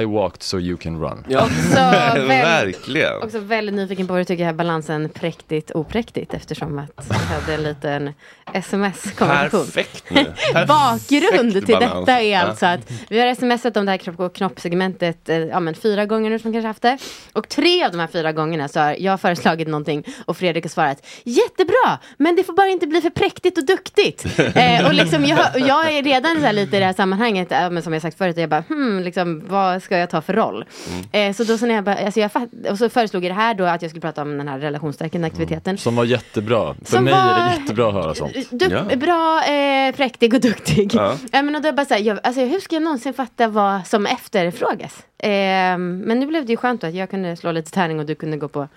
I 0.01 0.05
walked 0.05 0.43
so 0.43 0.59
you 0.59 0.77
can 0.77 1.01
run. 1.01 1.25
ja. 1.29 1.47
Så 1.69 1.75
väl, 2.19 2.27
Verkligen. 2.27 3.23
också 3.23 3.39
väldigt 3.39 3.75
nyfiken 3.75 4.07
på 4.07 4.13
hur 4.13 4.19
du 4.19 4.25
tycker 4.25 4.45
här 4.45 4.53
balansen 4.53 5.09
präktigt 5.09 5.71
opräktigt 5.71 6.33
eftersom 6.33 6.79
att 6.79 7.07
vi 7.09 7.15
hade 7.15 7.53
en 7.53 7.63
liten 7.63 8.13
sms-konversation. 8.53 9.65
Perfekt 9.65 10.03
nu. 10.09 10.23
Perfekt 10.25 10.67
Bakgrund 10.67 11.65
till 11.65 11.75
balans. 11.75 12.05
detta 12.05 12.21
är 12.21 12.39
alltså 12.39 12.65
att 12.65 12.91
vi 13.09 13.19
har 13.19 13.35
smsat 13.35 13.77
om 13.77 13.85
det 13.85 13.91
här 13.91 13.97
kropp 13.97 14.19
och 14.19 14.35
knoppsegmentet 14.57 15.29
eh, 15.29 15.37
ja, 15.37 15.59
men 15.59 15.75
fyra 15.75 16.05
gånger 16.05 16.29
nu 16.29 16.39
som 16.39 16.53
kanske 16.53 16.67
haft 16.67 16.81
det. 16.81 16.97
Och 17.33 17.49
tre 17.49 17.83
av 17.85 17.91
de 17.91 17.99
här 17.99 18.07
fyra 18.07 18.31
gångerna 18.31 18.67
så 18.67 18.79
har 18.79 18.95
jag 18.99 19.21
föreslagit 19.21 19.67
någonting 19.67 20.03
och 20.25 20.37
Fredrik 20.37 20.63
har 20.63 20.69
svarat 20.69 21.05
jättebra, 21.23 21.99
men 22.17 22.35
det 22.35 22.43
får 22.43 22.53
bara 22.53 22.67
inte 22.67 22.87
bli 22.87 23.01
för 23.01 23.09
präktigt 23.09 23.57
och 23.57 23.65
duktigt. 23.65 24.25
eh, 24.55 24.85
och 24.87 24.93
liksom 24.93 25.25
jag, 25.25 25.39
jag 25.59 25.91
är 25.93 26.03
redan 26.03 26.35
så 26.35 26.45
här 26.45 26.53
lite 26.53 26.77
i 26.77 26.79
det 26.79 26.85
här 26.85 26.93
sammanhanget, 26.93 27.51
eh, 27.51 27.69
men 27.69 27.83
som 27.83 27.93
jag 27.93 28.01
sagt 28.01 28.17
förut, 28.17 28.37
jag 28.37 28.49
bara 28.49 28.63
hmm, 28.69 28.99
liksom, 29.03 29.43
vad 29.47 29.83
ska 29.83 29.97
jag 29.97 30.09
ta 30.09 30.21
för 30.21 30.33
roll? 30.33 30.65
Eh, 31.11 31.33
så 31.33 31.43
då 31.43 31.57
så 31.57 31.65
när 31.65 31.75
jag 31.75 31.83
bara, 31.83 31.95
alltså 31.95 32.19
jag 32.19 32.31
och 32.69 32.77
så 32.77 32.89
föreslog 32.89 33.25
jag 33.25 33.31
det 33.31 33.35
här 33.35 33.53
då 33.53 33.63
att 33.65 33.81
jag 33.81 33.91
skulle 33.91 34.01
prata 34.01 34.21
om 34.21 34.37
den 34.37 34.47
här 34.47 34.59
relationsstärkande 34.59 35.27
aktiviteten. 35.27 35.77
Som 35.77 35.95
var 35.95 36.05
jättebra. 36.05 36.75
För 36.85 36.91
Som 36.95 37.03
mig 37.03 37.13
är 37.13 37.17
var- 37.17 37.49
det 37.49 37.61
jättebra 37.61 37.87
att 37.87 37.93
höra 37.93 38.15
sånt. 38.15 38.33
Du, 38.51 38.65
Ja. 38.73 38.95
Bra, 38.95 39.43
eh, 39.45 39.95
präktig 39.95 40.33
och 40.33 40.39
duktig. 40.41 40.91
Ja. 40.95 41.17
Men 41.31 41.55
och 41.55 41.61
då 41.61 41.67
är 41.67 41.73
bara 41.73 41.85
så 41.85 41.93
här, 41.93 42.01
jag, 42.01 42.19
alltså, 42.23 42.41
hur 42.41 42.59
ska 42.59 42.75
jag 42.75 42.83
någonsin 42.83 43.13
fatta 43.13 43.47
vad 43.47 43.87
som 43.87 44.05
efterfrågas? 44.35 45.05
Eh, 45.17 45.77
men 45.77 46.19
nu 46.19 46.25
blev 46.25 46.45
det 46.45 46.51
ju 46.51 46.57
skönt 46.57 46.83
att 46.83 46.93
jag 46.93 47.09
kunde 47.09 47.35
slå 47.35 47.51
lite 47.51 47.71
tärning 47.71 47.99
och 47.99 48.05
du 48.05 48.15
kunde 48.15 48.37
gå 48.37 48.47
på 48.47 48.67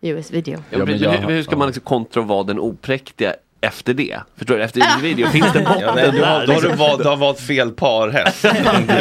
US-video. 0.00 0.58
Ja, 0.70 0.78
Ja, 0.78 0.84
men 0.84 0.98
hur, 0.98 1.28
hur 1.28 1.42
ska 1.42 1.56
man 1.56 1.66
liksom 1.66 1.84
kontra 1.84 2.20
och 2.22 2.28
vara 2.28 2.42
den 2.42 2.58
opräktiga 2.58 3.34
efter 3.60 3.94
det? 3.94 4.20
Förstår 4.36 4.56
du? 4.56 4.62
Efter 4.62 4.80
en 4.96 5.02
video, 5.02 5.28
finns 5.28 5.52
det 5.52 5.60
botten 5.60 5.80
Ja, 5.80 5.94
nej, 5.94 6.10
du 6.12 6.24
har, 6.24 6.40
där? 6.40 6.46
då 6.46 6.52
har 6.52 6.60
du, 6.60 6.68
valt, 6.68 7.02
du 7.02 7.08
har 7.08 7.16
valt 7.16 7.40
fel 7.40 7.70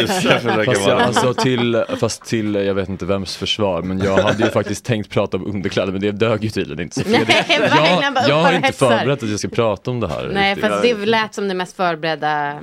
ska 0.08 0.30
försöka 0.39 0.66
Fast, 0.66 0.88
jag, 0.88 1.01
alltså 1.01 1.34
till, 1.34 1.84
fast 1.99 2.26
till, 2.26 2.56
jag 2.56 2.74
vet 2.74 2.89
inte 2.89 3.06
vems 3.06 3.38
försvar, 3.38 3.82
men 3.82 3.99
jag 3.99 4.18
hade 4.18 4.43
ju 4.43 4.49
faktiskt 4.49 4.86
tänkt 4.86 5.10
prata 5.10 5.38
om 5.38 5.45
underkläder, 5.45 5.91
men 5.91 6.01
det 6.01 6.12
dög 6.12 6.43
ju 6.43 6.49
tydligen 6.49 6.84
inte. 6.84 7.03
Så 7.03 7.10
Nej, 7.10 7.26
jag, 7.47 8.30
jag 8.30 8.43
har 8.43 8.53
inte 8.53 8.72
förberett 8.72 9.24
att 9.24 9.30
jag 9.30 9.39
ska 9.39 9.47
prata 9.47 9.91
om 9.91 9.99
det 9.99 10.08
här. 10.08 10.30
Nej, 10.34 10.56
riktigt. 10.56 10.70
fast 10.70 10.82
det 10.84 11.06
lät 11.06 11.34
som 11.34 11.47
det 11.47 11.53
mest 11.53 11.76
förberedda. 11.76 12.53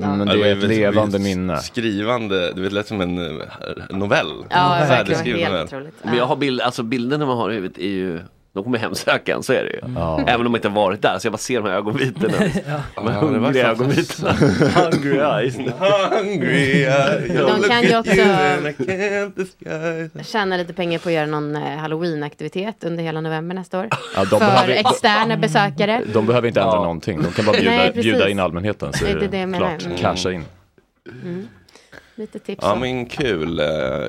Ja. 0.00 0.16
Men 0.16 0.26
det 0.26 0.32
är 0.32 0.36
ju 0.36 0.52
ett 0.52 0.68
levande 0.68 1.18
minne. 1.18 1.56
Skrivande, 1.56 2.52
du 2.52 2.62
vet, 2.62 2.72
lät 2.72 2.86
som 2.86 3.00
en 3.00 3.18
eh, 3.18 3.46
novell. 3.90 4.44
Ja, 4.50 4.68
verkligen. 4.88 5.52
Helt 5.52 5.64
otroligt. 5.64 5.94
Men 6.02 6.16
jag 6.16 6.26
har 6.26 6.36
bild, 6.36 6.60
alltså 6.60 6.82
bilderna 6.82 7.26
man 7.26 7.36
har 7.36 7.50
i 7.50 7.54
huvudet 7.54 7.78
är 7.78 7.88
ju 7.88 8.20
de 8.54 8.64
kommer 8.64 8.78
hemsöka 8.78 9.34
en, 9.34 9.42
så 9.42 9.52
är 9.52 9.64
det 9.64 9.70
ju. 9.70 9.80
Ja. 9.94 10.20
Även 10.26 10.46
om 10.46 10.52
man 10.52 10.58
inte 10.58 10.68
har 10.68 10.74
varit 10.76 11.02
där, 11.02 11.18
så 11.18 11.26
jag 11.26 11.32
bara 11.32 11.38
ser 11.38 11.60
de 11.60 11.68
här 11.68 11.76
ögonvitorna. 11.76 12.28
De 12.38 12.44
här 12.46 12.62
Ja, 12.66 12.80
det 12.96 13.00
var 13.00 13.12
hungriga 13.12 13.68
ögonvitorna. 13.70 14.32
Hungry 14.92 15.18
eyes. 15.18 15.56
Hungry 16.10 16.82
eyes, 16.84 17.28
De 17.38 17.62
kan 17.68 17.82
ju 17.82 17.96
också 17.98 18.12
tjäna 20.32 20.56
lite 20.56 20.72
pengar 20.72 20.98
på 20.98 21.08
att 21.08 21.14
göra 21.14 21.26
någon 21.26 21.56
eh, 21.56 21.62
halloween-aktivitet 21.78 22.84
under 22.84 23.04
hela 23.04 23.20
november 23.20 23.54
nästa 23.54 23.78
år. 23.80 23.88
Ja, 24.16 24.20
de 24.20 24.26
För 24.26 24.38
behöver- 24.38 24.74
externa 24.74 25.36
besökare. 25.36 26.02
De 26.12 26.26
behöver 26.26 26.48
inte 26.48 26.60
ändra 26.60 26.74
någonting, 26.80 27.22
de 27.22 27.32
kan 27.32 27.44
bara 27.44 27.56
bjuda, 27.56 27.70
Nej, 27.70 27.92
bjuda 27.94 28.28
in 28.28 28.40
allmänheten 28.40 28.92
så 28.92 29.04
Det 29.04 29.10
är 29.10 29.20
det, 29.20 29.28
det 29.28 29.38
jag 29.38 29.48
menar. 29.48 29.68
klart, 29.68 29.84
Mm. 29.86 29.98
casha 29.98 30.32
in. 30.32 30.44
Mm. 31.22 31.48
Lite 32.14 32.38
tips. 32.38 32.58
Ja 32.62 32.74
men 32.74 33.06
kul. 33.06 33.58
Eh, 33.58 33.66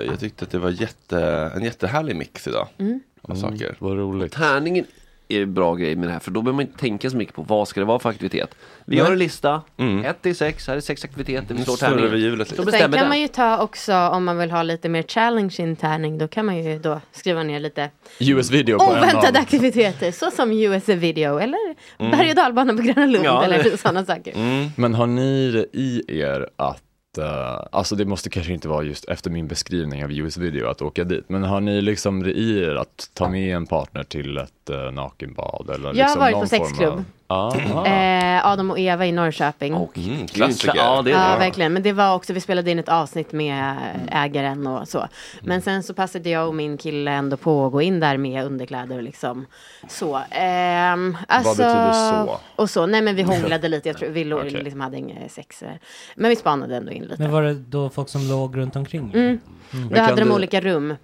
Jag 0.07 0.19
tyckte 0.19 0.45
att 0.45 0.51
det 0.51 0.59
var 0.59 0.69
jätte, 0.69 1.51
en 1.55 1.63
jättehärlig 1.63 2.15
mix 2.15 2.47
idag. 2.47 2.67
Mm. 2.79 2.99
Av 3.21 3.35
saker. 3.35 3.75
Vad 3.79 3.97
roligt. 3.97 4.33
Tärningen 4.33 4.85
är 5.27 5.41
en 5.41 5.53
bra 5.53 5.75
grej 5.75 5.95
med 5.95 6.07
det 6.09 6.13
här, 6.13 6.19
för 6.19 6.31
då 6.31 6.41
behöver 6.41 6.55
man 6.55 6.65
inte 6.65 6.79
tänka 6.79 7.09
så 7.09 7.17
mycket 7.17 7.35
på 7.35 7.41
vad 7.41 7.67
ska 7.67 7.79
det 7.79 7.85
vara 7.85 7.99
för 7.99 8.09
aktivitet. 8.09 8.55
Vi 8.85 8.95
Nej. 8.95 9.05
gör 9.05 9.11
en 9.11 9.19
lista, 9.19 9.61
Mm. 9.77 10.05
1 10.05 10.21
till 10.21 10.35
6, 10.35 10.67
här 10.67 10.75
är 10.75 10.79
sex 10.79 11.03
aktiviteter, 11.03 11.55
vi 11.55 11.63
slår 11.63 11.75
tärningen. 11.75 12.11
vi 12.11 12.17
hjulet 12.17 12.47
Så 12.47 12.53
lite. 12.53 12.55
Sen 12.63 12.65
bestämmer 12.65 12.97
kan 12.97 13.01
den. 13.03 13.09
man 13.09 13.19
ju 13.21 13.27
ta 13.27 13.57
också 13.63 13.93
om 13.95 14.23
man 14.23 14.37
vill 14.37 14.51
ha 14.51 14.63
lite 14.63 14.89
mer 14.89 15.03
challenging 15.03 15.75
tärning. 15.75 16.17
Då 16.17 16.27
kan 16.27 16.45
man 16.45 16.63
ju 16.63 16.79
då 16.79 17.01
skriva 17.11 17.43
ner 17.43 17.59
lite 17.59 17.89
US-video 18.19 18.77
på 18.79 18.85
oväntade 18.85 19.39
aktiviteter. 19.39 20.11
Så 20.11 20.31
som 20.31 20.51
US 20.51 20.89
video 20.89 21.37
eller 21.37 21.75
Mm. 21.99 22.11
berg 22.11 22.29
och 22.29 22.35
dalbana 22.35 22.73
på 22.73 22.81
Gröna 22.81 23.05
Lund 23.05 23.25
Ja, 23.25 23.39
det- 23.47 23.55
eller 23.55 23.77
sådana 23.77 24.05
saker. 24.05 24.33
Mm. 24.35 24.69
Men 24.77 24.93
har 24.93 25.07
ni 25.07 25.51
det 25.51 25.65
i 25.73 26.03
er 26.21 26.49
att 26.55 26.81
eh, 27.17 27.59
alltså 27.71 27.95
det 27.95 28.05
måste 28.05 28.29
kanske 28.29 28.53
inte 28.53 28.67
vara 28.67 28.83
just 28.83 29.05
efter 29.05 29.29
min 29.29 29.47
beskrivning 29.47 30.03
av 30.03 30.11
US-video 30.11 30.67
att 30.67 30.81
åka 30.81 31.03
dit. 31.03 31.29
Men 31.29 31.43
har 31.43 31.61
ni 31.61 31.81
liksom 31.81 32.23
det 32.23 32.31
i 32.31 32.63
er 32.63 32.75
att 32.75 33.09
ta 33.13 33.29
med 33.29 33.55
en 33.55 33.65
partner 33.65 34.03
till 34.03 34.37
ett 34.37 34.69
uh, 34.71 34.91
nakenbad? 34.91 35.69
Eller 35.69 35.83
Jag 35.83 35.89
har 35.89 35.93
liksom 35.93 36.19
varit 36.19 36.33
någon 36.33 36.41
på 36.41 36.47
form 36.47 36.67
sexklubb. 36.67 36.93
Av... 36.93 37.03
Ah, 37.33 37.53
ah. 37.75 37.85
Eh, 37.85 38.45
Adam 38.47 38.71
och 38.71 38.79
Eva 38.79 39.05
i 39.05 39.11
Norrköping. 39.11 39.73
Mm, 39.95 40.27
klassiker. 40.27 40.73
Ja, 40.75 41.01
det 41.01 41.11
är 41.11 41.31
Ja, 41.31 41.37
verkligen. 41.37 41.73
Men 41.73 41.83
det 41.83 41.91
var 41.93 42.15
också, 42.15 42.33
vi 42.33 42.41
spelade 42.41 42.71
in 42.71 42.79
ett 42.79 42.89
avsnitt 42.89 43.31
med 43.31 43.75
ägaren 44.11 44.67
och 44.67 44.87
så. 44.87 45.07
Men 45.41 45.61
sen 45.61 45.83
så 45.83 45.93
passade 45.93 46.29
jag 46.29 46.47
och 46.47 46.55
min 46.55 46.77
kille 46.77 47.11
ändå 47.11 47.37
på 47.37 47.65
att 47.65 47.71
gå 47.71 47.81
in 47.81 47.99
där 47.99 48.17
med 48.17 48.45
underkläder 48.45 48.95
och 48.97 49.03
liksom 49.03 49.45
så. 49.89 50.19
Ehm, 50.31 51.17
alltså, 51.27 51.49
betyder 51.63 51.93
så? 51.93 52.39
Och 52.55 52.69
så, 52.69 52.85
nej 52.85 53.01
men 53.01 53.15
vi 53.15 53.21
hånglade 53.33 53.67
lite, 53.67 53.89
jag 53.89 53.97
tror 53.97 54.09
vi 54.09 54.33
Okej. 54.33 54.63
liksom 54.63 54.81
hade 54.81 54.97
inga 54.97 55.29
sex. 55.29 55.63
eh, 55.63 55.69
Men 56.15 56.29
vi 56.29 56.35
spanade 56.35 56.75
ändå 56.77 56.91
in 56.91 57.03
lite. 57.03 57.21
Men 57.21 57.31
var 57.31 57.41
det 57.43 57.53
då 57.53 57.89
folk 57.89 58.09
som 58.09 58.29
låg 58.29 58.57
runt 58.57 58.75
omkring? 58.75 59.11
Mm. 59.13 59.39
Men 59.71 59.89
Då 59.89 59.99
hade 60.01 60.21
de 60.21 60.29
du- 60.29 60.35
olika 60.35 60.61
rum. 60.61 60.95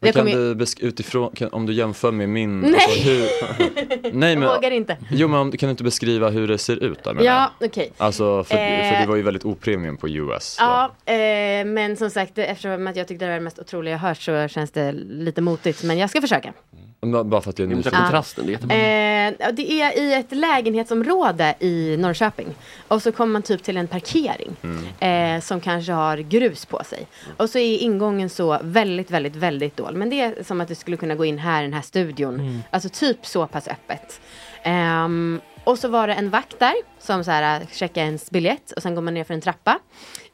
Men 0.00 0.12
kan 0.12 0.28
ju- 0.28 0.54
du 0.54 0.66
utifrån, 0.80 1.30
kan, 1.34 1.48
om 1.52 1.66
du 1.66 1.72
jämför 1.72 2.12
med 2.12 2.28
min, 2.28 2.60
Nej. 2.60 2.74
alltså 2.74 3.00
hur, 3.10 3.20
nej 4.12 4.36
men, 4.36 4.42
Jag 4.42 4.54
vågar 4.54 4.70
inte. 4.70 4.96
jo 5.10 5.28
men 5.28 5.40
om- 5.40 5.52
kan 5.52 5.66
du 5.66 5.70
inte 5.70 5.84
beskriva 5.84 6.28
hur 6.30 6.48
det 6.48 6.58
ser 6.58 6.76
ut 6.84 7.04
där 7.04 7.16
Ja, 7.20 7.50
okej. 7.60 7.92
Alltså 7.96 8.44
för, 8.44 8.54
Eh. 8.56 8.92
för 8.92 9.00
det 9.00 9.06
var 9.08 9.16
ju 9.16 9.22
väldigt 9.22 9.44
opremium 9.44 9.96
på 9.96 10.08
US. 10.08 10.56
Ja, 10.58 10.84
eh, 11.04 11.64
men 11.64 11.96
som 11.96 12.10
sagt 12.10 12.38
eftersom 12.38 12.86
att 12.86 12.96
jag 12.96 13.08
tyckte 13.08 13.24
det 13.24 13.28
var 13.30 13.34
det 13.38 13.44
mest 13.44 13.58
otroliga 13.58 13.94
jag 13.94 13.98
hört 13.98 14.18
så 14.18 14.48
känns 14.48 14.70
det 14.70 14.92
lite 14.92 15.40
motigt. 15.42 15.82
Men 15.84 15.98
jag 15.98 16.10
ska 16.10 16.20
försöka. 16.20 16.52
Men 16.70 16.89
Bara 17.00 17.40
för 17.40 17.50
att 17.50 17.58
jag 17.58 17.70
är 17.72 17.76
nyfiken. 17.76 18.00
kontrasten, 18.00 18.46
det 18.46 18.50
är 18.50 18.52
jättebra. 18.52 18.76
Eh, 18.76 19.54
det 19.54 19.72
är 19.82 19.98
i 19.98 20.14
ett 20.14 20.32
lägenhetsområde 20.32 21.54
i 21.60 21.96
Norrköping. 21.96 22.54
Och 22.88 23.02
så 23.02 23.12
kommer 23.12 23.32
man 23.32 23.42
typ 23.42 23.62
till 23.62 23.76
en 23.76 23.86
parkering. 23.86 24.56
Eh, 25.00 25.40
som 25.40 25.60
kanske 25.60 25.92
har 25.92 26.16
grus 26.16 26.66
på 26.66 26.84
sig. 26.84 27.06
Och 27.36 27.50
så 27.50 27.58
är 27.58 27.78
ingången 27.78 28.30
så 28.30 28.58
väldigt, 28.62 29.10
väldigt, 29.10 29.36
väldigt 29.36 29.76
dålig. 29.76 29.98
Men 29.98 30.10
det 30.10 30.20
är 30.20 30.42
som 30.44 30.60
att 30.60 30.68
du 30.68 30.74
skulle 30.74 30.96
kunna 30.96 31.14
gå 31.14 31.24
in 31.24 31.38
här 31.38 31.60
i 31.62 31.64
den 31.64 31.72
här 31.72 31.82
studion. 31.82 32.62
Alltså 32.70 32.88
typ 32.88 33.26
så 33.26 33.46
pass 33.46 33.68
öppet. 33.68 34.20
Ehm, 34.62 35.40
och 35.64 35.78
så 35.78 35.88
var 35.88 36.06
det 36.06 36.14
en 36.14 36.30
vakt 36.30 36.58
där 36.58 36.74
som 36.98 37.24
så 37.24 37.30
här, 37.30 37.60
äh, 37.60 37.66
checkade 37.72 38.06
ens 38.06 38.30
biljett 38.30 38.72
och 38.72 38.82
sen 38.82 38.94
går 38.94 39.02
man 39.02 39.14
ner 39.14 39.24
för 39.24 39.34
en 39.34 39.40
trappa. 39.40 39.78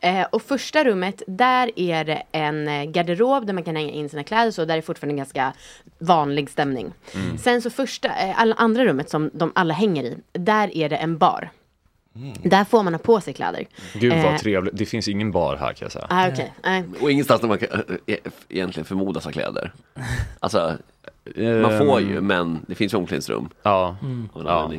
Eh, 0.01 0.23
och 0.23 0.43
första 0.43 0.85
rummet, 0.85 1.23
där 1.27 1.71
är 1.77 2.05
det 2.05 2.23
en 2.33 2.69
eh, 2.69 2.85
garderob 2.85 3.47
där 3.47 3.55
man 3.55 3.63
kan 3.63 3.77
hänga 3.77 3.93
in 3.93 4.09
sina 4.09 4.25
kläder 4.25 4.51
så. 4.51 4.65
Där 4.65 4.77
är 4.79 4.83
fortfarande 4.83 5.13
en 5.13 5.17
ganska 5.17 5.53
vanlig 5.99 6.51
stämning. 6.51 6.93
Sen 7.39 7.63
så 7.63 7.71
första, 7.71 8.09
eh, 8.09 8.41
alla 8.41 8.55
andra 8.55 8.85
rummet 8.85 9.11
som 9.11 9.31
de 9.33 9.53
alla 9.55 9.75
hänger 9.75 10.05
i, 10.05 10.17
där 10.33 10.77
är 10.77 10.89
det 10.89 10.97
en 10.97 11.19
bar. 11.19 11.51
Där 12.43 12.65
får 12.65 12.83
man 12.83 12.95
ha 12.95 12.99
på 12.99 13.21
sig 13.21 13.35
kläder. 13.35 13.67
Gud 13.95 14.13
vad 14.13 14.25
Eh, 14.25 14.37
trevligt, 14.37 14.77
det 14.77 14.87
finns 14.87 15.09
ingen 15.09 15.33
bar 15.33 15.57
här 15.57 15.73
kan 15.73 15.85
jag 15.85 15.93
säga. 15.93 16.07
Ah. 16.11 16.31
Nej. 16.65 16.85
Och 17.01 17.11
ingenstans 17.11 17.41
där 17.41 17.49
man 17.49 17.59
kan, 17.59 17.99
eh, 18.07 18.17
egentligen 18.49 18.85
förmodas 18.85 19.25
ha 19.25 19.33
kläder. 19.33 19.73
Alltså, 20.41 20.77
man 21.63 21.79
får 21.79 22.01
ju, 22.01 22.21
men 22.21 22.61
det 22.69 22.75
finns 22.75 22.95
omklädningsrum. 22.95 23.49
Ja. 23.63 23.97
En 24.03 24.29
Ja. 24.45 24.73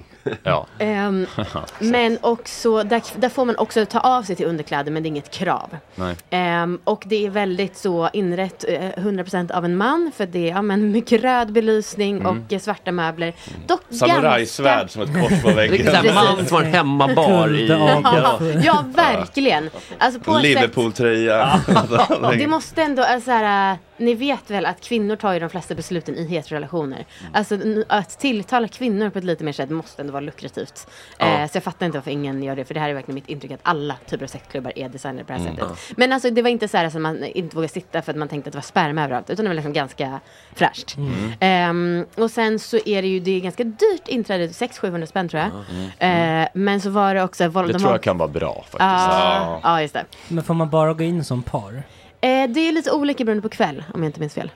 Ja. 0.43 0.67
Ehm, 0.79 1.25
men 1.79 2.17
också, 2.21 2.83
där, 2.83 3.01
där 3.15 3.29
får 3.29 3.45
man 3.45 3.55
också 3.57 3.85
ta 3.85 3.99
av 3.99 4.23
sig 4.23 4.35
till 4.35 4.45
underkläder 4.45 4.91
men 4.91 5.03
det 5.03 5.07
är 5.07 5.09
inget 5.09 5.31
krav. 5.31 5.77
Nej. 5.95 6.15
Ehm, 6.29 6.79
och 6.83 7.03
det 7.05 7.25
är 7.25 7.29
väldigt 7.29 7.77
så 7.77 8.09
inrett 8.13 8.65
eh, 8.67 8.79
100% 8.79 9.51
av 9.51 9.65
en 9.65 9.77
man 9.77 10.11
för 10.15 10.25
det 10.25 10.49
är 10.49 10.53
ja, 10.53 10.61
men 10.61 10.91
mycket 10.91 11.21
röd 11.21 11.51
belysning 11.51 12.17
Mm. 12.17 12.25
och 12.27 12.53
eh, 12.53 12.59
svarta 12.59 12.91
möbler. 12.91 13.33
Dock 13.67 13.81
Samurajsvärd 13.89 14.89
som 14.89 15.01
ett 15.01 15.13
kors 15.13 15.41
på 15.41 15.47
väggen. 15.49 15.71
Riktigt 15.71 15.91
såhär 15.91 16.13
man 16.13 16.45
som 16.45 16.57
har 16.57 16.63
en 16.63 16.73
hemmabar 16.73 17.55
i... 17.55 17.67
Ja, 17.67 18.39
ja, 18.63 18.85
verkligen. 18.95 19.69
Alltså 19.97 20.39
Liverpool-tröja. 20.41 21.59
det 22.37 22.47
måste 22.47 22.81
ändå, 22.83 23.03
alltså, 23.03 23.25
så 23.25 23.31
här, 23.31 23.71
äh, 23.71 23.77
ni 23.97 24.13
vet 24.13 24.49
väl 24.49 24.65
att 24.65 24.81
kvinnor 24.81 25.15
tar 25.15 25.33
ju 25.33 25.39
de 25.39 25.49
flesta 25.49 25.75
besluten 25.75 26.15
i 26.15 26.23
heterorelationer. 26.37 27.05
Alltså 27.33 27.55
n- 27.55 27.85
att 27.89 28.19
tilltala 28.19 28.67
kvinnor 28.67 29.09
på 29.09 29.17
ett 29.19 29.25
lite 29.25 29.43
mer 29.43 29.51
sätt 29.51 29.69
måste 29.69 30.01
ändå 30.01 30.13
vara 30.13 30.21
lukrativt. 30.21 30.87
Eh, 31.19 31.49
så 31.49 31.55
jag 31.57 31.63
fattar 31.63 31.85
inte 31.85 31.97
varför 31.97 32.11
ingen 32.11 32.43
gör 32.43 32.55
det, 32.55 32.65
för 32.65 32.73
det 32.73 32.79
här 32.79 32.89
är 32.89 32.93
verkligen 32.93 33.15
mitt 33.15 33.29
intryck 33.29 33.51
att 33.51 33.59
alla 33.63 33.95
typer 34.09 34.23
av 34.25 34.27
sexklubbar 34.27 34.73
är 34.75 34.89
designade 34.89 35.23
på 35.23 35.33
det 35.33 35.39
här 35.39 35.45
sättet. 35.49 35.97
Men 35.97 36.13
alltså 36.13 36.29
det 36.29 36.41
var 36.41 36.49
inte 36.49 36.67
så 36.67 36.77
här 36.77 36.85
att 36.85 36.93
man 37.01 37.23
inte 37.23 37.55
vågade 37.55 37.73
sitta 37.73 38.01
för 38.01 38.11
att 38.11 38.17
man 38.17 38.27
tänkte 38.27 38.47
att 38.47 38.51
det 38.53 38.57
var 38.57 38.61
sperma 38.63 39.03
överallt, 39.03 39.29
utan 39.29 39.45
det 39.45 39.49
var 39.49 39.55
liksom 39.55 39.73
ganska 39.73 40.19
fräscht. 40.55 40.95
Ehm, 41.39 42.05
och 42.15 42.31
sen 42.31 42.59
så 42.59 42.77
är 42.85 43.01
det 43.01 43.07
ju, 43.07 43.19
det 43.19 43.31
är 43.31 43.39
ganska 43.39 43.63
dyrt 43.63 44.07
inträde, 44.07 44.47
600-700 44.47 45.05
spänn 45.05 45.29
tror 45.29 45.41
jag. 45.43 45.51
Eh, 46.41 46.47
men 46.53 46.81
så 46.81 46.89
var 46.89 47.15
det 47.15 47.23
också, 47.23 47.43
Det 47.43 47.49
de 47.49 47.67
tror 47.73 47.79
har- 47.79 47.91
jag 47.91 48.03
kan 48.03 48.17
vara 48.17 48.29
bra 48.29 48.53
faktiskt. 48.53 48.79
Ja, 48.79 49.59
ja, 49.63 49.81
just 49.81 49.93
det. 49.93 50.05
Men 50.27 50.43
får 50.43 50.53
man 50.53 50.69
bara 50.69 50.93
gå 50.93 51.03
in 51.03 51.23
som 51.23 51.43
par? 51.43 51.83
Eh, 52.21 52.49
det 52.49 52.59
är 52.59 52.71
lite 52.71 52.91
olika 52.91 53.23
beroende 53.25 53.41
på 53.41 53.49
kväll, 53.49 53.83
om 53.93 54.03
jag 54.03 54.09
inte 54.09 54.19
minns 54.19 54.33
fel. 54.33 54.51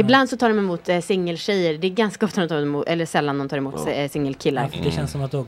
Ibland 0.00 0.28
så 0.28 0.36
tar 0.36 0.48
de 0.48 0.58
emot 0.58 0.88
eh, 0.88 1.00
singeltjejer. 1.00 1.78
Det 1.78 1.86
är 1.86 1.90
ganska 1.90 2.26
ofta 2.26 2.40
de 2.40 2.48
tar 2.48 2.62
emot, 2.62 2.88
eller 2.88 3.06
sällan 3.06 3.38
de 3.38 3.48
tar 3.48 3.56
emot 3.56 3.88
eh, 3.88 4.08
singelkillar. 4.08 4.68
För 4.68 4.84
det 4.84 4.90
känns 4.90 5.10
som 5.12 5.22
att 5.22 5.30
då 5.30 5.46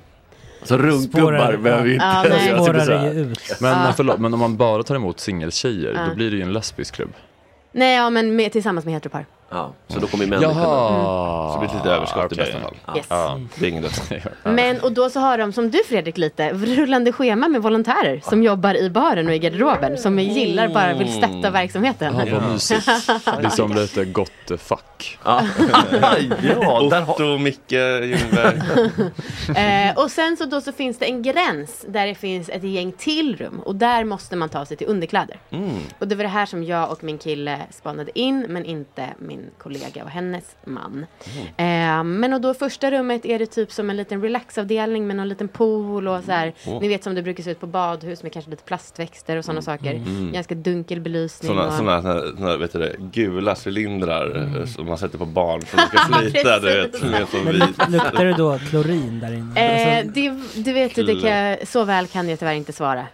Så 0.63 0.77
runkgubbar 0.79 1.21
Spårar- 1.21 1.57
behöver 1.57 1.87
ju 1.87 1.93
inte 1.95 2.07
Ja, 2.07 2.25
nej. 2.29 2.49
göra 2.49 3.11
ut. 3.13 3.41
Men, 3.61 3.71
Ja. 3.71 3.83
men 3.83 3.93
förlåt, 3.95 4.19
men 4.19 4.35
om 4.35 4.41
man 4.41 4.57
bara 4.57 4.83
tar 4.83 4.95
emot 4.95 5.21
singeltjejer, 5.21 5.93
Ja. 5.95 6.07
då 6.09 6.15
blir 6.15 6.31
det 6.31 6.37
ju 6.37 6.43
en 6.43 6.53
lesbisk 6.53 6.95
klubb. 6.95 7.13
Nej, 7.73 7.97
ja, 7.97 8.11
men 8.11 8.37
med, 8.37 8.53
tillsammans 8.53 8.85
med 8.85 8.95
heteropar. 8.95 9.27
Ja, 9.51 9.73
så 9.89 9.99
då 9.99 10.07
kommer 10.07 10.25
ju 10.25 10.31
männen 10.31 10.49
kunna... 10.49 10.63
Jaha! 10.63 11.53
Så 11.53 11.61
det 11.61 11.67
blir 11.67 11.77
lite 11.79 11.91
överskott 11.91 12.33
i 12.33 12.37
bästa 12.37 12.61
fall. 12.61 12.77
Yes. 12.97 13.07
Ja. 13.09 13.41
Det 13.59 13.67
är 13.67 13.71
ingen 13.71 13.83
dödsfall. 13.83 14.19
Men, 14.43 14.81
och 14.81 14.93
då 14.93 15.11
så 15.11 15.21
har 15.21 15.39
de, 15.39 15.53
som 15.53 15.71
du 15.71 15.79
Fredrik 15.89 16.19
lite, 16.19 16.53
rullande 16.53 17.13
schema 17.13 17.49
med 17.49 17.63
volontärer 17.63 18.21
som 18.25 18.43
jobbar 18.43 18.75
i 18.75 18.91
baren 18.91 19.29
och 19.29 19.35
i 19.35 19.39
garderoben. 19.39 19.99
Som 19.99 20.19
gillar 20.19 20.69
bara 20.69 20.95
vill 20.95 21.13
stötta 21.13 21.51
verksamheten. 21.51 22.15
Ja, 22.27 22.39
vad 22.41 22.53
mysigt. 22.53 22.87
Det 23.25 23.47
är 23.47 23.49
som 23.49 23.73
lite 23.73 24.05
gott 24.05 24.31
fack. 24.59 25.19
Ja, 25.25 25.43
ja 26.43 26.89
där 26.91 27.01
har... 27.01 27.11
Otto, 27.11 27.39
Micke, 27.39 27.73
Ljungberg. 27.73 28.61
Eh, 29.57 29.99
och 29.99 30.11
sen 30.11 30.37
så 30.37 30.45
då 30.45 30.61
så 30.61 30.73
finns 30.73 30.99
det 30.99 31.07
en 31.07 31.23
gräns 31.23 31.87
där 31.89 32.07
det 32.07 32.15
finns 32.15 32.49
ett 32.49 32.63
gäng 32.63 32.93
till 32.93 33.37
rum. 33.37 33.61
Och 33.65 33.77
där 33.77 34.05
måste 34.05 34.37
man 34.37 34.49
ta 34.49 34.65
sig 34.65 34.77
till 34.77 34.87
underkläder. 34.87 35.39
Och 35.99 36.09
det 36.09 36.15
var 36.15 36.23
det 36.23 36.29
här 36.29 36.47
som 36.47 36.65
jag 36.65 36.91
och 36.91 37.05
min 37.05 37.19
kille 37.19 37.59
spanade 37.71 38.19
in, 38.19 38.47
men 38.49 38.65
inte 38.65 39.09
min 39.19 39.38
kollega 39.59 40.05
och 40.05 40.11
hennes 40.11 40.57
man. 40.64 41.07
Eh, 41.57 42.05
men 42.05 42.32
och 42.32 42.41
då 42.41 42.55
första 42.55 42.91
rummet 42.91 43.24
är 43.24 43.39
det 43.39 43.47
typ 43.47 43.72
som 43.72 43.91
en 43.91 43.97
liten 43.97 44.22
relaxavdelning 44.22 45.07
med 45.07 45.16
någon 45.16 45.28
liten 45.28 45.49
pool 45.49 46.09
och 46.09 46.24
så 46.24 46.32
här. 46.32 46.53
Ni 46.80 46.89
vet 46.89 47.05
som 47.05 47.14
det 47.14 47.22
brukar 47.22 47.43
se 47.43 47.51
ut 47.51 47.61
på 47.61 47.66
badhus 47.66 48.22
med 48.22 48.32
kanske 48.32 48.51
lite 48.51 48.62
plastväxter 48.64 49.36
och 49.36 49.45
sådana 49.45 49.62
saker. 49.62 50.01
Ganska 50.32 50.55
dunkel 50.55 51.01
belysning. 51.01 51.49
Såna, 51.49 51.66
och... 51.66 51.72
såna, 51.72 52.03
såna 52.03 52.57
vet 52.57 52.72
du 52.72 52.78
det, 52.78 52.97
gula 53.12 53.57
cylindrar 53.66 54.57
eh, 54.61 54.64
som 54.66 54.86
man 54.86 54.99
sätter 54.99 55.18
på 55.18 55.26
barn 55.26 55.62
för 55.62 55.78
att 55.78 55.93
de 55.93 55.99
ska 55.99 56.18
slita, 56.30 56.59
du 56.61 56.66
vet. 56.66 56.97
Som 57.28 57.93
luktar 57.93 58.24
det 58.24 58.34
då 58.34 58.59
klorin 58.59 59.20
där 59.20 59.32
inne? 59.32 59.61
Eh, 59.61 59.99
Alltså, 59.99 60.12
det, 60.14 60.62
du 60.64 60.72
vet, 60.72 60.95
det 60.95 61.20
kan, 61.20 61.30
jag- 61.30 61.68
så 61.68 61.84
väl 61.84 62.07
kan 62.07 62.28
jag 62.28 62.39
tyvärr 62.39 62.55
inte 62.55 62.72
svara. 62.72 63.07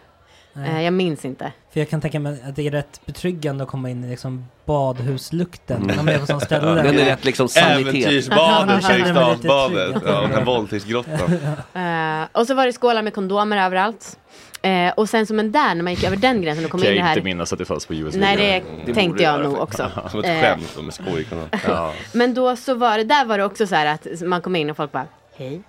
Nej. 0.54 0.70
Eh, 0.70 0.82
jag 0.82 0.92
minns 0.92 1.24
inte. 1.24 1.52
För 1.72 1.80
jag 1.80 1.88
kan 1.90 2.00
tänka 2.00 2.20
mig 2.20 2.42
att 2.48 2.56
det 2.56 2.66
är 2.66 2.70
rätt 2.70 3.00
betryggande 3.06 3.64
att 3.64 3.70
komma 3.70 3.90
in 3.90 4.04
i 4.04 4.10
liksom 4.10 4.44
badhuslukten. 4.64 5.76
Mm. 5.76 5.86
När 5.86 5.96
man 5.96 6.08
är 6.14 6.18
på 6.18 6.26
sån 6.26 6.40
ställe. 6.50 6.66
Den 6.82 6.98
är 6.98 7.04
rätt 7.04 7.24
liksom 7.24 7.48
sanitet. 7.48 7.94
Äventyrsbadet, 7.94 8.38
Ja, 8.68 8.72
jag 8.72 8.84
Fredriksdalsbadet. 8.84 10.02
Ja, 10.06 10.20
den 10.20 10.30
här 10.30 10.44
våldtäktsgrottan. 10.44 11.32
Eh, 11.74 12.28
och 12.32 12.46
så 12.46 12.54
var 12.54 12.66
det 12.66 12.72
skålar 12.72 13.02
med 13.02 13.14
kondomer 13.14 13.56
överallt. 13.66 14.18
Eh, 14.62 14.92
och 14.96 15.08
sen 15.08 15.26
som 15.26 15.38
en 15.38 15.52
där, 15.52 15.74
när 15.74 15.82
man 15.82 15.94
gick 15.94 16.04
över 16.04 16.16
den 16.16 16.42
gränsen 16.42 16.64
och 16.64 16.70
kom 16.70 16.80
Kan 16.80 16.90
in 16.90 16.94
i 16.94 16.96
jag 16.98 17.04
det 17.04 17.08
här. 17.08 17.16
inte 17.16 17.24
minnas 17.24 17.52
att 17.52 17.58
det 17.58 17.64
fanns 17.64 17.86
på 17.86 17.94
US 17.94 18.14
Nej, 18.16 18.64
det 18.86 18.94
tänkte 18.94 19.22
jag 19.22 19.40
nog 19.42 19.58
också. 19.58 19.90
Som 20.10 20.20
ett 20.20 20.26
Eh, 20.26 20.40
skämt 20.40 20.72
då, 20.76 20.82
med 20.82 20.94
skoj. 20.94 21.26
Ja. 21.66 21.92
Men 22.12 22.34
då 22.34 22.56
så 22.56 22.74
var 22.74 22.98
det, 22.98 23.04
där 23.04 23.24
var 23.24 23.38
det 23.38 23.44
också 23.44 23.66
så 23.66 23.74
här 23.74 23.86
att 23.86 24.06
man 24.26 24.42
kom 24.42 24.56
in 24.56 24.70
och 24.70 24.76
folk 24.76 24.92
bara 24.92 25.06
hej. 25.36 25.60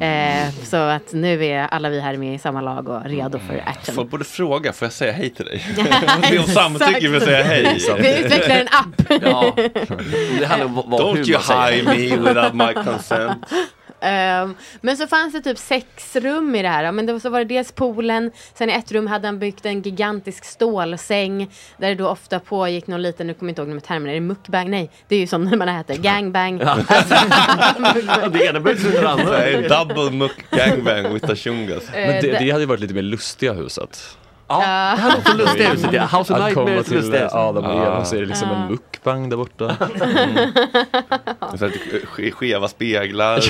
Eh, 0.00 0.50
så 0.64 0.76
att 0.76 1.12
nu 1.12 1.44
är 1.44 1.66
alla 1.66 1.88
vi 1.88 2.00
här 2.00 2.16
med 2.16 2.34
i 2.34 2.38
samma 2.38 2.60
lag 2.60 2.88
och 2.88 3.04
redo 3.04 3.38
för 3.38 3.62
action. 3.66 3.94
Folk 3.94 4.10
borde 4.10 4.24
fråga, 4.24 4.72
får 4.72 4.86
jag 4.86 4.92
säga 4.92 5.12
hej 5.12 5.30
till 5.30 5.44
dig? 5.44 5.64
Be 6.30 6.38
om 6.38 6.44
samtycke 6.44 7.08
för 7.08 7.16
att 7.16 7.22
säga 7.22 7.42
hej. 7.42 7.78
Vi 7.98 8.18
utvecklar 8.18 8.56
en 8.56 8.68
app. 8.70 9.22
Ja. 9.22 9.52
Det 10.38 10.46
handlar 10.46 10.66
om 10.66 10.74
vad, 10.74 11.00
Don't 11.00 11.16
hur 11.16 11.30
you 11.30 11.38
hire 11.38 11.82
me 11.82 12.16
without 12.16 12.54
my 12.54 12.84
consent. 12.84 13.44
Ehm, 14.02 14.54
men 14.80 14.96
så 14.96 15.06
fanns 15.06 15.32
det 15.32 15.40
typ 15.40 15.58
sex 15.58 16.16
rum 16.16 16.54
i 16.54 16.62
det 16.62 16.68
här. 16.68 16.92
Men 16.92 17.06
det, 17.06 17.20
så 17.20 17.30
var 17.30 17.38
det 17.38 17.44
dels 17.44 17.72
poolen, 17.72 18.30
sen 18.54 18.70
i 18.70 18.72
ett 18.72 18.92
rum 18.92 19.06
hade 19.06 19.28
han 19.28 19.38
byggt 19.38 19.66
en 19.66 19.82
gigantisk 19.82 20.44
stålsäng. 20.44 21.50
Där 21.78 21.88
det 21.88 21.94
då 21.94 22.08
ofta 22.08 22.40
pågick 22.40 22.86
någon 22.86 23.02
liten, 23.02 23.26
nu 23.26 23.34
kommer 23.34 23.48
jag 23.50 23.52
inte 23.52 23.62
ihåg 23.62 23.68
de 23.68 23.80
termerna, 23.80 24.10
är 24.10 24.14
det 24.14 24.20
mukbang? 24.20 24.70
Nej, 24.70 24.90
det 25.08 25.14
är 25.16 25.20
ju 25.20 25.26
som 25.26 25.44
när 25.44 25.56
man 25.56 25.68
äter, 25.68 25.94
gangbang. 25.96 26.60
Alltså, 26.62 27.14
Ja, 28.06 28.28
det 28.32 28.44
ena 28.46 28.60
behöver 28.60 28.86
inte 28.86 29.00
det 29.00 29.10
andra. 29.10 29.26
Så 29.26 29.32
här, 29.32 29.68
Double 29.68 30.10
muck 30.18 30.44
gangbang 30.50 31.14
with 31.14 31.34
Chungas. 31.34 31.88
Eh, 31.94 32.06
Men 32.06 32.08
det, 32.08 32.20
det- 32.32 32.38
det 32.38 32.50
hade 32.50 32.62
ju 32.62 32.66
varit 32.66 32.80
lite 32.80 32.94
mer 32.94 33.02
lustiga 33.02 33.52
huset. 33.52 34.16
Ja, 34.52 34.94
det 34.96 35.00
här 35.02 35.36
låter 35.38 35.70
lustigt 35.72 35.92
ja. 35.92 36.02
House 36.02 36.32
of 36.34 36.40
Att 36.40 36.54
komma 36.54 36.66
Nightmares 36.66 36.86
till 36.86 36.96
lustigt. 36.96 37.32
Adam 37.32 37.64
och. 37.64 37.86
Eva 37.86 38.04
så 38.04 38.16
är 38.16 38.20
det 38.20 38.26
liksom 38.26 38.50
en 38.50 38.68
mukbang 38.68 39.28
där 39.28 39.36
borta. 39.36 39.76
Så 41.58 41.64
här, 41.64 41.68
lite 41.68 42.06
ske- 42.06 42.30
skeva 42.30 42.68
speglar 42.68 43.40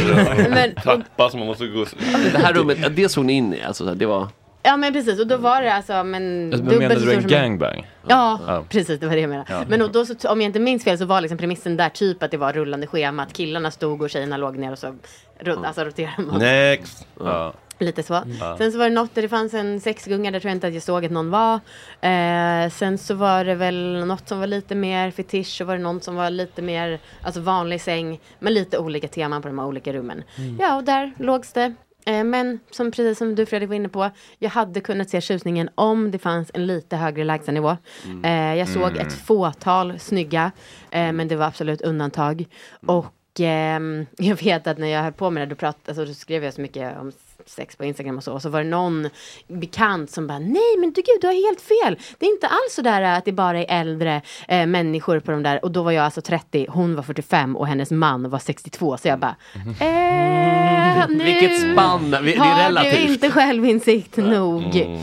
Men- 0.50 0.72
och 0.76 0.82
trappa 0.82 1.30
som 1.30 1.38
man 1.38 1.46
måste 1.48 1.66
gå. 1.66 1.84
Det 2.32 2.38
här 2.38 2.52
rummet, 2.52 2.78
ja, 2.82 2.88
det 2.88 3.08
såg 3.08 3.24
ni 3.24 3.32
in 3.32 3.54
i 3.54 3.62
alltså, 3.62 3.84
så 3.84 3.88
här, 3.90 3.96
det 3.96 4.06
var... 4.06 4.28
ja 4.62 4.76
men 4.76 4.92
precis, 4.92 5.20
och 5.20 5.26
då 5.26 5.36
var 5.36 5.62
det 5.62 5.74
alltså 5.74 5.92
men, 6.04 6.48
Men 6.48 6.50
dubbelt 6.50 6.78
menar 6.78 6.94
så 6.94 7.00
du 7.00 7.06
stor 7.06 7.14
en 7.14 7.22
som 7.22 7.30
gangbang? 7.30 7.86
Ja, 8.08 8.38
Ja. 8.46 8.64
precis 8.68 9.00
det 9.00 9.06
var 9.06 9.14
det 9.14 9.20
jag 9.20 9.30
menade. 9.30 9.66
Men 9.68 9.82
och 9.82 9.92
då 9.92 10.06
så, 10.06 10.14
om 10.28 10.40
jag 10.40 10.48
inte 10.48 10.60
minns 10.60 10.84
fel 10.84 10.98
så 10.98 11.04
var 11.04 11.20
liksom 11.20 11.38
premissen 11.38 11.76
där 11.76 11.88
typ 11.88 12.22
att 12.22 12.30
det 12.30 12.36
var 12.36 12.52
rullande 12.52 12.86
schema. 12.86 13.22
Att 13.22 13.32
killarna 13.32 13.70
stod 13.70 14.02
och 14.02 14.10
tjejerna 14.10 14.36
låg 14.36 14.56
ner 14.58 14.72
och 14.72 14.78
så 14.78 14.94
ro- 15.40 15.64
alltså, 15.64 15.84
roterade 15.84 16.22
man. 16.22 16.38
Next. 16.40 17.06
Ja. 17.20 17.52
Lite 17.82 18.02
så. 18.02 18.22
Sen 18.58 18.72
så 18.72 18.78
var 18.78 18.84
det 18.84 18.94
något 18.94 19.14
där 19.14 19.22
det 19.22 19.28
fanns 19.28 19.54
en 19.54 19.80
sexgunga 19.80 20.30
där 20.30 20.40
tror 20.40 20.48
jag 20.50 20.56
inte 20.56 20.66
att 20.66 20.74
jag 20.74 20.82
såg 20.82 21.04
att 21.04 21.12
någon 21.12 21.30
var. 21.30 21.54
Eh, 22.00 22.70
sen 22.70 22.98
så 22.98 23.14
var 23.14 23.44
det 23.44 23.54
väl 23.54 24.04
något 24.06 24.28
som 24.28 24.38
var 24.40 24.46
lite 24.46 24.74
mer 24.74 25.10
fetisch. 25.10 25.58
Så 25.58 25.64
var 25.64 25.76
det 25.76 25.82
någon 25.82 26.00
som 26.00 26.14
var 26.14 26.30
lite 26.30 26.62
mer 26.62 27.00
alltså 27.22 27.40
vanlig 27.40 27.80
säng. 27.80 28.20
Men 28.38 28.54
lite 28.54 28.78
olika 28.78 29.08
teman 29.08 29.42
på 29.42 29.48
de 29.48 29.58
här 29.58 29.66
olika 29.66 29.92
rummen. 29.92 30.24
Ja, 30.60 30.76
och 30.76 30.84
där 30.84 31.12
lågs 31.18 31.52
det. 31.52 31.74
Eh, 32.06 32.24
men 32.24 32.60
som 32.70 32.90
precis 32.90 33.18
som 33.18 33.34
du 33.34 33.46
Fredrik 33.46 33.68
var 33.68 33.76
inne 33.76 33.88
på. 33.88 34.10
Jag 34.38 34.50
hade 34.50 34.80
kunnat 34.80 35.10
se 35.10 35.20
tjusningen 35.20 35.68
om 35.74 36.10
det 36.10 36.18
fanns 36.18 36.50
en 36.54 36.66
lite 36.66 36.96
högre 36.96 37.24
lägstanivå. 37.24 37.76
Eh, 38.24 38.54
jag 38.54 38.68
såg 38.68 38.96
ett 38.96 39.12
fåtal 39.12 39.98
snygga. 39.98 40.52
Eh, 40.90 41.12
men 41.12 41.28
det 41.28 41.36
var 41.36 41.46
absolut 41.46 41.82
undantag. 41.82 42.44
Och 42.86 43.14
ehm, 43.40 44.06
jag 44.18 44.42
vet 44.44 44.66
att 44.66 44.78
när 44.78 44.88
jag 44.88 45.02
höll 45.02 45.12
på 45.12 45.30
med 45.30 45.42
det, 45.42 45.46
då, 45.46 45.56
prat, 45.56 45.88
alltså, 45.88 46.04
då 46.04 46.14
skrev 46.14 46.44
jag 46.44 46.54
så 46.54 46.60
mycket 46.60 46.98
om 47.00 47.12
sex 47.46 47.76
på 47.76 47.84
Instagram 47.84 48.16
och 48.16 48.24
så. 48.24 48.32
Och 48.32 48.42
så 48.42 48.48
var 48.48 48.62
det 48.62 48.70
någon 48.70 49.08
bekant 49.48 50.10
som 50.10 50.26
bara, 50.26 50.38
nej 50.38 50.76
men 50.78 50.92
du 50.92 51.02
gud, 51.02 51.20
du 51.20 51.26
har 51.26 51.48
helt 51.48 51.60
fel. 51.60 51.98
Det 52.18 52.26
är 52.26 52.30
inte 52.30 52.46
alls 52.46 52.74
så 52.74 52.82
där 52.82 53.02
att 53.02 53.24
det 53.24 53.32
bara 53.32 53.58
är 53.58 53.80
äldre 53.80 54.22
eh, 54.48 54.66
människor 54.66 55.20
på 55.20 55.30
de 55.30 55.42
där. 55.42 55.64
Och 55.64 55.70
då 55.70 55.82
var 55.82 55.92
jag 55.92 56.04
alltså 56.04 56.20
30, 56.20 56.66
hon 56.68 56.94
var 56.96 57.02
45 57.02 57.56
och 57.56 57.66
hennes 57.66 57.90
man 57.90 58.30
var 58.30 58.38
62. 58.38 58.96
Så 58.96 59.08
jag 59.08 59.18
bara, 59.18 59.36
eh, 59.80 61.08
nu 61.08 61.24
Vilket 61.24 61.72
spann, 61.72 62.10
det 62.10 62.16
är 62.34 62.38
har 62.38 62.68
relativt. 62.68 63.06
du 63.06 63.12
inte 63.12 63.30
självinsikt 63.30 64.16
nog. 64.16 64.76
Mm. 64.76 65.00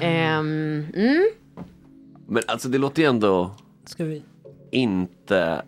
Ehm, 0.00 0.86
mm. 0.94 1.30
Men 2.28 2.42
alltså 2.48 2.68
det 2.68 2.78
låter 2.78 3.02
ju 3.02 3.08
ändå 3.08 3.50
Ska 3.84 4.04
vi... 4.04 4.22
inte 4.70 5.62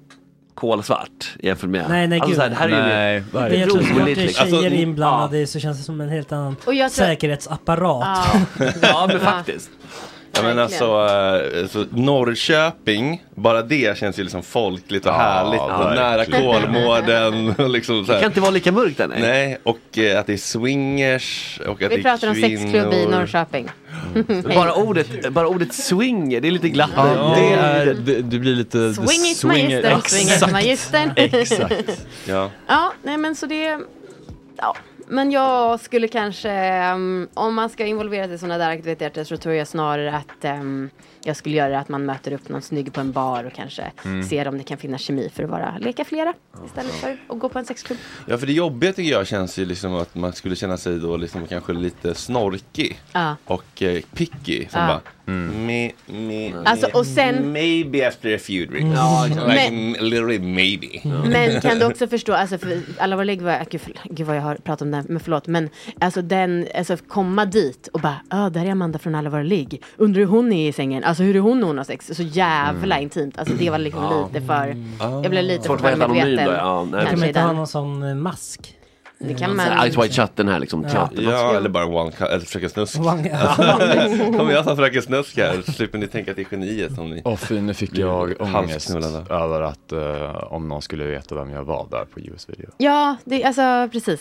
kolsvart 0.59 1.35
jämfört 1.43 1.70
med... 1.70 1.85
Nej, 1.89 2.09
nej, 2.09 2.20
alltså, 2.20 2.28
gud. 2.28 2.36
så 2.36 2.43
här, 2.43 2.51
det 2.51 2.56
här 2.56 2.68
är 2.68 3.14
ju 3.14 3.22
Nej, 3.32 3.51
Det 3.51 3.56
är 3.56 3.60
jag 3.60 3.70
tror 3.70 3.80
så 3.80 3.86
fort 3.86 3.97
roligt 3.97 4.16
det 4.16 4.22
är 4.22 4.26
liksom. 4.26 4.47
tjejer 4.47 4.64
Alltså, 4.64 4.74
inblandade 4.74 5.47
så 5.47 5.60
känns 5.60 5.78
det 5.78 5.85
som 5.85 6.01
en 6.01 6.09
helt 6.09 6.32
annan 6.32 6.56
säkerhetsapparat. 6.90 8.28
Ja. 8.59 8.66
Ja 8.82 9.06
men 9.09 9.20
faktiskt. 9.20 9.70
Ja, 10.33 10.43
men 10.43 10.59
alltså, 10.59 10.85
eh, 10.85 11.67
så 11.69 11.85
Norrköping, 11.91 13.25
bara 13.35 13.63
det 13.63 13.99
känns 13.99 14.19
ju 14.19 14.23
liksom 14.23 14.43
folkligt 14.43 15.07
och 15.07 15.13
Ja, 15.13 15.17
härligt. 15.17 15.61
Och 15.61 15.95
nära. 15.95 16.25
Kolmården. 16.25 17.55
Liksom 17.73 18.05
Det 18.05 18.13
kan 18.21 18.25
inte 18.25 18.41
vara 18.41 18.51
lika 18.51 18.73
mörkt 18.73 18.99
där 18.99 19.09
nej. 19.09 19.21
Nej, 19.21 19.59
och 19.63 19.99
eh, 19.99 20.21
att 20.21 20.27
det 20.27 20.33
är 20.33 20.37
swingers. 20.37 21.61
Och 21.67 21.83
att 21.83 21.91
Vi 21.91 21.97
det 21.97 22.01
är 22.01 22.03
pratar 22.03 22.29
om 22.29 22.35
sexklubb 22.35 22.93
i 22.93 22.97
kvinnor. 22.97 23.11
Norrköping. 23.11 23.69
Bara 24.55 24.75
ordet, 24.75 25.33
bara 25.33 25.49
ordet 25.49 25.75
swinger, 25.75 26.41
det 26.41 26.49
är 26.49 26.53
lite 26.53 26.69
glatt. 26.69 26.91
Ja, 26.97 27.35
det 27.37 27.55
är, 27.55 27.95
det, 27.95 28.23
du 28.23 28.39
blir 28.39 28.55
lite... 28.55 28.95
Swing 28.95 29.31
it 29.33 29.45
magistern, 29.45 30.03
swing 30.03 30.29
it 30.29 30.53
magistern. 30.53 31.13
Exakt. 31.17 32.07
Ja. 32.27 32.51
Ja, 32.67 32.93
nej 33.03 33.17
men 33.19 33.35
så 33.37 33.47
det... 33.47 33.79
Ja. 34.57 34.77
Men 35.10 35.30
jag 35.30 35.80
skulle 35.80 36.09
kanske, 36.09 36.82
um, 36.93 37.28
om 37.35 37.55
man 37.55 37.70
ska 37.70 37.86
involvera 37.86 38.26
sig 38.26 38.35
i 38.35 38.39
sådana 38.39 38.59
där 38.59 38.70
aktiviteter 38.70 39.24
så 39.24 39.36
tror 39.36 39.55
jag 39.55 39.68
snarare 39.68 40.16
att 40.16 40.60
um, 40.60 40.90
jag 41.29 41.37
skulle 41.37 41.57
göra 41.57 41.79
att 41.81 41.89
man 41.89 42.05
möter 42.07 42.33
upp 42.33 42.49
någon 42.49 42.63
snygg 42.63 42.93
på 42.93 43.01
en 43.01 43.13
bar 43.13 43.45
och 43.45 43.53
kanske 43.53 43.85
ser 44.29 44.49
om 44.49 44.59
det 44.59 44.65
kan 44.65 44.79
finnas 44.79 45.01
kemi 45.01 45.31
för 45.35 45.43
att 45.45 45.51
vara 45.51 45.75
leka 45.81 46.05
flera 46.05 46.35
istället 46.67 46.93
för 46.93 47.17
att 47.29 47.39
gå 47.39 47.49
på 47.49 47.59
en 47.59 47.65
sexklubb. 47.65 47.99
ja, 48.27 48.39
för 48.39 48.47
det 48.47 48.53
jobbiga 48.53 48.93
tycker 48.93 49.11
jag 49.11 49.27
känns 49.27 49.59
ju 49.59 49.65
liksom 49.65 49.95
att 49.95 50.15
man 50.15 50.33
skulle 50.33 50.57
känna 50.57 50.77
sig 50.77 50.99
då 50.99 51.17
liksom 51.17 51.47
kanske 51.47 51.73
lite 51.73 52.15
snorkig. 52.15 53.01
Ja. 53.13 53.37
Och 53.45 53.83
eh, 53.83 54.01
picky. 54.15 54.67
Som 54.71 54.81
Ja. 54.81 54.87
bara, 54.87 55.01
me, 55.33 55.91
me, 56.07 56.53
Alltså, 56.65 56.87
och 56.95 57.07
sen- 57.07 57.53
Maybe 57.53 58.09
after 58.09 58.35
a 58.35 58.39
few 58.39 58.73
drinks. 58.73 58.97
Ja, 58.99 59.27
Like, 59.29 59.71
Men- 59.71 59.97
a 60.01 60.03
little 60.03 60.27
bit 60.27 60.43
maybe. 60.43 61.01
Men 61.29 61.61
kan 61.61 61.79
du 61.79 61.85
också 61.87 62.07
förstå, 62.09 62.33
alltså 62.33 62.59
för 62.59 62.81
alla 62.99 63.17
våra 63.17 63.25
ligg 63.25 63.43
var, 63.43 63.67
gud, 63.71 63.81
för, 63.81 63.93
gud 64.05 64.27
vad 64.27 64.37
jag 64.37 64.43
har 64.43 64.55
pratat 64.55 64.83
om 64.83 64.91
det, 64.91 65.05
men 65.09 65.21
förlåt, 65.21 65.47
men 65.47 65.71
alltså 66.01 66.23
den, 66.23 66.67
alltså 66.75 66.97
komma 67.09 67.45
dit 67.45 67.89
och 67.93 68.01
bara, 68.01 68.17
ja 68.31 68.51
där 68.51 68.65
är 68.65 68.71
Amanda 68.71 68.99
från 68.99 69.15
alla 69.15 69.31
våra 69.31 69.43
ligg, 69.43 69.83
undrar 69.97 70.21
hur 70.21 70.27
hon 70.27 70.53
är 70.53 70.69
i 70.69 70.73
sängen, 70.73 71.05
alltså 71.05 71.18
hur 71.24 71.36
är 71.36 71.40
hon 71.40 71.61
när 71.61 71.66
hon 71.66 71.77
har 71.78 71.85
sex, 71.85 72.11
så 72.15 72.23
jävla 72.23 73.01
intimt, 73.01 73.39
alltså 73.39 73.55
det 73.55 73.70
var 73.70 73.78
liksom 73.78 74.28
lite 74.32 74.47
för, 74.47 74.77
jag 75.01 75.31
blev 75.31 75.45
lite 75.45 75.62
för 75.69 75.78
helt 75.78 76.03
anonym 76.03 76.39
ja, 76.39 76.86
nej. 76.93 77.07
Kan 77.07 77.19
man 77.19 77.28
inte 77.28 77.40
ha 77.40 77.53
någon 77.53 77.66
sån 77.66 78.03
eh, 78.03 78.15
mask? 78.15 78.78
Det 79.20 79.35
kan 79.35 79.59
här, 79.61 79.77
man, 79.77 79.90
Ice 79.90 79.97
White 79.99 80.15
Shut, 80.15 80.36
den 80.36 80.49
här 80.49 80.59
liksom 80.59 80.85
teatern. 80.85 81.24
Ja, 81.24 81.57
eller 81.57 81.69
bara 81.69 81.86
one 81.86 82.11
cut, 82.12 82.28
eller 82.28 82.45
Fröken 82.45 82.70
Snusk. 82.70 82.97
One- 82.99 84.39
Om 84.40 84.51
jag 84.51 84.65
tar 84.65 84.77
Fröken 84.77 85.03
Snusk 85.03 85.36
här 85.39 85.62
så 85.66 85.73
slipper 85.73 85.99
ni 85.99 86.07
tänka 86.07 86.31
att 86.31 86.36
det 86.36 86.43
är 86.43 86.47
geniet 86.51 86.95
som 86.95 87.11
ni... 87.11 87.23
Fy, 87.36 87.61
nu 87.61 87.74
fick 87.74 87.99
jag 87.99 88.35
ångest 88.40 88.90
över 89.31 89.62
att 89.62 89.93
eh, 89.93 90.53
om 90.53 90.69
någon 90.69 90.82
skulle 90.82 91.05
veta 91.05 91.35
vem 91.35 91.51
jag 91.51 91.65
var 91.65 91.86
där 91.90 92.05
på 92.15 92.20
US 92.20 92.49
video. 92.49 92.70
Ja, 92.78 93.16
det, 93.24 93.45
alltså 93.45 93.89
precis. 93.93 94.20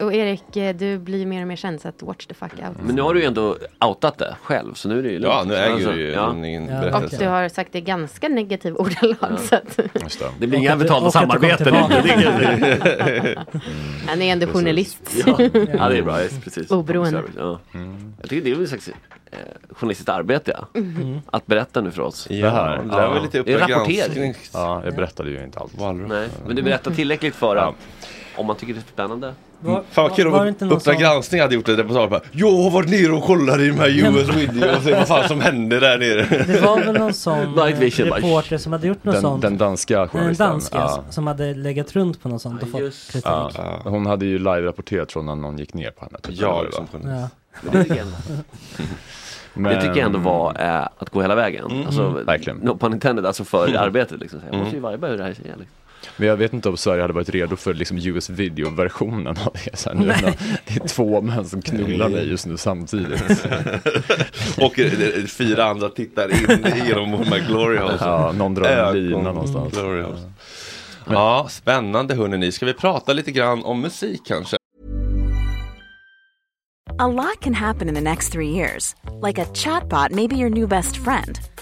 Och 0.00 0.14
Erik, 0.14 0.56
eh, 0.56 0.76
du 0.76 0.98
blir 0.98 1.26
mer 1.26 1.40
och 1.42 1.48
mer 1.48 1.56
känd 1.56 1.80
så 1.80 1.88
att 1.88 2.02
watch 2.02 2.26
the 2.26 2.34
fuck 2.34 2.52
out. 2.52 2.76
Men 2.86 2.94
nu 2.96 3.02
har 3.02 3.14
du 3.14 3.20
ju 3.20 3.26
ändå 3.26 3.56
outat 3.84 4.18
det 4.18 4.36
själv, 4.42 4.74
så 4.74 4.88
nu 4.88 4.98
är 4.98 5.02
det 5.02 5.08
ju 5.08 5.18
Ja, 5.20 5.36
lugnt. 5.38 5.48
nu 5.48 5.56
äger 5.56 5.72
Alltså, 5.74 5.90
du 5.90 6.00
ju 6.00 6.10
ja. 6.12 6.34
ingen 6.36 6.68
Ja. 6.68 6.74
Och 6.76 6.80
berättelse. 6.80 7.16
du 7.18 7.26
har 7.28 7.48
sagt 7.48 7.72
det 7.72 7.80
ganska 7.80 8.28
negativ 8.28 8.74
ordalag 8.76 9.38
så 9.48 9.54
att 9.54 9.78
Just 10.02 10.18
det. 10.18 10.26
Det 10.40 10.46
blir 10.46 10.58
Och 10.58 10.62
inga 10.64 10.76
betalda 10.76 11.06
och 11.06 11.12
samarbeten. 11.12 11.74
Han 14.08 14.22
är 14.22 14.32
ändå 14.32 14.46
journalist. 14.46 15.00
Ja, 15.26 15.36
ja, 15.78 15.88
det 15.88 15.98
är 15.98 16.02
bra. 16.02 16.22
just 16.22 16.44
Precis. 16.44 16.70
Oberoende. 16.70 17.22
Ja. 17.36 17.60
Jag 18.20 18.30
tycker 18.30 18.44
det 18.44 18.50
är 18.50 18.54
väl 18.54 18.68
slags 18.68 18.88
eh, 18.88 18.92
journalistiskt 19.70 20.08
arbete, 20.08 20.56
ja. 20.72 20.80
Mhm. 20.80 21.20
Att 21.26 21.46
berätta 21.46 21.80
nu 21.80 21.90
för 21.90 22.02
oss. 22.02 22.26
Ja, 22.30 22.46
Det 22.46 22.50
här. 22.50 22.76
det 22.76 22.82
där 22.88 23.08
var 23.08 23.16
Ja. 23.16 23.22
lite 23.22 23.40
Uppdrag. 23.40 23.70
Ja, 24.52 24.82
jag 24.84 24.94
berättade 24.94 25.30
ju 25.30 25.44
inte 25.44 25.58
allt. 25.58 25.72
Nej, 26.08 26.28
men 26.46 26.56
du 26.56 26.62
berättar 26.62 26.90
tillräckligt 26.90 27.34
för 27.34 27.56
Ja. 27.56 27.62
att 27.62 27.74
om 28.36 28.46
man 28.46 28.56
tycker 28.56 28.74
det 28.74 28.80
är 28.80 28.92
spännande. 28.92 29.34
Var, 29.60 29.82
Fan 29.90 30.04
vad 30.04 30.16
kul 30.16 30.26
om 30.26 30.48
Uppdrag 30.48 30.82
sån- 30.82 30.96
granskning 30.98 31.40
hade 31.40 31.54
gjort 31.54 31.68
ett 31.68 31.78
reportage 31.78 32.10
bara 32.10 32.20
Jag 32.32 32.50
har 32.62 32.70
varit 32.70 32.90
nere 32.90 33.12
och 33.12 33.22
kollat 33.24 33.58
i 33.60 33.68
de 33.68 33.78
här 33.78 33.88
US 33.88 34.28
video 34.28 34.76
och 34.76 34.82
se 34.82 34.94
vad 34.94 35.08
fan 35.08 35.28
som 35.28 35.40
hände 35.40 35.80
där 35.80 35.98
nere. 35.98 36.44
Det 36.46 36.60
var 36.60 36.80
väl 36.84 36.94
någon 36.98 37.14
sån 37.14 37.54
reporter 37.54 38.58
som 38.58 38.72
hade 38.72 38.86
gjort 38.86 39.04
något 39.04 39.14
Den, 39.14 39.22
sånt. 39.22 39.42
den 39.42 39.58
danska 39.58 40.00
en 40.02 40.08
journalisten. 40.08 40.46
dansk 40.48 40.74
ja. 40.74 41.04
som 41.10 41.26
hade 41.26 41.54
legat 41.54 41.92
runt 41.96 42.22
på 42.22 42.28
något 42.28 42.42
sånt 42.42 42.62
och 42.62 42.68
Ja, 42.68 42.72
fått 42.72 43.12
kritik. 43.12 43.24
Ja. 43.24 43.50
Ja. 43.56 43.80
Hon 43.90 44.06
hade 44.06 44.26
ju 44.26 44.38
live-rapporterat 44.38 45.12
från 45.12 45.26
när 45.26 45.34
någon 45.36 45.58
gick 45.58 45.74
ner 45.74 45.90
på 45.90 46.04
henne. 46.04 46.18
typ, 46.18 46.30
eller 46.38 46.42
Ja, 46.42 46.64
det 47.02 47.08
var. 47.08 47.12
Ja. 47.14 47.28
Men 47.62 47.72
det, 47.72 47.82
tycker 47.84 47.96
jag 47.96 48.06
ändå, 48.06 48.42
Men, 49.54 49.72
det 49.74 49.80
tycker 49.80 49.96
jag 49.96 50.06
ändå 50.06 50.18
var 50.18 50.56
eh, 50.60 50.88
att 50.98 51.10
gå 51.10 51.22
hela 51.22 51.34
vägen. 51.34 51.84
Alltså, 51.86 52.08
Verkligen. 52.08 52.56
No 52.58 52.76
pun 52.78 52.92
intended, 52.92 53.26
alltså 53.26 53.44
för 53.44 53.76
arbetet. 53.76 54.20
Liksom. 54.20 54.40
Jag 54.50 54.58
måste 54.58 54.74
ju 54.76 54.80
varje 54.82 54.98
hur 55.06 55.16
det 55.16 55.22
här 55.22 55.30
är. 55.30 55.34
Liksom. 55.34 55.52
Men 56.16 56.28
jag 56.28 56.36
vet 56.36 56.52
inte 56.52 56.68
om 56.68 56.76
Sverige 56.76 57.02
hade 57.02 57.12
varit 57.12 57.28
redo 57.28 57.56
för 57.56 57.74
liksom 57.74 57.98
US 57.98 58.30
video-versionen 58.30 59.36
av 59.46 59.56
det. 59.64 59.76
Så 59.76 59.88
här, 59.88 59.96
nu 59.96 60.10
är 60.10 60.22
det, 60.66 60.76
är 60.76 60.88
två 60.88 61.20
män 61.20 61.44
som 61.44 61.62
knullar 61.62 62.08
mig 62.08 62.28
just 62.28 62.46
nu 62.46 62.56
samtidigt. 62.56 63.22
och 64.60 64.78
eh, 64.78 65.24
fyra 65.26 65.64
andra 65.64 65.88
tittar 65.88 66.28
in 66.30 66.86
genom 66.86 67.10
de 67.10 67.24
här 67.24 67.46
glory 67.48 67.78
holes. 67.78 68.00
Ja, 68.00 68.32
någon 68.32 68.54
drar 68.54 68.68
en 68.68 69.08
lina 69.08 69.22
någonstans. 69.32 69.72
Glory 69.72 70.02
holes. 70.02 70.20
Ja, 71.10 71.46
spännande 71.50 72.14
hörni. 72.14 72.52
Ska 72.52 72.66
vi 72.66 72.74
prata 72.74 73.12
lite 73.12 73.32
grann 73.32 73.64
om 73.64 73.80
musik 73.80 74.20
kanske? 74.26 74.56
A 76.98 77.06
lot 77.08 77.40
can 77.40 77.54
happen 77.54 77.88
in 77.88 77.94
the 77.94 78.00
next 78.00 78.32
three 78.32 78.48
years. 78.48 78.94
Like 79.20 79.38
a 79.38 79.44
chatbot 79.52 80.12
may 80.12 80.26
be 80.26 80.36
your 80.36 80.50
new 80.50 80.66
best 80.66 80.96
friend. 80.96 81.38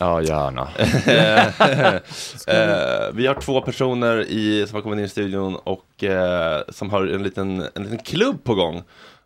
Ja, 0.00 0.22
gärna. 0.22 0.68
Eh, 2.46 3.14
vi 3.14 3.26
har 3.26 3.40
två 3.40 3.60
personer 3.60 4.20
i, 4.20 4.66
som 4.68 4.74
har 4.74 4.82
kommit 4.82 4.98
in 4.98 5.04
i 5.04 5.08
studion 5.08 5.56
och 5.56 6.04
eh, 6.04 6.60
som 6.68 6.90
har 6.90 7.06
en 7.06 7.22
liten, 7.22 7.66
en 7.74 7.82
liten 7.82 7.98
klubb 7.98 8.44
på 8.44 8.54
gång. 8.54 8.82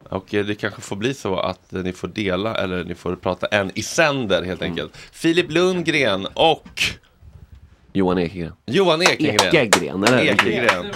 Och 0.09 0.35
eh, 0.35 0.45
det 0.45 0.55
kanske 0.55 0.81
får 0.81 0.97
bli 0.97 1.15
så 1.15 1.39
att 1.39 1.73
eh, 1.73 1.83
ni 1.83 1.93
får 1.93 2.09
dela 2.09 2.55
eller 2.55 2.85
ni 2.85 2.95
får 2.95 3.17
prata 3.17 3.47
en 3.47 3.71
i 3.75 3.83
sänder 3.83 4.43
helt 4.43 4.63
enkelt. 4.63 4.97
Filip 5.13 5.51
Lundgren 5.51 6.27
och 6.35 6.83
Johan 7.93 8.19
Ekegren. 8.19 8.53
Johan 8.67 9.03
Ekegren. 9.03 9.47
Ekegren, 9.47 10.05
eller? 10.05 10.21
Ekegren. 10.21 10.87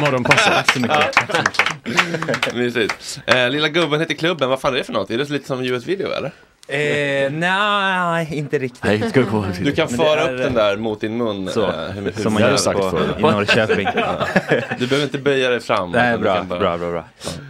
Morgonpasset. 0.00 0.52
Tack 0.54 0.70
så 0.70 0.80
mycket. 0.80 2.54
Mysigt. 2.54 3.20
Eh, 3.26 3.50
lilla 3.50 3.68
gubben 3.68 4.00
heter 4.00 4.14
klubben, 4.14 4.48
vad 4.50 4.60
fan 4.60 4.74
är 4.74 4.78
det 4.78 4.84
för 4.84 4.92
något? 4.92 5.10
Är 5.10 5.18
det 5.18 5.30
lite 5.30 5.46
som 5.46 5.60
US-video 5.60 6.10
eller? 6.10 6.32
Eh, 6.68 7.32
nej, 7.32 8.28
inte 8.38 8.58
riktigt. 8.58 8.84
Nej, 8.84 9.10
ska 9.10 9.22
gå. 9.22 9.46
Du 9.62 9.72
kan 9.72 9.86
Men 9.90 9.98
föra 9.98 10.20
är- 10.20 10.32
upp 10.34 10.38
den 10.40 10.54
där 10.54 10.76
mot 10.76 11.00
din 11.00 11.16
mun. 11.16 11.48
Så, 11.48 11.62
eh, 11.70 11.90
hur- 11.90 12.02
hur- 12.02 12.12
som 12.12 12.32
man 12.32 12.42
gör 12.42 12.90
på, 12.90 13.18
i 13.18 13.22
Norrköping. 13.22 13.86
Du 14.78 14.86
behöver 14.86 15.02
inte 15.04 15.18
böja 15.18 15.50
dig 15.50 15.60
fram. 15.60 15.90
Nej, 15.90 16.18
bra, 16.18 16.42
bara- 16.42 16.58
bra, 16.58 16.78
bra, 16.78 16.90
bra. 16.90 17.04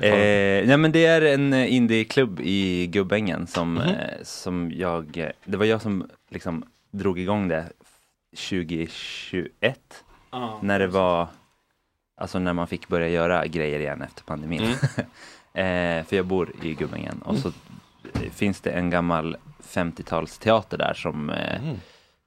Eh, 0.08 0.66
nej 0.66 0.76
men 0.76 0.92
det 0.92 1.06
är 1.06 1.22
en 1.22 1.52
eh, 1.52 1.74
indieklubb 1.74 2.40
i 2.42 2.86
Gubbängen 2.86 3.46
som, 3.46 3.74
Mhm. 3.74 3.88
eh, 3.88 3.94
som 4.22 4.70
jag, 4.74 5.18
eh, 5.18 5.28
det 5.44 5.56
var 5.56 5.64
jag 5.64 5.82
som 5.82 6.08
liksom 6.30 6.64
drog 6.90 7.18
igång 7.18 7.48
det 7.48 7.64
2021. 8.36 10.04
Ja. 10.32 10.58
När 10.62 10.78
det 10.78 10.86
var, 10.86 11.28
alltså 12.20 12.38
när 12.38 12.52
man 12.52 12.66
fick 12.66 12.88
börja 12.88 13.08
göra 13.08 13.46
grejer 13.46 13.80
igen 13.80 14.02
efter 14.02 14.22
pandemin. 14.22 14.62
eh, 15.54 16.04
för 16.06 16.16
jag 16.16 16.26
bor 16.26 16.52
i 16.62 16.74
Gubbängen 16.74 17.18
och 17.24 17.36
så 17.38 17.48
eh, 17.48 17.54
finns 18.32 18.60
det 18.60 18.70
en 18.70 18.90
gammal 18.90 19.36
50-talsteater 19.62 20.78
där 20.78 20.94
som 20.94 21.30
eh, 21.30 21.74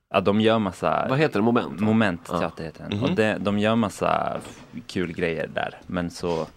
Ja, 0.10 0.20
de 0.22 0.42
gör 0.42 0.60
massa... 0.60 1.08
Vad 1.10 1.20
heter 1.20 1.40
det? 1.40 1.44
Moment? 1.46 1.80
Moment 1.80 2.22
Ja. 2.32 2.40
teater 2.40 2.64
heter 2.64 2.86
den. 2.90 2.98
Mhm. 2.98 3.04
Och 3.10 3.16
det, 3.16 3.38
de 3.40 3.60
gör 3.60 3.76
massa 3.76 4.42
kul 4.88 5.14
grejer 5.14 5.48
där. 5.48 5.78
Men 5.88 6.10
så 6.10 6.48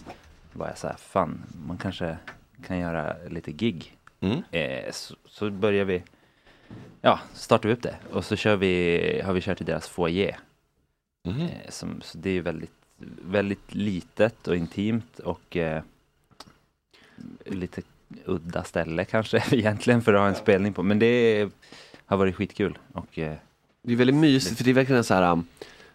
var 0.52 0.66
jag 0.69 0.78
så 0.78 0.86
här, 0.86 0.97
fan, 0.97 1.43
man 1.66 1.78
kanske 1.78 2.16
kan 2.66 2.78
göra 2.78 3.16
lite 3.28 3.52
gig. 3.52 3.97
Mm. 4.20 4.43
Eh, 4.51 4.90
så, 4.93 5.15
så 5.27 5.51
börjar 5.51 5.85
vi, 5.85 6.02
ja, 7.01 7.20
startar 7.35 7.69
vi 7.69 7.74
upp 7.74 7.82
det. 7.82 7.97
Och 8.12 8.24
så 8.24 8.36
kör 8.36 8.57
vi, 8.57 9.23
har 9.24 9.32
vi 9.32 9.40
kört 9.40 9.61
i 9.61 9.65
deras 9.65 9.89
foyer. 9.89 10.39
Mhm. 11.24 11.40
Eh, 11.43 11.69
som, 11.70 12.01
så 12.02 12.19
det 12.19 12.31
är 12.31 12.43
väldigt, 12.43 12.73
väldigt 13.24 13.74
litet 13.74 14.48
och 14.48 14.57
intimt 14.57 15.19
och 15.19 15.57
eh, 15.57 15.82
lite 17.47 17.82
udda 18.24 18.65
ställe 18.65 19.05
kanske 19.05 19.43
egentligen 19.51 20.03
för 20.03 20.15
att 20.15 20.20
ha 20.20 20.28
en 20.28 20.35
spelning 20.35 20.73
på. 20.73 20.82
Men 20.82 20.99
det 20.99 21.49
har 22.07 22.16
varit 22.16 22.37
skitkul. 22.37 22.78
Och, 22.93 23.19
eh, 23.19 23.35
Det 23.82 23.93
är 23.93 23.97
väldigt 23.97 24.16
mysigt 24.16 24.57
för 24.57 24.65
det 24.65 24.70
är 24.70 24.74
verkligen 24.74 25.05
så 25.05 25.15
här, 25.15 25.32
um, 25.32 25.47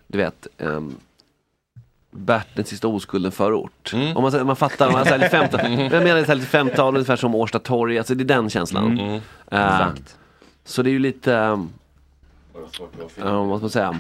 du 0.08 0.18
vet, 0.18 0.48
um, 0.58 0.96
Bert, 2.12 2.48
den 2.56 2.66
sista 2.66 2.88
oskulden 2.88 3.32
förort. 3.32 3.92
Mm. 3.94 4.18
Om 4.18 4.24
man, 4.24 4.46
man 4.48 4.56
fattar, 4.56 4.92
man 4.92 5.06
säger 5.06 5.30
50, 5.30 5.58
jag 5.96 6.04
menar 6.04 6.22
så 6.22 6.28
här 6.28 6.36
lite 6.36 6.58
50-tal, 6.58 6.96
ungefär 6.96 7.16
som 7.16 7.36
Årsta 7.36 7.60
torg, 7.60 7.98
alltså 7.98 8.16
det 8.16 8.24
är 8.24 8.26
den 8.26 8.50
känslan. 8.50 9.00
Mm. 9.00 9.22
Exakt. 9.52 10.18
Så 10.64 10.82
det 10.84 10.90
är 10.90 10.92
ju 10.92 11.00
lite, 11.00 11.34
um, 11.34 11.70
ja, 13.18 13.44
vad 13.44 13.58
ska 13.60 13.64
man 13.64 13.70
säga, 13.70 14.00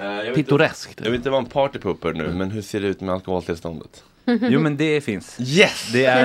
Eh, 0.00 0.06
jag 0.06 0.24
vet 0.24 0.34
pittoreskt. 0.34 0.90
inte- 0.90 1.04
Jag 1.04 1.10
vill 1.10 1.18
inte 1.18 1.30
vara 1.30 1.40
en 1.40 1.46
partypooper 1.46 2.12
nu, 2.12 2.32
men 2.34 2.50
hur 2.50 2.62
ser 2.62 2.80
det 2.80 2.86
ut 2.86 3.00
med 3.00 3.14
alkoholtillståndet? 3.14 4.04
Jo 4.26 4.60
men 4.60 4.76
det 4.76 5.00
finns. 5.00 5.40
Yes! 5.40 5.90
Det 5.92 6.04
är, 6.04 6.24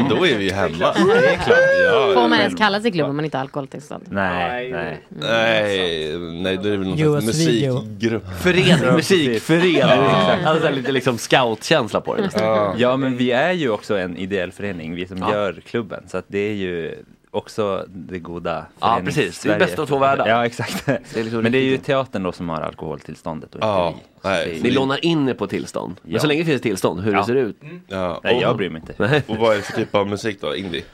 eh, 0.00 0.08
Då 0.08 0.26
är 0.26 0.38
vi 0.38 0.44
ju 0.44 0.50
hemma. 0.52 0.78
Det 0.78 1.28
är 1.28 1.36
klart. 1.36 1.58
Ja, 1.84 2.10
Får 2.14 2.28
man 2.28 2.38
ens 2.38 2.54
kalla 2.54 2.80
sig 2.80 2.92
klubb 2.92 3.08
om 3.10 3.16
man 3.16 3.24
inte 3.24 3.36
har 3.36 3.42
alkoholtillstånd? 3.42 4.04
Nej, 4.10 4.72
nej. 4.72 5.00
Nej, 5.08 6.18
nej, 6.18 6.56
då 6.56 6.68
är 6.68 6.70
det 6.70 6.76
väl 6.76 6.88
någon 6.88 6.98
US 7.16 7.22
slags 7.24 7.38
video. 7.48 7.74
musikgrupp. 7.74 8.24
Förening, 8.40 8.94
musik, 8.94 9.42
förening. 9.42 9.76
Ja. 9.78 10.36
Alltså 10.44 10.60
så 10.62 10.66
här 10.68 10.74
lite 10.74 10.92
liksom 10.92 11.18
scoutkänsla 11.18 12.00
på 12.00 12.16
det 12.16 12.22
nästan. 12.22 12.44
Ja. 12.44 12.74
Ja 12.78 12.96
men 12.96 13.16
vi 13.16 13.30
är 13.30 13.52
ju 13.52 13.70
också 13.70 13.98
en 13.98 14.16
ideell 14.16 14.52
förening, 14.52 14.94
vi 14.94 15.06
som 15.06 15.18
Ja. 15.18 15.32
gör 15.32 15.60
klubben. 15.66 16.02
Så 16.08 16.16
att 16.18 16.24
det 16.28 16.38
är 16.38 16.54
ju 16.54 16.94
också 17.38 17.84
det 17.88 18.18
goda 18.18 18.66
Ja, 18.80 19.00
precis. 19.04 19.42
Det 19.42 19.52
är 19.54 19.58
bäst 19.58 19.78
av 19.78 19.86
två 19.86 19.98
världar. 19.98 20.26
Ja 20.28 20.46
exakt. 20.46 20.86
Det 20.86 21.22
liksom 21.22 21.42
men 21.42 21.52
det 21.52 21.58
är 21.58 21.62
ju 21.62 21.76
teatern 21.78 22.22
då 22.22 22.32
som 22.32 22.48
har 22.48 22.60
alkoholtillståndet 22.60 23.54
och 23.54 23.60
Ja, 23.62 23.88
inte 23.88 24.00
vi. 24.22 24.28
Nej. 24.28 24.60
Ni 24.62 24.70
lånar 24.70 25.04
in 25.04 25.28
er 25.28 25.34
på 25.34 25.46
tillstånd. 25.46 25.96
Men 26.02 26.12
Ja. 26.12 26.18
så 26.20 26.26
länge 26.26 26.40
det 26.42 26.46
finns 26.46 26.62
tillstånd, 26.62 27.00
hur 27.00 27.12
Ja. 27.12 27.18
det 27.18 27.24
ser 27.24 27.34
ut. 27.34 27.56
Ja. 27.88 28.20
Nej 28.24 28.36
och, 28.36 28.42
jag 28.42 28.56
bryr 28.56 28.70
mig 28.70 28.82
inte. 28.88 29.22
Och 29.32 29.36
vad 29.36 29.52
är 29.52 29.56
det 29.56 29.62
för 29.62 29.72
typ 29.72 29.94
av 29.94 30.08
musik 30.08 30.40
då? 30.40 30.56
Indie? 30.56 30.84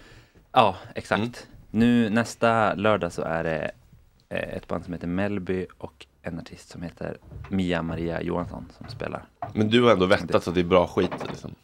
Ja, 0.52 0.76
exakt. 0.94 1.20
Mm. 1.22 1.32
Nu 1.70 2.10
nästa 2.10 2.74
lördag 2.74 3.12
så 3.12 3.22
är 3.22 3.44
det 3.44 3.70
eh, 4.28 4.56
ett 4.56 4.68
band 4.68 4.84
som 4.84 4.92
heter 4.94 5.06
Melby 5.06 5.66
och 5.78 6.06
en 6.22 6.38
artist 6.38 6.68
som 6.70 6.82
heter 6.82 7.16
Mia 7.48 7.82
Maria 7.82 8.22
Johansson 8.22 8.66
som 8.78 8.88
spelar. 8.88 9.22
Men 9.54 9.68
du 9.70 9.82
har 9.82 9.92
ändå 9.92 10.06
vettat 10.06 10.44
så 10.44 10.50
att 10.50 10.54
det 10.54 10.60
är 10.60 10.64
bra 10.64 10.86
skit 10.86 11.10
liksom. 11.28 11.54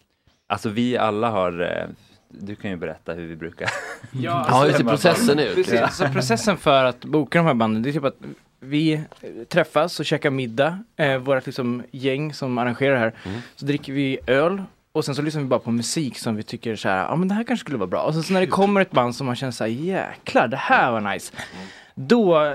Alltså 0.46 0.68
vi 0.68 0.96
alla 0.96 1.30
har, 1.30 1.60
eh, 1.60 1.88
du 2.30 2.54
kan 2.56 2.70
ju 2.70 2.76
berätta 2.76 3.12
hur 3.12 3.26
vi 3.26 3.36
brukar. 3.36 3.70
Ja, 4.12 4.46
Ja, 4.48 4.64
hur 4.64 4.72
ser 4.72 4.84
processen 4.84 5.38
ut? 5.38 5.54
Precis, 5.54 5.80
alltså 5.80 6.08
processen 6.08 6.56
för 6.56 6.84
att 6.84 7.04
boka 7.04 7.38
de 7.38 7.46
här 7.46 7.54
banden, 7.54 7.82
det 7.82 7.88
är 7.90 7.92
typ 7.92 8.04
att 8.04 8.18
vi 8.60 9.00
träffas 9.48 10.00
och 10.00 10.06
käkar 10.06 10.30
middag, 10.30 10.78
eh, 10.96 11.16
vårt 11.16 11.46
liksom 11.46 11.82
gäng 11.90 12.34
som 12.34 12.58
arrangerar 12.58 12.92
det 12.94 12.98
här. 13.00 13.12
Så 13.56 13.66
dricker 13.66 13.92
vi 13.92 14.18
öl 14.26 14.62
och 14.92 15.04
sen 15.04 15.14
så 15.14 15.22
lyssnar 15.22 15.42
vi 15.42 15.48
bara 15.48 15.60
på 15.60 15.70
musik 15.70 16.18
som 16.18 16.36
vi 16.36 16.42
tycker 16.42 16.76
så 16.76 16.88
här, 16.88 16.96
ja 17.04 17.16
men 17.16 17.28
det 17.28 17.34
här 17.34 17.44
kanske 17.44 17.64
skulle 17.64 17.78
vara 17.78 17.86
bra. 17.86 18.02
Och 18.02 18.14
sen 18.14 18.22
så 18.22 18.32
när 18.32 18.40
det 18.40 18.46
kommer 18.46 18.80
ett 18.80 18.90
band 18.90 19.16
som 19.16 19.26
man 19.26 19.36
känner 19.36 19.52
så 19.52 19.64
här, 19.64 19.70
jäklar 19.70 20.48
det 20.48 20.56
här 20.56 20.92
var 20.92 21.00
nice. 21.00 21.32
Då, 22.08 22.44
eh, 22.44 22.54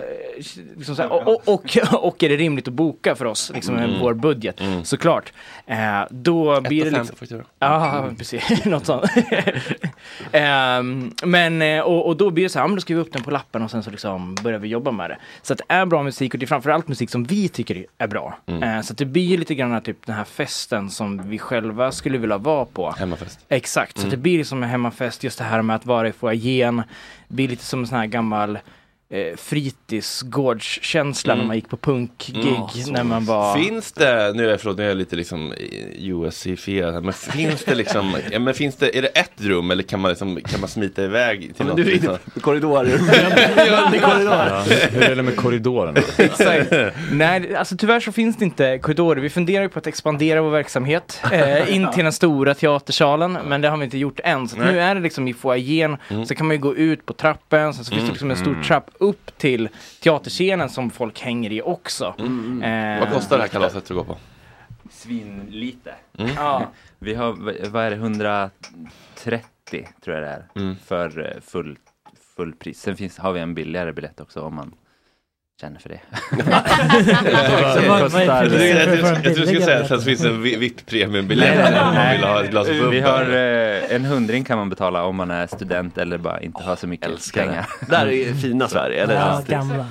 liksom 0.77 0.95
så 0.95 1.01
här, 1.01 1.11
och, 1.11 1.27
och, 1.27 1.53
och, 1.53 1.77
och 1.93 2.23
är 2.23 2.30
det 2.30 2.35
rimligt 2.35 2.67
att 2.67 2.73
boka 2.73 3.15
för 3.15 3.26
oss, 3.26 3.51
liksom 3.55 3.76
med 3.76 3.84
Mm. 3.85 3.99
vår 3.99 4.13
budget, 4.13 4.61
såklart. 4.84 5.34
Eh, 5.65 6.01
då 6.09 6.61
blir 6.61 6.85
det 6.85 6.91
liksom... 6.91 7.15
faktura. 7.15 7.43
Ja, 7.59 8.09
precis. 8.17 8.65
Något 8.65 8.85
sånt. 8.85 9.03
Ehm, 10.31 11.11
men, 11.23 11.61
eh, 11.61 11.80
och, 11.81 12.07
och 12.07 12.17
då 12.17 12.30
blir 12.31 12.43
det 12.43 12.49
så 12.49 12.59
här, 12.59 12.63
ja, 12.63 12.67
men 12.67 12.76
då 12.76 12.81
skriver 12.81 13.01
vi 13.01 13.07
upp 13.07 13.13
den 13.13 13.23
på 13.23 13.31
lappen 13.31 13.61
och 13.61 13.72
sen 13.72 13.84
så 13.84 13.91
liksom 13.91 14.35
börjar 14.35 14.59
vi 14.59 14.67
jobba 14.67 14.91
med 14.91 15.09
det. 15.09 15.17
Så 15.41 15.53
att 15.53 15.59
det 15.67 15.73
är 15.73 15.85
bra 15.85 16.03
musik 16.03 16.34
och 16.34 16.39
det 16.39 16.45
är 16.45 16.47
framförallt 16.47 16.88
musik 16.88 17.09
som 17.09 17.23
vi 17.23 17.49
tycker 17.49 17.85
är 17.97 18.07
bra. 18.07 18.38
Mm. 18.45 18.63
Eh, 18.63 18.81
så 18.81 18.93
att 18.93 18.97
det 18.97 19.05
blir 19.05 19.38
lite 19.38 19.55
grann 19.55 19.81
typ 19.81 20.05
den 20.05 20.15
här 20.15 20.23
festen 20.23 20.89
som 20.89 21.30
vi 21.30 21.39
själva 21.39 21.91
skulle 21.91 22.17
vilja 22.17 22.38
vara 22.38 22.65
på. 22.65 22.91
Hemmafest. 22.91 23.39
Exakt, 23.49 23.97
så 23.97 24.01
Mm. 24.01 24.07
att 24.07 24.11
det 24.11 24.17
blir 24.22 24.43
som 24.43 24.63
en 24.63 24.69
hemmafest, 24.69 25.23
just 25.23 25.38
det 25.38 25.43
här 25.43 25.61
med 25.61 25.76
att 25.76 25.85
vara 25.85 26.07
i 26.07 26.11
foajén. 26.11 26.84
Det 27.27 27.34
blir 27.35 27.47
lite 27.47 27.63
som 27.65 27.80
en 27.80 27.88
sån 27.88 27.97
här 27.97 28.05
gammal 28.05 28.59
eh, 29.10 29.36
fritidsgårdskänsla 29.38 31.34
Mm. 31.34 31.41
när 31.44 31.48
man 31.48 31.56
gick 31.56 31.69
på 31.69 31.77
punkgig. 31.77 32.45
Ja, 32.57 32.69
så. 32.73 32.91
när 32.91 33.03
man 33.03 33.26
var... 33.26 33.57
Finns 33.57 33.91
det, 33.91 34.32
nu 34.36 34.45
är 34.45 34.49
jag, 34.49 34.61
förlåt, 34.61 34.77
nu 34.77 34.84
är 34.84 34.88
jag 34.88 34.98
lite 34.98 35.15
liksom 35.15 35.53
USC-fierad 35.99 36.94
här, 36.94 37.02
men 37.02 37.14
finns 37.14 37.64
det 37.65 37.76
liksom, 37.76 38.18
ja, 38.32 38.40
men 38.40 38.53
finns 38.53 38.76
det, 38.76 38.98
är 38.98 39.02
det 39.02 39.07
ett 39.07 39.32
rum 39.41 39.72
eller 39.72 39.84
kan 39.84 39.99
man 39.99 40.10
liksom, 40.10 40.40
kan 40.45 40.60
man 40.60 40.69
smita 40.69 41.03
iväg 41.03 41.40
till 41.40 41.53
men 41.57 41.68
något? 41.68 41.76
du 41.76 41.82
är 41.82 41.88
inne 41.88 41.94
liksom? 41.95 42.18
på 42.34 42.40
korridorer. 42.40 42.86
Ja, 43.68 43.90
det 43.91 43.98
är 43.98 44.02
korridorer. 44.02 44.48
Ja, 44.49 44.64
hur 44.91 45.02
är 45.03 45.15
det 45.15 45.23
med 45.23 45.36
korridorerna? 45.36 45.99
Exakt. 46.18 46.72
Nej, 47.11 47.56
alltså 47.56 47.77
tyvärr 47.77 47.99
så 47.99 48.11
finns 48.11 48.38
det 48.38 48.45
inte 48.45 48.77
korridorer. 48.80 49.22
Vi 49.22 49.30
funderar 49.30 49.64
ju 49.64 49.69
på 49.69 49.80
att 49.80 49.88
expandera 49.88 50.41
vår 50.41 50.49
verksamhet 50.49 51.22
eh, 51.32 51.76
in 51.76 51.91
till 51.91 52.03
den 52.03 52.14
stora 52.14 52.53
teatersalen, 52.53 53.38
men 53.45 53.61
det 53.61 53.69
har 53.69 53.77
vi 53.77 53.86
inte 53.86 53.98
gjort 53.98 54.19
än. 54.23 54.48
Så 54.48 54.57
nu 54.57 54.80
är 54.80 54.95
det 54.95 55.02
liksom 55.02 55.27
i 55.27 55.34
foajén, 55.34 55.98
Mm. 56.10 56.26
så 56.26 56.36
kan 56.36 56.48
man 56.48 56.56
ju 56.56 56.61
gå 56.61 56.76
ut 56.76 57.06
på 57.06 57.14
trappen, 57.14 57.73
sen 57.73 57.86
så 57.86 57.91
finns 57.91 58.03
det 58.06 58.10
liksom 58.11 58.32
en 58.32 58.38
stor 58.38 58.52
Mm. 58.52 58.64
trapp 58.64 58.90
upp 59.06 59.38
till 59.38 59.69
teaterscenen 60.03 60.69
som 60.69 60.90
folk 60.90 61.22
hänger 61.22 61.52
i 61.52 61.61
också. 61.61 62.06
Eh, 62.64 62.99
Vad 62.99 63.11
kostar 63.14 63.38
det 63.38 63.44
här 63.44 63.48
kalaset 63.49 63.84
att 63.84 63.90
gå 63.90 64.03
på? 64.03 64.18
Svinlite. 64.91 65.95
Mm. 66.18 66.32
Ja. 66.36 66.72
Vi 66.99 67.14
har, 67.14 67.34
vad 67.69 67.84
är 67.84 67.90
det, 67.90 67.95
130 67.95 69.88
tror 70.03 70.15
jag 70.18 70.23
det 70.23 70.30
är. 70.30 70.45
Mm. 70.56 70.76
För 70.86 71.32
eh, 71.36 71.41
full, 71.41 71.77
full 72.36 72.53
pris. 72.56 72.80
Sen 72.82 72.98
finns, 72.98 73.18
har 73.18 73.34
vi 73.34 73.40
en 73.40 73.53
billigare 73.53 73.91
biljett 73.94 74.19
också 74.22 74.41
om 74.41 74.56
man 74.56 74.73
känner 75.61 75.80
för 75.80 75.90
det. 75.90 75.99
Jag 77.32 78.52
trodde 79.22 79.30
du 79.30 79.45
skulle 79.45 79.61
säga 79.61 79.84
att 79.84 79.90
det 79.90 80.02
finns 80.02 80.23
en 80.23 80.41
vi- 80.41 80.56
VIP-premiumbiljett 80.56 81.68
om 81.68 81.95
man 81.95 82.11
vill 82.11 82.23
ha 82.23 82.44
ett 82.44 82.49
glas 82.49 82.68
bubbel. 82.68 82.90
Vi 82.90 83.02
har 83.02 83.22
eh, 83.22 83.95
en 83.95 84.06
hundring 84.06 84.44
kan 84.44 84.57
man 84.57 84.69
betala 84.69 85.03
om 85.06 85.15
man 85.15 85.32
är 85.32 85.48
student 85.48 85.98
eller 85.98 86.18
bara 86.18 86.41
inte 86.41 86.64
har 86.64 86.76
så 86.76 86.88
mycket 86.88 87.07
älskar 87.07 87.41
det. 87.41 87.48
pengar. 87.48 87.68
Där 87.90 88.07
är 88.07 88.34
fina 88.34 88.68
Sverige, 88.68 89.03
eller? 89.03 89.15
Ja, 89.15 89.41
gamla. 89.48 89.86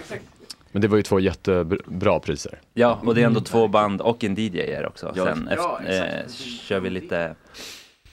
Men 0.72 0.82
det 0.82 0.88
var 0.88 0.96
ju 0.96 1.02
två 1.02 1.20
jättebra 1.20 2.20
priser. 2.20 2.60
Ja, 2.74 3.00
och 3.04 3.14
det 3.14 3.22
är 3.22 3.26
ändå 3.26 3.40
två 3.40 3.68
band 3.68 4.00
och 4.00 4.24
en 4.24 4.34
DJ 4.38 4.60
är 4.60 4.86
också. 4.86 5.12
Ja. 5.16 5.24
Sen 5.24 5.48
Ja, 5.56 5.80
efter, 5.86 6.18
eh, 6.18 6.32
kör 6.68 6.80
vi 6.80 6.90
lite 6.90 7.34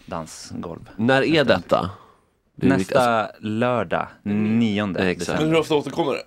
dansgolv. 0.06 0.90
När 0.96 1.22
är 1.24 1.44
detta? 1.44 1.90
Nästa 2.56 3.28
lördag, 3.40 4.08
nionde 4.24 5.14
december. 5.14 5.46
hur 5.46 5.56
ofta 5.56 5.76
återkommer 5.76 6.14
det? 6.14 6.22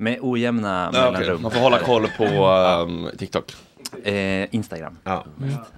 Med 0.00 0.18
ojämna 0.20 0.90
Ja, 0.92 1.10
mellanrum. 1.12 1.42
Man 1.42 1.50
får 1.50 1.60
hålla 1.60 1.78
koll 1.78 2.06
på 2.16 2.24
um, 2.88 3.08
TikTok. 3.18 3.52
Eh, 4.04 4.54
Instagram. 4.54 4.96
Ja. 5.04 5.24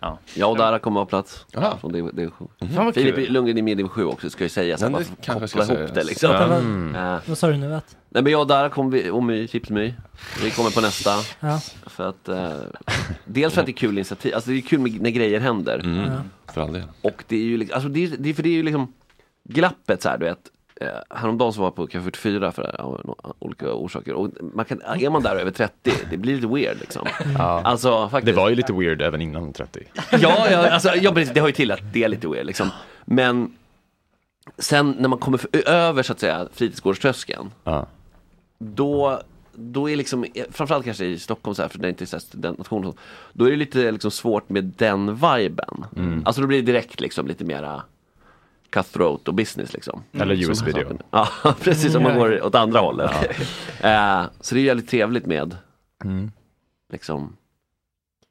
Ja. 0.00 0.18
Jag 0.34 0.50
och 0.50 0.56
Dara 0.56 0.78
kommer 0.78 1.00
ha 1.00 1.06
plats. 1.06 1.46
Jaha. 1.52 1.76
Från 1.80 1.92
div- 1.94 2.14
division. 2.16 2.48
Fan 2.74 2.84
vad 2.84 2.94
Filip. 2.94 3.30
Lundgren 3.30 3.58
är 3.58 3.62
med 3.62 3.72
i 3.72 3.74
division 3.74 3.94
7 3.94 4.04
också, 4.04 4.30
ska 4.30 4.44
jag 4.44 4.50
säga. 4.50 4.78
Så 4.78 4.84
Men 4.84 4.94
att 4.94 5.00
det 5.00 5.06
man 5.08 5.16
får 5.16 5.22
kanske 5.22 5.58
koppla 5.58 5.74
ihop 5.74 5.76
sägas. 5.88 5.92
det 5.92 6.04
liksom. 6.04 6.30
Ja. 6.30 6.44
Mm. 6.44 6.94
Eh, 6.94 7.18
Vad 7.26 7.38
sa 7.38 7.46
du 7.48 7.56
nu 7.56 7.74
att? 7.74 7.96
Nej 8.08 8.22
men 8.22 8.32
jag 8.32 8.40
och 8.40 8.46
Dara 8.46 8.68
kommer 8.68 9.10
och 9.10 9.22
My, 9.22 9.48
Chipsmy, 9.48 9.94
vi 10.42 10.50
kommer 10.50 10.70
på 10.70 10.80
nästa. 10.80 11.10
Ja. 11.40 11.60
För 11.86 12.08
att, 12.08 12.28
eh, 12.28 12.50
dels 13.24 13.54
för 13.54 13.60
att 13.60 13.66
det 13.66 13.72
är 13.72 13.76
kul 13.76 13.94
initiativ, 13.98 14.34
alltså 14.34 14.50
det 14.50 14.56
är 14.56 14.60
kul 14.60 14.80
med, 14.80 15.00
när 15.00 15.10
grejer 15.10 15.40
händer. 15.40 15.78
Mm. 15.78 16.10
För 16.54 16.60
all 16.60 16.72
del. 16.72 16.82
Och 17.02 17.24
det 17.28 17.36
är 17.36 17.40
ju 17.44 17.56
liksom, 17.56 17.74
alltså 17.74 17.88
det 17.88 18.04
är, 18.04 18.10
det 18.18 18.30
är, 18.30 18.34
för 18.34 18.42
det 18.42 18.48
är 18.48 18.52
ju 18.54 18.62
liksom 18.62 18.92
glappet 19.48 20.02
så 20.02 20.08
här 20.08 20.18
du 20.18 20.24
vet. 20.24 20.38
Eh, 20.82 21.16
häromdagen 21.18 21.52
så 21.52 21.60
var 21.60 21.66
jag 21.66 21.74
på 21.74 21.86
Café 21.86 22.04
44 22.04 22.52
för 22.52 22.74
ja, 22.78 23.00
no- 23.04 23.34
olika 23.38 23.72
orsaker. 23.72 24.12
Och 24.14 24.30
man 24.54 24.64
kan, 24.64 24.80
är 24.82 25.10
man 25.10 25.22
där 25.22 25.36
över 25.36 25.50
30, 25.50 25.92
det 26.10 26.16
blir 26.16 26.34
lite 26.34 26.46
weird 26.46 26.80
liksom. 26.80 27.06
Ja. 27.38 27.60
Alltså 27.64 28.08
faktiskt. 28.08 28.26
Det 28.26 28.40
var 28.40 28.48
ju 28.48 28.54
lite 28.54 28.72
weird 28.72 29.02
även 29.02 29.22
innan 29.22 29.52
30. 29.52 29.80
Ja, 30.10 30.50
ja, 30.50 30.70
alltså, 30.70 30.94
ja 30.94 31.12
precis, 31.12 31.34
det 31.34 31.40
har 31.40 31.48
ju 31.48 31.54
till 31.54 31.70
att 31.70 31.92
det 31.92 32.04
är 32.04 32.08
lite 32.08 32.28
weird 32.28 32.46
liksom. 32.46 32.70
Men 33.04 33.56
sen 34.58 34.96
när 34.98 35.08
man 35.08 35.18
kommer 35.18 35.38
för, 35.38 35.68
över 35.68 36.02
så 36.02 36.12
att 36.12 36.20
säga 36.20 36.48
fritidsgårdströskeln. 36.52 37.50
Ja. 37.64 37.86
Då, 38.58 39.20
då 39.54 39.90
är 39.90 39.96
liksom, 39.96 40.26
framförallt 40.50 40.84
kanske 40.84 41.04
i 41.04 41.18
Stockholm 41.18 41.54
så 41.54 41.62
här, 41.62 41.68
för 41.68 41.78
det 41.78 41.86
är 41.86 41.90
inte 41.90 42.20
studentnation. 42.20 42.94
Då 43.32 43.44
är 43.44 43.50
det 43.50 43.56
lite 43.56 43.90
liksom 43.90 44.10
svårt 44.10 44.48
med 44.48 44.64
den 44.64 45.14
viben. 45.14 45.84
Mm. 45.96 46.22
Alltså 46.24 46.40
då 46.42 46.46
blir 46.48 46.58
det 46.62 46.72
direkt 46.72 47.00
liksom 47.00 47.26
lite 47.26 47.44
mera 47.44 47.82
cutthroat 48.72 49.28
och 49.28 49.34
business 49.34 49.72
liksom. 49.72 50.02
Eller 50.12 50.36
Som 50.36 50.50
US-video. 50.50 50.98
Ja, 51.10 51.28
precis, 51.60 51.94
om 51.94 52.02
man 52.02 52.18
går 52.18 52.42
åt 52.46 52.54
andra 52.54 52.80
hållet. 52.80 53.10
Eh, 53.84 54.22
så 54.40 54.54
det 54.54 54.60
är 54.60 54.64
jävligt 54.64 54.88
trevligt 54.88 55.26
med 55.26 55.56
Mm. 56.04 56.30
liksom 56.92 57.36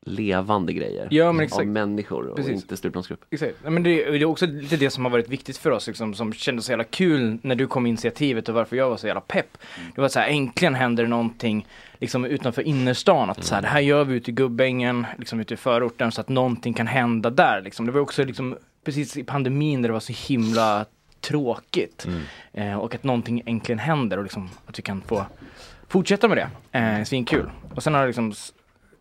levande 0.05 0.73
grejer. 0.73 1.07
Ja, 1.11 1.31
men 1.31 1.43
exakt. 1.43 1.61
Av 1.61 1.67
människor 1.67 2.27
och 2.27 2.35
Precis. 2.35 2.53
inte 2.53 2.77
stupplansgrupp. 2.77 3.19
Exakt. 3.31 3.55
Nej, 3.63 3.71
Men 3.71 3.83
det, 3.83 4.11
det 4.11 4.17
är 4.17 4.25
också 4.25 4.45
lite 4.45 4.77
det 4.77 4.89
som 4.89 5.05
har 5.05 5.11
varit 5.11 5.29
viktigt 5.29 5.57
för 5.57 5.71
oss, 5.71 5.87
liksom, 5.87 6.13
som 6.13 6.33
kändes 6.33 6.65
så 6.65 6.71
jävla 6.71 6.83
kul 6.83 7.37
när 7.41 7.55
du 7.55 7.67
kom 7.67 7.83
med 7.83 7.89
initiativet 7.89 8.49
och 8.49 8.55
varför 8.55 8.75
jag 8.75 8.89
var 8.89 8.97
så 8.97 9.07
jävla 9.07 9.21
pepp. 9.21 9.57
Det 9.95 10.01
var 10.01 10.09
så 10.09 10.19
här, 10.19 10.27
äntligen 10.27 10.75
händer 10.75 11.07
någonting 11.07 11.67
liksom 11.99 12.25
utanför 12.25 12.61
innerstan. 12.61 13.29
Att 13.29 13.43
så 13.43 13.55
här, 13.55 13.61
det 13.61 13.67
här 13.67 13.79
gör 13.79 14.03
vi 14.03 14.15
ute 14.15 14.31
i 14.31 14.33
Gubbängen, 14.33 15.05
liksom 15.17 15.39
ute 15.39 15.53
i 15.53 15.57
förorten, 15.57 16.11
så 16.11 16.21
att 16.21 16.29
någonting 16.29 16.73
kan 16.73 16.87
hända 16.87 17.29
där. 17.29 17.61
Liksom. 17.61 17.85
Det 17.85 17.91
var 17.91 18.01
också 18.01 18.23
liksom, 18.23 18.57
precis 18.85 19.17
i 19.17 19.23
pandemin 19.23 19.81
där 19.81 19.89
det 19.89 19.93
var 19.93 19.99
så 19.99 20.13
himla 20.33 20.85
tråkigt. 21.21 22.07
Eh, 22.53 22.75
och 22.75 22.95
att 22.95 23.03
någonting 23.03 23.43
äntligen 23.45 23.79
händer 23.79 24.17
och 24.17 24.23
liksom, 24.23 24.49
att 24.65 24.79
vi 24.79 24.83
kan 24.83 25.01
få 25.01 25.25
fortsätta 25.87 26.27
med 26.27 26.37
det. 26.37 26.79
Eh, 26.79 27.03
svinkul. 27.03 27.49
Och 27.75 27.83
sen 27.83 27.93
har 27.93 28.01
det 28.01 28.07
liksom 28.07 28.33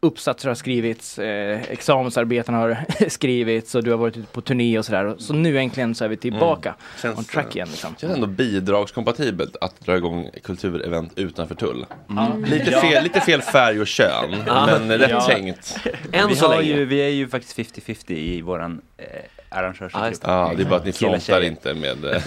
uppsatser 0.03 0.49
har 0.49 0.55
skrivits, 0.55 1.19
eh, 1.19 1.63
examensarbeten 1.63 2.55
har 2.55 2.85
skrivits 3.09 3.75
och 3.75 3.85
du 3.85 3.91
har 3.91 3.99
varit 3.99 4.17
ute 4.17 4.33
på 4.33 4.41
turné 4.41 4.79
och 4.79 4.85
sådär. 4.85 5.15
Så 5.19 5.35
nu 5.35 5.59
äntligen 5.59 5.95
så 5.95 6.05
är 6.05 6.09
vi 6.09 6.17
tillbaka 6.17 6.75
Känns, 7.03 7.19
on 7.19 7.25
track 7.25 7.57
igen. 7.57 7.69
Liksom. 7.71 7.95
känns 8.01 8.15
ändå 8.15 8.27
bidragskompatibelt 8.27 9.57
att 9.61 9.81
dra 9.81 9.97
igång 9.97 10.31
kulturevent 10.43 11.13
utanför 11.19 11.55
tull. 11.55 11.87
Mm. 12.11 12.45
Lite, 12.45 12.71
fel, 12.71 13.03
lite 13.05 13.21
fel 13.21 13.43
färg 13.43 13.81
och 13.81 13.87
kön, 13.87 14.31
men 14.47 14.99
rätt 14.99 15.11
Ja. 15.11 15.21
tänkt. 15.21 15.77
Än 16.13 16.29
vi, 16.29 16.37
så 16.37 16.47
har 16.47 16.57
länge. 16.57 16.77
ju, 16.77 16.85
vi 16.85 16.99
är 16.99 17.09
ju 17.09 17.29
faktiskt 17.29 17.77
50-50 17.77 18.13
i 18.13 18.41
våran 18.43 18.81
eh, 18.97 19.05
Ja, 19.51 20.09
just 20.09 20.23
Ja, 20.25 20.53
det 20.57 20.63
är 20.63 20.67
bara 20.67 20.77
att 20.77 20.85
ni 20.85 20.93
frontar 20.93 21.41
inte 21.41 21.75
med 21.75 22.05
eh, 22.05 22.21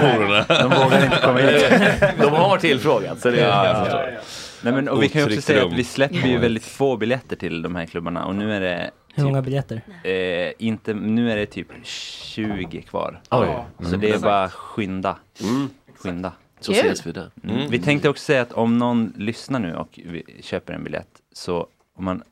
hororna. 0.00 0.44
De 0.48 0.70
vågar 0.84 1.04
inte 1.04 1.18
komma 1.22 1.38
hit. 1.38 1.70
De 2.20 2.32
har 2.32 2.58
tillfrågat. 2.58 3.20
Så 3.20 3.30
det 3.30 3.40
Ja, 3.40 3.66
jag 3.66 3.76
förstår. 3.84 4.18
Nej, 4.62 4.72
men, 4.72 4.88
och 4.88 5.02
vi 5.02 5.08
kan 5.08 5.20
ju 5.20 5.26
också 5.26 5.40
säga 5.40 5.60
rum. 5.62 5.72
att 5.72 5.78
vi 5.78 5.84
släpper 5.84 6.16
ju 6.28 6.38
väldigt 6.38 6.64
få 6.64 6.96
biljetter 6.96 7.36
till 7.36 7.62
de 7.62 7.76
här 7.76 7.86
klubbarna 7.86 8.24
och 8.26 8.34
nu 8.34 8.52
är 8.54 8.60
det 8.60 8.90
Hur 9.14 9.24
många 9.24 9.38
typ, 9.38 9.44
biljetter? 9.44 9.80
eh, 10.04 10.52
inte, 10.58 10.94
nu 10.94 11.32
är 11.32 11.36
det 11.36 11.46
typ 11.46 11.68
20 11.82 12.82
kvar. 12.82 13.20
Oj. 13.30 13.48
Så 13.90 13.96
det 13.96 14.10
är 14.10 14.18
bara 14.18 14.48
skynda. 14.48 15.16
Mm. 15.42 15.68
Skynda. 15.96 16.32
Så 16.60 16.72
ses 16.72 17.06
vi 17.06 17.12
där. 17.12 17.30
Mm. 17.44 17.70
Vi 17.70 17.78
tänkte 17.78 18.08
också 18.08 18.24
säga 18.24 18.42
att 18.42 18.52
om 18.52 18.78
någon 18.78 19.12
lyssnar 19.16 19.60
nu 19.60 19.74
och 19.74 19.88
vi 20.04 20.22
köper 20.42 20.72
en 20.72 20.84
biljett 20.84 21.08
så 21.32 21.66
om 21.96 22.04
man 22.04 22.22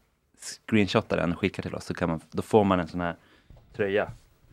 screenshotar 0.69 1.17
den 1.17 1.33
och 1.33 1.39
skickar 1.39 1.63
till 1.63 1.75
oss 1.75 1.85
så 1.85 1.95
kan 1.95 2.09
man, 2.09 2.21
då 2.31 2.43
får 2.43 2.65
man 2.65 2.81
en 2.81 2.89
sån 2.89 3.01
här 3.01 3.15
tröja. 3.77 4.09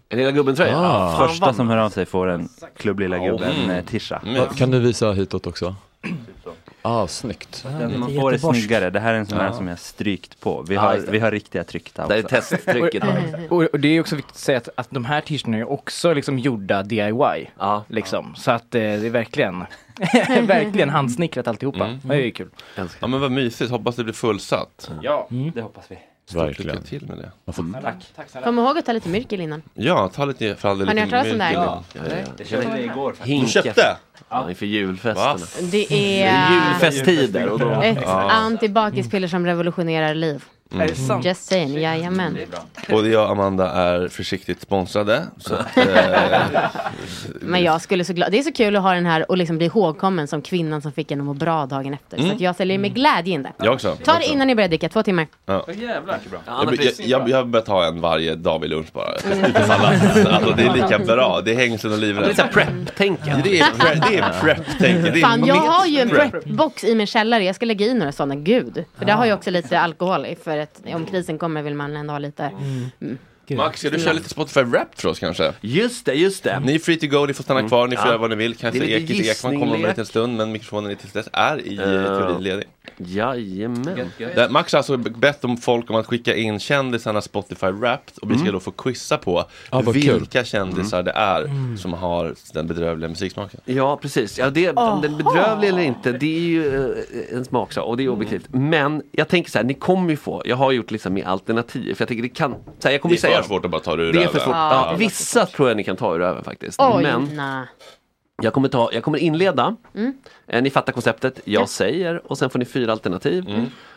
En 0.09 0.17
lilla 0.17 0.31
gubben-tröja? 0.31 0.77
Ah. 0.79 1.27
Första 1.27 1.53
som 1.53 1.69
hör 1.69 1.77
av 1.77 1.89
sig 1.89 2.05
får 2.05 2.27
en 2.27 2.49
klubblilla 2.77 3.17
gubben 3.17 3.51
Mm. 3.51 3.69
mm. 3.69 3.85
tisha. 3.85 4.21
Mm. 4.25 4.45
Kan 4.47 4.71
du 4.71 4.79
visa 4.79 5.11
hitåt 5.11 5.47
också? 5.47 5.75
Ah, 6.81 7.07
snyggt. 7.07 7.63
Den 7.79 7.99
man 7.99 8.09
får 8.15 8.29
är 8.29 8.33
göteborgsk. 8.33 8.61
snyggare. 8.61 8.89
Det 8.89 8.99
här 8.99 9.13
är 9.13 9.17
en 9.17 9.25
sån 9.25 9.37
här 9.37 9.45
Ja. 9.45 9.53
som 9.53 9.67
jag 9.67 9.79
strykt 9.79 10.39
på. 10.39 10.61
Vi 10.67 10.75
har, 10.75 10.95
det. 10.95 11.11
vi 11.11 11.19
har 11.19 11.31
riktiga 11.31 11.63
tryckta 11.63 12.07
Det 12.07 12.15
är 12.15 12.23
också. 12.23 12.35
testtrycket. 12.35 13.03
Och, 13.49 13.63
och 13.63 13.79
det 13.79 13.87
är 13.87 13.99
också 14.01 14.15
viktigt 14.15 14.31
att 14.35 14.39
säga 14.39 14.57
att, 14.57 14.69
att 14.75 14.87
de 14.89 15.05
här 15.05 15.21
t-shirtarna 15.21 15.57
är 15.57 15.69
också 15.69 16.13
liksom 16.13 16.39
gjorda 16.39 16.83
DIY. 16.83 17.49
Ja, 17.59 17.83
Liksom. 17.87 18.35
Så 18.35 18.51
att 18.51 18.75
eh, 18.75 18.81
det 18.81 18.87
är 18.87 19.09
verkligen, 19.09 19.65
verkligen 20.47 20.89
handsnickrat 20.89 21.47
alltihopa. 21.47 21.85
Mm. 21.85 21.99
Det 22.03 22.13
är 22.15 22.19
ju 22.19 22.31
kul. 22.31 22.49
Ja 22.99 23.07
men 23.07 23.19
vad 23.21 23.31
mysigt, 23.31 23.71
hoppas 23.71 23.95
det 23.95 24.03
blir 24.03 24.13
fullsatt. 24.13 24.91
Ja, 25.01 25.27
Mm. 25.31 25.51
Det 25.55 25.61
hoppas 25.61 25.85
vi. 25.91 25.99
Stort 26.29 26.41
Verkligen. 26.41 26.75
lycka 26.75 26.87
till 26.87 27.05
med 27.07 27.17
det. 27.17 27.31
Man 27.45 27.53
får, 27.53 27.81
Tack. 27.81 27.95
Tack 28.15 28.29
snälla. 28.29 28.45
Kom 28.45 28.59
ihåg 28.59 28.77
att 28.77 28.85
ta 28.85 28.91
lite 28.93 29.09
myrkel 29.09 29.41
innan. 29.41 29.61
Ja, 29.73 30.09
ta 30.15 30.25
lite 30.25 30.55
för 30.55 30.69
all 30.69 30.77
del 30.79 30.87
Har 30.87 30.95
ni 30.95 31.05
lite 31.05 31.15
hört 31.15 31.23
talas 31.25 31.33
om 31.33 31.37
det 31.39 31.43
här? 31.43 31.53
ja, 31.53 31.83
ja, 31.93 32.01
ja. 32.09 32.15
Det 32.37 32.45
köpte 32.45 32.77
vi 32.77 32.83
igår. 32.83 33.15
Du 33.23 33.47
köpte? 33.49 33.97
Ja, 34.29 34.49
inför 34.49 34.65
julfesterna. 34.65 35.33
Va? 35.33 35.39
Det 35.61 35.87
Det 35.89 36.23
är 36.23 36.27
är 36.33 36.67
julfesttider 36.73 37.49
och 37.49 37.59
då... 37.59 37.69
ett 37.81 37.97
Ja. 38.01 38.31
antibakispiller 38.31 39.27
som 39.27 39.45
revolutionerar 39.45 40.13
liv. 40.13 40.43
Mm. 40.71 40.83
Är 40.83 40.87
det 40.87 40.95
sant? 40.95 41.25
Just 41.25 41.45
saying, 41.45 41.79
jajamän. 41.81 42.37
Både 42.89 43.09
jag 43.09 43.23
och 43.25 43.31
Amanda 43.31 43.69
är 43.71 44.07
försiktigt 44.07 44.61
sponsrade. 44.61 45.23
Så 45.37 45.53
att, 45.55 45.77
eh, 45.77 45.85
Men 47.41 47.63
jag 47.63 47.81
skulle 47.81 48.03
så 48.05 48.13
glad. 48.13 48.31
Det 48.31 48.39
är 48.39 48.43
så 48.43 48.51
kul 48.51 48.75
att 48.75 48.81
ha 48.83 48.93
den 48.93 49.05
här 49.05 49.31
och 49.31 49.37
liksom 49.37 49.57
bli 49.57 49.65
ihågkommen 49.67 50.27
som 50.27 50.41
kvinnan 50.41 50.81
som 50.81 50.91
fick 50.91 51.11
en 51.11 51.19
att 51.19 51.25
må 51.25 51.33
bra 51.33 51.65
dagen 51.65 51.93
efter. 51.93 52.17
Så 52.17 52.23
Mm. 52.23 52.35
att 52.35 52.41
jag 52.41 52.55
ställer 52.55 52.77
med 52.77 52.93
glädje 52.95 53.33
in 53.33 53.43
det. 53.43 53.51
Jag 53.57 53.73
också. 53.73 53.97
Ta 54.03 54.13
det 54.19 54.25
innan 54.25 54.47
ni 54.47 54.55
börjar 54.55 54.67
dricka, 54.69 54.89
två 54.89 55.03
timmar. 55.03 55.27
Ja. 55.45 55.65
Jävlar. 55.73 56.19
Jag, 56.45 56.75
jag, 56.75 56.93
jag, 56.99 57.29
jag 57.29 57.37
har 57.37 57.43
börjat 57.45 57.67
ha 57.67 57.85
en 57.87 58.01
varje 58.01 58.35
dag 58.35 58.59
vid 58.59 58.69
lunch 58.69 58.87
bara. 58.93 59.17
Sallad. 59.19 59.93
Alltså, 60.33 60.53
det 60.57 60.63
är 60.63 60.73
lika 60.73 60.99
bra. 60.99 61.41
Det 61.41 61.51
är 61.51 61.55
hängslen 61.55 61.93
och 61.93 61.99
livrem. 61.99 62.23
Det 62.23 62.29
är 62.29 62.33
så 62.35 62.43
prep-tänk. 62.53 63.19
Det 63.43 63.59
är 63.59 63.63
prep- 63.63 64.03
det 64.09 64.17
är 64.17 64.31
prep-tänk. 64.41 65.03
Det 65.03 65.09
är 65.09 65.21
Fan, 65.21 65.45
jag 65.45 65.55
har 65.55 65.85
ju 65.85 65.99
en 65.99 66.09
prep. 66.09 66.31
prep-box 66.33 66.85
i 66.85 66.95
min 66.95 67.07
källare. 67.07 67.43
Jag 67.43 67.55
ska 67.55 67.65
lägga 67.65 67.85
i 67.85 67.93
några 67.93 68.11
sådana. 68.11 68.35
Gud. 68.35 68.83
För 68.97 69.05
där 69.05 69.13
har 69.13 69.25
jag 69.25 69.37
också 69.37 69.51
lite 69.51 69.79
alkohol 69.79 70.25
i. 70.25 70.35
För 70.43 70.58
att 70.61 70.81
om 70.95 71.05
krisen 71.05 71.37
kommer 71.37 71.61
vill 71.61 71.75
man 71.75 71.95
ändå 71.95 72.13
ha 72.13 72.19
lite. 72.19 72.43
Mm. 72.99 73.17
Max, 73.57 73.79
ska 73.79 73.89
du 73.89 73.99
köra 73.99 74.13
lite 74.13 74.29
Spotify 74.29 74.59
Rap 74.59 75.01
för 75.01 75.09
oss 75.09 75.19
kanske? 75.19 75.53
Just 75.61 76.05
det, 76.05 76.13
just 76.13 76.43
det. 76.43 76.59
Ni 76.59 76.75
är 76.75 76.79
free 76.79 76.97
to 76.97 77.07
go, 77.07 77.25
ni 77.25 77.33
får 77.33 77.43
stanna 77.43 77.67
kvar, 77.67 77.87
ni 77.87 77.95
får 77.95 78.05
Ja. 78.05 78.09
göra 78.09 78.17
vad 78.17 78.29
ni 78.29 78.35
vill. 78.35 78.51
Det 78.51 78.57
Kanske 78.57 78.85
är 78.85 78.97
Ekis 78.97 79.37
Ekman 79.37 79.59
kommer 79.59 79.75
om 79.75 79.83
en 79.83 79.89
liten 79.89 80.05
stund, 80.05 80.37
men 80.37 80.51
mikrofonen 80.51 80.95
tills 80.95 81.13
dess 81.13 81.29
är 81.33 81.67
i 81.67 81.77
uh, 81.79 81.83
teorin 81.85 82.43
ledig. 82.43 82.65
Jajamän. 82.99 84.11
Där 84.17 84.49
Max 84.49 84.73
har 84.73 84.77
alltså 84.77 84.97
bett 84.97 85.43
om 85.45 85.57
folk 85.57 85.89
om 85.89 85.95
att 85.95 86.05
skicka 86.05 86.35
in 86.35 86.59
kändisarna 86.59 87.21
Spotify 87.21 87.67
Wrapped 87.67 88.17
och 88.21 88.29
vi 88.31 88.33
ska 88.35 88.41
Mm. 88.41 88.53
då 88.53 88.59
få 88.59 88.71
quizza 88.71 89.17
på 89.17 89.45
Ja, 89.71 89.81
vad 89.81 89.93
vilka 89.95 90.39
kul. 90.39 90.45
kändisar 90.45 91.03
det 91.03 91.11
är 91.11 91.49
som 91.77 91.93
har 91.93 92.35
den 92.53 92.67
bedrövliga 92.67 93.09
musiksmaken. 93.09 93.59
Ja, 93.65 93.97
precis. 94.01 94.37
Ja, 94.39 94.49
det, 94.49 94.69
om 94.69 95.01
den 95.01 95.13
är 95.13 95.17
bedrövlig 95.17 95.67
eller 95.69 95.81
inte, 95.81 96.11
det 96.11 96.35
är 96.37 96.39
ju 96.39 96.85
eh, 97.31 97.37
en 97.37 97.45
smaksak 97.45 97.85
och 97.85 97.97
det 97.97 98.03
är 98.03 98.09
objektivt. 98.09 98.45
Men 98.49 99.01
jag 99.11 99.27
tänker 99.27 99.51
så 99.51 99.57
här, 99.57 99.65
ni 99.65 99.73
kommer 99.73 100.09
ju 100.09 100.17
få, 100.17 100.41
jag 100.45 100.55
har 100.55 100.71
gjort 100.71 100.91
liksom 100.91 101.13
med 101.13 101.25
alternativ. 101.27 101.93
För 101.95 102.01
jag 102.01 102.07
tänker 102.07 102.21
det 102.23 102.29
kan, 102.29 102.51
så 102.51 102.87
här, 102.87 102.91
jag 102.91 103.01
kommer 103.01 103.15
Det 103.15 103.19
är 103.19 103.21
säga 103.21 103.41
för 103.41 103.47
svårt 103.47 103.65
att 103.65 103.71
bara 103.71 103.81
ta 103.81 103.95
det 103.95 104.03
ur 104.03 104.13
Det 104.13 104.23
är 104.23 104.27
för 104.27 104.33
röven. 104.33 104.43
svårt. 104.45 104.55
Ja, 104.55 104.95
vissa 104.97 105.45
tror 105.45 105.67
jag 105.67 105.77
ni 105.77 105.83
kan 105.83 105.95
ta 105.95 106.15
ur 106.15 106.19
röven 106.19 106.43
faktiskt. 106.43 106.79
Oj, 106.81 107.03
Men 107.03 107.29
nej. 107.35 107.65
Jag 108.41 108.53
kommer, 108.53 108.67
ta, 108.69 108.89
jag 108.93 109.03
kommer 109.03 109.17
inleda. 109.17 109.75
Mm. 109.95 110.13
Eh, 110.47 110.61
Ni 110.61 110.69
fattar 110.69 110.93
konceptet. 110.93 111.39
Jag 111.45 111.69
säger 111.69 112.31
och 112.31 112.37
sen 112.37 112.49
får 112.49 112.59
ni 112.59 112.65
fyra 112.65 112.91
alternativ. 112.91 113.45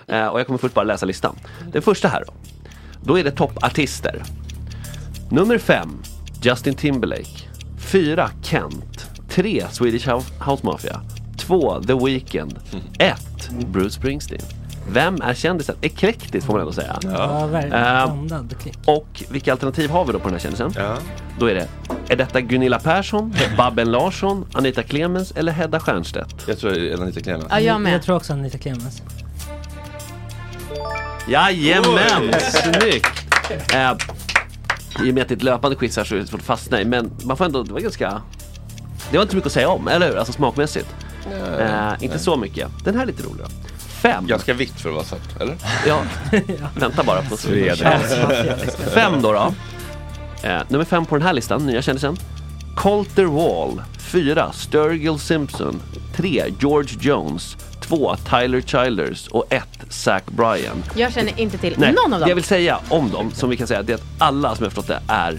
Eh, 0.07 0.27
och 0.27 0.41
jag 0.41 0.47
kommer 0.47 0.59
först 0.59 0.75
bara 0.75 0.85
läsa 0.85 1.07
listan. 1.07 1.37
Den 1.73 1.83
första 1.83 2.09
här 2.09 2.25
då. 2.27 2.33
Då 3.05 3.19
är 3.19 3.25
det 3.25 3.31
toppartister. 3.31 4.23
Nummer 5.31 5.59
fem, 5.59 5.89
Justin 6.43 6.75
Timberlake. 6.75 7.49
Fyra, 7.93 8.31
Kent. 8.43 9.11
Tre, 9.29 9.65
Swedish 9.71 10.09
House 10.09 10.33
House 10.51 10.67
Mafia. 10.67 11.01
Två, 11.39 11.83
The 11.83 11.95
Weeknd. 11.95 12.59
Ett, 12.99 13.51
Bruce 13.67 13.91
Springsteen. 13.91 14.41
Vem 14.89 15.23
är 15.23 15.35
kändisen? 15.35 15.77
Eklektiskt 15.81 16.47
får 16.47 16.53
man 16.53 16.61
ändå 16.61 16.73
säga. 16.73 16.99
Ja, 17.03 17.47
verkligen. 17.47 18.49
Klick. 18.63 18.75
och 18.85 19.23
vilka 19.31 19.53
alternativ 19.53 19.91
har 19.91 20.05
vi 20.05 20.13
då 20.13 20.19
på 20.19 20.25
den 20.25 20.35
här 20.35 20.41
kändisen? 20.41 20.73
Då 21.39 21.47
är 21.47 21.55
det, 21.55 21.69
är 22.09 22.17
detta 22.17 22.41
Gunilla 22.41 22.79
Persson, 22.79 23.35
Babben 23.57 23.91
Larsson, 23.91 24.47
Anita 24.53 24.83
Clemens 24.83 25.31
eller 25.37 25.53
Hedda 25.53 25.81
Stiernstedt? 25.81 26.35
Jag 26.49 26.59
tror 26.59 26.71
det 26.71 26.93
är 26.93 27.03
Anita 27.03 27.21
Clemens. 27.21 27.47
Ja, 27.51 27.61
jag 27.61 27.81
med. 27.81 27.95
Jag 27.95 28.03
tror 28.03 28.17
också 28.17 28.33
Anita 28.33 28.59
Clemens. 28.59 29.03
Jajamän, 31.29 32.33
snyggt! 32.41 33.27
Eh, 33.75 33.93
I 35.07 35.11
och 35.11 35.15
med 35.15 35.23
att 35.23 35.29
det 35.29 35.35
är 35.35 35.37
ett 35.37 35.43
löpande 35.43 35.77
quiz 35.77 35.97
här 35.97 36.05
så 36.05 36.15
är 36.15 36.19
det 36.19 36.27
svårt 36.27 36.41
att 36.41 36.47
fastna 36.47 36.81
i, 36.81 36.85
men 36.85 37.11
man 37.25 37.37
får 37.37 37.45
ändå, 37.45 37.63
det 37.63 37.73
var 37.73 37.81
ganska 37.81 38.23
Det 39.11 39.17
var 39.17 39.23
inte 39.23 39.37
mycket 39.37 39.47
att 39.47 39.53
säga 39.53 39.69
om, 39.69 39.89
eller 39.89 40.09
hur? 40.09 40.17
Alltså 40.17 40.33
smakmässigt. 40.33 40.87
Eh, 41.61 41.93
inte 42.01 42.19
så 42.19 42.37
mycket. 42.37 42.69
Den 42.85 42.95
här 42.95 43.03
är 43.03 43.07
lite 43.07 43.23
rolig 43.23 43.39
då. 43.45 43.51
Fem. 44.03 44.27
Ganska 44.27 44.55
vitt 44.55 44.81
för 44.81 44.89
att 44.89 44.95
vara 44.95 45.05
sött, 45.05 45.41
eller? 45.41 45.57
Ja, 45.87 46.03
vänta 46.77 47.03
bara 47.03 47.23
på 47.23 47.37
Fredrik. 47.37 47.83
Fem 48.95 49.23
då 49.23 49.33
då. 49.33 49.55
Eh, 50.49 50.61
nummer 50.69 50.85
fem 50.85 51.07
på 51.07 51.17
den 51.17 51.27
här 51.27 51.33
listan, 51.33 51.67
nya 51.67 51.83
kändisen. 51.83 52.17
Colter 52.77 53.25
Wall. 53.25 53.83
Fyra, 53.99 54.53
Sturgill 54.53 55.19
Simpson. 55.19 55.83
Tre, 56.17 56.45
George 56.61 56.97
Jones. 57.01 57.57
Två, 57.81 58.17
Tyler 58.17 58.61
Childers. 58.61 59.29
Och 59.29 59.45
ett, 59.53 59.79
Zac 59.89 60.23
Bryan. 60.27 60.83
Jag 60.97 61.13
känner 61.13 61.41
inte 61.41 61.59
till 61.59 61.75
Nej, 61.79 61.93
någon 61.93 62.13
av 62.13 62.19
det 62.21 62.25
dem. 62.25 62.29
jag 62.29 62.35
vill 62.35 62.45
säga 62.45 62.79
om 62.89 63.11
dem, 63.11 63.31
som 63.35 63.51
vi 63.51 63.57
kan 63.57 63.67
säga, 63.67 63.83
det 63.83 63.93
är 63.93 63.95
att 63.95 64.03
alla 64.19 64.55
som 64.55 64.65
jag 64.65 64.73
förstått 64.73 64.87
det 64.87 65.01
är 65.13 65.39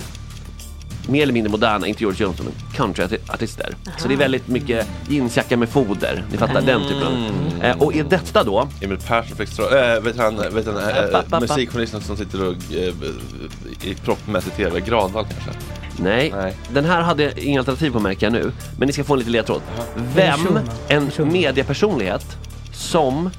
mer 1.08 1.24
eller 1.24 1.34
mindre 1.34 1.52
moderna, 1.52 1.88
inte 1.88 2.04
George 2.04 2.24
Jones, 2.24 2.40
men 2.42 2.54
countryartister. 2.76 3.76
Så 3.98 4.08
det 4.08 4.14
är 4.14 4.18
väldigt 4.18 4.48
mycket 4.48 4.88
jeansjacka 5.10 5.58
med 5.58 5.70
foder, 5.70 6.24
ni 6.32 6.38
fattar 6.38 6.62
den 6.62 6.82
typen 6.82 7.04
av... 7.04 7.64
Eh, 7.64 7.82
och 7.82 7.96
är 7.96 8.04
detta 8.04 8.44
då... 8.44 8.68
Emil 8.82 8.98
Persson 8.98 9.38
fick 9.38 9.50
strå... 9.50 9.66
Äh, 9.66 10.02
vet 10.02 10.18
han, 10.18 10.36
vet 10.36 10.66
han 10.66 10.78
äh, 10.78 11.40
musikjournalisten 11.40 12.02
som 12.02 12.18
sitter 12.18 12.48
och 12.48 12.56
äh, 12.72 13.90
i 13.90 13.96
proppmässig 13.96 14.56
tv, 14.56 14.80
Gradvall 14.80 15.26
kanske? 15.26 15.60
Nej. 15.98 16.34
den 16.74 16.86
här 16.86 17.02
hade 17.02 17.24
jag 17.24 17.38
inga 17.38 17.60
alternativ 17.60 17.92
på 17.92 18.00
märker 18.00 18.26
jag 18.26 18.34
nu. 18.34 18.52
Men 18.78 18.88
ni 18.88 18.94
ska 18.94 19.04
få 19.04 19.14
en 19.14 19.20
liten 19.20 19.32
ledtråd. 19.32 19.62
Vem, 20.16 20.60
en 20.88 21.12
mediepersonlighet 21.32 22.38
som 22.74 23.30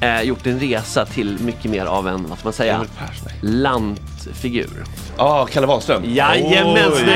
eh, 0.00 0.22
gjort 0.22 0.46
en 0.46 0.60
resa 0.60 1.06
till 1.06 1.38
mycket 1.40 1.70
mer 1.70 1.84
av 1.84 2.08
en, 2.08 2.26
vad 2.28 2.38
ska 2.38 2.46
man 2.46 2.52
säga, 2.52 2.84
Persson, 2.98 3.28
nej. 3.42 3.52
Lantfigur. 4.26 4.84
Ja, 5.16 5.24
ah, 5.24 5.46
Kalle 5.46 5.66
Wahlström. 5.66 6.02
Jajamän, 6.04 6.92
snyggt! 6.92 7.10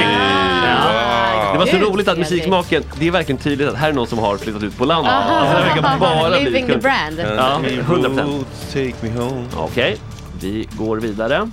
Ja. 0.64 1.50
Det 1.52 1.58
var 1.58 1.66
så 1.66 1.76
Gud, 1.76 1.82
roligt 1.82 2.08
att 2.08 2.18
musiksmaken, 2.18 2.84
det 2.98 3.06
är 3.06 3.10
verkligen 3.10 3.40
tydligt 3.40 3.68
att 3.68 3.76
här 3.76 3.88
är 3.88 3.92
någon 3.92 4.06
som 4.06 4.18
har 4.18 4.36
flyttat 4.36 4.62
ut 4.62 4.78
på 4.78 4.84
landet. 4.84 5.12
Aha. 5.12 5.38
Alltså, 5.38 5.58
det 5.58 5.64
verkar 5.64 5.98
bara 5.98 6.30
bli 6.30 6.44
Living 6.44 6.66
the 6.66 6.76
brand. 6.76 7.18
Ja, 7.18 7.60
Take 7.62 7.76
me 7.76 7.80
100 7.80 8.22
road, 8.22 8.44
Take 8.72 8.94
me 9.00 9.10
home. 9.10 9.46
Okej, 9.56 9.96
vi 10.40 10.68
går 10.72 10.96
vidare. 10.96 11.50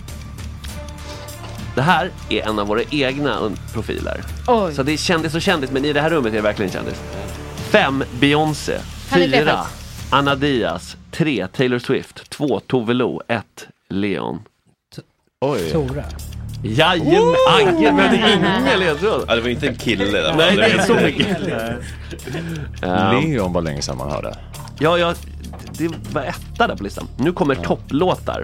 Det 1.76 1.82
här 1.82 2.12
är 2.30 2.50
en 2.50 2.60
av 2.60 2.68
våra 2.68 2.82
egna 2.92 3.52
profiler. 3.74 4.22
Oj. 4.48 4.74
Så 4.74 4.84
det 4.84 4.94
är 4.94 4.98
kändis 4.98 5.36
och 5.36 5.42
kändis, 5.42 5.72
men 5.72 5.86
i 5.86 5.94
det 5.94 6.02
här 6.02 6.10
rummet 6.10 6.34
är 6.34 6.36
det 6.36 6.42
verkligen 6.42 6.72
kändis. 6.72 7.02
Fem, 7.72 8.04
Beyoncé. 8.20 8.78
Fyra. 9.14 9.66
Anna 10.10 10.36
Diaz. 10.36 10.98
Tre, 11.12 11.48
Taylor 11.48 11.80
Swift. 11.80 12.30
Två, 12.30 12.60
Tove 12.60 12.94
Lo. 12.94 13.22
Ett, 13.28 13.68
Leon. 13.90 14.40
Oj. 15.46 15.72
Tora. 15.72 16.04
Jajamän, 16.64 17.36
Agge 17.50 17.92
behövde 17.92 18.16
ingen 18.18 18.80
ledtråd. 18.80 19.26
Ja, 19.28 19.36
det 19.36 19.42
var 19.42 19.50
inte 19.50 19.68
en 19.68 19.76
kille. 19.76 20.22
där. 20.22 20.34
Nej, 20.38 20.56
det 20.56 20.66
är 20.66 20.80
så 20.82 20.94
mycket. 20.96 21.28
Leon 23.32 23.54
var 23.54 23.62
länge 23.62 23.82
sedan 23.82 23.98
man 23.98 24.12
hörde. 24.12 24.38
Ja, 24.80 24.98
ja, 24.98 25.14
det 25.78 25.88
var 26.14 26.22
etta 26.22 26.68
där 26.68 26.76
på 26.76 26.84
listan. 26.84 27.08
Nu 27.18 27.32
kommer 27.34 27.56
topplåtar. 27.56 28.44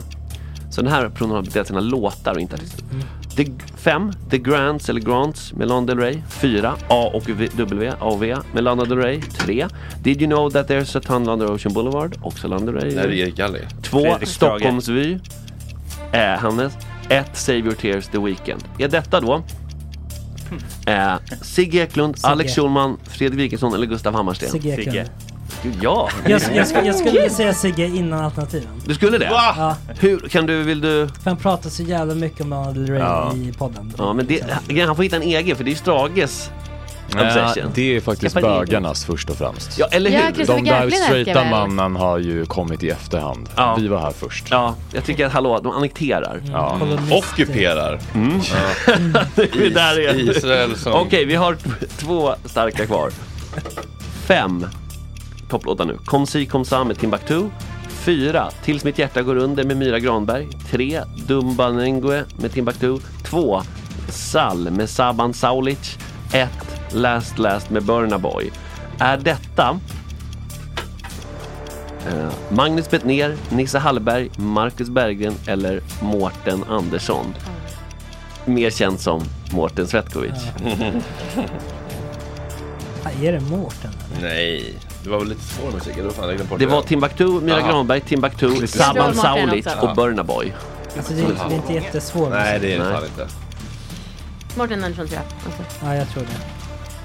Så 0.71 0.81
den 0.81 0.91
här 0.91 1.09
personen 1.09 1.35
har 1.35 1.41
delat 1.41 1.67
sina 1.67 1.79
låtar 1.79 2.33
och 2.33 2.39
inte 2.39 2.55
artister. 2.55 2.83
The, 3.35 3.45
fem, 3.77 4.11
The 4.29 4.37
Grants 4.37 4.89
eller 4.89 5.01
Grants 5.01 5.53
med 5.53 5.67
Lana 5.67 5.87
Del 5.87 5.97
Rey. 5.99 6.21
Fyra, 6.29 6.75
A 6.89 7.11
och 7.13 7.29
v, 7.29 7.47
W, 7.57 7.89
A 7.99 8.05
och 8.05 8.23
V 8.23 8.37
med 8.53 8.63
Lana 8.63 8.85
Del 8.85 8.97
Rey. 8.97 9.21
Tre, 9.21 9.67
Did 10.03 10.21
you 10.21 10.29
know 10.29 10.49
that 10.49 10.69
there's 10.69 10.97
a 10.97 11.01
tunnel 11.05 11.29
under 11.29 11.51
Ocean 11.51 11.73
Boulevard? 11.73 12.17
Också 12.21 12.47
Lana 12.47 12.65
Del 12.65 12.75
Rey. 12.75 12.89
Det 12.95 12.99
här 13.01 13.07
är 13.07 13.11
Erik 13.13 13.35
Galli. 13.35 13.59
Två. 13.83 14.17
Stockholmsvy. 14.23 15.19
Eh, 16.11 16.39
Hannes. 16.39 16.73
Ett, 17.09 17.29
Save 17.37 17.57
Your 17.57 17.71
Tears 17.75 18.07
The 18.07 18.17
Weeknd. 18.17 18.63
Är 18.77 18.87
detta 18.87 19.19
då 19.19 19.43
eh, 20.87 21.13
Sigge 21.41 21.77
Eklund, 21.83 22.15
Sigge. 22.17 22.27
Alex 22.31 22.55
Schulman, 22.55 22.97
Fredrik 23.03 23.39
Wikingsson 23.39 23.73
eller 23.73 23.85
Gustav 23.85 24.13
Hammarsten? 24.15 24.49
Sigge 24.49 24.69
Eklund. 24.69 24.85
Sigge. 24.91 25.07
Gud, 25.63 25.77
ja! 25.81 26.09
Jag, 26.27 26.41
jag, 26.55 26.67
skulle- 26.67 26.85
jag 26.85 26.95
skulle 26.95 27.29
säga 27.29 27.53
Sigge 27.53 27.85
innan 27.85 28.25
alternativen. 28.25 28.67
Du 28.85 28.93
skulle 28.93 29.17
det? 29.17 29.25
Ja, 29.25 29.75
Hur 29.99 30.19
kan 30.19 30.45
du, 30.45 30.63
vill 30.63 30.81
du? 30.81 31.07
för 31.23 31.29
han 31.29 31.37
pratar 31.37 31.69
så 31.69 31.83
jävla 31.83 32.15
mycket 32.15 32.41
om 32.41 32.49
Lana 32.49 32.71
Del 32.71 32.87
Rey 32.87 32.99
Ja. 32.99 33.33
i 33.35 33.53
podden. 33.57 33.93
Ja 33.97 34.13
men 34.13 34.27
det, 34.27 34.41
han 34.85 34.95
får 34.95 35.03
hitta 35.03 35.15
en 35.15 35.21
egen 35.21 35.57
för 35.57 35.63
det 35.63 35.71
är 35.71 35.75
Strages 35.75 36.49
obsession. 37.13 37.71
det 37.75 37.95
är 37.95 38.01
faktiskt 38.01 38.35
Skaffa 38.35 38.47
bögarnas 38.47 39.05
först 39.05 39.29
och 39.29 39.35
främst. 39.37 39.79
Ja 39.79 39.87
eller 39.91 40.09
Ja, 40.09 40.21
hur? 40.21 40.33
Christopher 40.33 40.61
De 40.63 40.69
där 40.69 40.89
straighta 40.89 41.43
mannen 41.43 41.95
har 41.95 42.17
ju 42.17 42.45
kommit 42.45 42.83
i 42.83 42.89
efterhand. 42.89 43.49
Ja. 43.55 43.75
Vi 43.79 43.87
var 43.87 43.99
här 43.99 44.11
först. 44.11 44.45
Ja, 44.51 44.75
jag 44.93 45.05
tycker 45.05 45.25
att 45.25 45.31
hallå, 45.31 45.59
de 45.63 45.71
annekterar. 45.71 46.41
Ja. 46.51 46.79
Ockuperar. 47.11 47.99
Mm. 48.13 48.39
det 49.35 49.65
är 49.65 49.69
där. 49.69 50.29
Israel 50.29 50.75
som... 50.75 50.93
Okej, 50.93 51.25
vi 51.25 51.35
har 51.35 51.57
två 51.97 52.33
starka 52.45 52.85
kvar. 52.85 53.11
Fem 54.25 54.65
topplåtar 55.49 55.85
nu. 55.85 55.97
Kom 56.05 56.27
si 56.27 56.45
kom 56.45 56.65
sa 56.65 56.83
med 56.83 56.99
Timbuktu. 56.99 57.49
Fyra, 57.89 58.49
Tills 58.63 58.83
mitt 58.83 58.99
hjärta 58.99 59.21
går 59.21 59.35
under 59.35 59.63
med 59.63 59.77
Myra 59.77 59.99
Granberg. 59.99 60.47
Tre, 60.71 61.01
Dumbanengue 61.27 62.23
med 62.37 62.51
Timbuktu. 62.53 62.97
Två, 63.23 63.61
Sall 64.09 64.71
med 64.71 64.89
Saban 64.89 65.33
Saulic. 65.33 65.97
Ett, 66.33 66.79
Last 66.91 67.39
Last 67.39 67.69
med 67.69 67.83
Burna 67.83 68.17
Boy. 68.19 68.51
Är 68.99 69.17
detta 69.17 69.79
eh, 72.07 72.29
Magnus 72.49 72.89
Bettner, 72.89 73.35
Nisse 73.49 73.79
Hallberg, 73.79 74.29
Marcus 74.35 74.89
Berggren 74.89 75.33
eller 75.47 75.81
Mårten 76.01 76.63
Andersson? 76.69 77.25
Mer 78.45 78.69
känd 78.69 78.99
som 78.99 79.23
Mårten 79.51 79.87
Svetkovic. 79.87 80.33
Ja, 83.03 83.27
Är 83.27 83.31
det 83.31 83.39
Mårten? 83.39 83.91
Nej, 84.21 84.73
det 85.03 85.09
var 85.09 85.19
väl 85.19 85.27
lite 85.27 85.41
svår 85.43 85.71
musik. 85.71 85.93
Eller 85.93 86.03
vad 86.03 86.13
fan, 86.13 86.27
jag 86.27 86.35
glömde 86.35 86.49
bort 86.49 86.59
Det 86.59 86.65
var 86.65 86.81
Timbuktu, 86.81 87.27
Mira 87.41 87.57
Aha. 87.57 87.71
Granberg, 87.71 88.01
Timbuktu, 88.01 88.47
Det 88.49 88.77
var 88.77 88.93
Martin 88.95 89.15
Saulic 89.21 89.67
och 89.81 89.95
Burna 89.95 90.23
Boy. 90.23 90.53
Alltså 90.97 91.13
det 91.13 91.21
är, 91.21 91.27
det 91.27 91.53
är 91.53 91.55
inte 91.55 91.73
jättesvårt. 91.73 92.29
Nej, 92.29 92.59
det 92.59 92.73
är 92.73 92.79
det 92.79 92.91
fan 92.91 93.03
inte. 93.05 93.27
Mårten 94.55 94.83
Andersson 94.83 95.07
tror 95.07 95.19
jag. 95.19 95.45
Alltså. 95.45 95.85
Ja, 95.85 95.95
jag 95.95 96.09
tror 96.09 96.23
det. 96.23 96.29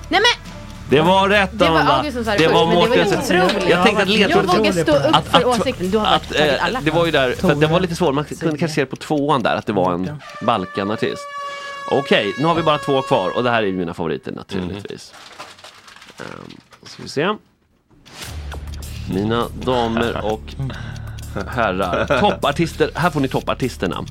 Nej 0.08 0.20
men! 0.20 0.52
Det 0.90 1.00
var 1.00 1.28
rätt 1.28 1.50
Det 1.52 1.58
var 1.58 1.68
Amanda. 1.70 1.92
August 1.96 2.16
som 2.16 2.24
sa 2.24 2.30
det 2.30 2.36
Det 2.38 2.42
först, 2.44 2.54
var 2.54 2.66
men 2.66 2.74
det 2.74 2.80
var 2.80 2.88
Mårten. 2.96 3.18
otroligt. 3.46 3.70
Jag 3.70 3.84
tänkte 3.84 4.02
att 4.02 4.08
Jag 4.08 4.18
ledtråden... 4.18 4.56
vågar 4.56 4.72
stå 4.72 4.96
upp 5.18 5.28
för 5.28 5.44
åsikten. 5.46 5.90
Du 5.90 5.98
har 5.98 6.04
varit- 6.04 6.14
att, 6.22 6.28
tagit 6.36 6.52
eh, 6.52 6.64
alla 6.66 6.80
Det 6.80 6.90
var 6.90 7.06
ju 7.06 7.12
där, 7.12 7.32
för 7.32 7.54
det 7.54 7.66
var 7.66 7.80
lite 7.80 7.94
svårt. 7.96 8.14
Man 8.14 8.24
kunde 8.24 8.58
kanske 8.58 8.74
se 8.74 8.80
det 8.80 8.86
på 8.86 8.96
tvåan 8.96 9.42
där, 9.42 9.56
att 9.56 9.66
det 9.66 9.72
var 9.72 9.94
en 9.94 10.22
Balkan-artist. 10.42 11.22
Okej, 11.90 12.34
nu 12.38 12.44
har 12.46 12.54
vi 12.54 12.62
bara 12.62 12.78
två 12.78 13.02
kvar 13.02 13.36
och 13.36 13.42
det 13.42 13.50
här 13.50 13.62
är 13.62 13.66
ju 13.66 13.72
mina 13.72 13.94
favoriter 13.94 14.32
naturligtvis. 14.32 15.12
Um, 16.18 16.56
ska 16.86 17.02
vi 17.02 17.08
se. 17.08 17.28
Mina 19.14 19.46
damer 19.64 20.24
och 20.24 20.54
herrar. 21.48 22.06
Toppartister, 22.20 22.90
här 22.94 23.10
får 23.10 23.20
ni 23.20 23.28
toppartisterna. 23.28 24.04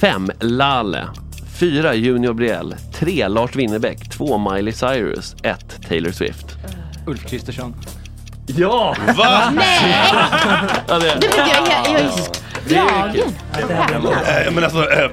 5. 0.00 0.30
Lale. 0.40 1.08
4. 1.54 1.94
Junior 1.94 2.32
Brielle. 2.34 2.76
3. 2.94 3.28
Lars 3.28 3.56
Winnerbäck. 3.56 4.10
2. 4.10 4.38
Miley 4.52 4.72
Cyrus. 4.72 5.36
1. 5.42 5.80
Taylor 5.88 6.10
Swift. 6.12 6.46
Ulf 7.06 7.26
Kristersson. 7.26 7.74
Ja! 8.46 8.96
Va? 9.16 9.50
Nej! 9.54 9.94
Ja, 10.88 10.98
det, 10.98 11.16
Du 11.20 11.26
jag, 11.26 11.48
jag, 11.48 11.58
jag 11.86 12.00
är 12.00 12.08
slagen. 12.68 13.28
Eh, 14.46 14.52
Men 14.52 14.64
alltså, 14.64 14.90
äh, 14.90 15.10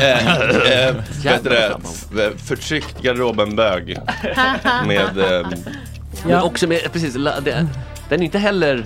äh, 0.00 0.88
äh? 0.88 0.94
F- 1.24 2.40
Förtryckt 2.46 3.02
garderobenbög. 3.02 3.98
Med... 4.86 5.18
Eh, 5.40 5.46
Men 6.26 6.40
också 6.42 6.66
med, 6.66 6.92
precis, 6.92 7.14
la- 7.16 7.40
det, 7.40 7.66
den 8.08 8.20
är 8.20 8.24
inte 8.24 8.38
heller 8.38 8.84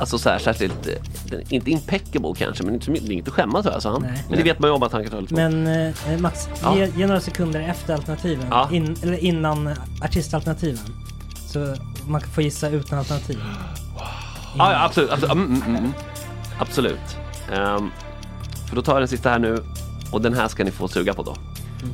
Alltså 0.00 0.18
så 0.18 0.30
här, 0.30 0.38
särskilt, 0.38 0.86
eh, 0.86 1.38
inte 1.48 1.70
impeccable 1.70 2.32
kanske 2.36 2.64
men 2.64 2.74
inte 2.74 2.86
så 2.86 2.90
mycket, 2.90 3.06
det 3.06 3.12
är 3.12 3.14
inget 3.14 3.28
att 3.28 3.34
skämmas 3.34 3.66
över. 3.66 3.74
Alltså 3.74 3.88
han, 3.88 4.02
Nej. 4.02 4.24
men 4.28 4.38
det 4.38 4.44
vet 4.44 4.58
man 4.58 4.70
ju 4.70 4.74
om 4.74 4.82
att 4.82 4.92
han 4.92 5.02
kan 5.02 5.10
ta 5.10 5.20
lite 5.20 5.34
Men 5.34 5.66
eh, 5.66 6.18
Max, 6.18 6.48
Ja. 6.62 6.76
ge, 6.76 6.86
ge 6.96 7.06
några 7.06 7.20
sekunder 7.20 7.60
efter 7.60 7.94
alternativen. 7.94 8.46
Ja. 8.50 8.68
In, 8.72 8.96
eller 9.02 9.16
innan 9.16 9.74
artistalternativen. 10.02 10.84
Så 11.46 11.76
man 12.06 12.20
kan 12.20 12.30
få 12.30 12.42
gissa 12.42 12.68
utan 12.68 12.98
alternativ. 12.98 13.38
Ja, 14.58 14.72
ja 14.72 14.84
absolut. 14.84 15.10
Absolut. 15.12 15.32
Mm, 15.32 15.62
mm, 15.62 15.76
mm. 15.76 15.92
absolut. 16.58 17.16
Ehm, 17.52 17.90
för 18.68 18.76
då 18.76 18.82
tar 18.82 18.92
jag 18.92 19.00
den 19.00 19.08
sista 19.08 19.30
här 19.30 19.38
nu 19.38 19.62
och 20.12 20.20
den 20.20 20.34
här 20.34 20.48
ska 20.48 20.64
ni 20.64 20.70
få 20.70 20.88
suga 20.88 21.14
på 21.14 21.22
då. 21.22 21.36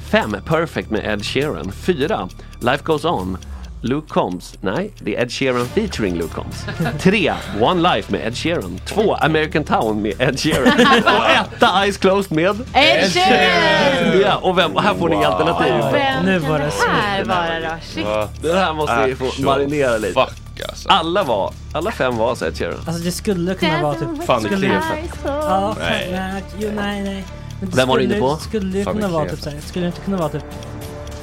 5. 0.00 0.36
Perfect 0.44 0.90
med 0.90 1.04
Ed 1.04 1.24
Sheeran. 1.24 1.72
4. 1.72 2.28
Life 2.60 2.84
Goes 2.84 3.04
On. 3.04 3.38
Luke 3.86 4.08
Combs. 4.08 4.54
Nej, 4.60 4.90
det 5.00 5.16
är 5.16 5.22
Ed 5.22 5.32
Sheeran 5.32 5.66
featuring 5.66 6.14
Luke 6.14 6.34
Combs. 6.34 6.64
3. 7.00 7.32
One 7.60 7.94
Life 7.94 8.12
med 8.12 8.26
Ed 8.26 8.36
Sheeran. 8.36 8.80
2. 8.86 9.14
American 9.14 9.64
Town 9.64 10.02
med 10.02 10.20
Ed 10.20 10.40
Sheeran. 10.40 10.72
och 11.18 11.30
etta 11.30 11.82
Eyes 11.84 11.96
Closed 11.96 12.32
med 12.36 12.56
Ed 12.74 13.12
Sheeran! 13.12 14.20
Ja, 14.20 14.36
och, 14.36 14.58
vem, 14.58 14.76
här 14.76 14.94
får 14.94 15.08
ni 15.08 15.24
alternativ. 15.24 15.74
Vem 15.92 16.24
Nu 16.24 16.38
var 16.38 16.58
det 16.58 16.64
det 16.64 16.88
här 16.88 17.24
vara 17.24 17.60
då? 17.60 17.76
Shit. 17.82 18.42
Det 18.42 18.58
här 18.58 18.72
måste 18.72 19.06
ni 19.06 19.14
få 19.14 19.42
marinera 19.42 19.96
lite. 19.96 20.20
Fuck 20.20 20.68
alltså. 20.68 20.88
Alla 20.88 21.22
var, 21.22 21.52
alla 21.72 21.90
fem 21.90 22.16
var 22.16 22.34
så 22.34 22.46
Ed 22.46 22.58
Sheeran. 22.58 22.78
Alltså 22.86 23.02
det 23.02 23.12
skulle 23.12 23.54
kunna 23.54 23.82
vara 23.82 23.94
typ... 23.94 24.24
Fan, 24.26 24.42
det 24.42 24.48
skulle, 24.48 24.66
klev. 24.66 24.82
Ja, 25.24 25.76
Nej. 25.80 26.08
nej. 26.12 26.32
Nej, 26.32 26.42
jo, 26.58 26.70
nej, 26.74 27.02
nej. 27.02 27.24
Men 27.60 27.70
det 27.70 27.76
Vem 27.76 27.88
var 27.88 27.98
du 27.98 28.04
inne 28.04 28.18
på? 28.18 28.36
Skulle 28.36 28.84
Fan, 28.84 28.94
kunna 28.94 29.06
det 29.06 29.12
vara 29.12 29.28
typ 29.28 29.40
såhär, 29.40 29.60
skulle 29.60 29.84
det 29.84 29.86
inte 29.86 30.00
kunna 30.00 30.16
vara 30.16 30.28
typ 30.28 30.44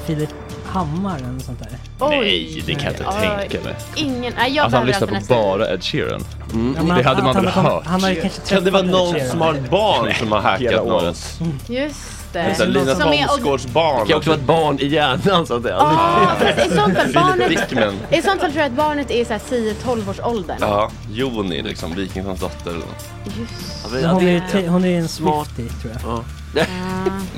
Filip 0.06 0.30
Hammar 0.74 1.16
eller 1.18 1.38
sånt 1.40 1.58
där? 1.58 1.68
Nej, 2.00 2.62
det 2.66 2.74
kan 2.74 2.82
jag 2.84 2.92
inte 2.92 3.04
Oj. 3.06 3.48
tänka 3.48 3.64
mig. 3.64 3.74
Ingen, 3.96 4.32
nej 4.36 4.52
jag 4.54 4.64
Alltså 4.64 4.76
han 4.76 4.86
behöver 4.86 4.86
lyssnar 4.86 5.06
på 5.08 5.14
alternativ. 5.14 5.58
bara 5.66 5.74
Ed 5.74 5.84
Sheeran. 5.84 6.24
Mm. 6.52 6.74
Ja, 6.76 6.82
men 6.82 6.96
Det 6.98 7.02
hade 7.04 7.10
att 7.18 7.24
man 7.24 7.34
han 7.36 7.44
väl 7.44 7.52
kommit- 7.52 7.70
hört? 7.72 7.86
Han 7.86 8.02
har 8.02 8.10
ju 8.10 8.20
kanske 8.20 8.40
Kan 8.54 8.64
det 8.64 8.70
vara 8.70 8.82
träffat 8.82 8.98
någon 9.20 9.28
som 9.30 9.40
har 9.40 9.54
ett 9.54 9.70
barn 9.70 10.14
som 10.18 10.32
har 10.32 10.40
hackat 10.40 10.86
någon? 10.86 11.14
Just 11.68 11.98
Det 12.32 12.40
här 12.40 12.66
Lina 12.66 12.94
Som 12.94 13.12
är- 13.12 13.24
och- 13.24 13.30
Thomsgårds 13.30 13.66
barn. 13.66 14.00
Det 14.00 14.08
kan 14.08 14.16
också 14.18 14.30
vara 14.30 14.40
ett 14.40 14.46
barn 14.46 14.78
i 14.80 14.86
hjärnan 14.86 15.46
så 15.46 15.56
att 15.56 15.62
säga. 15.62 15.74
Ja, 15.78 16.30
fast 16.38 16.66
i 16.72 16.76
sånt 16.76 16.96
fall 16.96 17.12
barnet, 17.14 17.48
Dickman. 17.48 17.94
i 18.10 18.22
sånt 18.22 18.40
fall 18.40 18.50
tror 18.50 18.62
jag 18.62 18.66
att 18.66 18.72
barnet 18.76 19.10
är 19.10 19.24
såhär 19.24 19.40
10-12 19.48 20.10
års 20.10 20.20
åldern. 20.20 20.56
Ja, 20.60 20.90
Joni 21.12 21.62
liksom, 21.62 21.94
Wikingtons 21.94 22.40
dotter 22.40 22.70
eller 22.70 22.78
något. 22.80 23.04
Just 23.24 23.92
Men 23.92 24.04
Hon 24.10 24.22
är 24.28 24.32
ju 24.32 24.42
te- 24.52 24.68
hon 24.68 24.84
är 24.84 24.88
ju 24.88 24.96
en 24.98 25.08
Smart. 25.08 25.46
Swiftie 25.56 25.80
tror 25.82 25.92
jag. 26.02 26.12
Ja. 26.16 26.24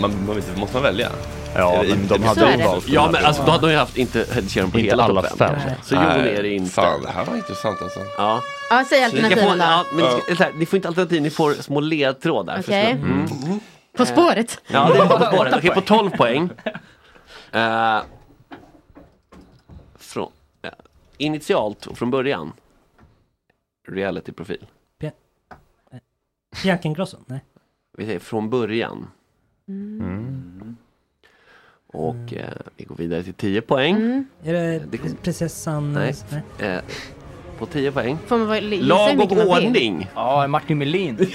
Man, 0.01 0.26
man 0.26 0.36
vet 0.36 0.48
inte, 0.48 0.60
måste 0.60 0.76
man 0.76 0.82
välja? 0.82 1.10
Ja, 1.55 1.82
det 1.82 1.88
men 1.88 2.01
inte- 2.02 2.14
de 2.14 2.20
Så 2.22 2.26
hade 2.28 2.51
ju 2.51 2.56
det. 2.56 2.64
valt 2.64 2.88
Ja 2.88 3.10
men 3.12 3.24
alltså 3.24 3.43
då 3.44 3.51
hade 3.51 3.66
de 3.66 3.72
ju 3.72 3.78
haft 3.78 3.97
inte 3.97 4.18
Ed 4.20 4.51
Sheeran 4.51 4.70
på 4.70 4.78
Inte 4.78 4.90
hela 4.90 5.02
alla 5.05 5.22
topp 5.22 5.38
fem. 5.38 5.55
Så 5.82 5.94
Jon 5.94 6.02
är 6.05 6.43
det 6.43 6.48
inte. 6.51 6.70
Fan, 6.70 7.02
det 7.02 7.09
här 7.10 7.24
var 7.24 7.36
intressant 7.36 7.82
alltså. 7.82 8.01
Ja. 8.18 8.43
Ja, 8.70 8.84
säg 8.88 9.05
alternativen 9.05 9.59
då. 9.59 9.64
ja, 9.64 9.84
men 9.93 10.05
ni, 10.05 10.10
ska, 10.20 10.36
så 10.36 10.43
här, 10.43 10.52
ni 10.52 10.66
får 10.66 10.76
inte 10.76 10.88
alternativ, 10.88 11.22
ni 11.22 11.30
får 11.30 11.52
små 11.55 11.80
ledtrådar. 11.80 12.60
Okej. 12.60 12.94
förstår 12.94 13.06
du? 13.09 13.47
Mm. 13.47 13.60
På 13.97 14.06
spåret. 14.06 14.60
Ja, 14.66 14.90
det 14.94 14.98
är 14.98 15.06
på 15.06 15.24
spåret. 15.24 15.55
Okej, 15.56 15.70
på 15.70 15.80
12 15.80 16.10
poäng. 16.10 16.51
Eh, 17.52 17.98
från, 19.98 20.30
ja, 20.62 20.70
initialt 21.18 21.86
och 21.86 21.98
från 21.98 22.10
början. 22.10 22.52
Reality-profil. 23.88 24.66
Bianca 26.62 26.88
Ingrosso? 26.88 27.16
Nej. 27.26 27.44
Vi 27.97 28.06
säger 28.06 28.18
från 28.18 28.51
början. 28.51 29.06
Mm. 29.68 30.77
Och 31.86 32.32
eh, 32.35 32.51
vi 32.77 32.85
går 32.85 32.97
vidare 32.97 33.23
till 33.23 33.35
10 33.35 33.60
poäng. 33.62 33.97
Mm. 33.97 34.27
Är 34.44 34.52
det 34.52 34.82
Det 34.90 34.98
kom- 34.98 35.16
prinsessan? 35.23 35.93
Nej. 35.93 36.14
Eh, 36.59 36.78
på 37.58 37.66
10 37.66 37.92
poäng. 37.92 38.18
Får 38.26 38.38
man 38.38 38.46
vara, 38.46 38.60
Lag 38.60 39.20
och 39.20 39.32
ordning. 39.32 40.10
Ja, 40.14 40.46
Martin 40.46 40.78
Melin. 40.78 41.16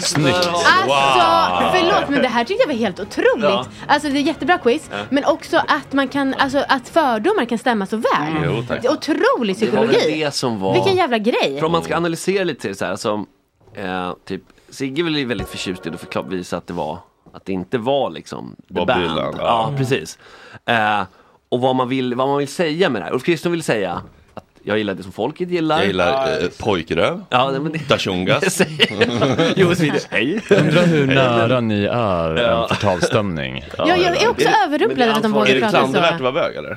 Snyggt. 0.00 0.36
Alltså, 0.36 1.70
förlåt 1.72 2.08
men 2.08 2.22
det 2.22 2.28
här 2.28 2.44
tyckte 2.44 2.62
jag 2.62 2.68
var 2.68 2.74
helt 2.74 3.00
otroligt. 3.00 3.44
Ja. 3.44 3.66
Alltså 3.88 4.08
det 4.08 4.18
är 4.18 4.22
jättebra 4.22 4.58
quiz, 4.58 4.90
men 5.10 5.24
också 5.24 5.56
att 5.56 5.92
man 5.92 6.08
kan, 6.08 6.34
alltså 6.34 6.64
att 6.68 6.88
fördomar 6.88 7.44
kan 7.44 7.58
stämma 7.58 7.86
så 7.86 7.96
väl. 7.96 8.32
Jo, 8.44 8.64
tack. 8.68 8.82
Det 8.82 8.88
är 8.88 8.92
otrolig 8.92 9.56
Det 9.60 9.70
var 9.70 9.84
väl 9.84 9.88
psykologi. 9.94 10.24
det 10.24 10.30
som 10.34 10.60
var... 10.60 10.74
Vilken 10.74 10.96
jävla 10.96 11.18
grej. 11.18 11.56
För 11.58 11.66
om 11.66 11.72
man 11.72 11.82
ska 11.82 11.96
analysera 11.96 12.44
lite 12.44 12.74
så 12.74 12.84
här 12.84 12.96
som 12.96 13.26
eh, 13.74 14.12
typ 14.24 14.42
Sigge 14.70 15.02
var 15.02 15.26
väldigt 15.26 15.48
förtjust 15.48 15.86
i 15.86 15.88
att 15.90 16.00
förklara, 16.00 16.26
visa 16.26 16.56
att 16.56 16.66
det 16.66 16.72
var 16.74 16.98
att 17.32 17.44
det 17.44 17.52
inte 17.52 17.78
var 17.78 18.10
liksom 18.10 18.56
the 18.68 18.74
Bob 18.74 18.86
band. 18.86 19.00
Dylan, 19.02 19.34
Ja, 19.38 19.70
ja. 19.70 19.72
precis. 19.76 20.18
Eh, 20.66 21.00
och 21.48 21.60
vad 21.60 21.76
man, 21.76 21.88
vill, 21.88 22.14
vad 22.14 22.28
man 22.28 22.38
vill 22.38 22.48
säga 22.48 22.88
med 22.90 23.00
det 23.02 23.06
här. 23.06 23.12
Ulf 23.12 23.24
Kristersson 23.24 23.52
vill 23.52 23.62
säga 23.62 24.02
att 24.34 24.44
jag 24.62 24.78
gillar 24.78 24.94
det 24.94 25.02
som 25.02 25.12
folket 25.12 25.50
gillar. 25.50 25.78
Jag 25.78 25.86
gillar 25.86 26.28
eh, 26.42 26.48
pojkröv. 26.60 27.24
Ja, 27.30 27.50
men 27.60 27.72
det... 27.72 27.88
Dashungas. 27.88 28.60
Jonas 29.56 30.06
hej! 30.10 30.40
Undrar 30.50 30.86
hur 30.86 31.06
nära 31.06 31.60
ni 31.60 31.84
är 31.84 32.36
Ja. 32.36 32.62
en 32.62 32.68
förtalsstämning. 32.76 33.64
Ja, 33.78 33.88
jag 33.88 34.22
är 34.22 34.28
också 34.28 34.48
överrumplad 34.66 35.08
över 35.08 35.16
att 35.16 35.22
de 35.22 35.32
är 35.32 35.36
vågar 35.38 35.50
Är 35.50 35.54
det 35.54 35.60
prata 35.60 35.78
klandervärt 35.78 36.12
att 36.12 36.18
så. 36.18 36.22
vara 36.22 36.32
bög 36.32 36.56
eller? 36.56 36.76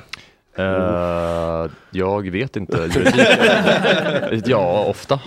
Eh, 0.54 1.70
jag 1.90 2.30
vet 2.30 2.56
inte. 2.56 2.90
ja, 4.44 4.84
ofta. 4.88 5.20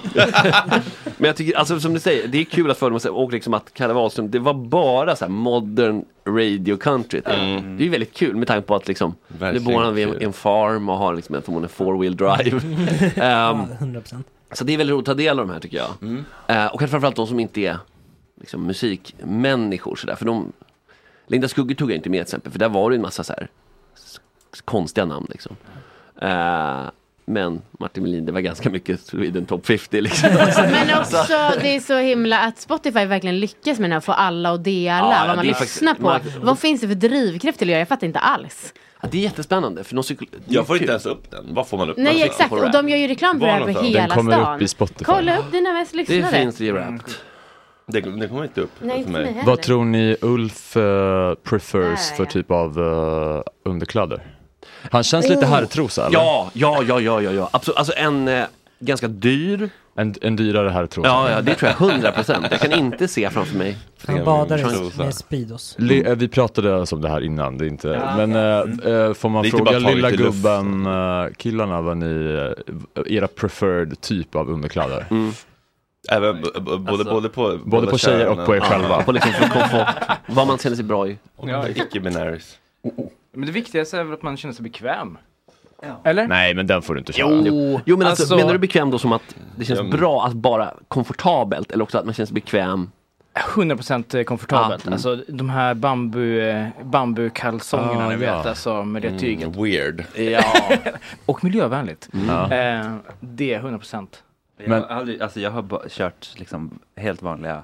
Men 1.18 1.28
jag 1.28 1.36
tycker, 1.36 1.58
alltså 1.58 1.80
som 1.80 1.94
du 1.94 2.00
säger, 2.00 2.28
det 2.28 2.38
är 2.40 2.44
kul 2.44 2.72
att 2.72 2.78
fördomar 2.78 3.10
och 3.10 3.32
liksom 3.32 3.54
att 3.54 3.74
Kalle 3.74 3.94
Wahlström, 3.94 4.32
det 4.32 4.40
var 4.40 4.54
bara 4.54 5.16
så 5.16 5.26
här 5.26 5.30
modern 5.32 6.06
radio 6.28 6.78
country. 6.78 7.22
Det 7.26 7.32
är 7.34 7.80
ju 7.80 7.90
väldigt 7.90 8.14
kul 8.14 8.36
med 8.36 8.48
tanke 8.48 8.68
på 8.68 8.76
att 8.76 8.88
liksom, 8.88 9.16
nu 9.40 9.60
bor 9.60 9.82
han 9.82 9.96
vid 9.96 10.22
en, 10.24 10.34
farm 10.34 10.90
och 10.90 10.98
har 10.98 11.14
liksom 11.14 11.36
en 11.36 11.42
förmodligen 11.42 11.70
four 11.70 11.98
wheel 11.98 12.18
drive. 12.18 12.58
Ehm, 13.16 13.16
Ja, 13.16 13.68
100 13.80 14.02
procent. 14.02 14.28
Så 14.52 14.64
det 14.64 14.74
är 14.74 14.78
väldigt 14.78 14.94
roligt 14.94 15.08
att 15.10 15.18
ta 15.18 15.24
del 15.24 15.40
av 15.40 15.48
de 15.48 15.54
här 15.54 15.60
tycker 15.60 15.78
jag. 15.78 15.88
Eh, 16.48 16.66
och 16.66 16.80
kanske 16.80 16.88
framförallt 16.88 17.16
de 17.16 17.28
som 17.28 17.40
inte 17.40 17.62
är 17.62 17.78
liksom, 18.42 18.68
musikmänniskor 18.68 19.96
sådär. 19.96 20.16
För 20.16 20.26
de, 20.26 20.54
Linda 21.28 21.48
Skugge 21.48 21.76
tog 21.76 21.92
jag 21.92 21.96
inte 21.96 22.10
med 22.10 22.18
till 22.18 22.22
exempel, 22.22 22.52
för 22.52 22.60
där 22.60 22.70
var 22.70 22.90
det 22.90 22.96
en 22.96 23.02
massa 23.02 23.24
så 23.24 23.34
här 23.34 23.48
konstiga 24.62 25.06
namn 25.06 25.28
liksom. 25.30 25.56
Eh, 26.22 26.82
men 27.26 27.62
Martin 27.80 28.04
Melin, 28.04 28.26
det 28.26 28.32
var 28.32 28.40
ganska 28.42 28.70
mycket 28.70 29.00
Sweden 29.02 29.46
Top 29.46 29.66
50 29.66 30.02
liksom. 30.02 30.30
Men 30.72 31.00
också, 31.00 31.18
det 31.62 31.76
är 31.76 31.80
så 31.80 31.98
himla 31.98 32.40
att 32.40 32.60
Spotify 32.60 33.06
verkligen 33.06 33.40
lyckas 33.40 33.80
med 33.80 33.90
det 33.90 33.94
här, 33.94 34.00
få 34.02 34.12
alla 34.12 34.52
att 34.52 34.64
dela 34.64 34.98
Ja, 34.98 35.24
vad 35.28 35.36
man 35.36 35.46
det 35.46 35.60
lyssnar 35.62 35.94
på. 35.96 36.02
man- 36.02 36.22
Vad 36.42 36.60
finns 36.60 36.82
det 36.82 36.88
för 36.88 36.96
drivkraft 36.96 37.60
till 37.60 37.68
att 37.68 37.72
göra? 37.72 37.80
Jag 37.80 37.88
fattar 37.88 38.08
inte 38.08 38.20
alls. 38.20 38.74
Ja, 39.02 39.08
det 39.12 39.18
är 39.18 39.22
jättespännande. 39.22 39.84
För 39.84 39.96
någon 39.96 40.04
psyko- 40.04 40.26
Jag 40.48 40.68
får 40.68 40.78
inte 40.78 40.90
ens 40.92 41.06
upp 41.06 41.32
den. 41.32 41.54
Vad 41.54 41.68
får 41.68 41.78
man 41.78 41.90
upp? 41.90 41.98
Nej 41.98 42.14
Vad- 42.18 42.26
exakt, 42.26 42.52
och 42.52 42.72
de 42.72 42.90
gör 42.90 42.98
ju 42.98 43.08
reklam 43.08 43.40
för 43.40 43.46
det 43.48 43.52
här 43.54 43.62
på 43.74 43.80
hela 43.82 44.00
Den 44.00 44.10
kommer 44.10 44.32
stan. 44.32 44.56
upp 44.56 44.62
i 44.62 44.68
Spotify. 44.68 45.06
Kolla 45.06 45.38
upp 45.38 45.52
dina 45.52 45.74
mest 45.74 45.92
Det 45.92 45.98
lyssnade. 45.98 46.28
finns 46.38 46.62
i 46.62 46.72
Wrapped. 46.72 47.02
Det, 47.86 48.02
det 48.02 48.28
kommer 48.28 48.44
inte 48.44 48.62
upp 48.62 48.72
Nej, 48.82 49.04
för 49.04 49.12
mig. 49.12 49.44
Vad 49.46 49.62
tror 49.62 49.86
ni 49.86 50.18
Ulf 50.22 50.78
eh, 50.78 51.34
prefers 51.44 52.10
Där, 52.10 52.16
för 52.16 52.24
ja. 52.24 52.30
typ 52.30 52.52
av 52.52 52.80
eh, 52.80 53.70
underkläder? 53.72 54.22
Han 54.92 55.04
känns 55.04 55.30
lite 55.30 55.46
herrtrosa 55.46 56.06
eller? 56.08 56.18
Ja, 56.20 56.50
ja, 56.54 56.84
ja, 56.88 57.00
ja, 57.00 57.22
ja, 57.22 57.32
ja. 57.32 57.50
Absolut. 57.54 57.78
Alltså 57.78 57.94
en 57.98 58.28
eh, 58.28 58.44
ganska 58.80 59.08
dyr 59.08 59.70
En, 59.96 60.16
en 60.22 60.36
dyrare 60.36 60.70
herrtrosa. 60.70 61.08
Ja, 61.08 61.30
ja, 61.32 61.42
det 61.42 61.56
tror 61.56 61.72
jag 61.80 61.90
100 61.92 62.12
procent. 62.12 62.46
Jag 62.52 62.60
kan 62.60 62.72
inte 62.72 63.08
se 63.08 63.30
framför 63.30 63.58
mig. 63.58 63.78
Han 64.08 64.24
badar 64.26 64.58
i- 64.60 64.98
med 64.98 65.14
Speedos. 65.16 65.76
Le, 65.80 66.04
eh, 66.10 66.16
vi 66.16 66.28
pratade 66.28 66.76
alltså 66.80 66.96
om 66.96 67.02
det 67.02 67.10
här 67.10 67.22
innan, 67.22 67.58
det 67.58 67.66
är 67.66 67.68
inte, 67.68 67.88
men 68.18 68.36
eh, 68.36 68.94
eh, 68.94 69.14
får 69.14 69.30
man 69.30 69.44
fråga 69.46 69.66
taget 69.72 69.96
lilla 69.96 70.10
i 70.10 70.18
luften. 70.18 70.84
gubben, 70.84 70.86
eh, 71.26 71.34
killarna 71.38 71.82
vad 71.82 71.98
ni, 71.98 72.36
eh, 72.96 73.04
era 73.18 73.28
preferred 73.28 74.02
typ 74.02 74.36
av 74.36 74.50
underkläder? 74.50 75.06
Även 76.12 76.42
b- 76.42 76.48
b- 76.56 76.62
både, 76.78 77.04
både 77.04 77.30
på, 77.30 77.60
Både 77.66 77.88
på 77.88 77.98
tjejer 77.98 78.28
och 78.28 78.46
på 78.46 78.56
er 78.56 78.60
själva. 78.60 79.04
På 79.04 79.12
liksom 79.12 79.32
för 79.34 79.50
komfort, 79.50 79.88
vad 80.28 80.48
man 80.48 80.58
känner 80.58 80.76
sig 80.76 80.86
bra 80.86 81.08
i. 81.08 81.18
Ja. 81.46 81.68
Icke-binaries. 81.68 82.54
Men 83.34 83.46
det 83.46 83.52
viktigaste 83.52 84.00
är 84.00 84.04
väl 84.04 84.14
att 84.14 84.22
man 84.24 84.38
känner 84.38 84.54
sig 84.54 84.64
bekväm. 84.64 85.18
Eller? 86.04 86.28
Nej, 86.28 86.54
men 86.56 86.68
den 86.68 86.82
får 86.82 86.94
du 86.94 87.00
inte 87.00 87.14
köra. 87.14 87.42
Jo, 87.46 87.80
jo 87.86 87.98
men 87.98 88.08
alltså, 88.08 88.24
Alltså- 88.24 88.36
menar 88.36 88.54
du 88.54 88.60
bekväm 88.60 88.92
då 88.92 89.00
som 89.00 89.12
att 89.12 89.36
det 89.58 89.66
känns 89.66 89.78
Ja, 89.80 89.84
men- 89.84 89.98
bra 90.00 90.26
att 90.26 90.34
bara 90.34 90.74
komfortabelt 90.88 91.72
eller 91.72 91.84
också 91.84 91.98
att 91.98 92.06
man 92.06 92.14
känner 92.14 92.26
sig 92.28 92.34
bekväm? 92.34 92.92
100% 93.56 94.24
komfortabelt. 94.24 94.84
Ja, 94.84 94.88
mm. 94.88 94.94
Alltså 94.94 95.16
de 95.28 95.50
här 95.50 95.74
bambu, 95.74 96.40
eh, 96.42 96.68
bambukalsongerna 96.84 98.06
Ah, 98.06 98.10
ni 98.10 98.16
vet, 98.16 98.28
ja. 98.30 98.50
alltså 98.50 98.84
med 98.84 99.02
det 99.02 99.20
tyget. 99.20 99.48
Mm, 99.48 99.64
weird. 99.64 100.04
Ja. 100.16 100.44
Och 101.26 101.44
miljövänligt. 101.44 102.10
Ja. 102.28 102.44
Eh, 102.54 102.96
det 103.20 103.54
är 103.54 103.60
100%. 103.60 104.24
Jag 104.58 104.70
Men- 104.70 104.82
har 104.82 104.90
aldrig, 104.90 105.22
alltså 105.22 105.40
jag 105.40 105.52
har 105.52 105.62
bara 105.62 105.82
kört 105.90 106.28
liksom 106.36 106.80
helt 106.96 107.22
vanliga, 107.22 107.64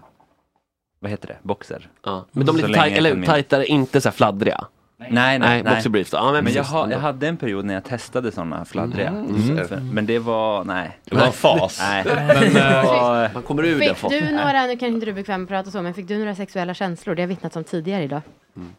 vad 1.00 1.12
heter 1.12 1.28
det, 1.28 1.38
boxer. 1.42 1.90
Ja. 2.06 2.26
Men 2.32 2.46
de 2.46 2.56
är 2.56 2.60
Så 2.62 2.68
lite 2.68 2.68
länge 2.68 2.84
taj- 2.84 2.90
jag 2.90 2.98
eller 2.98 3.10
kan 3.10 3.20
minnas. 3.20 3.34
tajtare, 3.34 3.66
inte 3.66 4.02
så 4.02 4.10
här 4.10 4.14
fladdriga. 4.14 4.66
Nej, 5.00 5.10
nej, 5.12 5.40
Nej, 5.40 5.64
nej. 5.64 5.74
boxer 5.74 5.90
briefs 5.90 6.12
då. 6.12 6.18
Ja, 6.18 6.24
men 6.32 6.44
men 6.44 6.54
jag, 6.54 6.62
precis. 6.64 6.72
har, 6.74 6.90
jag 6.90 7.00
hade 7.00 7.28
en 7.28 7.38
period 7.38 7.66
när 7.66 7.74
jag 7.74 7.84
testade 7.84 8.32
sådana 8.32 8.66
fladdriga. 8.66 9.08
Mm. 9.10 9.68
För- 9.68 9.78
Men 9.94 10.06
det 10.06 10.20
var, 10.20 10.64
nej. 10.64 11.00
Det 11.06 11.16
var 11.16 11.26
en 11.26 11.32
fas. 11.32 11.80
Nej. 11.82 12.04
Men, 12.28 12.54
Det 12.54 12.60
eh, 12.60 12.86
var, 12.86 13.30
Man 13.34 13.44
kommer 13.44 13.64
ur 13.66 13.80
den 13.80 13.80
Fick 13.80 13.98
fasen. 13.98 14.20
du 14.26 14.32
några, 14.36 14.66
nu 14.66 14.76
kan 14.78 14.88
inte 14.90 15.06
du 15.06 15.14
bekväm 15.14 15.48
prata 15.48 15.72
så, 15.72 15.82
men 15.82 15.94
fick 15.94 16.08
du 16.08 16.18
några 16.20 16.36
sexuella 16.36 16.74
känslor? 16.74 17.16
Det 17.16 17.22
har 17.22 17.28
vittnats 17.28 17.56
om 17.56 17.64
tidigare 17.64 18.04
idag. 18.04 18.22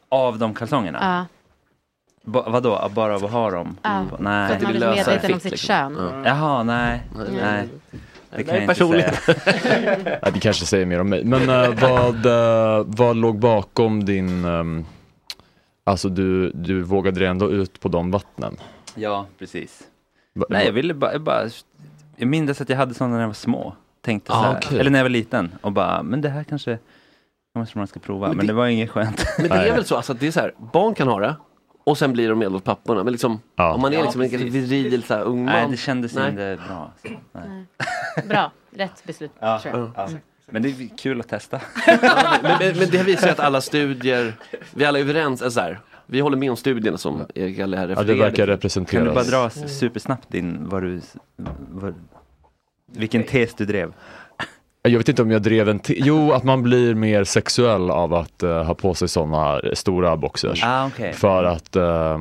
av 0.09 0.39
de 0.39 0.55
kalsongerna? 0.55 0.99
Ja, 1.03 1.27
Ba, 2.33 2.51
vadå, 2.51 2.91
bara 2.95 3.15
av 3.15 3.25
att 3.25 3.31
ha 3.31 3.51
dem? 3.51 3.77
Ja. 3.83 4.05
För 4.11 4.23
Nej. 4.23 4.53
att 4.57 4.63
man 4.63 4.75
är 4.77 4.79
lösa 4.79 5.11
medveten 5.11 5.33
om 5.35 5.41
sitt 5.41 5.51
liksom. 5.51 5.67
kön. 5.97 6.23
Jaha, 6.25 6.63
nej. 6.63 7.03
nej. 7.43 7.69
Det 8.37 8.45
kan 8.45 8.51
är 8.51 8.55
jag 8.55 8.63
inte 8.63 8.75
personligt. 8.75 9.15
säga. 9.25 10.19
Det 10.35 10.41
kanske 10.41 10.67
säger 10.67 10.87
mer 10.87 11.01
om 11.01 11.09
mig. 11.09 11.25
Men 11.25 11.49
eh, 11.51 11.71
vad, 11.81 12.27
eh, 12.27 12.85
vad 12.87 13.17
låg 13.17 13.39
bakom 13.39 14.05
din, 14.05 14.45
ehm, 14.45 14.87
alltså 15.91 16.09
du, 16.09 16.51
du 16.51 16.83
vågade 16.83 17.21
dig 17.21 17.29
ändå 17.29 17.51
ut 17.51 17.81
på 17.81 17.89
de 17.89 18.11
vattnen? 18.11 18.57
Ja, 18.95 19.27
precis. 19.39 19.83
Va- 20.35 20.47
Nej, 20.51 20.67
jag 20.67 20.73
ville 20.73 20.95
bara, 20.95 21.13
jag 21.13 21.21
bara, 21.23 21.49
jag 22.17 22.29
minns 22.29 22.61
att 22.61 22.69
jag 22.69 22.77
hade 22.77 22.95
sådana 22.95 23.15
när 23.15 23.21
jag 23.21 23.29
var 23.29 23.35
små. 23.35 23.75
Tänkte 24.01 24.33
så 24.33 24.39
Ah, 24.39 24.43
här, 24.43 24.57
okej. 24.57 24.81
eller 24.81 24.91
när 24.91 24.99
jag 24.99 25.05
var 25.05 25.09
liten 25.11 25.53
och 25.63 25.73
bara, 25.73 26.03
men 26.03 26.21
det 26.21 26.29
här 26.29 26.45
kanske, 26.45 26.79
kanske 27.55 27.79
man 27.79 27.87
ska 27.87 28.01
prova. 28.01 28.29
Men 28.29 28.37
Men, 28.37 28.47
det- 28.47 28.53
det 28.53 28.57
var 28.57 28.67
inget 28.67 28.91
skönt. 28.91 29.25
Men 29.39 29.49
det 29.49 29.55
är 29.55 29.59
Nej. 29.59 29.71
väl 29.73 29.85
så 29.85 29.97
alltså, 29.97 30.13
att 30.13 30.21
det 30.21 30.27
är 30.27 30.31
så 30.33 30.41
här, 30.41 30.55
barn 30.73 30.95
kan 30.95 31.09
ha 31.09 31.21
det 31.21 31.37
och 31.85 31.99
sen 31.99 32.13
blir 32.13 32.29
de 32.29 32.39
med 32.39 32.49
hos 32.49 32.63
papporna. 32.63 33.05
Men 33.05 33.13
liksom, 33.13 33.41
Ja. 33.57 33.73
om 33.75 33.81
man 33.81 33.93
är 33.93 33.97
Ja, 33.97 34.03
liksom 34.03 34.21
en 34.21 34.31
precis. 34.31 34.55
viril 34.55 35.03
så 35.03 35.15
här, 35.15 35.23
ung 35.23 35.45
Nej, 35.45 35.63
man. 35.63 35.71
det 35.71 35.77
kändes 35.77 36.15
Nej. 36.15 36.31
inte 36.31 36.59
bra. 36.69 36.93
Så, 37.03 37.09
nej. 37.33 37.67
Bra, 38.29 38.53
rätt 38.71 39.03
beslut. 39.07 39.31
Ja, 39.39 39.59
Sure. 39.63 39.91
ja. 39.97 40.09
Men 40.51 40.63
det 40.63 40.69
är 40.69 40.97
kul 40.99 41.21
att 41.21 41.29
testa. 41.29 41.61
men, 41.87 41.99
men, 42.43 42.79
men 42.79 42.91
det 42.91 43.03
visar 43.03 43.27
ju 43.27 43.33
att 43.33 43.41
alla 43.41 43.61
studier, 43.61 44.35
vi 44.75 44.85
alla 44.85 44.99
är 44.99 45.03
överens, 45.03 45.43
är 45.43 45.51
så 45.51 45.61
här, 45.61 45.81
vi 46.07 46.21
håller 46.21 46.37
med 46.37 46.51
om 46.51 46.57
studierna 46.57 46.99
som 46.99 47.27
Erik 47.35 47.59
här 47.59 47.65
Ja, 47.65 47.77
det 47.77 47.87
refererade 47.87 48.15
verkar 48.15 48.47
representeras. 48.47 49.05
Kan 49.15 49.25
du 49.25 49.31
bara 49.31 49.49
dra 49.49 49.51
supersnabbt 49.51 50.31
din, 50.33 50.69
vad 50.69 50.83
du, 50.83 51.01
vad, 51.71 51.95
vilken 52.93 53.25
tes 53.25 53.55
du 53.55 53.65
drev? 53.67 53.93
Jag 54.83 54.99
vet 54.99 55.09
inte 55.09 55.23
om 55.23 55.31
jag 55.31 55.43
drev 55.43 55.69
en 55.69 55.79
te- 55.79 55.95
Jo, 55.99 56.33
att 56.33 56.45
man 56.45 56.63
blir 56.63 56.95
mer 56.95 57.25
sexuell 57.25 57.91
av 57.91 58.15
att 58.15 58.43
eh, 58.43 58.65
ha 58.65 58.75
på 58.75 58.95
sig 58.95 59.09
sådana 59.09 59.61
stora 59.75 60.17
boxers. 60.17 60.65
Ah, 60.65 60.87
okej. 60.87 61.13
För 61.13 61.45
att 61.45 61.77
eh, 61.77 62.19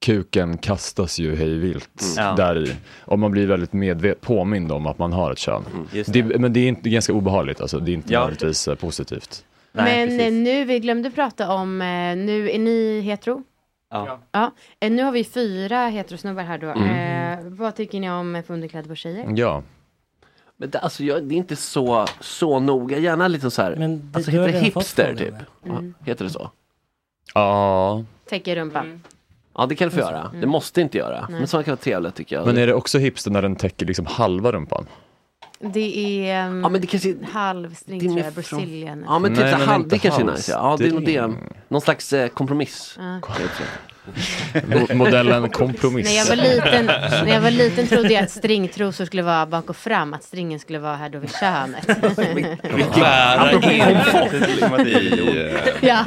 kuken 0.00 0.58
kastas 0.58 1.18
ju 1.18 1.36
hejvilt 1.36 2.02
Ja. 2.16 2.32
där 2.36 2.64
i. 2.68 2.74
Och 3.04 3.18
man 3.18 3.30
blir 3.30 3.46
väldigt 3.46 3.72
medvet- 3.72 4.20
påmind 4.20 4.72
om 4.72 4.86
att 4.86 4.98
man 4.98 5.12
har 5.12 5.32
ett 5.32 5.38
kön. 5.38 5.62
Just 5.92 6.12
Det, 6.12 6.22
men 6.22 6.52
det 6.52 6.60
är 6.60 6.68
inte 6.68 6.80
det 6.82 6.88
är 6.88 6.92
ganska 6.92 7.12
obehagligt, 7.12 7.60
alltså. 7.60 7.78
det 7.78 7.90
är 7.90 7.94
inte 7.94 8.12
Ja. 8.12 8.18
nödvändigtvis 8.20 8.68
eh, 8.68 8.74
positivt. 8.74 9.44
Nej, 9.72 9.84
men 9.98 10.08
precis. 10.08 10.22
eh, 10.26 10.32
nu, 10.32 10.64
vi 10.64 10.78
glömde 10.80 11.10
prata 11.10 11.52
om, 11.54 11.80
eh, 11.82 12.16
nu 12.16 12.50
är 12.50 12.58
ni 12.58 13.00
hetero? 13.00 13.42
Ja. 13.90 14.18
Ja, 14.32 14.52
nu 14.88 15.02
har 15.02 15.12
vi 15.12 15.24
fyra 15.24 15.86
heterosnubbar 15.86 16.42
här 16.42 16.58
då. 16.58 16.66
Mm. 16.70 17.38
Eh, 17.44 17.52
vad 17.52 17.74
tycker 17.76 18.00
ni 18.00 18.10
om 18.10 18.42
underkläder 18.48 18.88
på 18.88 18.94
tjejer? 18.94 19.32
Ja. 19.36 19.62
Men 20.56 20.70
det, 20.70 20.78
alltså, 20.78 21.04
jag, 21.04 21.24
det 21.24 21.34
är 21.34 21.36
inte 21.36 21.56
så, 21.56 22.06
så 22.20 22.60
noga, 22.60 22.98
gärna 22.98 23.28
lite 23.28 23.50
så 23.50 23.62
här, 23.62 23.76
Men 23.76 23.98
det- 23.98 24.16
alltså 24.16 24.30
heter 24.30 24.52
det 24.52 24.58
hipster 24.58 25.14
typ? 25.14 25.34
Ja, 25.62 25.82
heter 26.04 26.24
det 26.24 26.30
så? 26.30 26.50
Ja. 27.34 28.04
Täcker 28.28 28.56
rumpan. 28.56 29.02
Ja 29.58 29.66
det 29.66 29.74
kan 29.74 29.88
du 29.88 29.94
få 29.94 30.00
göra, 30.00 30.30
det 30.40 30.46
måste 30.46 30.80
inte 30.80 30.98
göra. 30.98 31.26
Men 31.30 31.46
sådana 31.46 31.64
kan 31.64 31.72
vara 31.72 31.76
trevligt 31.76 32.14
tycker 32.14 32.36
jag. 32.36 32.46
Men 32.46 32.58
är 32.58 32.66
det 32.66 32.74
också 32.74 32.98
hipster 32.98 33.30
när 33.30 33.42
den 33.42 33.56
täcker 33.56 33.86
liksom 33.86 34.06
halva 34.06 34.52
rumpan? 34.52 34.86
Det 35.60 36.28
är 36.30 36.48
um, 36.48 36.60
Ja 36.62 36.68
men 36.68 36.80
det 36.80 36.86
kanske 36.86 37.14
halvstring 37.32 38.00
tror 38.00 38.18
jag, 38.18 38.32
Brazilian. 38.32 39.04
Ja 39.06 39.18
men 39.18 39.30
typ 39.30 39.40
Nej, 39.40 39.52
så 39.52 39.58
men 39.58 39.68
halv, 39.68 39.88
det 39.88 39.98
kanske 39.98 40.22
är 40.22 40.26
nice. 40.26 40.52
Ja, 40.52 40.76
det 40.78 40.88
är 40.88 40.92
nog 40.92 41.04
det. 41.04 41.30
Någon 41.68 41.80
slags 41.80 42.12
eh, 42.12 42.28
kompromiss. 42.28 42.98
Ja. 42.98 43.20
Modellen 44.94 45.50
kompromiss. 45.50 46.06
När 46.06 46.16
jag, 46.16 46.26
var 46.26 46.36
liten, 46.36 46.86
när 47.26 47.34
jag 47.34 47.40
var 47.40 47.50
liten 47.50 47.86
trodde 47.86 48.12
jag 48.12 48.24
att 48.24 48.30
stringtrosor 48.30 49.04
skulle 49.04 49.22
vara 49.22 49.46
bak 49.46 49.70
och 49.70 49.76
fram, 49.76 50.14
att 50.14 50.22
stringen 50.24 50.58
skulle 50.58 50.78
vara 50.78 50.96
här 50.96 51.08
då 51.08 51.18
vid 51.18 51.30
könet. 51.40 51.88
Eh, 54.78 55.88
ja. 55.88 56.04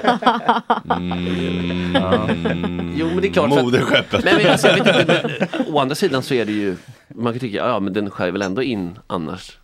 mm, 0.96 2.94
Jo 2.96 3.08
men 3.08 3.22
det 3.22 3.28
är 3.28 3.34
klart. 3.34 3.50
moderskeppet. 3.50 4.24
Men, 4.24 4.36
men, 4.36 4.52
alltså, 4.52 4.68
jag 4.68 4.84
vet 4.84 5.00
inte, 5.00 5.30
men, 5.52 5.74
å 5.74 5.80
andra 5.80 5.96
sidan 5.96 6.24
så 6.24 6.34
är 6.34 6.46
det 6.46 6.52
ju, 6.52 6.76
man 7.08 7.34
kan 7.34 7.40
tycka, 7.40 7.58
ja 7.58 7.80
men 7.80 7.94
den 7.94 8.10
skär 8.10 8.32
väl 8.32 8.42
ändå 8.42 8.64
in 8.64 9.00
annars. 9.08 9.58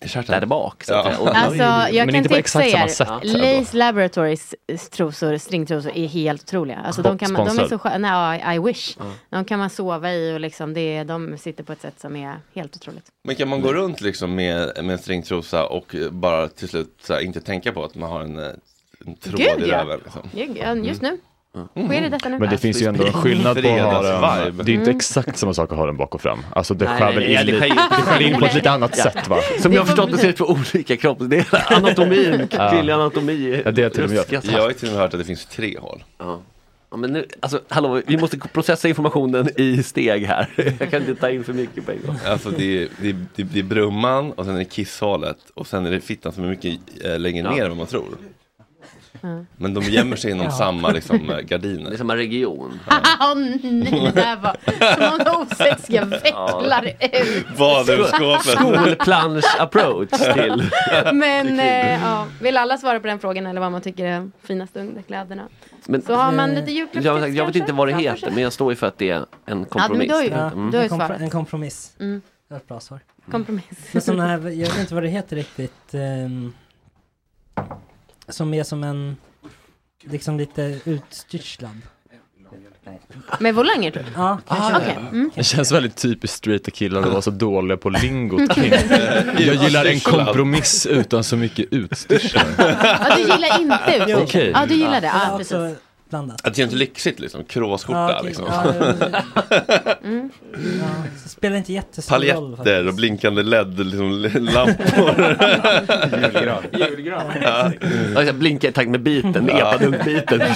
Där 0.00 0.46
bak. 0.46 0.84
Så 0.84 0.94
att 0.94 1.18
Ja. 1.24 1.30
Alltså 1.30 1.62
jag 1.62 1.94
Men 1.94 2.06
kan 2.06 2.14
inte 2.14 2.28
på 2.28 2.34
tipsa 2.34 2.64
exakt 2.64 2.94
samma 2.94 3.20
er. 3.22 3.58
Lace 3.58 3.76
Laboratories 3.76 4.54
trosor, 4.90 5.38
stringtrosor 5.38 5.92
är 5.96 6.06
helt 6.06 6.42
otroliga. 6.42 6.76
Alltså 6.78 7.02
de, 7.02 7.18
kan 7.18 7.32
man, 7.32 7.46
de 7.46 7.58
är 7.58 7.68
så 7.68 7.78
sköna, 7.78 8.30
nej, 8.30 8.56
I 8.56 8.58
wish. 8.58 8.96
De 9.30 9.44
kan 9.44 9.58
man 9.58 9.70
sova 9.70 10.12
i 10.12 10.34
och 10.34 10.40
liksom 10.40 10.74
det, 10.74 11.04
de 11.04 11.38
sitter 11.38 11.64
på 11.64 11.72
ett 11.72 11.80
sätt 11.80 12.00
som 12.00 12.16
är 12.16 12.36
helt 12.54 12.76
otroligt. 12.76 13.04
Men 13.24 13.36
kan 13.36 13.48
man 13.48 13.60
gå 13.60 13.72
runt 13.72 14.00
liksom 14.00 14.34
med, 14.34 14.84
med 14.84 14.90
en 14.90 14.98
stringtrosa 14.98 15.66
och 15.66 15.94
bara 16.10 16.48
till 16.48 16.68
slut 16.68 16.98
så 17.02 17.12
här, 17.12 17.20
inte 17.20 17.40
tänka 17.40 17.72
på 17.72 17.84
att 17.84 17.94
man 17.94 18.10
har 18.10 18.20
en, 18.20 18.38
eh, 18.38 18.50
en 19.06 19.14
tråd 19.16 19.40
i 19.40 19.44
Gud, 19.44 19.68
ja. 19.68 19.78
röven? 19.78 20.00
Liksom? 20.04 20.84
Just 20.84 21.02
nu. 21.02 21.18
Sker 21.54 22.00
det 22.02 22.08
detta 22.08 22.28
nu? 22.28 22.38
Men 22.38 22.50
det 22.50 22.58
finns 22.58 22.82
ju 22.82 22.86
ändå 22.86 23.06
en 23.06 23.12
skillnad 23.12 23.62
på 23.62 23.68
att 23.68 24.20
ha 24.20 24.36
den. 24.44 24.56
Det 24.56 24.62
är 24.72 24.74
inte 24.74 24.84
Mm. 24.84 24.96
exakt 24.96 25.36
samma 25.38 25.54
sak 25.54 25.72
att 25.72 25.78
ha 25.78 25.86
den 25.86 25.96
bak 25.96 26.14
och 26.14 26.20
fram. 26.20 26.38
Alltså 26.52 26.74
det 26.74 26.86
skär 26.86 27.12
väl 27.12 27.22
in, 27.22 27.30
det 27.30 27.36
skär 27.36 27.44
lite- 27.44 27.66
ju- 27.66 27.74
det 27.74 28.02
skär 28.02 28.20
in 28.22 28.38
på 28.40 28.44
ett 28.46 28.54
lite 28.54 28.70
annat 28.70 28.94
Ja. 28.96 29.02
sätt 29.02 29.28
va? 29.28 29.36
Som 29.60 29.72
jag 29.72 29.80
har 29.80 29.86
förstått 29.86 30.10
det 30.10 30.18
så 30.18 30.22
är 30.22 30.26
det 30.26 30.32
två 30.32 30.44
olika 30.74 30.96
kroppsdelar. 30.96 31.66
Anatomin, 31.72 32.48
Ja. 32.50 32.70
kvinnlig 32.70 32.92
anatomi. 32.92 33.62
Ja, 33.64 33.70
det 33.70 33.82
är 33.82 33.88
till 33.90 34.04
och 34.04 34.10
med 34.10 34.24
jag. 34.30 34.44
Jag 34.44 34.60
har 34.60 34.68
ju 34.68 34.74
till 34.74 34.88
och 34.88 34.92
med 34.94 35.02
hört 35.02 35.14
att 35.14 35.20
det 35.20 35.24
finns 35.24 35.46
tre 35.46 35.78
hål. 35.78 36.04
Ja. 36.18 36.40
Ja, 36.90 36.96
men 36.96 37.12
nu, 37.12 37.26
alltså, 37.40 37.60
hallå, 37.68 38.00
vi 38.06 38.16
måste 38.16 38.38
processa 38.38 38.88
informationen 38.88 39.48
i 39.56 39.82
steg 39.82 40.26
här. 40.26 40.48
Jag 40.78 40.90
kan 40.90 41.00
inte 41.00 41.14
ta 41.14 41.30
in 41.30 41.44
för 41.44 41.52
mycket 41.52 41.86
på 41.86 41.92
en 41.92 41.98
gång. 42.06 42.16
Alltså 42.26 42.50
det 42.50 42.82
är, 42.82 42.88
det, 43.00 43.08
är, 43.08 43.16
det, 43.36 43.58
är, 43.58 43.62
brumman 43.62 44.32
och 44.32 44.44
sen 44.44 44.54
är 44.54 44.58
det 44.58 44.64
kisshålet 44.64 45.36
och 45.54 45.66
sen 45.66 45.86
är 45.86 45.90
det 45.90 46.00
fittan 46.00 46.32
som 46.32 46.44
är 46.44 46.48
mycket 46.48 46.78
eh, 47.04 47.18
längre 47.18 47.44
Ja. 47.46 47.54
ner 47.54 47.62
än 47.62 47.68
vad 47.68 47.78
man 47.78 47.86
tror. 47.86 48.04
Ja. 49.26 49.44
Men 49.56 49.74
de 49.74 49.80
gömmer 49.84 50.16
sig 50.16 50.30
inom 50.30 50.44
Ja. 50.46 50.50
samma 50.52 50.88
liksom, 50.90 51.16
eh, 51.16 51.26
Det 51.26 51.34
är 51.34 51.42
gardiner. 51.42 51.96
samma 51.96 52.16
region. 52.16 52.80
Åh 53.20 53.34
nej, 53.34 53.58
det 54.14 54.20
där 54.20 54.36
var 54.36 54.56
så 54.94 55.00
många 55.18 55.38
osexiga 55.38 56.04
vecklar 56.04 56.84
ut. 57.00 57.58
Badrumsskåpet. 57.58 58.42
Skolplansch 58.58 59.56
approach 59.58 60.08
till. 60.10 60.70
Men 61.12 61.60
eh, 61.60 62.02
ja, 62.02 62.26
vill 62.40 62.56
alla 62.56 62.78
svara 62.78 63.00
på 63.00 63.06
den 63.06 63.18
frågan 63.18 63.46
eller 63.46 63.60
vad 63.60 63.72
man 63.72 63.80
tycker 63.80 64.04
är 64.06 64.30
finaste 64.42 64.80
underkläderna? 64.80 65.48
Men, 65.86 66.02
Så 66.02 66.14
har 66.14 66.32
man 66.32 66.50
lite 66.50 66.60
jag, 66.60 66.70
julklappstips 66.70 67.04
jag 67.06 67.14
vet 67.20 67.36
kanske 67.36 67.58
inte 67.58 67.72
vad 67.72 67.88
det 67.88 67.94
heter, 67.94 68.30
men 68.30 68.42
jag 68.42 68.52
står 68.52 68.72
ju 68.72 68.76
för 68.76 68.86
att 68.86 68.98
det 68.98 69.10
är 69.10 69.16
en 69.16 69.26
Ja, 69.46 69.54
men 69.54 69.64
kompromiss. 69.64 70.08
då 70.10 70.16
är 70.18 70.22
ju- 70.22 70.30
Mm. 70.32 70.74
är 70.74 70.78
En, 70.82 70.88
kompro- 70.88 71.06
svaret. 71.06 71.20
en 71.20 71.30
kompromiss. 71.30 71.92
Mm. 72.00 72.22
Det 72.48 72.54
var 72.54 72.56
ett 72.58 72.68
bra 72.68 72.80
svar. 72.80 73.00
Kompromiss. 73.30 73.64
Men 73.92 74.02
sådana 74.02 74.26
här, 74.26 74.38
jag 74.38 74.66
vet 74.68 74.78
inte 74.80 74.94
vad 74.94 75.02
det 75.02 75.08
heter 75.08 75.36
riktigt. 75.36 75.94
ehm, 75.94 76.52
som 78.28 78.54
är 78.54 78.62
som 78.62 78.84
en, 78.84 79.16
liksom 80.04 80.38
lite 80.38 80.80
utstyrslad. 80.84 81.80
Med 83.38 83.54
volanger 83.54 83.90
typ? 83.90 84.02
Ja, 84.16 84.38
kanske 84.48 84.76
Okej. 84.76 84.98
det. 85.02 85.08
Mm. 85.16 85.30
Det 85.34 85.44
känns 85.44 85.72
väldigt 85.72 85.96
typiskt 85.96 86.36
straighta 86.36 86.70
killar 86.70 87.02
att 87.02 87.08
vara 87.08 87.22
så 87.22 87.30
dåliga 87.30 87.76
på 87.76 87.90
lingot. 87.90 88.56
Jag 89.38 89.54
gillar 89.54 89.84
en 89.84 90.00
kompromiss 90.00 90.86
utan 90.86 91.24
så 91.24 91.36
mycket 91.36 91.72
utstyrsel. 91.72 92.40
Ja, 92.58 93.16
du 93.16 93.22
gillar 93.22 93.60
inte 93.60 93.96
utsikt. 93.96 94.18
Okej. 94.22 94.50
Ja, 94.54 94.66
du 94.66 94.74
gillar 94.74 95.00
det. 95.00 95.06
Ja, 95.06 95.38
precis. 95.38 95.76
Blandat. 96.10 96.44
Det 96.44 96.56
känns 96.56 96.72
lyxigt 96.72 97.20
liksom, 97.20 97.44
kråsskjorta 97.44 97.98
Ja, 98.00 98.16
okej. 98.18 98.26
liksom. 98.28 98.46
Ja, 98.48 98.64
Mm. 100.04 100.30
Ja, 100.80 101.04
så 101.22 101.28
spelar 101.28 101.56
inte 101.56 101.72
jättestor 101.72 102.16
roll. 102.16 102.56
Paljetter 102.56 102.88
och 102.88 102.94
blinkande 102.94 103.42
LED 103.42 103.78
liksom, 103.78 104.10
lampor. 104.40 105.14
Julgran. 106.22 106.62
Julgran. 106.72 107.32
Ja. 107.42 107.72
Ja, 108.24 108.32
blinkar 108.32 108.68
i 108.68 108.72
takt 108.72 108.90
med 108.90 109.00
biten, 109.02 109.44
med 109.44 109.54
Ja. 109.58 109.74
epadunkbiten. 109.74 110.40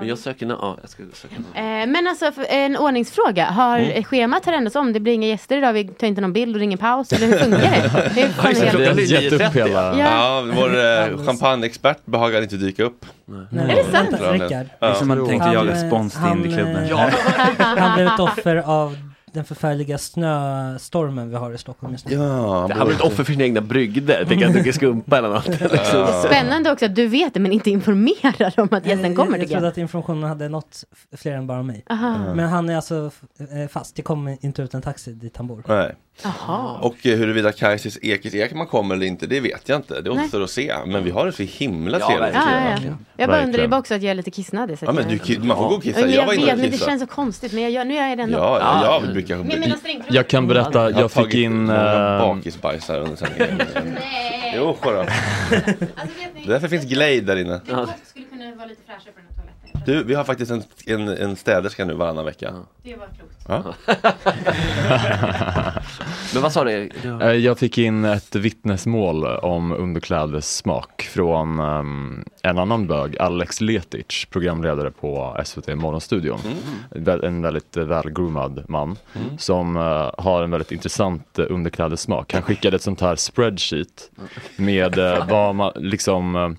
Men 0.00 0.08
jag 0.08 0.18
söker, 0.18 0.46
nå- 0.46 0.58
ja, 0.62 0.76
jag 0.80 0.90
ska 0.90 1.02
söka. 1.14 1.34
nå- 1.38 1.60
Eh, 1.60 1.86
men 1.86 2.06
alltså 2.08 2.32
för- 2.32 2.46
en 2.48 2.76
ordningsfråga. 2.76 3.44
Har 3.44 3.78
Mm. 3.78 4.04
schemat 4.04 4.46
har 4.46 4.52
ändrats 4.52 4.76
om? 4.76 4.92
Det 4.92 5.00
blir 5.00 5.12
inga 5.12 5.26
gäster 5.28 5.56
idag, 5.58 5.72
vi 5.72 5.84
tar 5.88 6.06
inte 6.06 6.20
någon 6.20 6.32
bild 6.32 6.54
och 6.54 6.58
det 6.58 6.62
är 6.62 6.64
ingen 6.64 6.78
paus. 6.78 7.12
Eller 7.12 7.26
hur 7.26 7.38
funkar 7.38 7.58
det? 7.60 8.10
Hur 8.20 8.28
fan 8.28 8.56
är 8.56 8.94
det? 8.94 9.02
gett 9.02 9.32
upp 9.32 9.42
hela... 9.56 9.98
Ja. 9.98 9.98
Ja, 9.98 10.44
vår 10.54 10.78
eh, 10.84 11.26
champagneexpert 11.26 11.98
behagade 12.06 12.42
inte 12.42 12.56
dyka 12.56 12.82
upp. 12.84 13.06
Nej. 13.50 13.70
Är 13.70 13.76
det 13.76 13.84
sant? 13.92 14.10
Rickard? 14.32 14.66
Det 14.80 14.86
är 14.86 14.94
som 14.94 15.08
man 15.08 15.26
tänkte 15.26 15.48
jaga 15.48 15.72
eh, 15.72 15.86
spons 15.88 16.12
till 16.12 16.20
han, 16.22 16.36
Indieklubben. 16.36 16.84
eh. 16.84 17.08
Han 17.58 17.94
blev 17.96 18.06
ett 18.06 18.20
offer 18.20 18.56
av 18.56 18.96
den 19.32 19.44
förfärliga 19.44 19.98
snöstormen 19.98 21.30
vi 21.30 21.36
har 21.36 21.52
i 21.52 21.58
Stockholm 21.58 21.92
just 21.92 22.06
nu. 22.08 22.14
Ja, 22.14 22.68
Han 22.74 22.86
blev 22.86 22.96
ett 22.98 23.02
offer 23.04 23.24
för 23.24 23.32
sina 23.32 23.44
egna 23.44 23.60
brygder. 23.60 24.24
Tänker 24.24 24.46
att 24.46 24.52
druckit 24.52 24.74
skumpa 24.74 25.18
eller 25.18 25.28
något. 25.28 25.48
Liksom. 25.48 26.06
Spännande 26.24 26.72
också 26.72 26.84
att 26.86 26.94
du 26.94 27.06
vet 27.06 27.34
det 27.34 27.40
men 27.40 27.52
inte 27.52 27.70
informerar 27.70 28.60
om 28.60 28.68
att 28.70 28.86
gästen 28.86 29.16
kommer 29.16 29.32
jag 29.32 29.40
tycker 29.40 29.54
trodde 29.54 29.66
jag. 29.66 29.72
att 29.72 29.78
informationen 29.78 30.22
hade 30.22 30.48
nått 30.48 30.84
fler 31.16 31.32
än 31.32 31.46
bara 31.46 31.62
mig. 31.62 31.84
Aha. 31.90 32.34
Men 32.34 32.48
han 32.48 32.68
är 32.68 32.76
alltså 32.76 33.10
eh, 33.38 33.68
fast, 33.68 33.96
det 33.96 34.02
kommer 34.02 34.36
inte 34.40 34.62
ut 34.62 34.74
en 34.74 34.82
taxi 34.82 35.12
dit 35.12 35.36
han 35.36 35.46
bor. 35.46 35.62
Nej. 35.68 35.94
Jaha. 36.22 36.78
Och 36.82 37.06
eh, 37.06 37.18
huruvida 37.18 37.52
Kajsis 37.52 37.98
Ekis 38.02 38.34
Ekman 38.34 38.66
kommer 38.66 38.94
eller 38.94 39.06
inte, 39.06 39.26
det 39.26 39.40
vet 39.40 39.68
jag 39.68 39.78
inte. 39.78 40.00
Det 40.00 40.10
Nej. 40.10 40.18
återstår 40.18 40.42
att 40.42 40.50
se. 40.50 40.74
Men 40.86 41.04
vi 41.04 41.10
har 41.10 41.26
det 41.26 41.32
så 41.32 41.42
himla 41.42 41.98
Ja, 42.00 42.06
trevligt. 42.06 42.34
Ja, 42.34 42.42
ja, 42.50 42.78
ja. 42.86 42.92
Jag 43.16 43.28
bara 43.28 43.42
undrar 43.44 43.68
bara 43.68 43.80
också 43.80 43.94
att 43.94 44.02
jag 44.02 44.10
är 44.10 44.14
lite 44.14 44.30
kissnödig. 44.30 44.78
så 44.78 44.84
Ja, 44.84 44.88
att 44.88 44.94
men 44.94 45.10
jag... 45.10 45.20
du, 45.26 45.38
man 45.38 45.56
får 45.56 45.68
gå 45.68 45.74
och 45.74 45.82
kissa. 45.82 46.00
Jag, 46.00 46.10
Jag 46.10 46.26
var 46.26 46.34
vet, 46.34 46.52
och 46.52 46.58
men 46.58 46.70
det 46.70 46.78
känns 46.78 47.00
så 47.00 47.06
konstigt. 47.06 47.52
Men 47.52 47.62
jag 47.62 47.72
gör, 47.72 47.84
nu 47.84 47.94
gör 47.94 48.06
jag 48.06 48.18
det 48.18 48.22
ändå. 48.22 48.38
Ja, 48.38 48.58
ja, 48.60 49.00
jag 49.02 49.12
brukar... 49.12 49.76
Stringtrosor. 49.76 50.16
Jag 50.16 50.28
kan 50.28 50.46
berätta, 50.48 50.78
har 50.80 50.90
jag 50.90 51.10
fick 51.10 51.14
tagit 51.22 51.34
in... 51.34 51.64
många 51.64 52.12
eh, 52.14 52.18
bakisbajsar 52.18 53.00
under 53.00 53.16
sändningen. 53.16 53.62
Jo, 54.56 54.76
då. 54.82 55.04
Därför 56.46 56.68
finns 56.68 56.84
Glade 56.84 57.20
där 57.20 57.36
inne. 57.36 57.60
skulle 58.04 58.24
kunna 58.26 58.54
vara 58.54 58.66
lite 58.66 58.82
fräschare 58.86 59.12
på 59.12 59.20
den 59.20 59.26
här. 59.36 59.39
Du, 59.86 60.04
vi 60.04 60.14
har 60.14 60.24
faktiskt 60.24 60.50
en, 60.50 60.62
en, 60.86 61.08
en 61.08 61.36
städerska 61.36 61.84
nu 61.84 61.94
varannan 61.94 62.24
vecka. 62.24 62.54
Det 62.82 62.96
var 62.96 63.06
klokt. 63.06 63.36
Ja. 63.48 63.74
Men 66.34 66.42
vad 66.42 66.52
sa 66.52 66.64
du? 66.64 66.90
Eh, 67.22 67.30
Jag 67.32 67.58
fick 67.58 67.78
in 67.78 68.04
ett 68.04 68.34
vittnesmål 68.36 69.24
om 69.26 69.72
underklädessmak 69.72 71.02
från 71.02 71.60
ehm, 71.60 72.24
en 72.42 72.58
annan 72.58 72.86
bög, 72.86 73.18
Alex 73.18 73.60
Letic, 73.60 74.26
programledare 74.30 74.90
på 74.90 75.36
SVT 75.44 75.74
Morgonstudion. 75.76 76.38
Vä- 76.90 77.24
En 77.26 77.42
väldigt 77.42 77.76
välgroomad 77.76 78.64
man 78.68 78.96
Mm. 79.14 79.38
som 79.38 79.76
eh, 79.76 80.10
har 80.18 80.42
en 80.42 80.50
väldigt 80.50 80.72
intressant 80.72 81.38
uh, 81.38 81.46
underklädessmak. 81.50 82.32
Han 82.32 82.42
skickade 82.42 82.76
ett 82.76 82.82
sånt 82.82 83.00
här 83.00 83.16
spreadsheet 83.16 84.10
med 84.56 84.98
uh, 84.98 85.28
vad 85.28 85.54
man, 85.54 85.72
liksom 85.76 86.56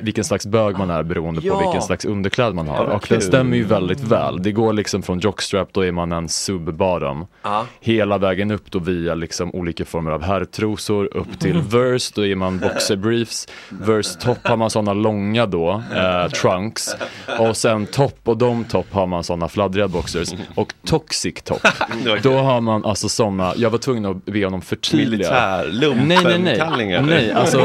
vilken 0.00 0.24
slags 0.24 0.46
bög 0.46 0.78
man 0.78 0.90
är 0.90 1.02
beroende 1.02 1.40
på 1.40 1.46
Ja. 1.46 1.58
vilken 1.58 1.82
slags 1.82 2.04
underkläd 2.04 2.54
man 2.54 2.68
har. 2.68 2.76
Ja, 2.88 2.94
Och 2.96 3.06
den 3.08 3.20
stämmer 3.20 3.56
ju 3.56 3.64
väldigt 3.64 4.00
väl. 4.00 4.42
Det 4.42 4.52
går 4.52 4.72
liksom 4.72 5.02
från 5.02 5.18
jockstrap, 5.18 5.68
då 5.72 5.84
är 5.84 5.92
man 5.92 6.12
en 6.12 6.28
sub-bottom. 6.28 7.26
Ja. 7.42 7.66
Hela 7.80 8.18
vägen 8.18 8.50
upp 8.50 8.70
då 8.70 8.78
via 8.78 9.14
liksom 9.14 9.50
olika 9.54 9.84
former 9.84 10.10
av 10.10 10.22
herrtrosor 10.22 11.16
upp 11.16 11.38
till 11.40 11.58
verse, 11.60 12.12
då 12.14 12.26
är 12.26 12.36
man 12.36 12.58
boxer 12.58 12.96
briefs. 12.96 13.48
Verse 13.68 14.20
topp 14.20 14.38
har 14.48 14.56
man 14.56 14.70
sådana 14.70 14.92
långa 14.92 15.46
då, 15.46 15.82
eh, 15.96 16.30
trunks. 16.30 16.96
Och 17.38 17.56
sen 17.56 17.86
topp 17.86 18.18
och 18.24 18.36
de 18.36 18.64
topp 18.64 18.86
har 18.92 19.06
man 19.06 19.24
sådana 19.24 19.48
fladdriga 19.48 19.88
boxers. 19.88 20.28
Och 20.54 20.74
toxic 20.86 21.42
topp, 21.42 21.66
då 22.22 22.32
har 22.38 22.60
man 22.60 22.84
alltså 22.84 23.08
sådana, 23.08 23.52
jag 23.56 23.70
var 23.70 23.78
tvungen 23.78 24.06
att 24.06 24.24
be 24.24 24.44
honom 24.44 24.62
förtydliga. 24.62 25.10
Militär, 25.10 25.68
lumpen, 25.72 26.08
Nej, 26.08 26.38
nej, 26.38 26.86
nej. 26.86 27.02
nej 27.02 27.32
alltså, 27.32 27.58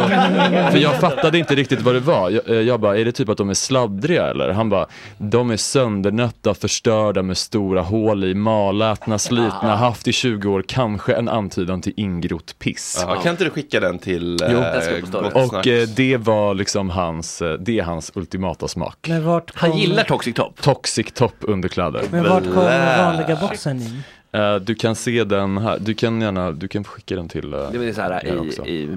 för 0.72 0.78
jag 0.78 1.00
fattade 1.00 1.38
inte 1.38 1.56
riktigt 1.56 1.82
vad 1.82 1.99
det 2.00 2.06
var. 2.06 2.30
Jag, 2.30 2.50
eh, 2.50 2.56
jag 2.56 2.80
bara, 2.80 2.98
är 2.98 3.06
det 3.06 3.12
typ 3.12 3.30
att 3.30 3.38
de 3.38 3.50
är 3.50 3.54
sladdriga 3.54 4.28
eller? 4.28 4.50
Han 4.50 4.70
bara, 4.70 4.88
de 5.18 5.52
är 5.52 5.58
söndernötta, 5.58 6.54
förstörda 6.54 7.22
med 7.22 7.38
stora 7.38 7.82
hål 7.82 8.24
i, 8.24 8.34
malätna, 8.34 9.20
slitna, 9.20 9.76
haft 9.76 10.08
i 10.08 10.14
20 10.14 10.50
år, 10.50 10.64
kanske 10.68 11.14
en 11.14 11.30
antydan 11.30 11.82
till 11.82 11.94
ingrott 11.96 12.60
piss. 12.60 13.06
Ja, 13.08 13.16
kan 13.16 13.32
inte 13.32 13.44
du 13.44 13.50
skicka 13.50 13.80
den 13.80 14.00
till 14.00 14.38
Jo. 14.50 14.60
eh, 14.60 15.00
Gott 15.12 15.36
Och 15.36 15.68
eh, 15.68 15.88
det 15.88 16.18
var 16.18 16.54
liksom 16.54 16.90
hans, 16.90 17.42
eh, 17.42 17.54
det 17.54 17.80
är 17.80 17.84
hans 17.84 18.12
ultimata 18.16 18.68
smak. 18.68 19.06
Men 19.08 19.26
vart 19.26 19.52
kom... 19.52 20.00
Toxic 20.08 20.36
Top? 20.36 20.62
Toxic 20.62 21.12
Top 21.12 21.36
underkläder. 21.40 22.02
Men 22.12 22.24
vart 22.24 22.44
kom 22.44 22.54
vanliga 22.54 23.38
boxen 23.42 23.82
in? 23.82 24.04
Eh, 24.32 24.56
du 24.56 24.76
kan 24.76 24.96
se 24.96 25.24
den 25.24 25.58
här, 25.58 25.78
du 25.80 25.94
kan 25.94 26.22
gärna, 26.22 26.52
du 26.52 26.68
kan 26.68 26.84
skicka 26.84 27.16
den 27.16 27.30
till 27.30 27.54
uh, 27.54 27.72
Det 27.72 27.88
är 27.88 27.94
så 27.94 28.02
här 28.02 28.28
i, 28.68 28.72
i 28.72 28.88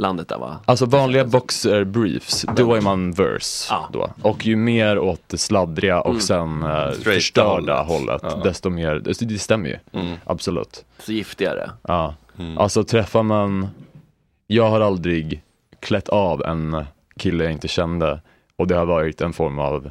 mellanlandet 0.00 0.28
där 0.28 0.38
va? 0.38 0.56
Alltså 0.64 0.86
vanliga 0.86 1.24
boxer 1.24 1.84
briefs, 1.84 2.46
då 2.56 2.74
är 2.74 2.80
man 2.80 3.12
verse 3.12 3.66
Ja. 3.74 3.88
då. 3.92 4.10
Och 4.22 4.46
ju 4.46 4.56
mer 4.56 4.98
åt 4.98 5.20
det 5.26 5.38
sladdriga 5.38 6.00
och 6.00 6.10
Mm. 6.10 6.20
sen 6.20 6.62
eh, 6.62 6.90
förstörda 6.90 7.82
hållet. 7.82 8.22
hållet, 8.22 8.34
Ja. 8.36 8.40
desto 8.44 8.70
mer, 8.70 8.94
det, 8.94 9.20
det 9.28 9.38
stämmer 9.38 9.68
ju. 9.68 9.78
Mm. 10.00 10.16
Absolut. 10.24 10.84
Så 10.98 11.12
giftigare. 11.12 11.70
Ja. 11.82 12.14
Alltså 12.58 12.84
träffar 12.84 13.22
man, 13.22 13.68
jag 14.46 14.70
har 14.70 14.80
aldrig 14.80 15.42
klätt 15.80 16.08
av 16.08 16.42
en 16.44 16.84
kille 17.16 17.44
jag 17.44 17.52
inte 17.52 17.68
kände 17.68 18.20
och 18.56 18.66
det 18.66 18.74
har 18.74 18.86
varit 18.86 19.20
en 19.20 19.32
form 19.32 19.58
av 19.58 19.90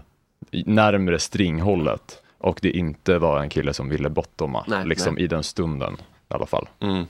närmre 0.66 1.20
stringhållet 1.20 2.22
och 2.38 2.60
det 2.62 2.72
inte 2.72 3.18
var 3.18 3.40
en 3.40 3.50
kille 3.50 3.74
som 3.74 3.90
ville 3.90 4.10
bottomma, 4.10 4.64
Nej, 4.68 4.86
liksom 4.86 5.16
nej. 5.16 5.24
i 5.24 5.28
den 5.28 5.44
stunden 5.44 5.94
i 6.30 6.34
alla 6.34 6.46
fall. 6.46 6.68
Mm. 6.80 7.06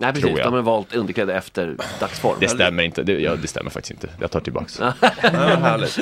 Nej 0.00 0.12
precis, 0.12 0.26
Tror 0.26 0.38
jag. 0.38 0.46
de 0.48 0.54
har 0.54 0.62
valt 0.62 0.94
underkläder 0.94 1.34
efter 1.34 1.76
dagsform. 2.00 2.36
Det 2.40 2.48
stämmer 2.48 2.82
inte, 2.82 3.02
det, 3.02 3.20
ja, 3.20 3.36
det 3.36 3.48
stämmer 3.48 3.70
faktiskt 3.70 3.90
inte. 3.90 4.08
Jag 4.20 4.30
tar 4.30 4.40
tillbaks. 4.40 4.78
Ja, 4.80 4.92
härligt. 5.30 5.98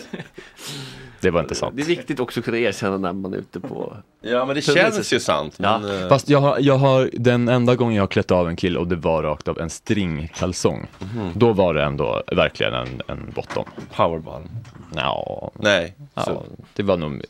Det 1.21 1.31
var 1.31 1.41
inte 1.41 1.55
sant. 1.55 1.77
Det 1.77 1.83
är 1.83 1.87
viktigt 1.87 2.21
också 2.21 2.41
att 2.41 2.45
kunna 2.45 2.59
erkänna 2.59 2.99
när 2.99 3.13
man 3.13 3.33
är 3.35 3.39
ute 3.39 3.61
på 3.61 3.97
Ja 4.21 4.45
men 4.45 4.55
det 4.57 4.63
Tunneln. 4.63 4.93
känns 4.93 5.13
ju 5.13 5.21
sant. 5.21 5.59
Men, 5.59 6.03
eh, 6.03 6.09
Fast 6.09 6.29
jag 6.29 6.39
har, 6.41 6.57
jag 6.61 6.77
har, 6.79 7.11
den 7.13 7.49
enda 7.49 7.75
gången 7.77 7.95
jag 7.95 8.03
har 8.03 8.09
klätt 8.09 8.31
av 8.31 8.49
en 8.49 8.57
kille 8.57 8.79
och 8.79 8.87
det 8.87 8.97
var 8.97 9.23
rakt 9.23 9.49
av 9.49 9.59
en 9.59 9.71
stringkalsong. 9.71 10.87
Mhm. 10.99 11.33
Då 11.35 11.53
var 11.53 11.75
det 11.75 11.85
ändå 11.85 12.23
verkligen 12.33 12.75
en, 12.75 13.03
en 13.09 13.33
bottom. 13.35 13.65
Powerball? 13.97 14.43
Ja. 14.97 15.51
Nej. 15.55 15.95
Ja, 16.15 16.23
Så- 16.25 16.45
det 16.75 16.83
var 16.83 16.97
nog, 16.97 17.23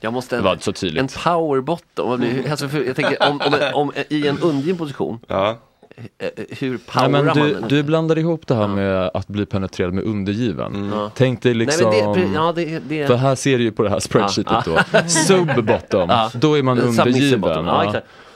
Jag 0.00 0.12
måste 0.12 0.36
det 0.36 0.42
var 0.42 0.56
så 0.60 0.72
tydligt. 0.72 1.00
En 1.00 1.08
powerbottom, 1.24 2.08
vad 2.10 2.18
blir- 2.20 2.50
alltså 2.50 2.68
för, 2.68 2.84
jag 2.84 2.96
tänker 2.96 3.28
om, 3.30 3.40
om, 3.40 3.54
om, 3.74 3.92
i 4.08 4.26
en 4.28 4.38
undgiven 4.38 4.76
position, 4.78 5.18
ja. 5.26 5.56
eh, 6.18 6.28
hur 6.50 6.70
Nej, 6.70 6.78
powerar 6.86 7.08
men 7.08 7.24
man 7.26 7.36
du, 7.36 7.54
den? 7.54 7.68
du 7.68 7.82
blandar 7.82 8.18
ihop 8.18 8.46
det 8.46 8.54
här 8.54 8.68
med 8.68 9.10
att 9.14 9.28
bli 9.28 9.46
penetrerad 9.46 9.92
med 9.92 10.04
undergiven. 10.04 10.90
Ja. 10.94 11.10
Tänk 11.14 11.42
dig 11.42 11.52
Nej, 11.54 11.58
liksom, 11.66 11.90
men 11.90 12.12
det, 12.12 12.28
ja, 12.34 12.52
det, 12.56 12.78
det, 12.88 13.06
för 13.06 13.14
här 13.14 13.34
ser 13.34 13.58
du 13.58 13.64
ju 13.64 13.72
på 13.72 13.82
det 13.82 13.90
här 13.90 14.00
spreadsheetet 14.00 14.52
Ja, 14.66 14.84
då, 14.92 14.98
sub-bottom, 15.08 16.06
Ja. 16.10 16.30
då 16.34 16.58
är 16.58 16.62
man 16.62 16.78
undergiven. 16.80 17.66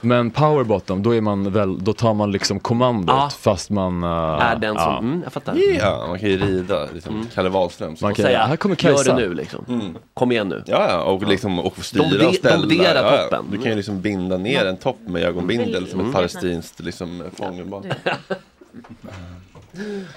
Bottom. 0.01 0.09
Men 0.09 0.31
power-bottom, 0.31 1.03
då, 1.03 1.15
är 1.15 1.21
man 1.21 1.51
väl, 1.51 1.83
då 1.83 1.93
tar 1.93 2.13
man 2.13 2.31
liksom 2.31 2.59
kommandot 2.59 3.15
Ja. 3.15 3.29
fast 3.39 3.69
man... 3.69 4.03
eh, 4.03 4.09
är 4.09 4.55
den 4.55 4.75
som, 4.75 4.83
ja. 4.83 4.97
mm, 4.99 5.21
jag 5.23 5.33
fattar. 5.33 5.55
Ja, 5.79 6.05
man 6.07 6.19
kan 6.19 6.29
ju 6.29 6.37
rida, 6.37 6.87
liksom, 6.93 7.27
Kalle 7.35 7.49
Wahlström. 7.49 7.95
Man 8.01 8.13
kan- 8.15 8.25
säga, 8.25 8.45
här 8.45 8.55
kommer 8.55 8.75
gör 8.83 8.93
Kajsa. 8.95 9.15
det 9.15 9.21
nu 9.27 9.33
liksom. 9.33 9.65
Mm. 9.67 9.97
Kom 10.13 10.31
igen 10.31 10.47
nu. 10.49 10.63
Ja, 10.65 10.85
ja, 10.89 11.01
och 11.03 11.27
liksom 11.27 11.59
och 11.59 11.85
styra 11.85 12.27
och 12.27 12.35
ställa. 12.35 12.57
domdera 12.57 12.93
ja, 13.01 13.15
ja. 13.15 13.21
toppen. 13.23 13.45
Du 13.51 13.57
kan 13.57 13.71
ju 13.71 13.75
liksom 13.75 14.01
binda 14.01 14.37
ner 14.37 14.65
en 14.65 14.77
topp 14.77 14.97
med 15.05 15.23
ögonbindel 15.23 15.87
som 15.87 15.99
ett 15.99 16.03
Mm. 16.03 16.13
palestinskt 16.13 16.79
liksom, 16.79 17.23
fångenbarn. 17.37 17.83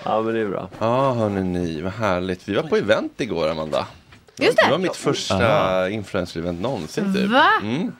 Ja 0.05 0.23
men 0.23 0.35
det 0.35 0.41
är 0.41 0.47
bra. 0.49 0.69
Ja, 0.79 1.13
hörni 1.13 1.43
ni, 1.43 1.81
vad 1.81 1.93
härligt. 1.93 2.49
Vi 2.49 2.55
var 2.55 2.63
på 2.63 2.77
event 2.77 3.13
igår, 3.21 3.49
Amanda. 3.49 3.87
Just 4.39 4.57
det. 4.57 4.65
Det 4.67 4.71
var 4.71 4.79
mitt 4.79 4.97
första 4.97 5.89
influencer-event 5.91 6.61
någonsin 6.61 7.15
typ. 7.15 7.31
Va? 7.31 7.47
Mm. 7.63 7.93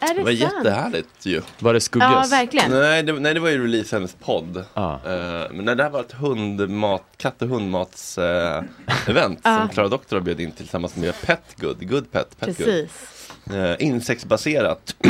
Är 0.00 0.14
Det 0.14 0.22
var 0.22 0.30
det 0.30 0.36
sant? 0.36 0.52
jättehärligt 0.56 1.26
ju. 1.26 1.42
Var 1.58 1.74
det 1.74 1.80
skugges? 1.80 2.08
Ja, 2.10 2.24
verkligen. 2.30 2.70
Nej 2.70 3.02
det, 3.02 3.12
nej, 3.12 3.34
det 3.34 3.40
var 3.40 3.48
ju 3.48 3.62
release 3.62 3.96
hennes 3.96 4.14
podd. 4.14 4.64
Ah. 4.74 4.92
Eh, 4.92 5.50
men 5.52 5.64
det 5.76 5.82
här 5.82 5.90
var 5.90 6.00
ett 6.00 6.12
hundmat, 6.12 7.02
katt 7.16 7.42
och 7.42 7.48
hundmats 7.48 8.18
eh, 8.18 8.62
event 9.06 9.40
Ja. 9.42 9.58
som 9.60 9.68
Klara 9.68 9.88
Doktor 9.88 10.16
har 10.16 10.20
bjöd 10.22 10.40
in 10.40 10.52
tillsammans 10.52 10.96
med 10.96 11.14
Petgood, 11.22 11.88
Good 11.90 12.12
Pet, 12.12 12.40
Petgood. 12.40 12.56
Precis. 12.66 13.30
Eh, 13.54 13.76
insektsbaserat. 13.78 14.94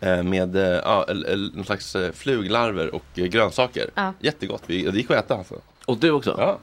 Mm. 0.00 0.28
Med 0.30 0.56
ja, 0.84 1.06
någon 1.54 1.64
slags 1.64 1.96
fluglarver 2.14 2.94
och 2.94 3.04
grönsaker. 3.14 3.90
Ja. 3.94 4.12
Jättegott, 4.20 4.62
vi, 4.66 4.82
det 4.82 4.96
gick 4.96 5.10
att 5.10 5.16
äta 5.24 5.34
alltså. 5.34 5.54
Och 5.86 5.98
du 5.98 6.10
också? 6.10 6.34
Ja. 6.38 6.58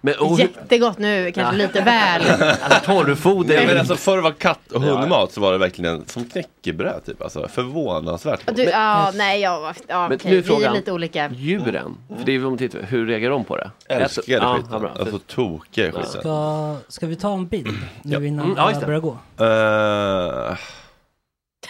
Men, 0.00 0.14
och, 0.18 0.38
Jättegott 0.38 0.98
nu, 0.98 1.32
kanske 1.32 1.56
lite 1.56 1.80
väl. 1.80 2.22
alltså 2.62 2.80
torrfoder. 2.84 3.56
Nej, 3.56 3.66
men 3.66 3.78
alltså 3.78 3.96
förr 3.96 4.16
det 4.16 4.22
var 4.22 4.32
katt 4.32 4.72
och 4.72 4.82
hundmat 4.82 5.32
så 5.32 5.40
var 5.40 5.52
det 5.52 5.58
verkligen 5.58 6.04
som 6.06 6.24
knäckebröd 6.24 7.04
typ. 7.06 7.22
Alltså, 7.22 7.48
förvånansvärt. 7.48 8.56
Du, 8.56 8.62
ja, 8.62 9.12
nej, 9.14 9.40
ja, 9.40 9.74
ja 9.88 10.08
Men 10.08 10.16
okej. 10.16 10.30
nu 10.30 10.38
är 10.38 10.42
Vi 10.42 10.48
är 10.48 10.56
frågan. 10.56 10.74
lite 10.74 10.92
olika. 10.92 11.30
Djuren, 11.32 11.96
för 12.18 12.24
det 12.24 12.32
är 12.32 12.46
om 12.46 12.58
tittar, 12.58 12.82
hur 12.82 13.06
reagerar 13.06 13.30
de 13.30 13.44
på 13.44 13.56
det? 13.56 13.70
Älskar 13.88 14.22
det 14.26 14.32
ja, 14.32 14.54
skiten. 14.56 14.70
ja, 14.72 14.78
bra. 14.78 14.90
Alltså 15.00 15.18
tokiga 15.18 15.88
i 15.88 15.92
skiten. 15.92 16.20
Ska, 16.20 16.76
ska 16.88 17.06
vi 17.06 17.16
ta 17.16 17.32
en 17.32 17.46
bild 17.46 17.78
nu 18.02 18.26
innan 18.26 18.44
Mm, 18.44 18.56
ja, 18.56 18.68
just 18.68 18.80
det. 18.80 18.86
börjar 18.86 19.00
gå? 19.00 19.18
Uh... 19.40 20.56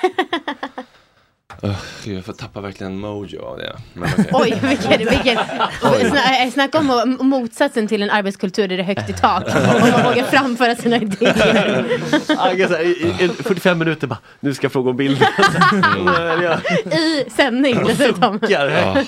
Uh, 1.65 1.77
jag 2.05 2.25
får 2.25 2.33
tappa 2.33 2.61
verkligen 2.61 2.99
mojo 2.99 3.43
av 3.43 3.59
det. 3.59 3.77
Men 3.93 4.09
okej. 4.19 4.27
Oj, 4.33 4.59
vilken, 4.69 4.99
vilken 4.99 5.39
sna- 5.39 6.51
snacka 6.51 6.79
om 6.79 7.19
motsatsen 7.21 7.89
till 7.89 8.03
en 8.03 8.11
arbetskultur 8.11 8.69
där 8.69 8.77
det 8.77 8.83
är 8.83 8.87
högt 8.87 9.11
i 9.11 9.13
tak. 9.13 9.45
Och 9.47 9.81
man 9.81 10.05
vågar 10.05 10.25
framföra 10.25 10.77
sina 10.77 10.97
idéer. 10.97 11.85
I, 12.83 12.87
i, 12.87 13.25
i 13.25 13.29
45 13.29 13.79
minuter 13.79 14.07
bara, 14.07 14.19
nu 14.41 14.55
ska 14.55 14.65
jag 14.65 14.73
fråga 14.73 14.91
om 14.91 14.97
bilden. 14.97 15.29
Mm. 15.73 16.61
I 16.93 17.25
sändning 17.37 17.85
dessutom. 17.87 18.41
Ja. 18.49 19.05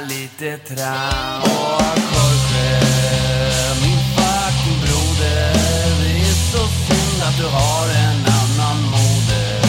Gud. 0.00 0.08
Lite 0.08 0.58
tram 0.58 1.42
Och 1.42 1.98
Jorge, 2.14 2.80
min 3.82 3.98
fucking 4.16 4.80
broder 4.80 5.52
Det 6.00 6.20
är 6.20 6.34
så 6.52 6.66
synd 6.68 7.22
att 7.22 7.36
du 7.38 7.46
har 7.46 7.86
en 7.88 8.26
annan 8.26 8.82
moder 8.82 9.60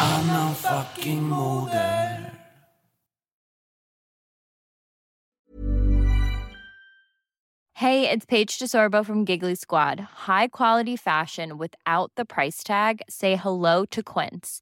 En 0.00 0.30
annan 0.30 0.54
fucking 0.54 1.22
moder 1.22 2.32
Hey, 7.74 8.08
it's 8.08 8.24
Paige 8.24 8.60
DeSorbo 8.60 9.04
from 9.04 9.24
Giggly 9.24 9.56
Squad. 9.56 9.98
High 10.28 10.46
quality 10.46 10.94
fashion 10.94 11.58
without 11.58 12.12
the 12.14 12.24
price 12.24 12.62
tag. 12.62 13.02
Say 13.08 13.34
hello 13.34 13.84
to 13.86 14.04
Quince. 14.04 14.61